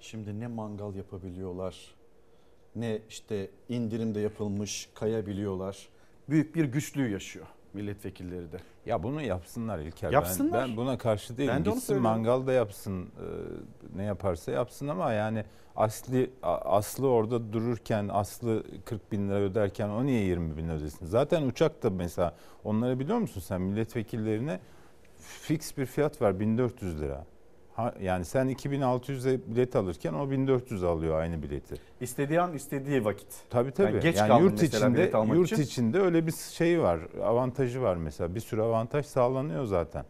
Şimdi 0.00 0.40
ne 0.40 0.46
mangal 0.46 0.94
yapabiliyorlar, 0.94 1.94
ne 2.76 2.98
işte 3.08 3.50
indirimde 3.68 4.20
yapılmış 4.20 4.88
kayabiliyorlar. 4.94 5.88
Büyük 6.28 6.54
bir 6.54 6.64
güçlüğü 6.64 7.10
yaşıyor 7.10 7.46
milletvekilleri 7.76 8.52
de. 8.52 8.56
Ya 8.86 9.02
bunu 9.02 9.22
yapsınlar 9.22 9.78
İlker. 9.78 10.12
Yapsınlar. 10.12 10.62
Ben, 10.62 10.68
ben 10.68 10.76
buna 10.76 10.98
karşı 10.98 11.36
değilim. 11.36 11.52
Ben 11.56 11.64
de 11.64 11.70
Gitsin 11.70 12.02
mangal 12.02 12.46
da 12.46 12.52
yapsın, 12.52 13.02
e, 13.02 13.26
ne 13.96 14.04
yaparsa 14.04 14.52
yapsın 14.52 14.88
ama 14.88 15.12
yani 15.12 15.44
asli 15.76 16.30
aslı 16.42 17.08
orada 17.08 17.52
dururken, 17.52 18.08
aslı 18.12 18.64
40 18.84 19.12
bin 19.12 19.28
lira 19.28 19.38
öderken 19.38 19.88
o 19.88 20.04
niye 20.04 20.24
20 20.24 20.56
bin 20.56 20.68
ödesin? 20.68 21.06
Zaten 21.06 21.42
uçakta 21.42 21.90
mesela 21.90 22.34
onları 22.64 22.98
biliyor 22.98 23.18
musun 23.18 23.40
sen 23.40 23.60
milletvekillerine 23.60 24.60
fix 25.18 25.76
bir 25.78 25.86
fiyat 25.86 26.22
var 26.22 26.40
1400 26.40 27.00
lira. 27.00 27.24
Ha, 27.76 27.94
yani 28.00 28.24
sen 28.24 28.48
2600'e 28.50 29.40
bilet 29.54 29.76
alırken 29.76 30.12
o 30.12 30.30
1400 30.30 30.84
alıyor 30.84 31.20
aynı 31.20 31.42
bileti. 31.42 31.74
İstediği 32.00 32.40
an 32.40 32.52
istediği 32.54 33.04
vakit. 33.04 33.28
Tabii 33.50 33.70
tabii. 33.72 33.92
Yani 33.92 34.00
geç 34.02 34.16
yani 34.16 34.42
yurt 34.42 34.62
içinde 34.62 35.12
yurt 35.34 35.52
için. 35.52 35.62
içinde 35.62 36.00
öyle 36.00 36.26
bir 36.26 36.32
şey 36.32 36.82
var. 36.82 37.00
Avantajı 37.24 37.82
var 37.82 37.96
mesela. 37.96 38.34
Bir 38.34 38.40
sürü 38.40 38.60
avantaj 38.62 39.06
sağlanıyor 39.06 39.64
zaten. 39.64 40.04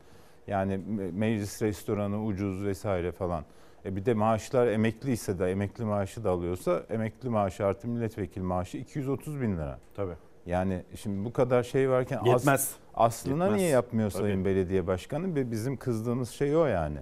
Yani 0.47 0.73
me- 0.75 1.13
meclis 1.13 1.63
restoranı 1.63 2.25
ucuz 2.25 2.65
vesaire 2.65 3.13
falan. 3.13 3.45
E 3.85 3.97
bir 3.97 4.05
de 4.07 4.15
maaşlar 4.15 4.67
emekliyse 4.67 5.39
de 5.39 5.51
emekli 5.51 5.85
maaşı 5.85 6.25
da 6.25 6.31
alıyorsa 6.31 6.83
emekli 6.91 7.29
maaşı 7.29 7.67
artı 7.67 7.89
milletvekili 7.89 8.45
maaşı 8.45 8.79
230 8.79 9.41
bin 9.41 9.57
lira. 9.57 9.79
Tabii. 9.95 10.15
Yani 10.47 10.83
şimdi 10.97 11.25
bu 11.25 11.33
kadar 11.33 11.63
şey 11.63 11.91
varken 11.91 12.19
as- 12.19 12.27
Yetmez. 12.27 12.75
aslına 12.95 13.45
Yetmez. 13.45 13.61
niye 13.61 13.71
yapmıyor 13.71 14.11
Tabii. 14.11 14.23
Sayın 14.23 14.45
Belediye 14.45 14.87
Başkanı? 14.87 15.51
Bizim 15.51 15.77
kızdığımız 15.77 16.31
şey 16.31 16.57
o 16.57 16.67
yani. 16.67 16.99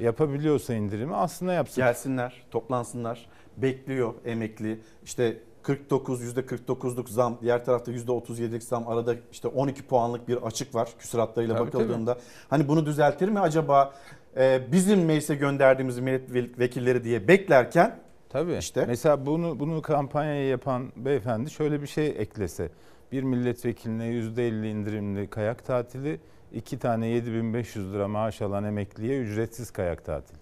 Yapabiliyorsa 0.00 0.74
indirimi 0.74 1.14
aslında 1.14 1.52
yapsın. 1.52 1.84
Gelsinler, 1.84 2.42
toplansınlar. 2.50 3.26
Bekliyor 3.56 4.14
emekli. 4.24 4.80
İşte 5.04 5.38
49 5.62 6.22
%49'luk 6.22 7.08
zam, 7.08 7.38
diğer 7.42 7.64
tarafta 7.64 7.92
%37'lik 7.92 8.62
zam 8.62 8.88
arada 8.88 9.14
işte 9.32 9.48
12 9.48 9.82
puanlık 9.86 10.28
bir 10.28 10.36
açık 10.36 10.74
var 10.74 10.88
küsuratlarıyla 10.98 11.56
Tabii, 11.56 11.66
bakıldığında. 11.66 12.18
Hani 12.50 12.68
bunu 12.68 12.86
düzeltir 12.86 13.28
mi 13.28 13.40
acaba 13.40 13.94
e, 14.36 14.72
bizim 14.72 15.04
meclise 15.04 15.34
gönderdiğimiz 15.34 15.98
milletvekilleri 15.98 17.04
diye 17.04 17.28
beklerken 17.28 17.98
Tabii. 18.34 18.56
İşte. 18.56 18.84
Mesela 18.86 19.26
bunu 19.26 19.60
bunu 19.60 19.82
kampanyayı 19.82 20.48
yapan 20.48 20.92
beyefendi 20.96 21.50
şöyle 21.50 21.82
bir 21.82 21.86
şey 21.86 22.06
eklese. 22.06 22.68
Bir 23.12 23.22
milletvekiline 23.22 24.04
%50 24.04 24.66
indirimli 24.66 25.30
kayak 25.30 25.64
tatili, 25.64 26.20
iki 26.54 26.78
tane 26.78 27.06
7500 27.08 27.92
lira 27.94 28.08
maaş 28.08 28.42
alan 28.42 28.64
emekliye 28.64 29.20
ücretsiz 29.20 29.70
kayak 29.70 30.04
tatili. 30.04 30.38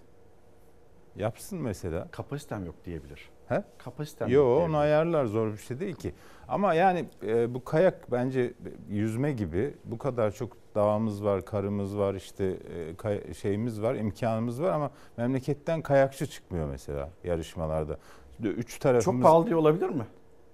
Yapsın 1.15 1.59
mesela. 1.59 2.07
kapasitem 2.11 2.65
yok 2.65 2.75
diyebilir. 2.85 3.29
He? 3.47 3.63
Kapasitem 3.77 4.27
Yo 4.29 4.33
yok 4.41 4.47
onu 4.49 4.57
diyebilir. 4.59 4.77
ayarlar 4.77 5.25
zor 5.25 5.51
bir 5.53 5.57
şey 5.57 5.79
değil 5.79 5.95
ki. 5.95 6.13
Ama 6.47 6.73
yani 6.73 7.05
e, 7.27 7.53
bu 7.53 7.63
kayak 7.63 8.11
bence 8.11 8.53
yüzme 8.89 9.31
gibi 9.31 9.73
bu 9.85 9.97
kadar 9.97 10.31
çok 10.31 10.57
dağımız 10.75 11.23
var, 11.23 11.45
karımız 11.45 11.97
var, 11.97 12.13
işte 12.13 12.45
e, 12.45 12.95
kay- 12.95 13.33
şeyimiz 13.33 13.81
var, 13.81 13.95
imkanımız 13.95 14.61
var 14.61 14.69
ama 14.71 14.91
memleketten 15.17 15.81
kayakçı 15.81 16.25
çıkmıyor 16.27 16.67
mesela 16.69 17.09
yarışmalarda. 17.23 17.97
Üç 18.43 18.79
tarafımız 18.79 19.05
Çok 19.05 19.23
pahalı 19.31 19.45
diye 19.45 19.55
olabilir 19.55 19.89
mi? 19.89 20.03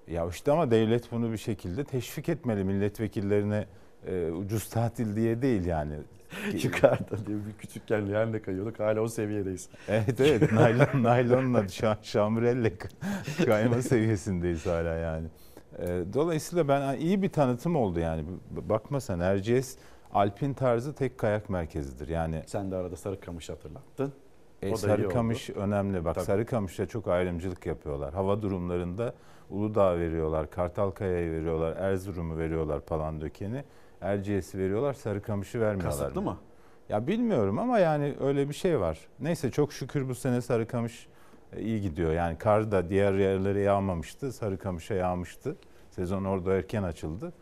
ya 0.08 0.28
işte 0.28 0.52
ama 0.52 0.72
devlet 0.72 1.12
bunu 1.12 1.32
bir 1.32 1.38
şekilde 1.38 1.84
teşvik 1.84 2.30
etmeli 2.30 2.64
milletvekillerine 2.64 3.66
e, 4.08 4.32
ucuz 4.32 4.70
tatil 4.70 5.16
diye 5.16 5.42
değil 5.42 5.66
yani. 5.66 5.94
Yukarıda 6.64 7.26
diye 7.28 7.38
bir 7.48 7.54
küçükken 7.60 8.10
leğenle 8.10 8.42
kayıyorduk 8.42 8.80
hala 8.80 9.02
o 9.02 9.08
seviyedeyiz. 9.08 9.70
Evet 9.88 10.20
evet 10.20 10.52
naylon, 10.52 11.04
naylonla 11.04 11.68
şa, 11.68 11.98
şamrelle 12.02 12.74
kayma 13.46 13.82
seviyesindeyiz 13.82 14.66
hala 14.66 14.96
yani. 14.96 15.28
E, 15.80 15.88
dolayısıyla 16.14 16.68
ben 16.68 16.98
iyi 16.98 17.22
bir 17.22 17.30
tanıtım 17.30 17.76
oldu 17.76 18.00
yani. 18.00 18.26
Bakma 18.52 19.00
sen 19.02 19.20
Erciyes 19.20 19.78
Alpin 20.14 20.54
tarzı 20.54 20.94
tek 20.96 21.18
kayak 21.18 21.50
merkezidir. 21.50 22.08
Yani 22.08 22.44
Sen 22.46 22.72
de 22.72 22.76
arada 22.76 22.96
Sarıkamış 22.96 23.50
hatırlattın. 23.50 24.14
e, 24.62 24.76
Sarıkamış 24.76 25.50
önemli. 25.50 26.06
Bak 26.06 26.16
Tabii. 26.16 26.26
Sarıkamış'ta 26.26 26.86
çok 26.86 27.08
ayrımcılık 27.08 27.66
yapıyorlar. 27.66 28.14
Hava 28.14 28.42
durumlarında 28.42 29.14
Uludağ 29.50 30.00
veriyorlar, 30.00 30.50
Kartalkaya'yı 30.50 31.32
veriyorlar, 31.32 31.78
Erzurum'u 31.78 32.38
veriyorlar 32.38 32.82
Palandöken'i. 32.82 33.64
Erciyes'i 34.02 34.58
veriyorlar, 34.58 34.94
Sarıkamış'ı 34.94 35.62
vermiyorlar. 35.62 36.00
Kasıtlı 36.00 36.22
mı? 36.22 36.38
Ya 36.90 37.08
bilmiyorum 37.08 37.60
ama 37.60 37.80
yani 37.80 38.16
öyle 38.20 38.50
bir 38.50 38.54
şey 38.54 38.80
var. 38.80 39.00
Neyse 39.20 39.52
çok 39.52 39.74
şükür 39.74 40.10
bu 40.10 40.16
sene 40.16 40.42
Sarıkamış 40.42 41.08
e, 41.54 41.62
iyi 41.62 41.82
gidiyor. 41.82 42.14
Yani 42.14 42.38
kar 42.38 42.72
da 42.72 42.90
diğer 42.90 43.14
yerlere 43.14 43.62
yağmamıştı. 43.62 44.34
Sarıkamış'a 44.34 44.94
yağmıştı. 44.94 45.56
Sezon 45.90 46.26
orada 46.26 46.54
erken 46.54 46.84
açıldı. 46.84 47.34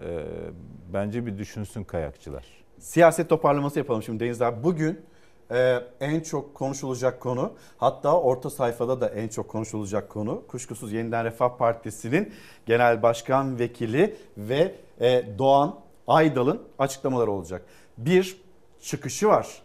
Ee, 0.00 0.24
bence 0.92 1.26
bir 1.26 1.38
düşünsün 1.38 1.84
kayakçılar. 1.84 2.46
Siyaset 2.78 3.28
toparlaması 3.28 3.78
yapalım 3.78 4.02
şimdi 4.02 4.24
Deniz 4.24 4.42
abi. 4.42 4.64
Bugün 4.64 5.00
e, 5.50 5.78
en 6.00 6.20
çok 6.20 6.54
konuşulacak 6.54 7.20
konu 7.20 7.52
hatta 7.76 8.20
orta 8.20 8.50
sayfada 8.50 9.00
da 9.00 9.08
en 9.08 9.28
çok 9.28 9.48
konuşulacak 9.48 10.08
konu 10.08 10.42
kuşkusuz 10.48 10.92
Yeniden 10.92 11.24
Refah 11.24 11.58
Partisi'nin 11.58 12.32
genel 12.66 13.02
başkan 13.02 13.58
vekili 13.58 14.16
ve 14.36 14.74
e, 15.00 15.38
Doğan 15.38 15.74
Aydal'ın 16.06 16.62
açıklamaları 16.78 17.30
olacak. 17.30 17.62
Bir 17.98 18.36
çıkışı 18.80 19.28
var 19.28 19.62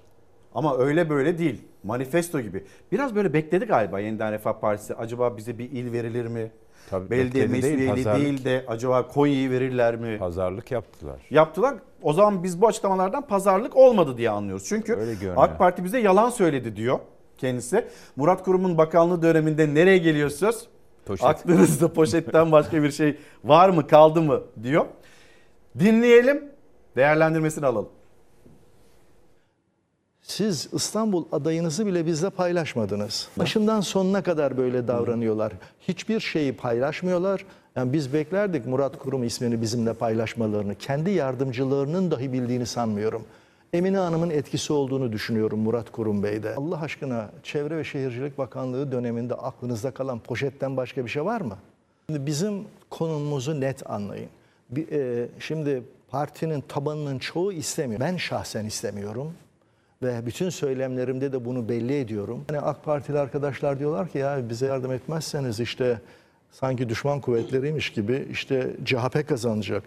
ama 0.54 0.78
öyle 0.78 1.10
böyle 1.10 1.38
değil. 1.38 1.62
Manifesto 1.84 2.40
gibi. 2.42 2.64
Biraz 2.92 3.16
böyle 3.16 3.34
bekledi 3.34 3.66
galiba 3.66 4.00
Yeniden 4.00 4.32
Refah 4.32 4.54
Partisi. 4.54 4.96
Acaba 4.96 5.38
bize 5.38 5.58
bir 5.58 5.72
il 5.72 5.92
verilir 5.92 6.26
mi? 6.28 6.52
Tabii 6.90 7.10
Belediye 7.10 7.54
bekledi 7.54 7.78
değil, 7.78 7.90
pazarlık. 7.90 8.26
değil 8.26 8.46
de 8.46 8.66
acaba 8.68 9.08
Konya'yı 9.08 9.52
verirler 9.52 9.96
mi? 9.96 10.18
Pazarlık 10.20 10.72
yaptılar. 10.72 11.22
yaptılar. 11.30 11.76
O 12.02 12.14
zaman 12.14 12.44
biz 12.44 12.62
bu 12.62 12.68
açıklamalardan 12.68 13.28
pazarlık 13.28 13.76
olmadı 13.78 14.18
diye 14.18 14.30
anlıyoruz. 14.30 14.66
Çünkü. 14.66 15.18
AK 15.36 15.60
Parti 15.60 15.84
bize 15.84 16.00
yalan 16.00 16.30
söyledi 16.30 16.76
diyor 16.76 17.00
kendisi. 17.38 17.88
Murat 18.16 18.44
Kurum'un 18.44 18.78
bakanlığı 18.78 19.22
döneminde 19.22 19.74
nereye 19.74 19.98
geliyor 19.98 20.30
söz? 20.30 20.68
Poşet. 21.06 21.26
Aklınızda 21.26 21.94
poşetten 21.94 22.52
başka 22.52 22.84
bir 22.84 22.92
şey 22.92 23.18
var 23.44 23.70
mı 23.70 23.88
kaldı 23.88 24.22
mı 24.22 24.42
diyor. 24.64 24.86
Dinleyelim 25.80 26.44
değerlendirmesini 26.96 27.66
alalım. 27.66 27.90
Siz 30.22 30.70
İstanbul 30.74 31.26
adayınızı 31.32 31.86
bile 31.86 32.06
bizle 32.06 32.30
paylaşmadınız. 32.30 33.30
Başından 33.38 33.82
sonuna 33.82 34.24
kadar 34.24 34.58
böyle 34.58 34.88
davranıyorlar. 34.88 35.54
Hiçbir 35.88 36.20
şeyi 36.20 36.56
paylaşmıyorlar. 36.56 37.46
Yani 37.76 37.94
biz 37.94 38.14
beklerdik 38.14 38.66
Murat 38.66 39.00
Kurum 39.00 39.24
ismini 39.24 39.62
bizimle 39.62 39.94
paylaşmalarını. 39.94 40.76
Kendi 40.76 41.12
yardımcılarının 41.12 42.12
dahi 42.12 42.34
bildiğini 42.34 42.66
sanmıyorum. 42.66 43.26
Emine 43.74 43.98
Hanım'ın 43.98 44.30
etkisi 44.30 44.74
olduğunu 44.74 45.12
düşünüyorum 45.12 45.60
Murat 45.60 45.92
Kurum 45.92 46.24
Bey'de. 46.24 46.56
Allah 46.56 46.82
aşkına 46.82 47.30
Çevre 47.44 47.78
ve 47.78 47.84
Şehircilik 47.84 48.38
Bakanlığı 48.38 48.92
döneminde 48.92 49.34
aklınızda 49.34 49.92
kalan 49.92 50.20
poşetten 50.20 50.78
başka 50.78 51.06
bir 51.06 51.10
şey 51.10 51.26
var 51.26 51.42
mı? 51.42 51.58
Şimdi 52.10 52.26
bizim 52.26 52.64
konumumuzu 52.90 53.62
net 53.62 53.90
anlayın. 53.90 54.30
E, 54.92 55.28
şimdi 55.40 55.84
partinin 56.10 56.62
tabanının 56.62 57.20
çoğu 57.20 57.54
istemiyor. 57.54 58.02
Ben 58.02 58.18
şahsen 58.18 58.66
istemiyorum 58.66 59.34
ve 60.04 60.26
bütün 60.26 60.50
söylemlerimde 60.50 61.32
de 61.32 61.46
bunu 61.46 61.70
belli 61.70 62.00
ediyorum. 62.00 62.46
Hani 62.48 62.60
AK 62.60 62.84
Partili 62.84 63.20
arkadaşlar 63.20 63.80
diyorlar 63.80 64.10
ki 64.10 64.18
ya 64.18 64.50
bize 64.50 64.66
yardım 64.66 64.92
etmezseniz 64.92 65.60
işte 65.60 66.02
sanki 66.52 66.90
düşman 66.90 67.22
kuvvetleriymiş 67.22 67.90
gibi 67.90 68.28
işte 68.32 68.76
CHP 68.86 69.28
kazanacak. 69.28 69.84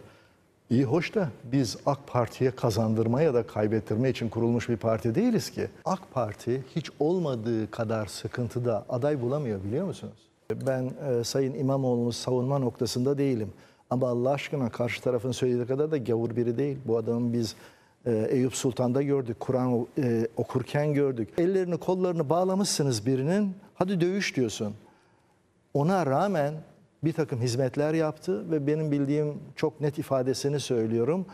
İyi 0.71 0.85
hoş 0.85 1.15
da 1.15 1.29
biz 1.45 1.77
AK 1.87 1.99
Parti'ye 2.07 2.51
kazandırma 2.51 3.23
ya 3.23 3.35
da 3.35 3.47
kaybettirme 3.47 4.11
için 4.11 4.29
kurulmuş 4.29 4.69
bir 4.69 4.77
parti 4.77 5.15
değiliz 5.15 5.51
ki. 5.51 5.69
AK 5.85 6.01
Parti 6.13 6.65
hiç 6.77 6.91
olmadığı 6.99 7.71
kadar 7.71 8.07
sıkıntıda 8.07 8.85
aday 8.89 9.21
bulamıyor 9.21 9.65
biliyor 9.65 9.87
musunuz? 9.87 10.29
Ben 10.67 10.91
e, 11.09 11.25
Sayın 11.25 11.55
İmamoğlu'nu 11.55 12.13
savunma 12.13 12.59
noktasında 12.59 13.19
değilim. 13.19 13.53
Ama 13.91 14.09
Allah 14.09 14.31
aşkına 14.31 14.69
karşı 14.71 15.03
tarafın 15.03 15.33
söylediği 15.33 15.67
kadar 15.67 15.91
da 15.91 15.99
gavur 15.99 16.37
biri 16.37 16.59
değil. 16.59 16.79
Bu 16.85 16.97
adamın 16.99 17.33
biz 17.33 17.55
e, 18.07 18.29
Eyüp 18.31 18.55
Sultan'da 18.55 19.03
gördük, 19.03 19.41
Kur'an 19.41 19.87
e, 19.99 20.29
okurken 20.37 20.95
gördük. 20.95 21.29
Ellerini 21.39 21.77
kollarını 21.77 22.31
bağlamışsınız 22.31 23.07
birinin, 23.07 23.55
hadi 23.75 24.01
dövüş 24.01 24.37
diyorsun. 24.37 24.75
Ona 25.75 26.07
rağmen 26.07 26.55
bir 27.05 27.13
takım 27.13 27.41
hizmetler 27.41 27.95
yaptı 27.95 28.51
ve 28.51 28.67
benim 28.67 28.93
bildiğim 28.93 29.35
çok 29.57 29.81
net 29.81 29.99
ifadesini 29.99 30.61
söylüyorum. 30.61 31.27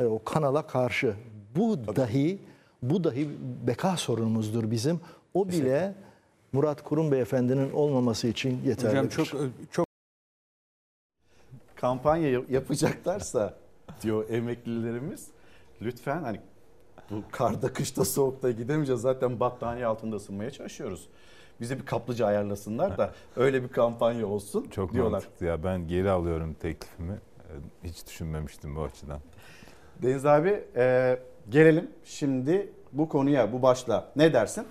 e, 0.00 0.04
o 0.04 0.24
kanala 0.24 0.66
karşı. 0.66 1.14
Bu 1.56 1.96
dahi 1.96 2.38
bu 2.82 3.04
dahi 3.04 3.28
beka 3.66 3.96
sorunumuzdur 3.96 4.70
bizim. 4.70 5.00
O 5.34 5.48
bile 5.48 5.94
Murat 6.52 6.82
Kurum 6.84 7.12
Beyefendi'nin 7.12 7.72
olmaması 7.72 8.28
için 8.28 8.60
yeterlidir. 8.66 8.88
Hocam 8.88 9.08
çok 9.08 9.26
çok 9.70 9.89
Kampanya 11.80 12.42
yapacaklarsa 12.48 13.54
diyor 14.02 14.28
emeklilerimiz 14.30 15.28
lütfen 15.82 16.22
hani 16.22 16.40
bu 17.10 17.22
karda 17.32 17.72
kışta 17.72 18.04
soğukta 18.04 18.50
gidemeyeceğiz 18.50 19.00
zaten 19.00 19.40
battaniye 19.40 19.86
altında 19.86 20.16
ısınmaya 20.16 20.50
çalışıyoruz. 20.50 21.08
bize 21.60 21.78
bir 21.78 21.86
kaplıca 21.86 22.26
ayarlasınlar 22.26 22.98
da 22.98 23.12
öyle 23.36 23.62
bir 23.62 23.68
kampanya 23.68 24.26
olsun 24.26 24.66
Çok 24.70 24.92
diyorlar. 24.92 25.12
mantıklı 25.12 25.46
ya. 25.46 25.64
Ben 25.64 25.88
geri 25.88 26.10
alıyorum 26.10 26.54
teklifimi. 26.54 27.12
Ee, 27.12 27.88
Hiç 27.88 28.06
düşünmemiştim 28.06 28.76
bu 28.76 28.82
açıdan. 28.82 29.20
Deniz 30.02 30.26
abi 30.26 30.64
e, 30.76 31.18
gelelim 31.48 31.90
şimdi 32.04 32.72
bu 32.92 33.08
konuya, 33.08 33.52
bu 33.52 33.62
başla. 33.62 34.12
Ne 34.16 34.32
dersin? 34.32 34.66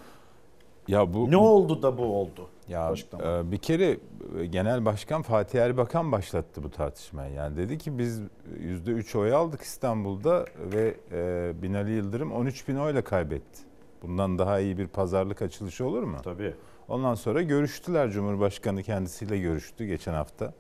Ya 0.87 1.13
bu 1.13 1.31
Ne 1.31 1.37
oldu 1.37 1.81
da 1.81 1.97
bu 1.97 2.03
oldu? 2.03 2.49
Ya 2.69 2.93
e, 3.23 3.51
bir 3.51 3.57
kere 3.57 3.97
e, 4.39 4.45
Genel 4.45 4.85
Başkan 4.85 5.21
Fatih 5.21 5.59
Erbakan 5.59 6.11
başlattı 6.11 6.63
bu 6.63 6.69
tartışmayı. 6.71 7.33
Yani 7.33 7.57
dedi 7.57 7.77
ki 7.77 7.97
biz 7.97 8.21
%3 8.59 9.17
oy 9.17 9.33
aldık 9.33 9.61
İstanbul'da 9.61 10.45
ve 10.73 10.95
e, 11.11 11.51
Binali 11.61 11.91
Yıldırım 11.91 12.31
13 12.31 12.67
bin 12.67 12.75
oyla 12.75 13.03
kaybetti. 13.03 13.59
Bundan 14.01 14.39
daha 14.39 14.59
iyi 14.59 14.77
bir 14.77 14.87
pazarlık 14.87 15.41
açılışı 15.41 15.85
olur 15.85 16.03
mu? 16.03 16.17
Tabii. 16.23 16.53
Ondan 16.87 17.15
sonra 17.15 17.41
görüştüler. 17.41 18.09
Cumhurbaşkanı 18.11 18.83
kendisiyle 18.83 19.39
görüştü 19.39 19.85
geçen 19.85 20.13
hafta. 20.13 20.53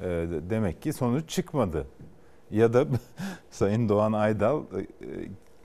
E, 0.00 0.04
de- 0.04 0.50
demek 0.50 0.82
ki 0.82 0.92
sonuç 0.92 1.28
çıkmadı. 1.28 1.86
Ya 2.50 2.72
da 2.72 2.86
Sayın 3.50 3.88
Doğan 3.88 4.12
Aydal 4.12 4.62
e, 4.62 4.86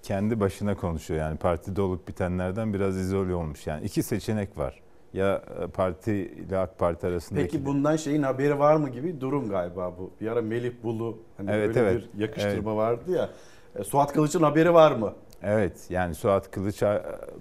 kendi 0.03 0.39
başına 0.39 0.75
konuşuyor. 0.77 1.19
Yani 1.19 1.37
partide 1.37 1.81
olup 1.81 2.07
bitenlerden 2.07 2.73
biraz 2.73 2.97
izole 2.97 3.33
olmuş. 3.33 3.67
Yani 3.67 3.85
iki 3.85 4.03
seçenek 4.03 4.57
var. 4.57 4.79
Ya 5.13 5.41
e, 5.63 5.67
parti 5.67 6.13
ile 6.13 6.57
AK 6.57 6.79
Parti 6.79 7.07
arasındaki... 7.07 7.47
Peki 7.47 7.65
bundan 7.65 7.95
şeyin 7.95 8.23
haberi 8.23 8.59
var 8.59 8.75
mı 8.75 8.89
gibi 8.89 9.21
durum 9.21 9.49
galiba 9.49 9.93
bu. 9.97 10.11
Bir 10.21 10.27
ara 10.27 10.41
Melih 10.41 10.71
Bulu 10.83 11.17
hani 11.37 11.51
Evet, 11.51 11.67
böyle 11.75 11.79
evet. 11.79 12.03
bir 12.13 12.19
yakıştırma 12.21 12.75
vardı 12.75 13.11
ya. 13.11 13.29
E, 13.75 13.83
Suat 13.83 14.13
Kılıç'ın 14.13 14.43
haberi 14.43 14.73
var 14.73 14.91
mı? 14.91 15.13
Evet 15.43 15.85
yani 15.89 16.15
Suat 16.15 16.51
Kılıç 16.51 16.83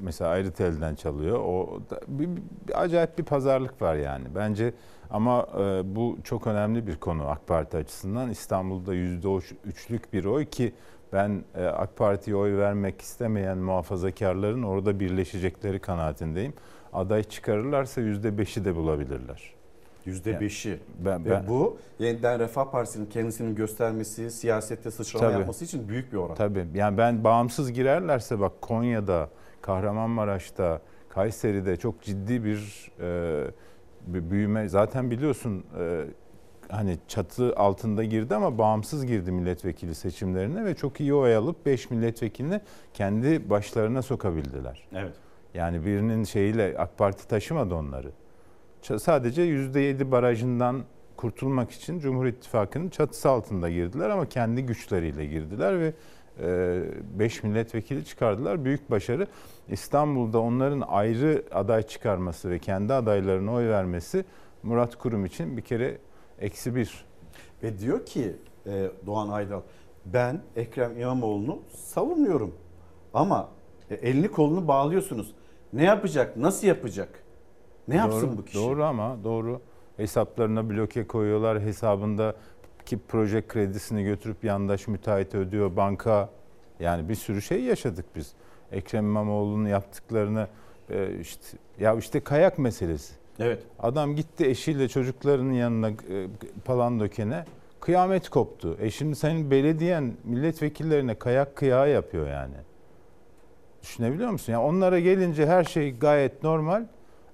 mesela 0.01 0.31
ayrı 0.31 0.51
telden 0.51 0.95
çalıyor. 0.95 1.39
O 1.39 1.81
da, 1.91 2.01
bir, 2.09 2.29
bir- 2.29 2.43
acayip 2.75 3.19
bir 3.19 3.25
pazarlık 3.25 3.83
var 3.83 3.95
yani. 3.95 4.25
Bence 4.35 4.73
ama 5.11 5.47
e, 5.61 5.97
bu 5.97 6.19
çok 6.25 6.47
önemli 6.47 6.87
bir 6.87 6.97
konu 6.97 7.29
AK 7.29 7.47
Parti 7.47 7.77
açısından. 7.77 8.31
İstanbul'da 8.31 8.95
%3'lük 8.95 10.01
bir 10.13 10.25
oy 10.25 10.45
ki 10.45 10.73
ben 11.13 11.45
e, 11.55 11.65
AK 11.65 11.97
Parti'ye 11.97 12.37
oy 12.37 12.57
vermek 12.57 13.01
istemeyen 13.01 13.59
muhafazakarların 13.59 14.63
orada 14.63 15.01
birleşecekleri 15.01 15.79
kanaatindeyim. 15.79 16.53
Aday 16.93 17.23
çıkarırlarsa 17.23 18.01
%5'i 18.01 18.65
de 18.65 18.75
bulabilirler. 18.77 19.55
%5'i. 20.07 20.79
Ben, 20.99 21.25
Ve 21.25 21.31
ben, 21.31 21.49
bu 21.49 21.79
yeniden 21.99 22.41
Refah 22.41 22.71
Partisi'nin 22.71 23.07
kendisini 23.07 23.55
göstermesi, 23.55 24.31
siyasette 24.31 24.91
sıçrama 24.91 25.27
Tabii. 25.27 25.39
yapması 25.39 25.65
için 25.65 25.89
büyük 25.89 26.13
bir 26.13 26.17
oran. 26.17 26.35
Tabii. 26.35 26.67
Yani 26.75 26.99
ben 26.99 27.25
bağımsız 27.25 27.73
girerlerse 27.73 28.41
bak 28.41 28.53
Konya'da, 28.63 29.29
Kahramanmaraş'ta, 29.63 30.81
Kayseri'de 31.09 31.77
çok 31.77 32.03
ciddi 32.03 32.45
bir 32.45 32.91
e, 33.01 33.51
bir 34.07 34.31
büyüme 34.31 34.69
zaten 34.69 35.11
biliyorsun 35.11 35.65
e, 35.79 36.05
hani 36.69 36.99
çatı 37.09 37.57
altında 37.57 38.05
girdi 38.05 38.35
ama 38.35 38.59
bağımsız 38.59 39.07
girdi 39.07 39.33
milletvekili 39.33 39.95
seçimlerine 39.95 40.65
ve 40.65 40.75
çok 40.75 41.01
iyi 41.01 41.15
oy 41.15 41.37
alıp 41.37 41.67
5 41.67 41.91
milletvekilini 41.91 42.61
kendi 42.95 43.51
başlarına 43.51 44.03
sokabildiler. 44.03 44.89
Evet. 44.95 45.15
Yani 45.55 45.87
birinin 45.87 46.25
şeyiyle 46.25 46.75
AK 46.79 46.99
Parti 46.99 47.29
taşımadı 47.29 47.75
onları. 47.75 48.11
Sadece 48.99 49.43
%7 49.43 50.11
barajından 50.11 50.85
kurtulmak 51.17 51.71
için 51.71 51.99
Cumhur 51.99 52.27
İttifakı'nın 52.27 52.89
çatısı 52.89 53.29
altında 53.29 53.71
girdiler 53.71 54.11
ama 54.11 54.29
kendi 54.29 54.67
güçleriyle 54.67 55.27
girdiler 55.27 55.81
ve 55.81 55.93
5 57.19 57.43
milletvekili 57.43 58.05
çıkardılar. 58.05 58.65
Büyük 58.65 58.91
başarı. 58.91 59.27
İstanbul'da 59.69 60.41
onların 60.41 60.81
ayrı 60.89 61.45
aday 61.53 61.83
çıkarması 61.83 62.51
ve 62.51 62.59
kendi 62.59 62.95
adaylarına 62.95 63.53
oy 63.53 63.69
vermesi 63.69 64.25
Murat 64.63 64.97
Kurum 64.97 65.25
için 65.25 65.57
bir 65.57 65.63
kere 65.63 65.99
eksi 66.39 66.75
bir. 66.75 67.05
Ve 67.63 67.79
diyor 67.79 68.07
ki 68.07 68.37
e, 68.67 68.91
Doğan 69.07 69.29
Aydal 69.29 69.61
ben 70.07 70.43
Ekrem 70.57 71.01
İmamoğlu'nu 71.01 71.63
savunuyorum. 71.75 72.55
Ama 73.15 73.49
e, 73.91 73.95
elini 73.95 74.29
kolunu 74.29 74.69
bağlıyorsunuz. 74.69 75.35
Ne 75.73 75.85
yapacak? 75.85 76.37
Nasıl 76.37 76.67
yapacak? 76.67 77.09
Ne 77.89 77.97
yapsın 77.97 78.29
doğru, 78.29 78.39
bu 78.39 78.45
kişi? 78.45 78.59
Doğru 78.59 78.85
ama 78.85 79.25
doğru. 79.25 79.61
Hesaplarına 79.97 80.71
bloke 80.71 81.07
koyuyorlar. 81.07 81.61
Hesabında 81.61 82.35
ki 82.87 82.99
proje 83.09 83.47
kredisini 83.47 84.05
götürüp 84.05 84.45
yandaş 84.45 84.89
müteahhit 84.89 85.35
ödüyor 85.35 85.77
banka. 85.77 86.29
Yani 86.81 87.09
bir 87.09 87.15
sürü 87.15 87.43
şey 87.43 87.63
yaşadık 87.63 88.07
biz. 88.17 88.33
Ekrem 88.73 89.05
İmamoğlu'nun 89.05 89.67
yaptıklarını 89.67 90.49
e, 90.91 91.19
işte 91.21 91.59
ya 91.81 91.95
işte 91.95 92.21
kayak 92.21 92.59
meselesi. 92.59 93.15
Evet. 93.39 93.63
Adam 93.79 94.17
gitti 94.17 94.47
eşiyle 94.47 94.89
çocuklarının 94.89 95.53
yanına 95.53 95.89
e, 95.89 95.95
Palandöken'e 96.65 97.45
kıyamet 97.81 98.29
koptu. 98.29 98.77
E 98.81 98.91
şimdi 98.91 99.17
senin 99.17 99.51
belediyen 99.51 100.13
milletvekillerine 100.25 101.15
kayak 101.15 101.57
kıyağı 101.57 101.91
yapıyor 101.91 102.29
yani. 102.29 102.55
Düşünebiliyor 103.83 104.31
musun? 104.31 104.53
Yani 104.53 104.65
onlara 104.65 105.01
gelince 105.01 105.47
her 105.47 105.65
şey 105.65 105.99
gayet 105.99 106.43
normal 106.43 106.85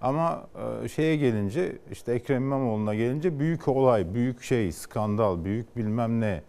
ama 0.00 0.46
e, 0.84 0.88
şeye 0.88 1.16
gelince 1.16 1.78
işte 1.92 2.12
Ekrem 2.12 2.42
İmamoğlu'na 2.42 2.94
gelince 2.94 3.38
büyük 3.38 3.68
olay, 3.68 4.14
büyük 4.14 4.42
şey, 4.42 4.72
skandal, 4.72 5.44
büyük 5.44 5.76
bilmem 5.76 6.20
ne. 6.20 6.42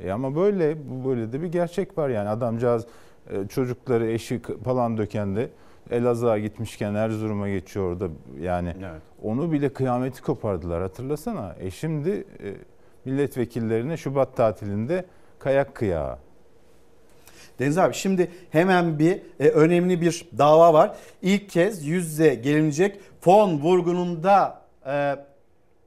E 0.00 0.12
ama 0.12 0.36
böyle 0.36 0.76
böyle 1.04 1.32
de 1.32 1.42
bir 1.42 1.46
gerçek 1.46 1.98
var 1.98 2.08
yani 2.08 2.28
adamcağız 2.28 2.86
e, 3.30 3.48
çocukları 3.48 4.06
eşi 4.06 4.42
Palandöken'de 4.64 5.50
Elazığ'a 5.90 6.38
gitmişken 6.38 6.94
Erzurum'a 6.94 7.48
geçiyor 7.48 7.92
orada 7.92 8.08
yani 8.40 8.74
Evet. 8.78 9.02
onu 9.22 9.52
bile 9.52 9.68
kıyameti 9.72 10.22
kopardılar 10.22 10.82
hatırlasana. 10.82 11.56
E 11.60 11.70
şimdi 11.70 12.10
e, 12.10 12.54
milletvekillerine 13.04 13.96
Şubat 13.96 14.36
tatilinde 14.36 15.04
kayak 15.38 15.74
kıyağı. 15.74 16.18
Deniz 17.60 17.78
abi 17.78 17.94
şimdi 17.94 18.30
hemen 18.50 18.98
bir 18.98 19.20
e, 19.40 19.48
önemli 19.48 20.00
bir 20.00 20.24
dava 20.38 20.74
var. 20.74 20.96
İlk 21.22 21.50
kez 21.50 21.86
yüz 21.86 22.10
yüze 22.10 22.34
gelinecek 22.34 23.00
fon 23.20 23.58
vurgununda 23.60 24.62
e, 24.86 25.16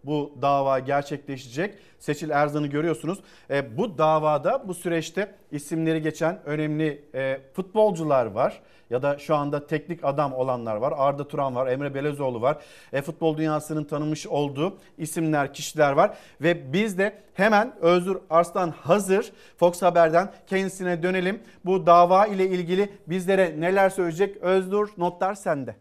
bu 0.04 0.34
dava 0.42 0.80
gerçekleşecek. 0.80 1.76
Seçil 2.00 2.30
Erzan'ı 2.30 2.68
görüyorsunuz. 2.68 3.20
E, 3.50 3.78
bu 3.78 3.98
davada 3.98 4.68
bu 4.68 4.74
süreçte 4.74 5.36
isimleri 5.52 6.02
geçen 6.02 6.40
önemli 6.46 7.04
e, 7.16 7.40
futbolcular 7.54 8.26
var. 8.26 8.62
Ya 8.90 9.02
da 9.02 9.18
şu 9.18 9.36
anda 9.36 9.68
teknik 9.68 10.04
adam 10.04 10.34
olanlar 10.34 10.76
var. 10.76 10.94
Arda 10.98 11.28
Turan 11.28 11.56
var, 11.56 11.68
Emre 11.68 11.94
Belezoğlu 11.94 12.42
var. 12.42 12.58
E, 12.94 13.02
futbol 13.02 13.38
dünyasının 13.38 13.84
tanımış 13.84 14.28
olduğu 14.28 14.78
isimler, 14.98 15.54
kişiler 15.54 15.92
var. 15.92 16.18
Ve 16.42 16.74
biz 16.74 16.98
de 16.98 17.22
hemen 17.34 17.74
Özgür 17.82 18.18
Arslan 18.30 18.70
hazır. 18.70 19.32
Fox 19.58 19.82
Haber'den 19.82 20.32
kendisine 20.48 21.04
dönelim. 21.04 21.42
Bu 21.66 21.86
dava 21.86 22.26
ile 22.26 22.48
ilgili 22.48 22.90
bizlere 23.08 23.56
neler 23.60 23.90
söyleyecek? 23.90 24.38
Özgür 24.38 24.90
notlar 24.98 25.34
sende. 25.34 25.76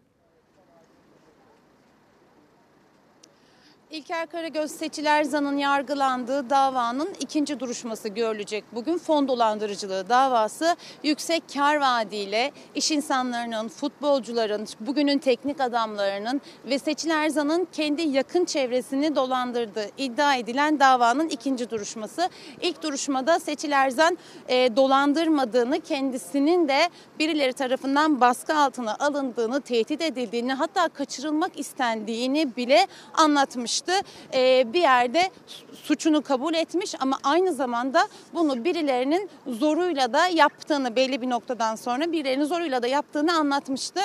İlker 3.93 4.27
Karagöz 4.27 4.71
Seçil 4.71 5.05
Erzan'ın 5.05 5.57
yargılandığı 5.57 6.51
davanın 6.51 7.09
ikinci 7.21 7.61
duruşması 7.61 8.09
görülecek. 8.09 8.65
Bugün 8.73 8.99
fon 8.99 9.29
dolandırıcılığı 9.29 10.09
davası 10.09 10.77
yüksek 11.03 11.43
kar 11.55 11.77
vaadiyle 11.77 12.53
iş 12.75 12.91
insanlarının, 12.91 13.69
futbolcuların, 13.69 14.67
bugünün 14.81 15.19
teknik 15.19 15.61
adamlarının 15.61 16.41
ve 16.65 16.79
Seçil 16.79 17.11
Erzan'ın 17.11 17.69
kendi 17.73 18.03
yakın 18.03 18.45
çevresini 18.45 19.17
dolandırdığı 19.17 19.87
iddia 19.99 20.37
edilen 20.37 20.81
davanın 20.81 21.29
ikinci 21.29 21.71
duruşması. 21.71 22.29
İlk 22.61 22.83
duruşmada 22.83 23.41
Seçil 23.41 23.73
Erzan 23.73 24.19
e, 24.49 24.77
dolandırmadığını, 24.77 25.81
kendisinin 25.81 26.69
de 26.69 26.89
birileri 27.19 27.53
tarafından 27.53 28.21
baskı 28.21 28.55
altına 28.55 28.97
alındığını, 28.99 29.61
tehdit 29.61 30.01
edildiğini 30.01 30.53
hatta 30.53 30.89
kaçırılmak 30.89 31.59
istendiğini 31.59 32.57
bile 32.57 32.87
anlatmıştı. 33.15 33.82
Ee, 34.35 34.73
bir 34.73 34.81
yerde 34.81 35.31
suçunu 35.83 36.23
kabul 36.23 36.55
etmiş 36.55 36.95
ama 37.01 37.19
aynı 37.25 37.53
zamanda 37.53 38.09
bunu 38.35 38.65
birilerinin 38.65 39.31
zoruyla 39.47 40.13
da 40.13 40.27
yaptığını 40.27 40.97
belli 40.97 41.23
bir 41.23 41.31
noktadan 41.31 41.77
sonra 41.77 42.13
birilerinin 42.13 42.45
zoruyla 42.45 42.83
da 42.83 42.87
yaptığını 42.87 43.33
anlatmıştı. 43.33 44.01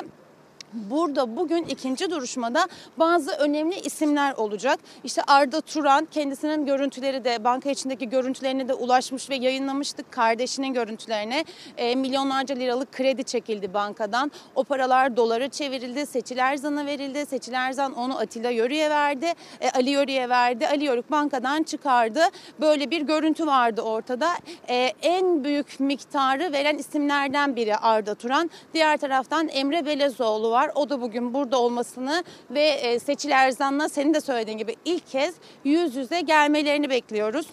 Burada 0.74 1.36
bugün 1.38 1.66
ikinci 1.66 2.12
duruşmada 2.12 2.68
bazı 2.98 3.32
önemli 3.32 3.80
isimler 3.80 4.34
olacak. 4.34 4.80
İşte 5.04 5.22
Arda 5.28 5.62
Turan 5.62 6.06
kendisinin 6.12 6.66
görüntüleri 6.66 7.24
de 7.24 7.44
banka 7.44 7.70
içindeki 7.70 8.10
görüntülerine 8.10 8.68
de 8.68 8.74
ulaşmış 8.74 9.30
ve 9.30 9.36
yayınlamıştık. 9.36 10.12
Kardeşinin 10.12 10.74
görüntülerine 10.74 11.46
e, 11.78 11.96
milyonlarca 11.96 12.56
liralık 12.56 12.92
kredi 12.92 13.24
çekildi 13.24 13.74
bankadan. 13.74 14.32
O 14.56 14.64
paralar 14.64 15.18
dolara 15.18 15.50
çevrildi. 15.50 16.06
Seçil 16.06 16.38
Erzan'a 16.38 16.86
verildi. 16.86 17.26
Seçil 17.26 17.54
Erzan 17.54 17.94
onu 17.94 18.20
Atilla 18.20 18.50
Yörük'e 18.50 18.90
verdi. 18.90 19.34
E, 19.62 19.70
Ali 19.70 19.90
Yörük'e 19.90 20.30
verdi. 20.30 20.68
Ali 20.68 20.84
Yörük 20.84 21.12
bankadan 21.12 21.64
çıkardı. 21.64 22.22
Böyle 22.62 22.92
bir 22.92 23.02
görüntü 23.02 23.48
vardı 23.48 23.82
ortada. 23.82 24.30
E, 24.70 24.94
en 25.02 25.44
büyük 25.44 25.80
miktarı 25.80 26.52
veren 26.52 26.78
isimlerden 26.78 27.56
biri 27.56 27.78
Arda 27.78 28.16
Turan. 28.16 28.50
Diğer 28.74 28.98
taraftan 28.98 29.48
Emre 29.48 29.86
Belezoğlu 29.86 30.52
var 30.52 30.57
var. 30.58 30.72
O 30.76 30.90
da 30.90 31.02
bugün 31.02 31.34
burada 31.34 31.60
olmasını 31.60 32.24
ve 32.50 32.64
e, 32.64 33.00
Seçil 33.00 33.32
Erzan'la 33.32 33.90
senin 33.90 34.14
de 34.14 34.22
söylediğin 34.22 34.58
gibi 34.58 34.76
ilk 34.86 35.08
kez 35.08 35.36
yüz 35.64 35.96
yüze 35.96 36.22
gelmelerini 36.22 36.90
bekliyoruz. 36.90 37.48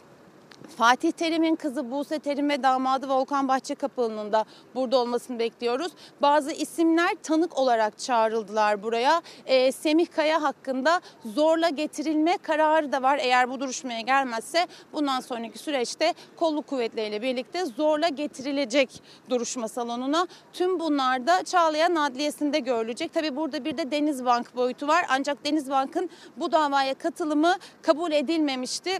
Fatih 0.68 1.12
Terim'in 1.12 1.56
kızı 1.56 1.90
Buse 1.90 2.18
Terim 2.18 2.48
ve 2.50 2.62
damadı 2.62 3.08
Volkan 3.08 3.48
Bahçekapılı'nın 3.48 4.32
da 4.32 4.44
burada 4.74 4.98
olmasını 4.98 5.38
bekliyoruz. 5.38 5.92
Bazı 6.22 6.52
isimler 6.52 7.14
tanık 7.22 7.58
olarak 7.58 7.98
çağrıldılar 7.98 8.82
buraya. 8.82 9.22
Ee, 9.46 9.72
Semih 9.72 10.06
Kaya 10.16 10.42
hakkında 10.42 11.00
zorla 11.24 11.68
getirilme 11.68 12.38
kararı 12.38 12.92
da 12.92 13.02
var. 13.02 13.18
Eğer 13.22 13.50
bu 13.50 13.60
duruşmaya 13.60 14.00
gelmezse 14.00 14.66
bundan 14.92 15.20
sonraki 15.20 15.58
süreçte 15.58 16.14
kolluk 16.36 16.66
kuvvetleriyle 16.66 17.22
birlikte 17.22 17.64
zorla 17.64 18.08
getirilecek 18.08 19.02
duruşma 19.30 19.68
salonuna. 19.68 20.26
Tüm 20.52 20.80
bunlar 20.80 21.26
da 21.26 21.42
Çağlayan 21.44 21.94
Adliyesi'nde 21.94 22.58
görülecek. 22.58 23.12
Tabi 23.12 23.36
burada 23.36 23.64
bir 23.64 23.76
de 23.76 23.90
Denizbank 23.90 24.56
boyutu 24.56 24.88
var. 24.88 25.06
Ancak 25.08 25.44
Denizbank'ın 25.44 26.10
bu 26.36 26.52
davaya 26.52 26.94
katılımı 26.94 27.56
kabul 27.82 28.12
edilmemişti 28.12 28.98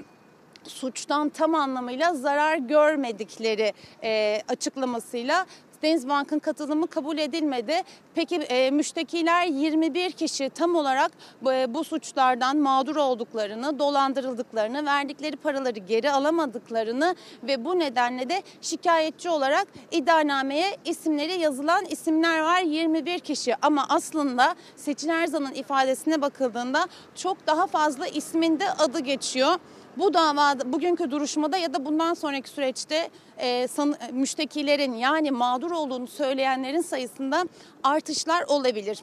suçtan 0.67 1.29
tam 1.29 1.55
anlamıyla 1.55 2.15
zarar 2.15 2.57
görmedikleri 2.57 3.73
e, 4.03 4.43
açıklamasıyla 4.49 5.47
Denizbank'ın 5.85 6.39
katılımı 6.39 6.87
kabul 6.87 7.19
edilmedi. 7.19 7.83
Peki 8.15 8.37
e, 8.37 8.71
müştekiler 8.71 9.47
21 9.47 10.11
kişi 10.11 10.51
tam 10.51 10.75
olarak 10.75 11.13
e, 11.47 11.75
bu 11.75 11.85
suçlardan 11.85 12.57
mağdur 12.57 12.97
olduklarını, 12.97 13.79
dolandırıldıklarını, 13.79 14.87
verdikleri 14.87 15.37
paraları 15.37 15.79
geri 15.79 16.11
alamadıklarını 16.11 17.15
ve 17.43 17.65
bu 17.65 17.79
nedenle 17.79 18.29
de 18.29 18.43
şikayetçi 18.61 19.31
olarak 19.31 19.69
iddianameye 19.93 20.77
isimleri 20.85 21.41
yazılan 21.41 21.85
isimler 21.85 22.41
var 22.41 22.61
21 22.61 23.19
kişi 23.19 23.57
ama 23.63 23.87
aslında 23.89 24.55
Seçil 24.77 25.09
Erzan'ın 25.09 25.55
ifadesine 25.55 26.23
bakıldığında 26.23 26.87
çok 27.15 27.47
daha 27.47 27.67
fazla 27.67 28.07
isminde 28.07 28.71
adı 28.71 29.01
geçiyor 29.01 29.59
bu 29.99 30.15
davada 30.15 30.73
bugünkü 30.73 31.11
duruşmada 31.11 31.57
ya 31.57 31.75
da 31.75 31.85
bundan 31.85 32.15
sonraki 32.15 32.51
süreçte 32.51 33.11
e, 33.39 33.69
san, 33.69 33.95
müştekilerin 34.13 34.93
yani 34.93 35.31
mağdur 35.31 35.71
olduğunu 35.71 36.07
söyleyenlerin 36.07 36.83
sayısında 36.83 37.45
artışlar 37.83 38.45
olabilir. 38.49 38.99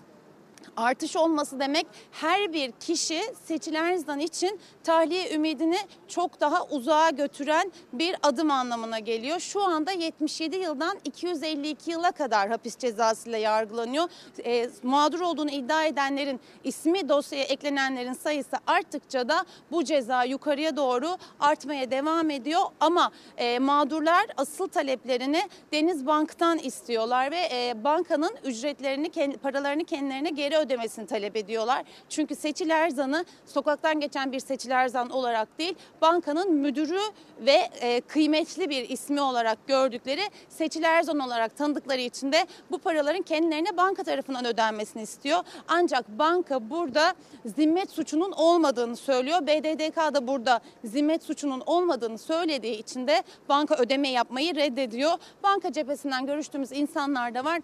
Artış 0.78 1.16
olması 1.16 1.60
demek 1.60 1.88
her 2.12 2.54
bir 2.54 2.72
kişi 2.72 3.22
seçilen 3.44 3.98
zan 3.98 4.20
için 4.20 4.60
tahliye 4.84 5.36
ümidini 5.36 5.78
çok 6.08 6.42
daha 6.42 6.64
uzağa 6.64 7.10
götüren 7.10 7.72
bir 7.94 8.16
adım 8.24 8.52
anlamına 8.52 9.00
geliyor. 9.00 9.40
Şu 9.40 9.64
anda 9.64 9.92
77 9.92 10.56
yıldan 10.56 11.00
252 11.04 11.92
yıla 11.92 12.12
kadar 12.12 12.50
hapis 12.50 12.78
cezasıyla 12.78 13.38
yargılanıyor. 13.38 14.10
E, 14.46 14.70
mağdur 14.84 15.20
olduğunu 15.20 15.52
iddia 15.52 15.86
edenlerin 15.86 16.40
ismi 16.64 17.10
dosyaya 17.10 17.44
eklenenlerin 17.44 18.14
sayısı 18.14 18.58
arttıkça 18.68 19.30
da 19.30 19.46
bu 19.72 19.84
ceza 19.84 20.24
yukarıya 20.24 20.76
doğru 20.76 21.18
artmaya 21.40 21.92
devam 21.92 22.30
ediyor. 22.30 22.62
Ama 22.80 23.12
e, 23.38 23.60
mağdurlar 23.60 24.26
asıl 24.38 24.68
taleplerini 24.68 25.42
Deniz 25.74 26.06
Bank'tan 26.06 26.58
istiyorlar 26.58 27.32
ve 27.32 27.40
e, 27.52 27.84
bankanın 27.84 28.36
ücretlerini, 28.44 29.38
paralarını 29.38 29.84
kendilerine 29.84 30.30
geri 30.30 30.58
ödemesini 30.62 31.06
talep 31.06 31.36
ediyorlar. 31.36 31.84
Çünkü 32.10 32.36
Seçil 32.36 32.70
Erzan'ı 32.70 33.26
sokaktan 33.46 34.00
geçen 34.00 34.32
bir 34.32 34.40
Seçil 34.40 34.72
Erzan 34.72 35.10
olarak 35.10 35.60
değil, 35.60 35.76
bankanın 36.02 36.54
müdürü 36.54 37.00
ve 37.40 37.70
e, 37.82 38.02
kıymetli 38.02 38.70
bir 38.70 38.90
ismi 38.90 39.22
olarak 39.22 39.68
gördükleri 39.68 40.22
Seçil 40.50 40.84
Erzan 40.84 41.20
olarak 41.20 41.58
tanıdıkları 41.58 42.02
için 42.02 42.32
de 42.32 42.48
bu 42.72 42.78
paraların 42.78 43.22
kendilerine 43.22 43.78
banka 43.78 44.04
tarafından 44.04 44.46
ödenmesini 44.46 45.04
istiyor. 45.04 45.40
Ancak 45.68 46.10
banka 46.10 46.70
burada 46.70 47.14
zimmet 47.46 47.92
suçunun 47.92 48.32
olmadığını 48.32 48.96
söylüyor. 48.96 49.48
BDDK 49.48 50.14
da 50.14 50.28
burada 50.28 50.60
zimmet 50.84 51.24
suçunun 51.24 51.64
olmadığını 51.66 52.18
söylediği 52.18 52.78
için 52.78 53.08
de 53.08 53.24
banka 53.50 53.76
ödeme 53.76 54.10
yapmayı 54.10 54.56
reddediyor. 54.56 55.12
Banka 55.44 55.72
cephesinden 55.72 56.26
görüştüğümüz 56.26 56.72
insanlar 56.72 57.36
da 57.36 57.46
var. 57.46 57.62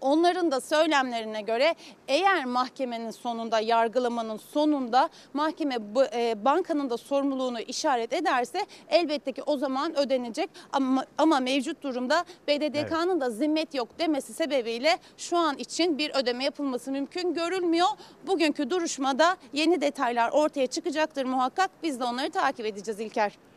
Onların 0.00 0.50
da 0.50 0.60
söylemlerine 0.60 1.40
göre 1.40 1.74
eğer 2.08 2.44
mahkemenin 2.44 3.10
sonunda 3.10 3.60
yargılamanın 3.60 4.36
sonunda 4.36 5.08
mahkeme 5.34 5.78
e, 6.14 6.44
bankanın 6.44 6.90
da 6.90 6.96
sorumluluğunu 6.96 7.60
işaret 7.60 8.12
ederse 8.12 8.66
elbette 8.88 9.32
ki 9.32 9.42
o 9.42 9.56
zaman 9.56 9.98
ödenecek 9.98 10.50
ama, 10.72 11.04
ama 11.18 11.40
mevcut 11.40 11.82
durumda 11.82 12.24
BDDK'nın 12.48 13.10
evet. 13.10 13.20
da 13.20 13.30
zimmet 13.30 13.74
yok 13.74 13.98
demesi 13.98 14.34
sebebiyle 14.34 14.98
şu 15.16 15.36
an 15.36 15.58
için 15.58 15.98
bir 15.98 16.10
ödeme 16.14 16.44
yapılması 16.44 16.92
mümkün 16.92 17.34
görülmüyor. 17.34 17.88
Bugünkü 18.26 18.70
duruşmada 18.70 19.36
yeni 19.52 19.80
detaylar 19.80 20.30
ortaya 20.30 20.66
çıkacaktır 20.66 21.24
muhakkak 21.24 21.70
biz 21.82 22.00
de 22.00 22.04
onları 22.04 22.30
takip 22.30 22.66
edeceğiz 22.66 23.00
İlker. 23.00 23.49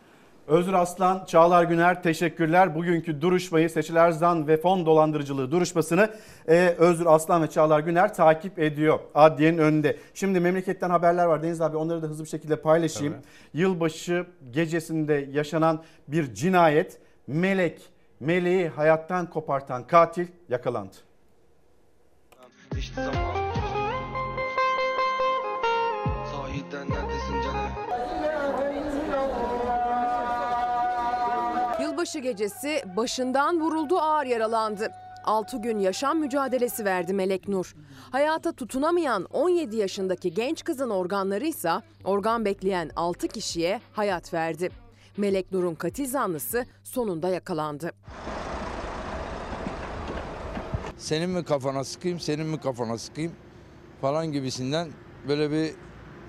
Özür 0.47 0.73
Aslan, 0.73 1.25
Çağlar 1.25 1.63
Güner 1.63 2.03
teşekkürler. 2.03 2.75
Bugünkü 2.75 3.21
duruşmayı 3.21 3.69
Seçil 3.69 3.95
Erzan 3.95 4.47
ve 4.47 4.57
fon 4.57 4.85
dolandırıcılığı 4.85 5.51
duruşmasını 5.51 6.09
e, 6.47 6.75
Özür 6.77 7.05
Aslan 7.05 7.43
ve 7.43 7.49
Çağlar 7.49 7.79
Güner 7.79 8.13
takip 8.13 8.59
ediyor 8.59 8.99
adliyenin 9.15 9.57
önünde. 9.57 9.97
Şimdi 10.13 10.39
memleketten 10.39 10.89
haberler 10.89 11.25
var 11.25 11.43
Deniz 11.43 11.61
abi 11.61 11.77
onları 11.77 12.01
da 12.01 12.07
hızlı 12.07 12.23
bir 12.23 12.29
şekilde 12.29 12.55
paylaşayım. 12.55 13.13
Evet. 13.13 13.25
Yılbaşı 13.53 14.25
gecesinde 14.51 15.27
yaşanan 15.31 15.83
bir 16.07 16.33
cinayet 16.33 16.99
Melek, 17.27 17.81
Meleği 18.19 18.69
hayattan 18.69 19.29
kopartan 19.29 19.87
katil 19.87 20.27
yakalandı. 20.49 20.95
İşte 22.77 23.03
zaman. 23.03 23.72
Yılbaşı 32.03 32.19
gecesi 32.19 32.83
başından 32.97 33.61
vuruldu 33.61 33.97
ağır 33.97 34.25
yaralandı. 34.25 34.91
6 35.23 35.57
gün 35.57 35.79
yaşam 35.79 36.19
mücadelesi 36.19 36.85
verdi 36.85 37.13
Melek 37.13 37.47
Nur. 37.47 37.75
Hayata 38.11 38.51
tutunamayan 38.51 39.25
17 39.33 39.77
yaşındaki 39.77 40.33
genç 40.33 40.63
kızın 40.63 40.89
organları 40.89 41.45
ise 41.45 41.71
organ 42.03 42.45
bekleyen 42.45 42.91
6 42.95 43.27
kişiye 43.27 43.81
hayat 43.93 44.33
verdi. 44.33 44.69
Melek 45.17 45.51
Nur'un 45.51 45.75
katil 45.75 46.07
zanlısı 46.07 46.65
sonunda 46.83 47.29
yakalandı. 47.29 47.91
Senin 50.97 51.29
mi 51.29 51.43
kafana 51.43 51.83
sıkayım, 51.83 52.19
senin 52.19 52.45
mi 52.45 52.59
kafana 52.59 52.97
sıkayım 52.97 53.31
falan 54.01 54.31
gibisinden 54.31 54.87
böyle 55.27 55.51
bir 55.51 55.73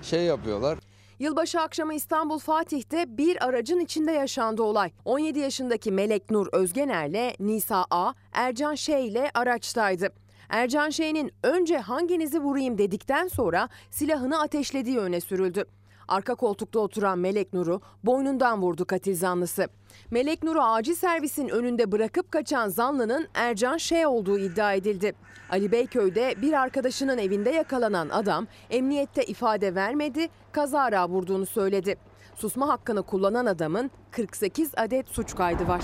şey 0.01 0.23
yapıyorlar. 0.23 0.77
Yılbaşı 1.19 1.61
akşamı 1.61 1.93
İstanbul 1.93 2.39
Fatih'te 2.39 3.17
bir 3.17 3.45
aracın 3.45 3.79
içinde 3.79 4.11
yaşandı 4.11 4.63
olay. 4.63 4.91
17 5.05 5.39
yaşındaki 5.39 5.91
Melek 5.91 6.31
Nur 6.31 6.47
Özgener'le 6.51 7.33
Nisa 7.39 7.85
A, 7.89 8.13
Ercan 8.31 8.75
Şey 8.75 9.07
ile 9.07 9.31
araçtaydı. 9.33 10.09
Ercan 10.49 10.89
Şey'in 10.89 11.31
önce 11.43 11.77
hanginizi 11.77 12.39
vurayım 12.39 12.77
dedikten 12.77 13.27
sonra 13.27 13.69
silahını 13.91 14.41
ateşlediği 14.41 14.97
öne 14.99 15.21
sürüldü. 15.21 15.65
Arka 16.07 16.35
koltukta 16.35 16.79
oturan 16.79 17.19
Melek 17.19 17.53
Nur'u 17.53 17.81
boynundan 18.03 18.61
vurdu 18.61 18.85
katil 18.85 19.15
zanlısı. 19.15 19.67
Melek 20.11 20.43
Nur'u 20.43 20.61
acil 20.61 20.95
servisin 20.95 21.49
önünde 21.49 21.91
bırakıp 21.91 22.31
kaçan 22.31 22.69
zanlının 22.69 23.27
Ercan 23.33 23.77
Şey 23.77 24.05
olduğu 24.05 24.39
iddia 24.39 24.73
edildi. 24.73 25.13
Ali 25.49 25.71
Beyköy'de 25.71 26.35
bir 26.41 26.53
arkadaşının 26.53 27.17
evinde 27.17 27.49
yakalanan 27.49 28.09
adam 28.09 28.47
emniyette 28.69 29.23
ifade 29.23 29.75
vermedi, 29.75 30.27
kazara 30.51 31.09
vurduğunu 31.09 31.45
söyledi. 31.45 31.95
Susma 32.35 32.67
hakkını 32.67 33.03
kullanan 33.03 33.45
adamın 33.45 33.91
48 34.11 34.71
adet 34.77 35.09
suç 35.09 35.35
kaydı 35.35 35.67
var. 35.67 35.81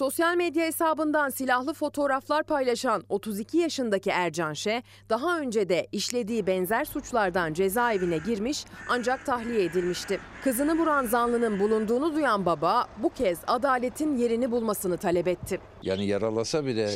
Sosyal 0.00 0.36
medya 0.36 0.66
hesabından 0.66 1.28
silahlı 1.28 1.74
fotoğraflar 1.74 2.42
paylaşan 2.42 3.04
32 3.08 3.58
yaşındaki 3.58 4.10
Ercan 4.10 4.52
Şe, 4.52 4.82
daha 5.08 5.40
önce 5.40 5.68
de 5.68 5.88
işlediği 5.92 6.46
benzer 6.46 6.84
suçlardan 6.84 7.52
cezaevine 7.52 8.18
girmiş 8.18 8.64
ancak 8.88 9.26
tahliye 9.26 9.64
edilmişti. 9.64 10.20
Kızını 10.44 10.78
vuran 10.78 11.06
zanlının 11.06 11.60
bulunduğunu 11.60 12.14
duyan 12.14 12.46
baba 12.46 12.86
bu 13.02 13.10
kez 13.10 13.38
adaletin 13.46 14.16
yerini 14.16 14.50
bulmasını 14.50 14.96
talep 14.98 15.28
etti. 15.28 15.60
Yani 15.82 16.06
yaralasa 16.06 16.66
bile 16.66 16.90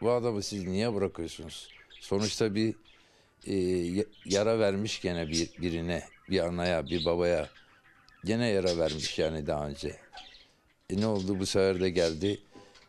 bu 0.00 0.10
adamı 0.10 0.42
siz 0.42 0.66
niye 0.66 0.94
bırakıyorsunuz? 0.94 1.68
Sonuçta 2.00 2.54
bir 2.54 2.74
e, 3.46 3.54
yara 4.24 4.58
vermiş 4.58 5.00
gene 5.00 5.28
bir, 5.28 5.50
birine, 5.60 6.02
bir 6.30 6.40
anaya, 6.40 6.86
bir 6.86 7.04
babaya. 7.04 7.48
Gene 8.24 8.48
yara 8.48 8.78
vermiş 8.78 9.18
yani 9.18 9.46
daha 9.46 9.66
önce. 9.66 10.04
E 10.90 11.00
ne 11.00 11.06
oldu 11.06 11.38
bu 11.40 11.46
sefer 11.46 11.80
de 11.80 11.90
geldi. 11.90 12.38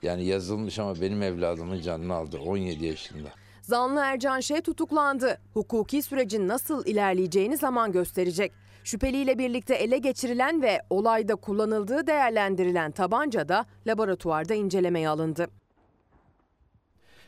Yani 0.02 0.26
yazılmış 0.26 0.80
ama 0.80 1.02
benim 1.02 1.22
evladımın 1.22 1.82
canını 1.82 2.14
aldı 2.14 2.40
17 2.40 2.86
yaşında. 2.86 3.30
Zanlı 3.62 4.00
Ercan 4.00 4.40
Şey 4.40 4.62
tutuklandı. 4.62 5.38
Hukuki 5.54 6.02
sürecin 6.02 6.48
nasıl 6.48 6.86
ilerleyeceğini 6.86 7.58
zaman 7.58 7.92
gösterecek. 7.92 8.52
Şüpheliyle 8.84 9.38
birlikte 9.38 9.76
ele 9.76 9.98
geçirilen 9.98 10.62
ve 10.62 10.82
olayda 10.90 11.36
kullanıldığı 11.36 12.08
değerlendirilen 12.08 12.92
tabanca 12.92 13.50
da 13.50 13.66
laboratuvarda 13.88 14.54
incelemeye 14.54 15.10
alındı. 15.10 15.48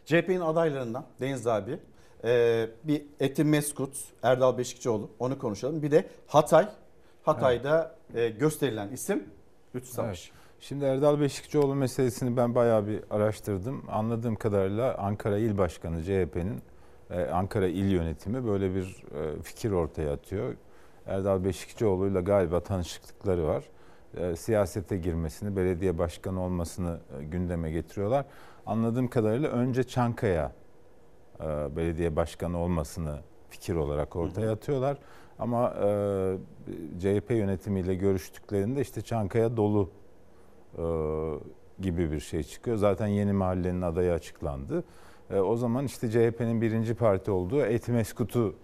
CHP'nin 0.05 0.41
adaylarından 0.41 1.05
Deniz 1.19 1.47
abi 1.47 1.79
e, 2.23 2.65
bir 2.83 3.05
Etim 3.19 3.49
Meskut, 3.49 3.95
Erdal 4.23 4.57
Beşikçioğlu 4.57 5.11
onu 5.19 5.39
konuşalım. 5.39 5.81
Bir 5.81 5.91
de 5.91 6.07
Hatay. 6.27 6.69
Hatay'da 7.23 7.95
e, 8.13 8.29
gösterilen 8.29 8.89
isim 8.89 9.23
Lütfü 9.75 9.91
Savaş. 9.91 10.31
Evet. 10.31 10.37
Şimdi 10.59 10.85
Erdal 10.85 11.19
Beşikçioğlu 11.19 11.75
meselesini 11.75 12.37
ben 12.37 12.55
bayağı 12.55 12.87
bir 12.87 13.03
araştırdım. 13.09 13.83
Anladığım 13.87 14.35
kadarıyla 14.35 14.97
Ankara 14.97 15.37
İl 15.37 15.57
Başkanı 15.57 16.03
CHP'nin 16.03 16.61
e, 17.09 17.25
Ankara 17.25 17.67
İl 17.67 17.91
Yönetimi 17.91 18.47
böyle 18.47 18.75
bir 18.75 18.83
e, 19.15 19.41
fikir 19.41 19.71
ortaya 19.71 20.13
atıyor. 20.13 20.55
Erdal 21.05 21.43
Beşikçioğlu'yla 21.43 22.21
galiba 22.21 22.59
tanışıklıkları 22.59 23.47
var. 23.47 23.63
E, 24.17 24.35
siyasete 24.35 24.97
girmesini, 24.97 25.55
belediye 25.55 25.97
başkanı 25.97 26.41
olmasını 26.41 26.99
gündeme 27.21 27.71
getiriyorlar. 27.71 28.25
Anladığım 28.65 29.07
kadarıyla 29.07 29.49
önce 29.49 29.83
Çankaya 29.83 30.51
belediye 31.75 32.15
başkanı 32.15 32.57
olmasını 32.57 33.19
fikir 33.49 33.75
olarak 33.75 34.15
ortaya 34.15 34.51
atıyorlar. 34.51 34.97
Ama 35.39 35.73
CHP 36.99 37.31
yönetimiyle 37.31 37.95
görüştüklerinde 37.95 38.81
işte 38.81 39.01
Çankaya 39.01 39.57
dolu 39.57 39.89
gibi 41.79 42.11
bir 42.11 42.19
şey 42.19 42.43
çıkıyor. 42.43 42.77
Zaten 42.77 43.07
yeni 43.07 43.33
mahallenin 43.33 43.81
adayı 43.81 44.13
açıklandı. 44.13 44.83
O 45.33 45.55
zaman 45.55 45.85
işte 45.85 46.09
CHP'nin 46.09 46.61
birinci 46.61 46.95
parti 46.95 47.31
olduğu 47.31 47.61
Etimeskut'u 47.61 48.55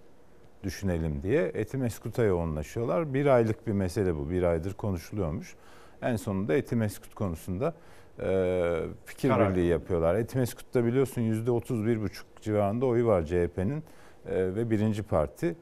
düşünelim 0.63 1.23
diye 1.23 1.43
Etimeskut'a 1.43 2.23
yoğunlaşıyorlar. 2.23 3.13
Bir 3.13 3.25
aylık 3.25 3.67
bir 3.67 3.71
mesele 3.71 4.15
bu. 4.15 4.29
Bir 4.29 4.43
aydır 4.43 4.73
konuşuluyormuş. 4.73 5.55
En 6.01 6.15
sonunda 6.15 6.53
Etimeskut 6.53 7.15
konusunda 7.15 7.73
e, 8.19 8.79
fikir 9.05 9.29
Karar. 9.29 9.51
birliği 9.51 9.67
yapıyorlar. 9.67 10.15
Etimeskut'ta 10.15 10.85
biliyorsun 10.85 11.21
%31,5 11.21 12.09
civarında 12.41 12.85
oyu 12.85 13.07
var 13.07 13.25
CHP'nin 13.25 13.83
e, 14.29 14.55
ve 14.55 14.69
birinci 14.69 15.03
parti. 15.03 15.55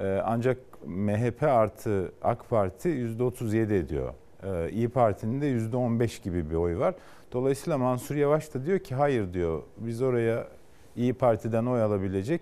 E, 0.00 0.20
ancak 0.24 0.58
MHP 0.86 1.42
artı 1.42 2.12
AK 2.22 2.50
Parti 2.50 2.88
%37 2.88 3.74
ediyor. 3.74 4.14
E, 4.42 4.70
İyi 4.70 4.88
Parti'nin 4.88 5.40
de 5.40 5.46
%15 5.46 6.22
gibi 6.22 6.50
bir 6.50 6.54
oy 6.54 6.78
var. 6.78 6.94
Dolayısıyla 7.32 7.78
Mansur 7.78 8.14
Yavaş 8.14 8.54
da 8.54 8.66
diyor 8.66 8.78
ki 8.78 8.94
hayır 8.94 9.32
diyor 9.32 9.62
biz 9.76 10.02
oraya 10.02 10.48
İyi 10.96 11.14
Parti'den 11.14 11.66
oy 11.66 11.82
alabilecek 11.82 12.40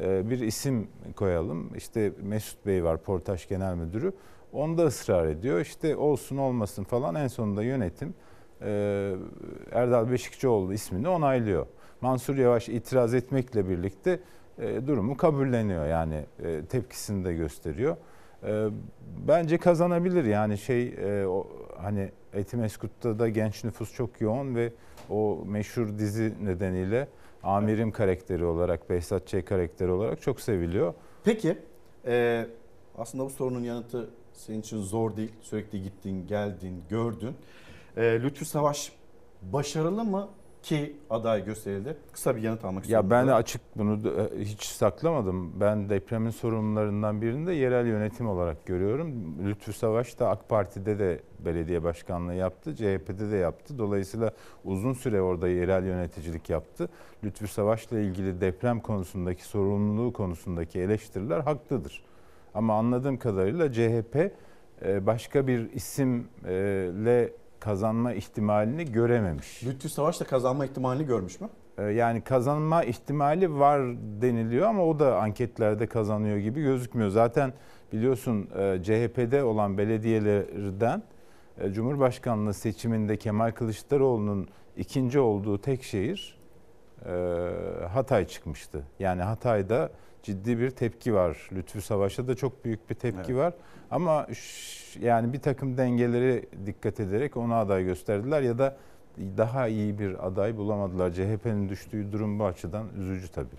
e, 0.00 0.30
bir 0.30 0.40
isim 0.40 0.88
koyalım. 1.16 1.76
İşte 1.76 2.12
Mesut 2.22 2.66
Bey 2.66 2.84
var 2.84 2.96
Portaş 2.96 3.48
Genel 3.48 3.74
Müdürü. 3.74 4.12
Onda 4.52 4.84
ısrar 4.84 5.26
ediyor. 5.26 5.60
İşte 5.60 5.96
olsun 5.96 6.36
olmasın 6.36 6.84
falan 6.84 7.14
en 7.14 7.26
sonunda 7.26 7.62
yönetim 7.62 8.14
e, 8.62 9.12
Erdal 9.72 10.10
Beşikçioğlu 10.10 10.72
ismini 10.72 11.08
onaylıyor. 11.08 11.66
Mansur 12.00 12.36
Yavaş 12.36 12.68
itiraz 12.68 13.14
etmekle 13.14 13.68
birlikte 13.68 14.20
e, 14.58 14.86
durumu 14.86 15.16
kabulleniyor 15.16 15.86
yani 15.86 16.24
tepkisini 16.68 17.24
de 17.24 17.34
gösteriyor. 17.34 17.96
Bence 19.28 19.58
kazanabilir 19.58 20.24
yani 20.24 20.58
şey 20.58 20.96
hani 21.76 22.10
Etimeskut'ta 22.32 23.18
da 23.18 23.28
genç 23.28 23.64
nüfus 23.64 23.94
çok 23.94 24.20
yoğun 24.20 24.54
ve 24.54 24.72
o 25.10 25.38
meşhur 25.46 25.98
dizi 25.98 26.34
nedeniyle 26.44 27.08
amirim 27.42 27.92
karakteri 27.92 28.44
olarak, 28.44 28.90
Behzat 28.90 29.26
Ç. 29.26 29.44
karakteri 29.44 29.90
olarak 29.90 30.22
çok 30.22 30.40
seviliyor. 30.40 30.94
Peki 31.24 31.58
e, 32.06 32.46
aslında 32.98 33.24
bu 33.24 33.30
sorunun 33.30 33.62
yanıtı 33.62 34.10
senin 34.32 34.60
için 34.60 34.82
zor 34.82 35.16
değil. 35.16 35.32
Sürekli 35.42 35.82
gittin, 35.82 36.26
geldin, 36.26 36.82
gördün. 36.90 37.34
E, 37.96 38.02
Lütfü 38.22 38.44
Savaş 38.44 38.92
başarılı 39.42 40.04
mı 40.04 40.28
ki 40.62 40.96
aday 41.10 41.44
gösterildi? 41.44 41.96
Kısa 42.12 42.36
bir 42.36 42.42
yanıt 42.42 42.64
almak 42.64 42.82
istiyorum. 42.84 43.06
Ya 43.06 43.10
ben 43.10 43.28
de 43.28 43.34
açık 43.34 43.60
bunu 43.76 44.08
e, 44.08 44.44
hiç 44.44 44.62
saklamadım. 44.62 45.60
Ben 45.60 45.88
depremin 45.88 46.30
sorunlarından 46.30 47.22
birini 47.22 47.46
de 47.46 47.52
yerel 47.52 47.86
yönetim 47.86 48.28
olarak 48.28 48.66
görüyorum. 48.66 49.36
Lütfü 49.48 49.72
Savaş 49.72 50.18
da 50.18 50.28
AK 50.28 50.48
Parti'de 50.48 50.98
de 50.98 51.20
belediye 51.38 51.82
başkanlığı 51.82 52.34
yaptı. 52.34 52.76
CHP'de 52.76 53.30
de 53.30 53.36
yaptı. 53.36 53.78
Dolayısıyla 53.78 54.32
uzun 54.64 54.92
süre 54.92 55.22
orada 55.22 55.48
yerel 55.48 55.84
yöneticilik 55.84 56.50
yaptı. 56.50 56.88
Lütfü 57.24 57.48
Savaş'la 57.48 57.98
ilgili 57.98 58.40
deprem 58.40 58.80
konusundaki 58.80 59.44
sorumluluğu 59.44 60.12
konusundaki 60.12 60.80
eleştiriler 60.80 61.40
haklıdır. 61.40 62.02
Ama 62.54 62.78
anladığım 62.78 63.18
kadarıyla 63.18 63.72
CHP 63.72 64.32
e, 64.84 65.06
başka 65.06 65.46
bir 65.46 65.72
isimle 65.72 67.32
kazanma 67.60 68.12
ihtimalini 68.12 68.92
görememiş. 68.92 69.64
Lütfü 69.64 69.88
Savaş 69.88 70.20
da 70.20 70.24
kazanma 70.24 70.64
ihtimalini 70.64 71.06
görmüş 71.06 71.40
mü? 71.40 71.48
Ee, 71.78 71.82
yani 71.82 72.20
kazanma 72.20 72.84
ihtimali 72.84 73.58
var 73.58 73.82
deniliyor 74.22 74.66
ama 74.66 74.84
o 74.84 74.98
da 74.98 75.20
anketlerde 75.20 75.86
kazanıyor 75.86 76.36
gibi 76.36 76.62
gözükmüyor. 76.62 77.10
Zaten 77.10 77.52
biliyorsun 77.92 78.48
e, 78.58 78.82
CHP'de 78.82 79.44
olan 79.44 79.78
belediyelerden 79.78 81.02
e, 81.60 81.72
Cumhurbaşkanlığı 81.72 82.54
seçiminde 82.54 83.16
Kemal 83.16 83.50
Kılıçdaroğlu'nun 83.50 84.48
ikinci 84.76 85.20
olduğu 85.20 85.60
tek 85.60 85.82
şehir 85.82 86.38
e, 87.06 87.12
Hatay 87.92 88.26
çıkmıştı. 88.26 88.82
Yani 88.98 89.22
Hatay'da 89.22 89.90
ciddi 90.22 90.58
bir 90.58 90.70
tepki 90.70 91.14
var. 91.14 91.48
Lütfü 91.52 91.82
Savaş'a 91.82 92.28
da 92.28 92.34
çok 92.34 92.64
büyük 92.64 92.90
bir 92.90 92.94
tepki 92.94 93.32
evet. 93.32 93.36
var. 93.36 93.54
Ama 93.90 94.26
yani 95.00 95.32
bir 95.32 95.40
takım 95.40 95.76
dengeleri 95.76 96.46
dikkat 96.66 97.00
ederek 97.00 97.36
ona 97.36 97.60
aday 97.60 97.84
gösterdiler 97.84 98.42
ya 98.42 98.58
da 98.58 98.76
daha 99.18 99.68
iyi 99.68 99.98
bir 99.98 100.26
aday 100.26 100.56
bulamadılar. 100.56 101.10
CHP'nin 101.10 101.68
düştüğü 101.68 102.12
durum 102.12 102.38
bu 102.38 102.44
açıdan 102.44 102.86
üzücü 102.98 103.28
tabii. 103.28 103.56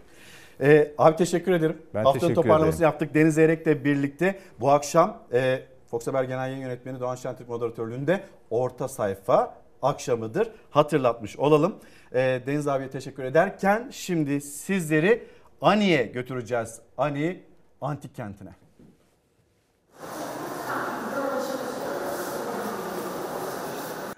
Ee, 0.62 0.92
abi 0.98 1.16
teşekkür 1.16 1.52
ederim. 1.52 1.78
Ben 1.94 2.04
Haftanın 2.04 2.20
teşekkür 2.20 2.36
toparlamasını 2.36 2.76
ederim. 2.76 2.84
yaptık. 2.84 3.14
Deniz 3.14 3.38
Eyrek'le 3.38 3.86
birlikte 3.86 4.40
bu 4.60 4.72
akşam 4.72 5.18
e, 5.34 5.60
Fox 5.92 6.08
Haber 6.08 6.24
Genel 6.24 6.50
Yayın 6.50 6.62
Yönetmeni 6.62 7.00
Doğan 7.00 7.16
Şentürk 7.16 7.50
moderatörlüğünde 7.50 8.24
orta 8.50 8.88
sayfa 8.88 9.58
akşamıdır 9.82 10.52
hatırlatmış 10.70 11.38
olalım. 11.38 11.76
E, 12.14 12.42
Deniz 12.46 12.68
abiye 12.68 12.90
teşekkür 12.90 13.24
ederken 13.24 13.90
şimdi 13.92 14.42
sizleri 14.42 15.24
Ani'ye 15.62 16.04
götüreceğiz. 16.04 16.80
Ani 16.98 17.44
antik 17.82 18.16
kentine. 18.16 18.50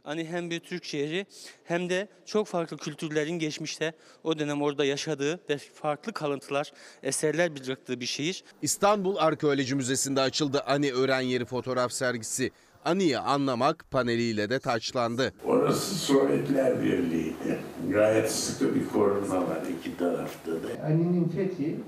Hani 0.04 0.26
hem 0.26 0.50
bir 0.50 0.60
Türk 0.60 0.86
şehri 0.86 1.26
hem 1.64 1.90
de 1.90 2.08
çok 2.26 2.48
farklı 2.48 2.78
kültürlerin 2.78 3.40
geçmişte 3.40 3.94
o 4.24 4.40
dönem 4.40 4.62
orada 4.62 4.86
yaşadığı 4.86 5.40
ve 5.50 5.58
farklı 5.58 6.14
kalıntılar, 6.14 6.72
eserler 7.04 7.56
bıraktığı 7.56 8.00
bir 8.00 8.06
şehir. 8.06 8.44
İstanbul 8.62 9.16
Arkeoloji 9.18 9.76
Müzesi'nde 9.76 10.22
açıldı 10.22 10.62
Ani 10.66 10.94
Öğren 10.94 11.22
Yeri 11.22 11.46
fotoğraf 11.46 11.92
sergisi. 11.92 12.52
Ani'yi 12.86 13.20
anlamak 13.20 13.86
paneliyle 13.92 14.50
de 14.50 14.60
taçlandı. 14.60 15.34
Orası 15.46 15.96
Sovyetler 15.96 16.82
Birliği'ydi. 16.82 17.60
Gayet 17.90 18.32
sıkı 18.32 18.76
bir 18.76 18.90
korunma 18.90 19.36
var 19.36 19.62
iki 19.80 19.98
tarafta 19.98 20.52
da. 20.52 20.86
Ani'nin 20.86 21.30
fethi 21.30 21.80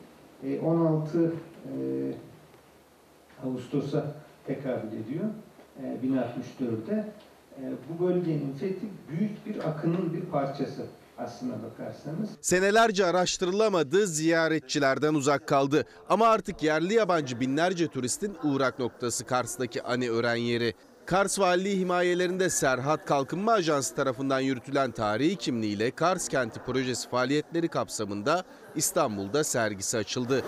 16 0.64 1.20
e, 1.20 1.28
e, 1.28 1.32
Ağustos'a 3.46 4.16
tekabül 4.48 4.88
ediyor. 4.88 5.26
1064'te. 6.04 7.08
E, 7.62 7.64
bu 7.90 8.08
bölgenin 8.08 8.54
fethi 8.60 8.86
büyük 9.10 9.46
bir 9.46 9.70
akının 9.70 10.14
bir 10.14 10.22
parçası 10.22 10.86
aslına 11.18 11.64
bakarsanız. 11.64 12.30
Senelerce 12.42 13.06
araştırılamadı, 13.06 14.08
ziyaretçilerden 14.08 15.14
uzak 15.14 15.48
kaldı. 15.48 15.86
Ama 16.10 16.28
artık 16.28 16.64
yerli 16.64 16.94
yabancı 16.94 17.40
binlerce 17.40 17.88
turistin 17.88 18.38
uğrak 18.44 18.80
noktası 18.80 19.26
Kars'taki 19.26 19.84
Ani 19.84 20.10
Ören 20.10 20.36
yeri. 20.36 20.74
Kars 21.06 21.40
Valiliği 21.40 21.80
himayelerinde 21.80 22.50
Serhat 22.50 23.06
Kalkınma 23.06 23.52
Ajansı 23.52 23.96
tarafından 23.96 24.40
yürütülen 24.40 24.92
tarihi 24.92 25.36
kimliğiyle 25.36 25.92
Kars 25.92 26.28
Kenti 26.28 26.60
projesi 26.60 27.10
faaliyetleri 27.10 27.68
kapsamında 27.68 28.44
İstanbul'da 28.76 29.44
sergisi 29.44 29.98
açıldı. 29.98 30.44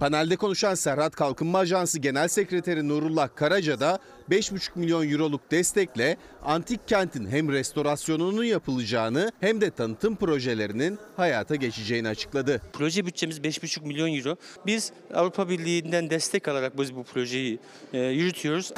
Panelde 0.00 0.36
konuşan 0.36 0.74
Serhat 0.74 1.16
Kalkınma 1.16 1.58
Ajansı 1.58 1.98
Genel 1.98 2.28
Sekreteri 2.28 2.88
Nurullah 2.88 3.28
Karaca 3.34 3.80
da 3.80 3.98
5,5 4.30 4.78
milyon 4.78 5.10
euroluk 5.10 5.50
destekle 5.50 6.16
antik 6.42 6.88
kentin 6.88 7.26
hem 7.26 7.52
restorasyonunun 7.52 8.44
yapılacağını 8.44 9.32
hem 9.40 9.60
de 9.60 9.70
tanıtım 9.70 10.16
projelerinin 10.16 10.98
hayata 11.16 11.56
geçeceğini 11.56 12.08
açıkladı. 12.08 12.62
Proje 12.72 13.06
bütçemiz 13.06 13.38
5,5 13.38 13.86
milyon 13.86 14.14
euro. 14.14 14.36
Biz 14.66 14.92
Avrupa 15.14 15.48
Birliği'nden 15.48 16.10
destek 16.10 16.48
alarak 16.48 16.78
biz 16.78 16.96
bu 16.96 17.04
projeyi 17.04 17.58
e, 17.92 17.98
yürütüyoruz. 17.98 18.72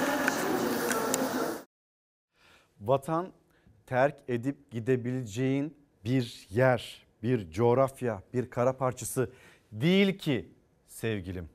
Vatan 2.80 3.32
terk 3.86 4.16
edip 4.28 4.70
gidebileceğin 4.70 5.76
bir 6.04 6.46
yer, 6.50 7.06
bir 7.22 7.50
coğrafya, 7.50 8.22
bir 8.34 8.50
kara 8.50 8.76
parçası 8.76 9.30
değil 9.72 10.18
ki 10.18 10.48
sevgilim 11.02 11.48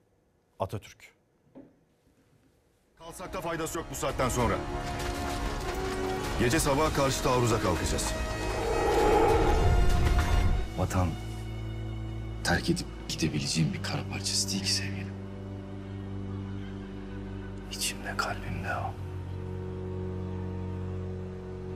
Atatürk. 0.59 1.13
Kalsak 2.99 3.33
da 3.33 3.41
faydası 3.41 3.77
yok 3.77 3.87
bu 3.91 3.95
saatten 3.95 4.29
sonra. 4.29 4.57
Gece 6.39 6.59
sabaha 6.59 6.93
karşı 6.93 7.23
taarruza 7.23 7.61
kalkacağız. 7.61 8.13
Vatan 10.77 11.07
terk 12.43 12.69
edip 12.69 12.87
gidebileceğim 13.09 13.73
bir 13.73 13.83
kara 13.83 14.01
parçası 14.11 14.49
değil 14.51 14.63
ki 14.63 14.73
sevgilim. 14.73 15.13
İçimde 17.71 18.17
kalbimde 18.17 18.75
o. 18.75 18.93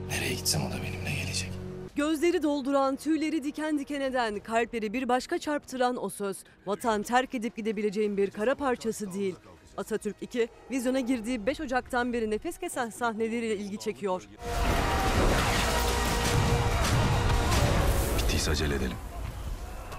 Nereye 0.08 0.34
gitsem 0.34 0.66
o 0.66 0.70
da 0.70 0.82
benimle 0.82 1.14
gelecek. 1.14 1.61
Gözleri 1.96 2.42
dolduran, 2.42 2.96
tüyleri 2.96 3.44
diken 3.44 3.78
diken 3.78 4.00
eden, 4.00 4.38
kalpleri 4.38 4.92
bir 4.92 5.08
başka 5.08 5.38
çarptıran 5.38 6.04
o 6.04 6.08
söz. 6.08 6.36
Vatan 6.66 7.02
terk 7.02 7.34
edip 7.34 7.56
gidebileceğin 7.56 8.16
bir 8.16 8.30
kara 8.30 8.54
parçası 8.54 9.12
değil. 9.12 9.34
Atatürk 9.76 10.16
2, 10.20 10.48
vizyona 10.70 11.00
girdiği 11.00 11.46
5 11.46 11.60
Ocak'tan 11.60 12.12
beri 12.12 12.30
nefes 12.30 12.58
kesen 12.58 12.90
sahneleriyle 12.90 13.56
ilgi 13.56 13.78
çekiyor. 13.78 14.28
Bittiyse 18.18 18.50
acele 18.50 18.74
edelim. 18.74 18.96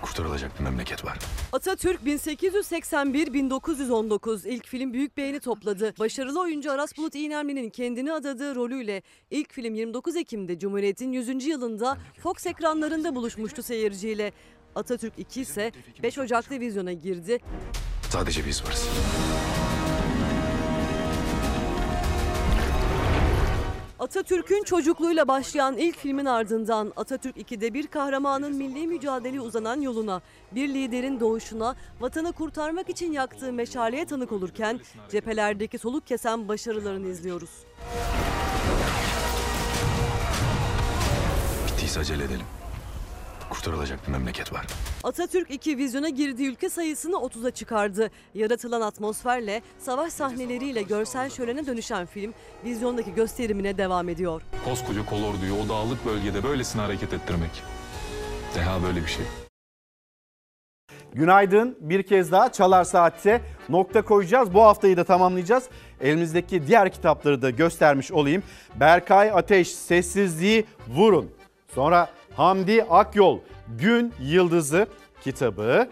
Kurtarılacak 0.04 0.60
bir 0.60 0.64
memleket 0.64 1.06
var. 1.06 1.20
Atatürk 1.54 2.02
1881-1919 2.02 4.48
ilk 4.48 4.68
film 4.68 4.94
büyük 4.94 5.18
beğeni 5.18 5.40
topladı. 5.40 5.94
Başarılı 6.00 6.42
oyuncu 6.42 6.72
Aras 6.72 6.98
Bulut 6.98 7.16
İynemli'nin 7.16 7.70
kendini 7.70 8.14
adadığı 8.14 8.56
rolüyle 8.56 9.02
ilk 9.32 9.54
film 9.54 9.76
29 9.76 10.16
Ekim'de 10.16 10.60
Cumhuriyet'in 10.60 11.12
100. 11.12 11.46
yılında 11.46 11.98
Fox 12.24 12.46
ekranlarında 12.46 13.16
buluşmuştu 13.16 13.64
seyirciyle. 13.64 14.32
Atatürk 14.76 15.14
2 15.18 15.42
ise 15.42 15.72
5 16.04 16.18
Ocak'ta 16.18 16.60
vizyona 16.60 16.94
girdi. 16.94 17.40
Sadece 18.10 18.46
biz 18.46 18.66
varız. 18.66 18.88
Atatürk'ün 24.04 24.64
çocukluğuyla 24.64 25.28
başlayan 25.28 25.78
ilk 25.78 25.98
filmin 25.98 26.26
ardından 26.26 26.94
Atatürk 26.96 27.38
2'de 27.38 27.74
bir 27.74 27.88
kahramanın 27.88 28.56
milli 28.56 28.88
mücadele 28.88 29.42
uzanan 29.42 29.82
yoluna, 29.82 30.22
bir 30.52 30.70
liderin 30.70 31.20
doğuşuna, 31.20 31.76
vatanı 32.00 32.32
kurtarmak 32.32 32.90
için 32.90 33.12
yaktığı 33.12 33.54
meşaleye 33.54 34.06
tanık 34.06 34.32
olurken 34.32 34.80
cephelerdeki 35.10 35.78
soluk 35.78 36.08
kesen 36.08 36.48
başarılarını 36.48 37.08
izliyoruz. 37.08 37.50
Bittiyse 41.68 42.00
acele 42.00 42.24
edelim. 42.24 42.46
Kurtarılacak 43.50 44.08
bir 44.08 44.12
memleket 44.12 44.54
var. 44.54 44.66
Atatürk 45.04 45.52
2 45.52 45.78
vizyona 45.78 46.10
girdiği 46.10 46.50
ülke 46.50 46.70
sayısını 46.70 47.16
30'a 47.16 47.52
çıkardı. 47.52 48.12
Yaratılan 48.34 48.82
atmosferle, 48.82 49.62
savaş 49.80 50.14
sahneleriyle 50.14 50.82
görsel 50.82 51.30
şölene 51.30 51.66
dönüşen 51.66 52.06
film 52.06 52.34
vizyondaki 52.66 53.14
gösterimine 53.14 53.78
devam 53.78 54.10
ediyor. 54.10 54.42
Koskoca 54.66 55.06
kolorduyu 55.06 55.54
o 55.66 55.70
dağlık 55.70 56.06
bölgede 56.06 56.44
böylesine 56.44 56.82
hareket 56.82 57.14
ettirmek. 57.14 57.64
Deha 58.56 58.84
böyle 58.84 59.02
bir 59.02 59.08
şey. 59.08 59.26
Günaydın. 61.14 61.78
Bir 61.80 62.04
kez 62.04 62.32
daha 62.32 62.52
Çalar 62.52 62.84
Saat'te 62.84 63.42
nokta 63.70 64.02
koyacağız. 64.02 64.54
Bu 64.54 64.64
haftayı 64.64 64.98
da 64.98 65.04
tamamlayacağız. 65.04 65.64
Elimizdeki 66.02 66.68
diğer 66.68 66.92
kitapları 66.92 67.42
da 67.42 67.50
göstermiş 67.50 68.12
olayım. 68.12 68.44
Berkay 68.76 69.32
Ateş 69.32 69.72
Sessizliği 69.72 70.66
Vurun. 70.88 71.32
Sonra 71.76 72.10
Hamdi 72.36 72.84
Akyol 72.84 73.40
Gün 73.78 74.14
Yıldızı 74.22 74.88
kitabı. 75.24 75.90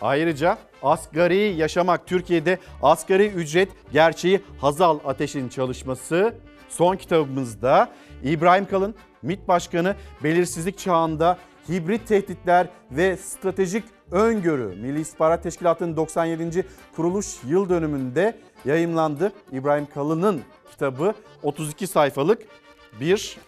Ayrıca 0.00 0.58
Asgari 0.82 1.54
Yaşamak 1.56 2.06
Türkiye'de 2.06 2.58
Asgari 2.82 3.26
Ücret 3.26 3.68
Gerçeği 3.92 4.40
Hazal 4.60 4.98
Ateş'in 5.04 5.48
çalışması. 5.48 6.34
Son 6.68 6.96
kitabımızda 6.96 7.90
İbrahim 8.22 8.66
Kalın, 8.66 8.94
MİT 9.22 9.48
Başkanı 9.48 9.96
belirsizlik 10.24 10.78
çağında 10.78 11.38
hibrit 11.68 12.08
tehditler 12.08 12.66
ve 12.90 13.16
stratejik 13.16 13.84
öngörü 14.10 14.76
Milli 14.76 15.00
İstihbarat 15.00 15.42
Teşkilatı'nın 15.42 15.96
97. 15.96 16.64
kuruluş 16.96 17.26
yıl 17.48 17.68
dönümünde 17.68 18.38
yayımlandı. 18.64 19.32
İbrahim 19.52 19.86
Kalın'ın 19.94 20.40
kitabı 20.70 21.14
32 21.42 21.86
sayfalık 21.86 22.42
bir 23.00 23.38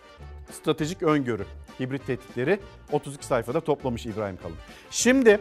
stratejik 0.52 1.02
öngörü. 1.02 1.44
Hibrit 1.80 2.06
tehditleri 2.06 2.60
32 2.92 3.26
sayfada 3.26 3.60
toplamış 3.60 4.06
İbrahim 4.06 4.36
Kalın. 4.36 4.56
Şimdi 4.90 5.40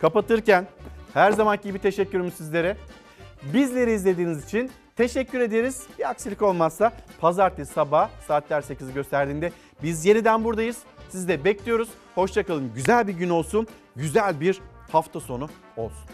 kapatırken 0.00 0.66
her 1.14 1.32
zamanki 1.32 1.68
gibi 1.68 1.78
teşekkürümüz 1.78 2.34
sizlere. 2.34 2.76
Bizleri 3.54 3.92
izlediğiniz 3.92 4.44
için 4.44 4.70
teşekkür 4.96 5.40
ederiz. 5.40 5.82
Bir 5.98 6.10
aksilik 6.10 6.42
olmazsa 6.42 6.92
pazartesi 7.20 7.72
sabah 7.72 8.10
saatler 8.28 8.62
8'i 8.62 8.94
gösterdiğinde 8.94 9.52
biz 9.82 10.06
yeniden 10.06 10.44
buradayız. 10.44 10.78
Sizi 11.10 11.28
de 11.28 11.44
bekliyoruz. 11.44 11.88
Hoşçakalın. 12.14 12.74
Güzel 12.74 13.06
bir 13.08 13.12
gün 13.12 13.28
olsun. 13.30 13.66
Güzel 13.96 14.40
bir 14.40 14.60
hafta 14.92 15.20
sonu 15.20 15.48
olsun. 15.76 16.08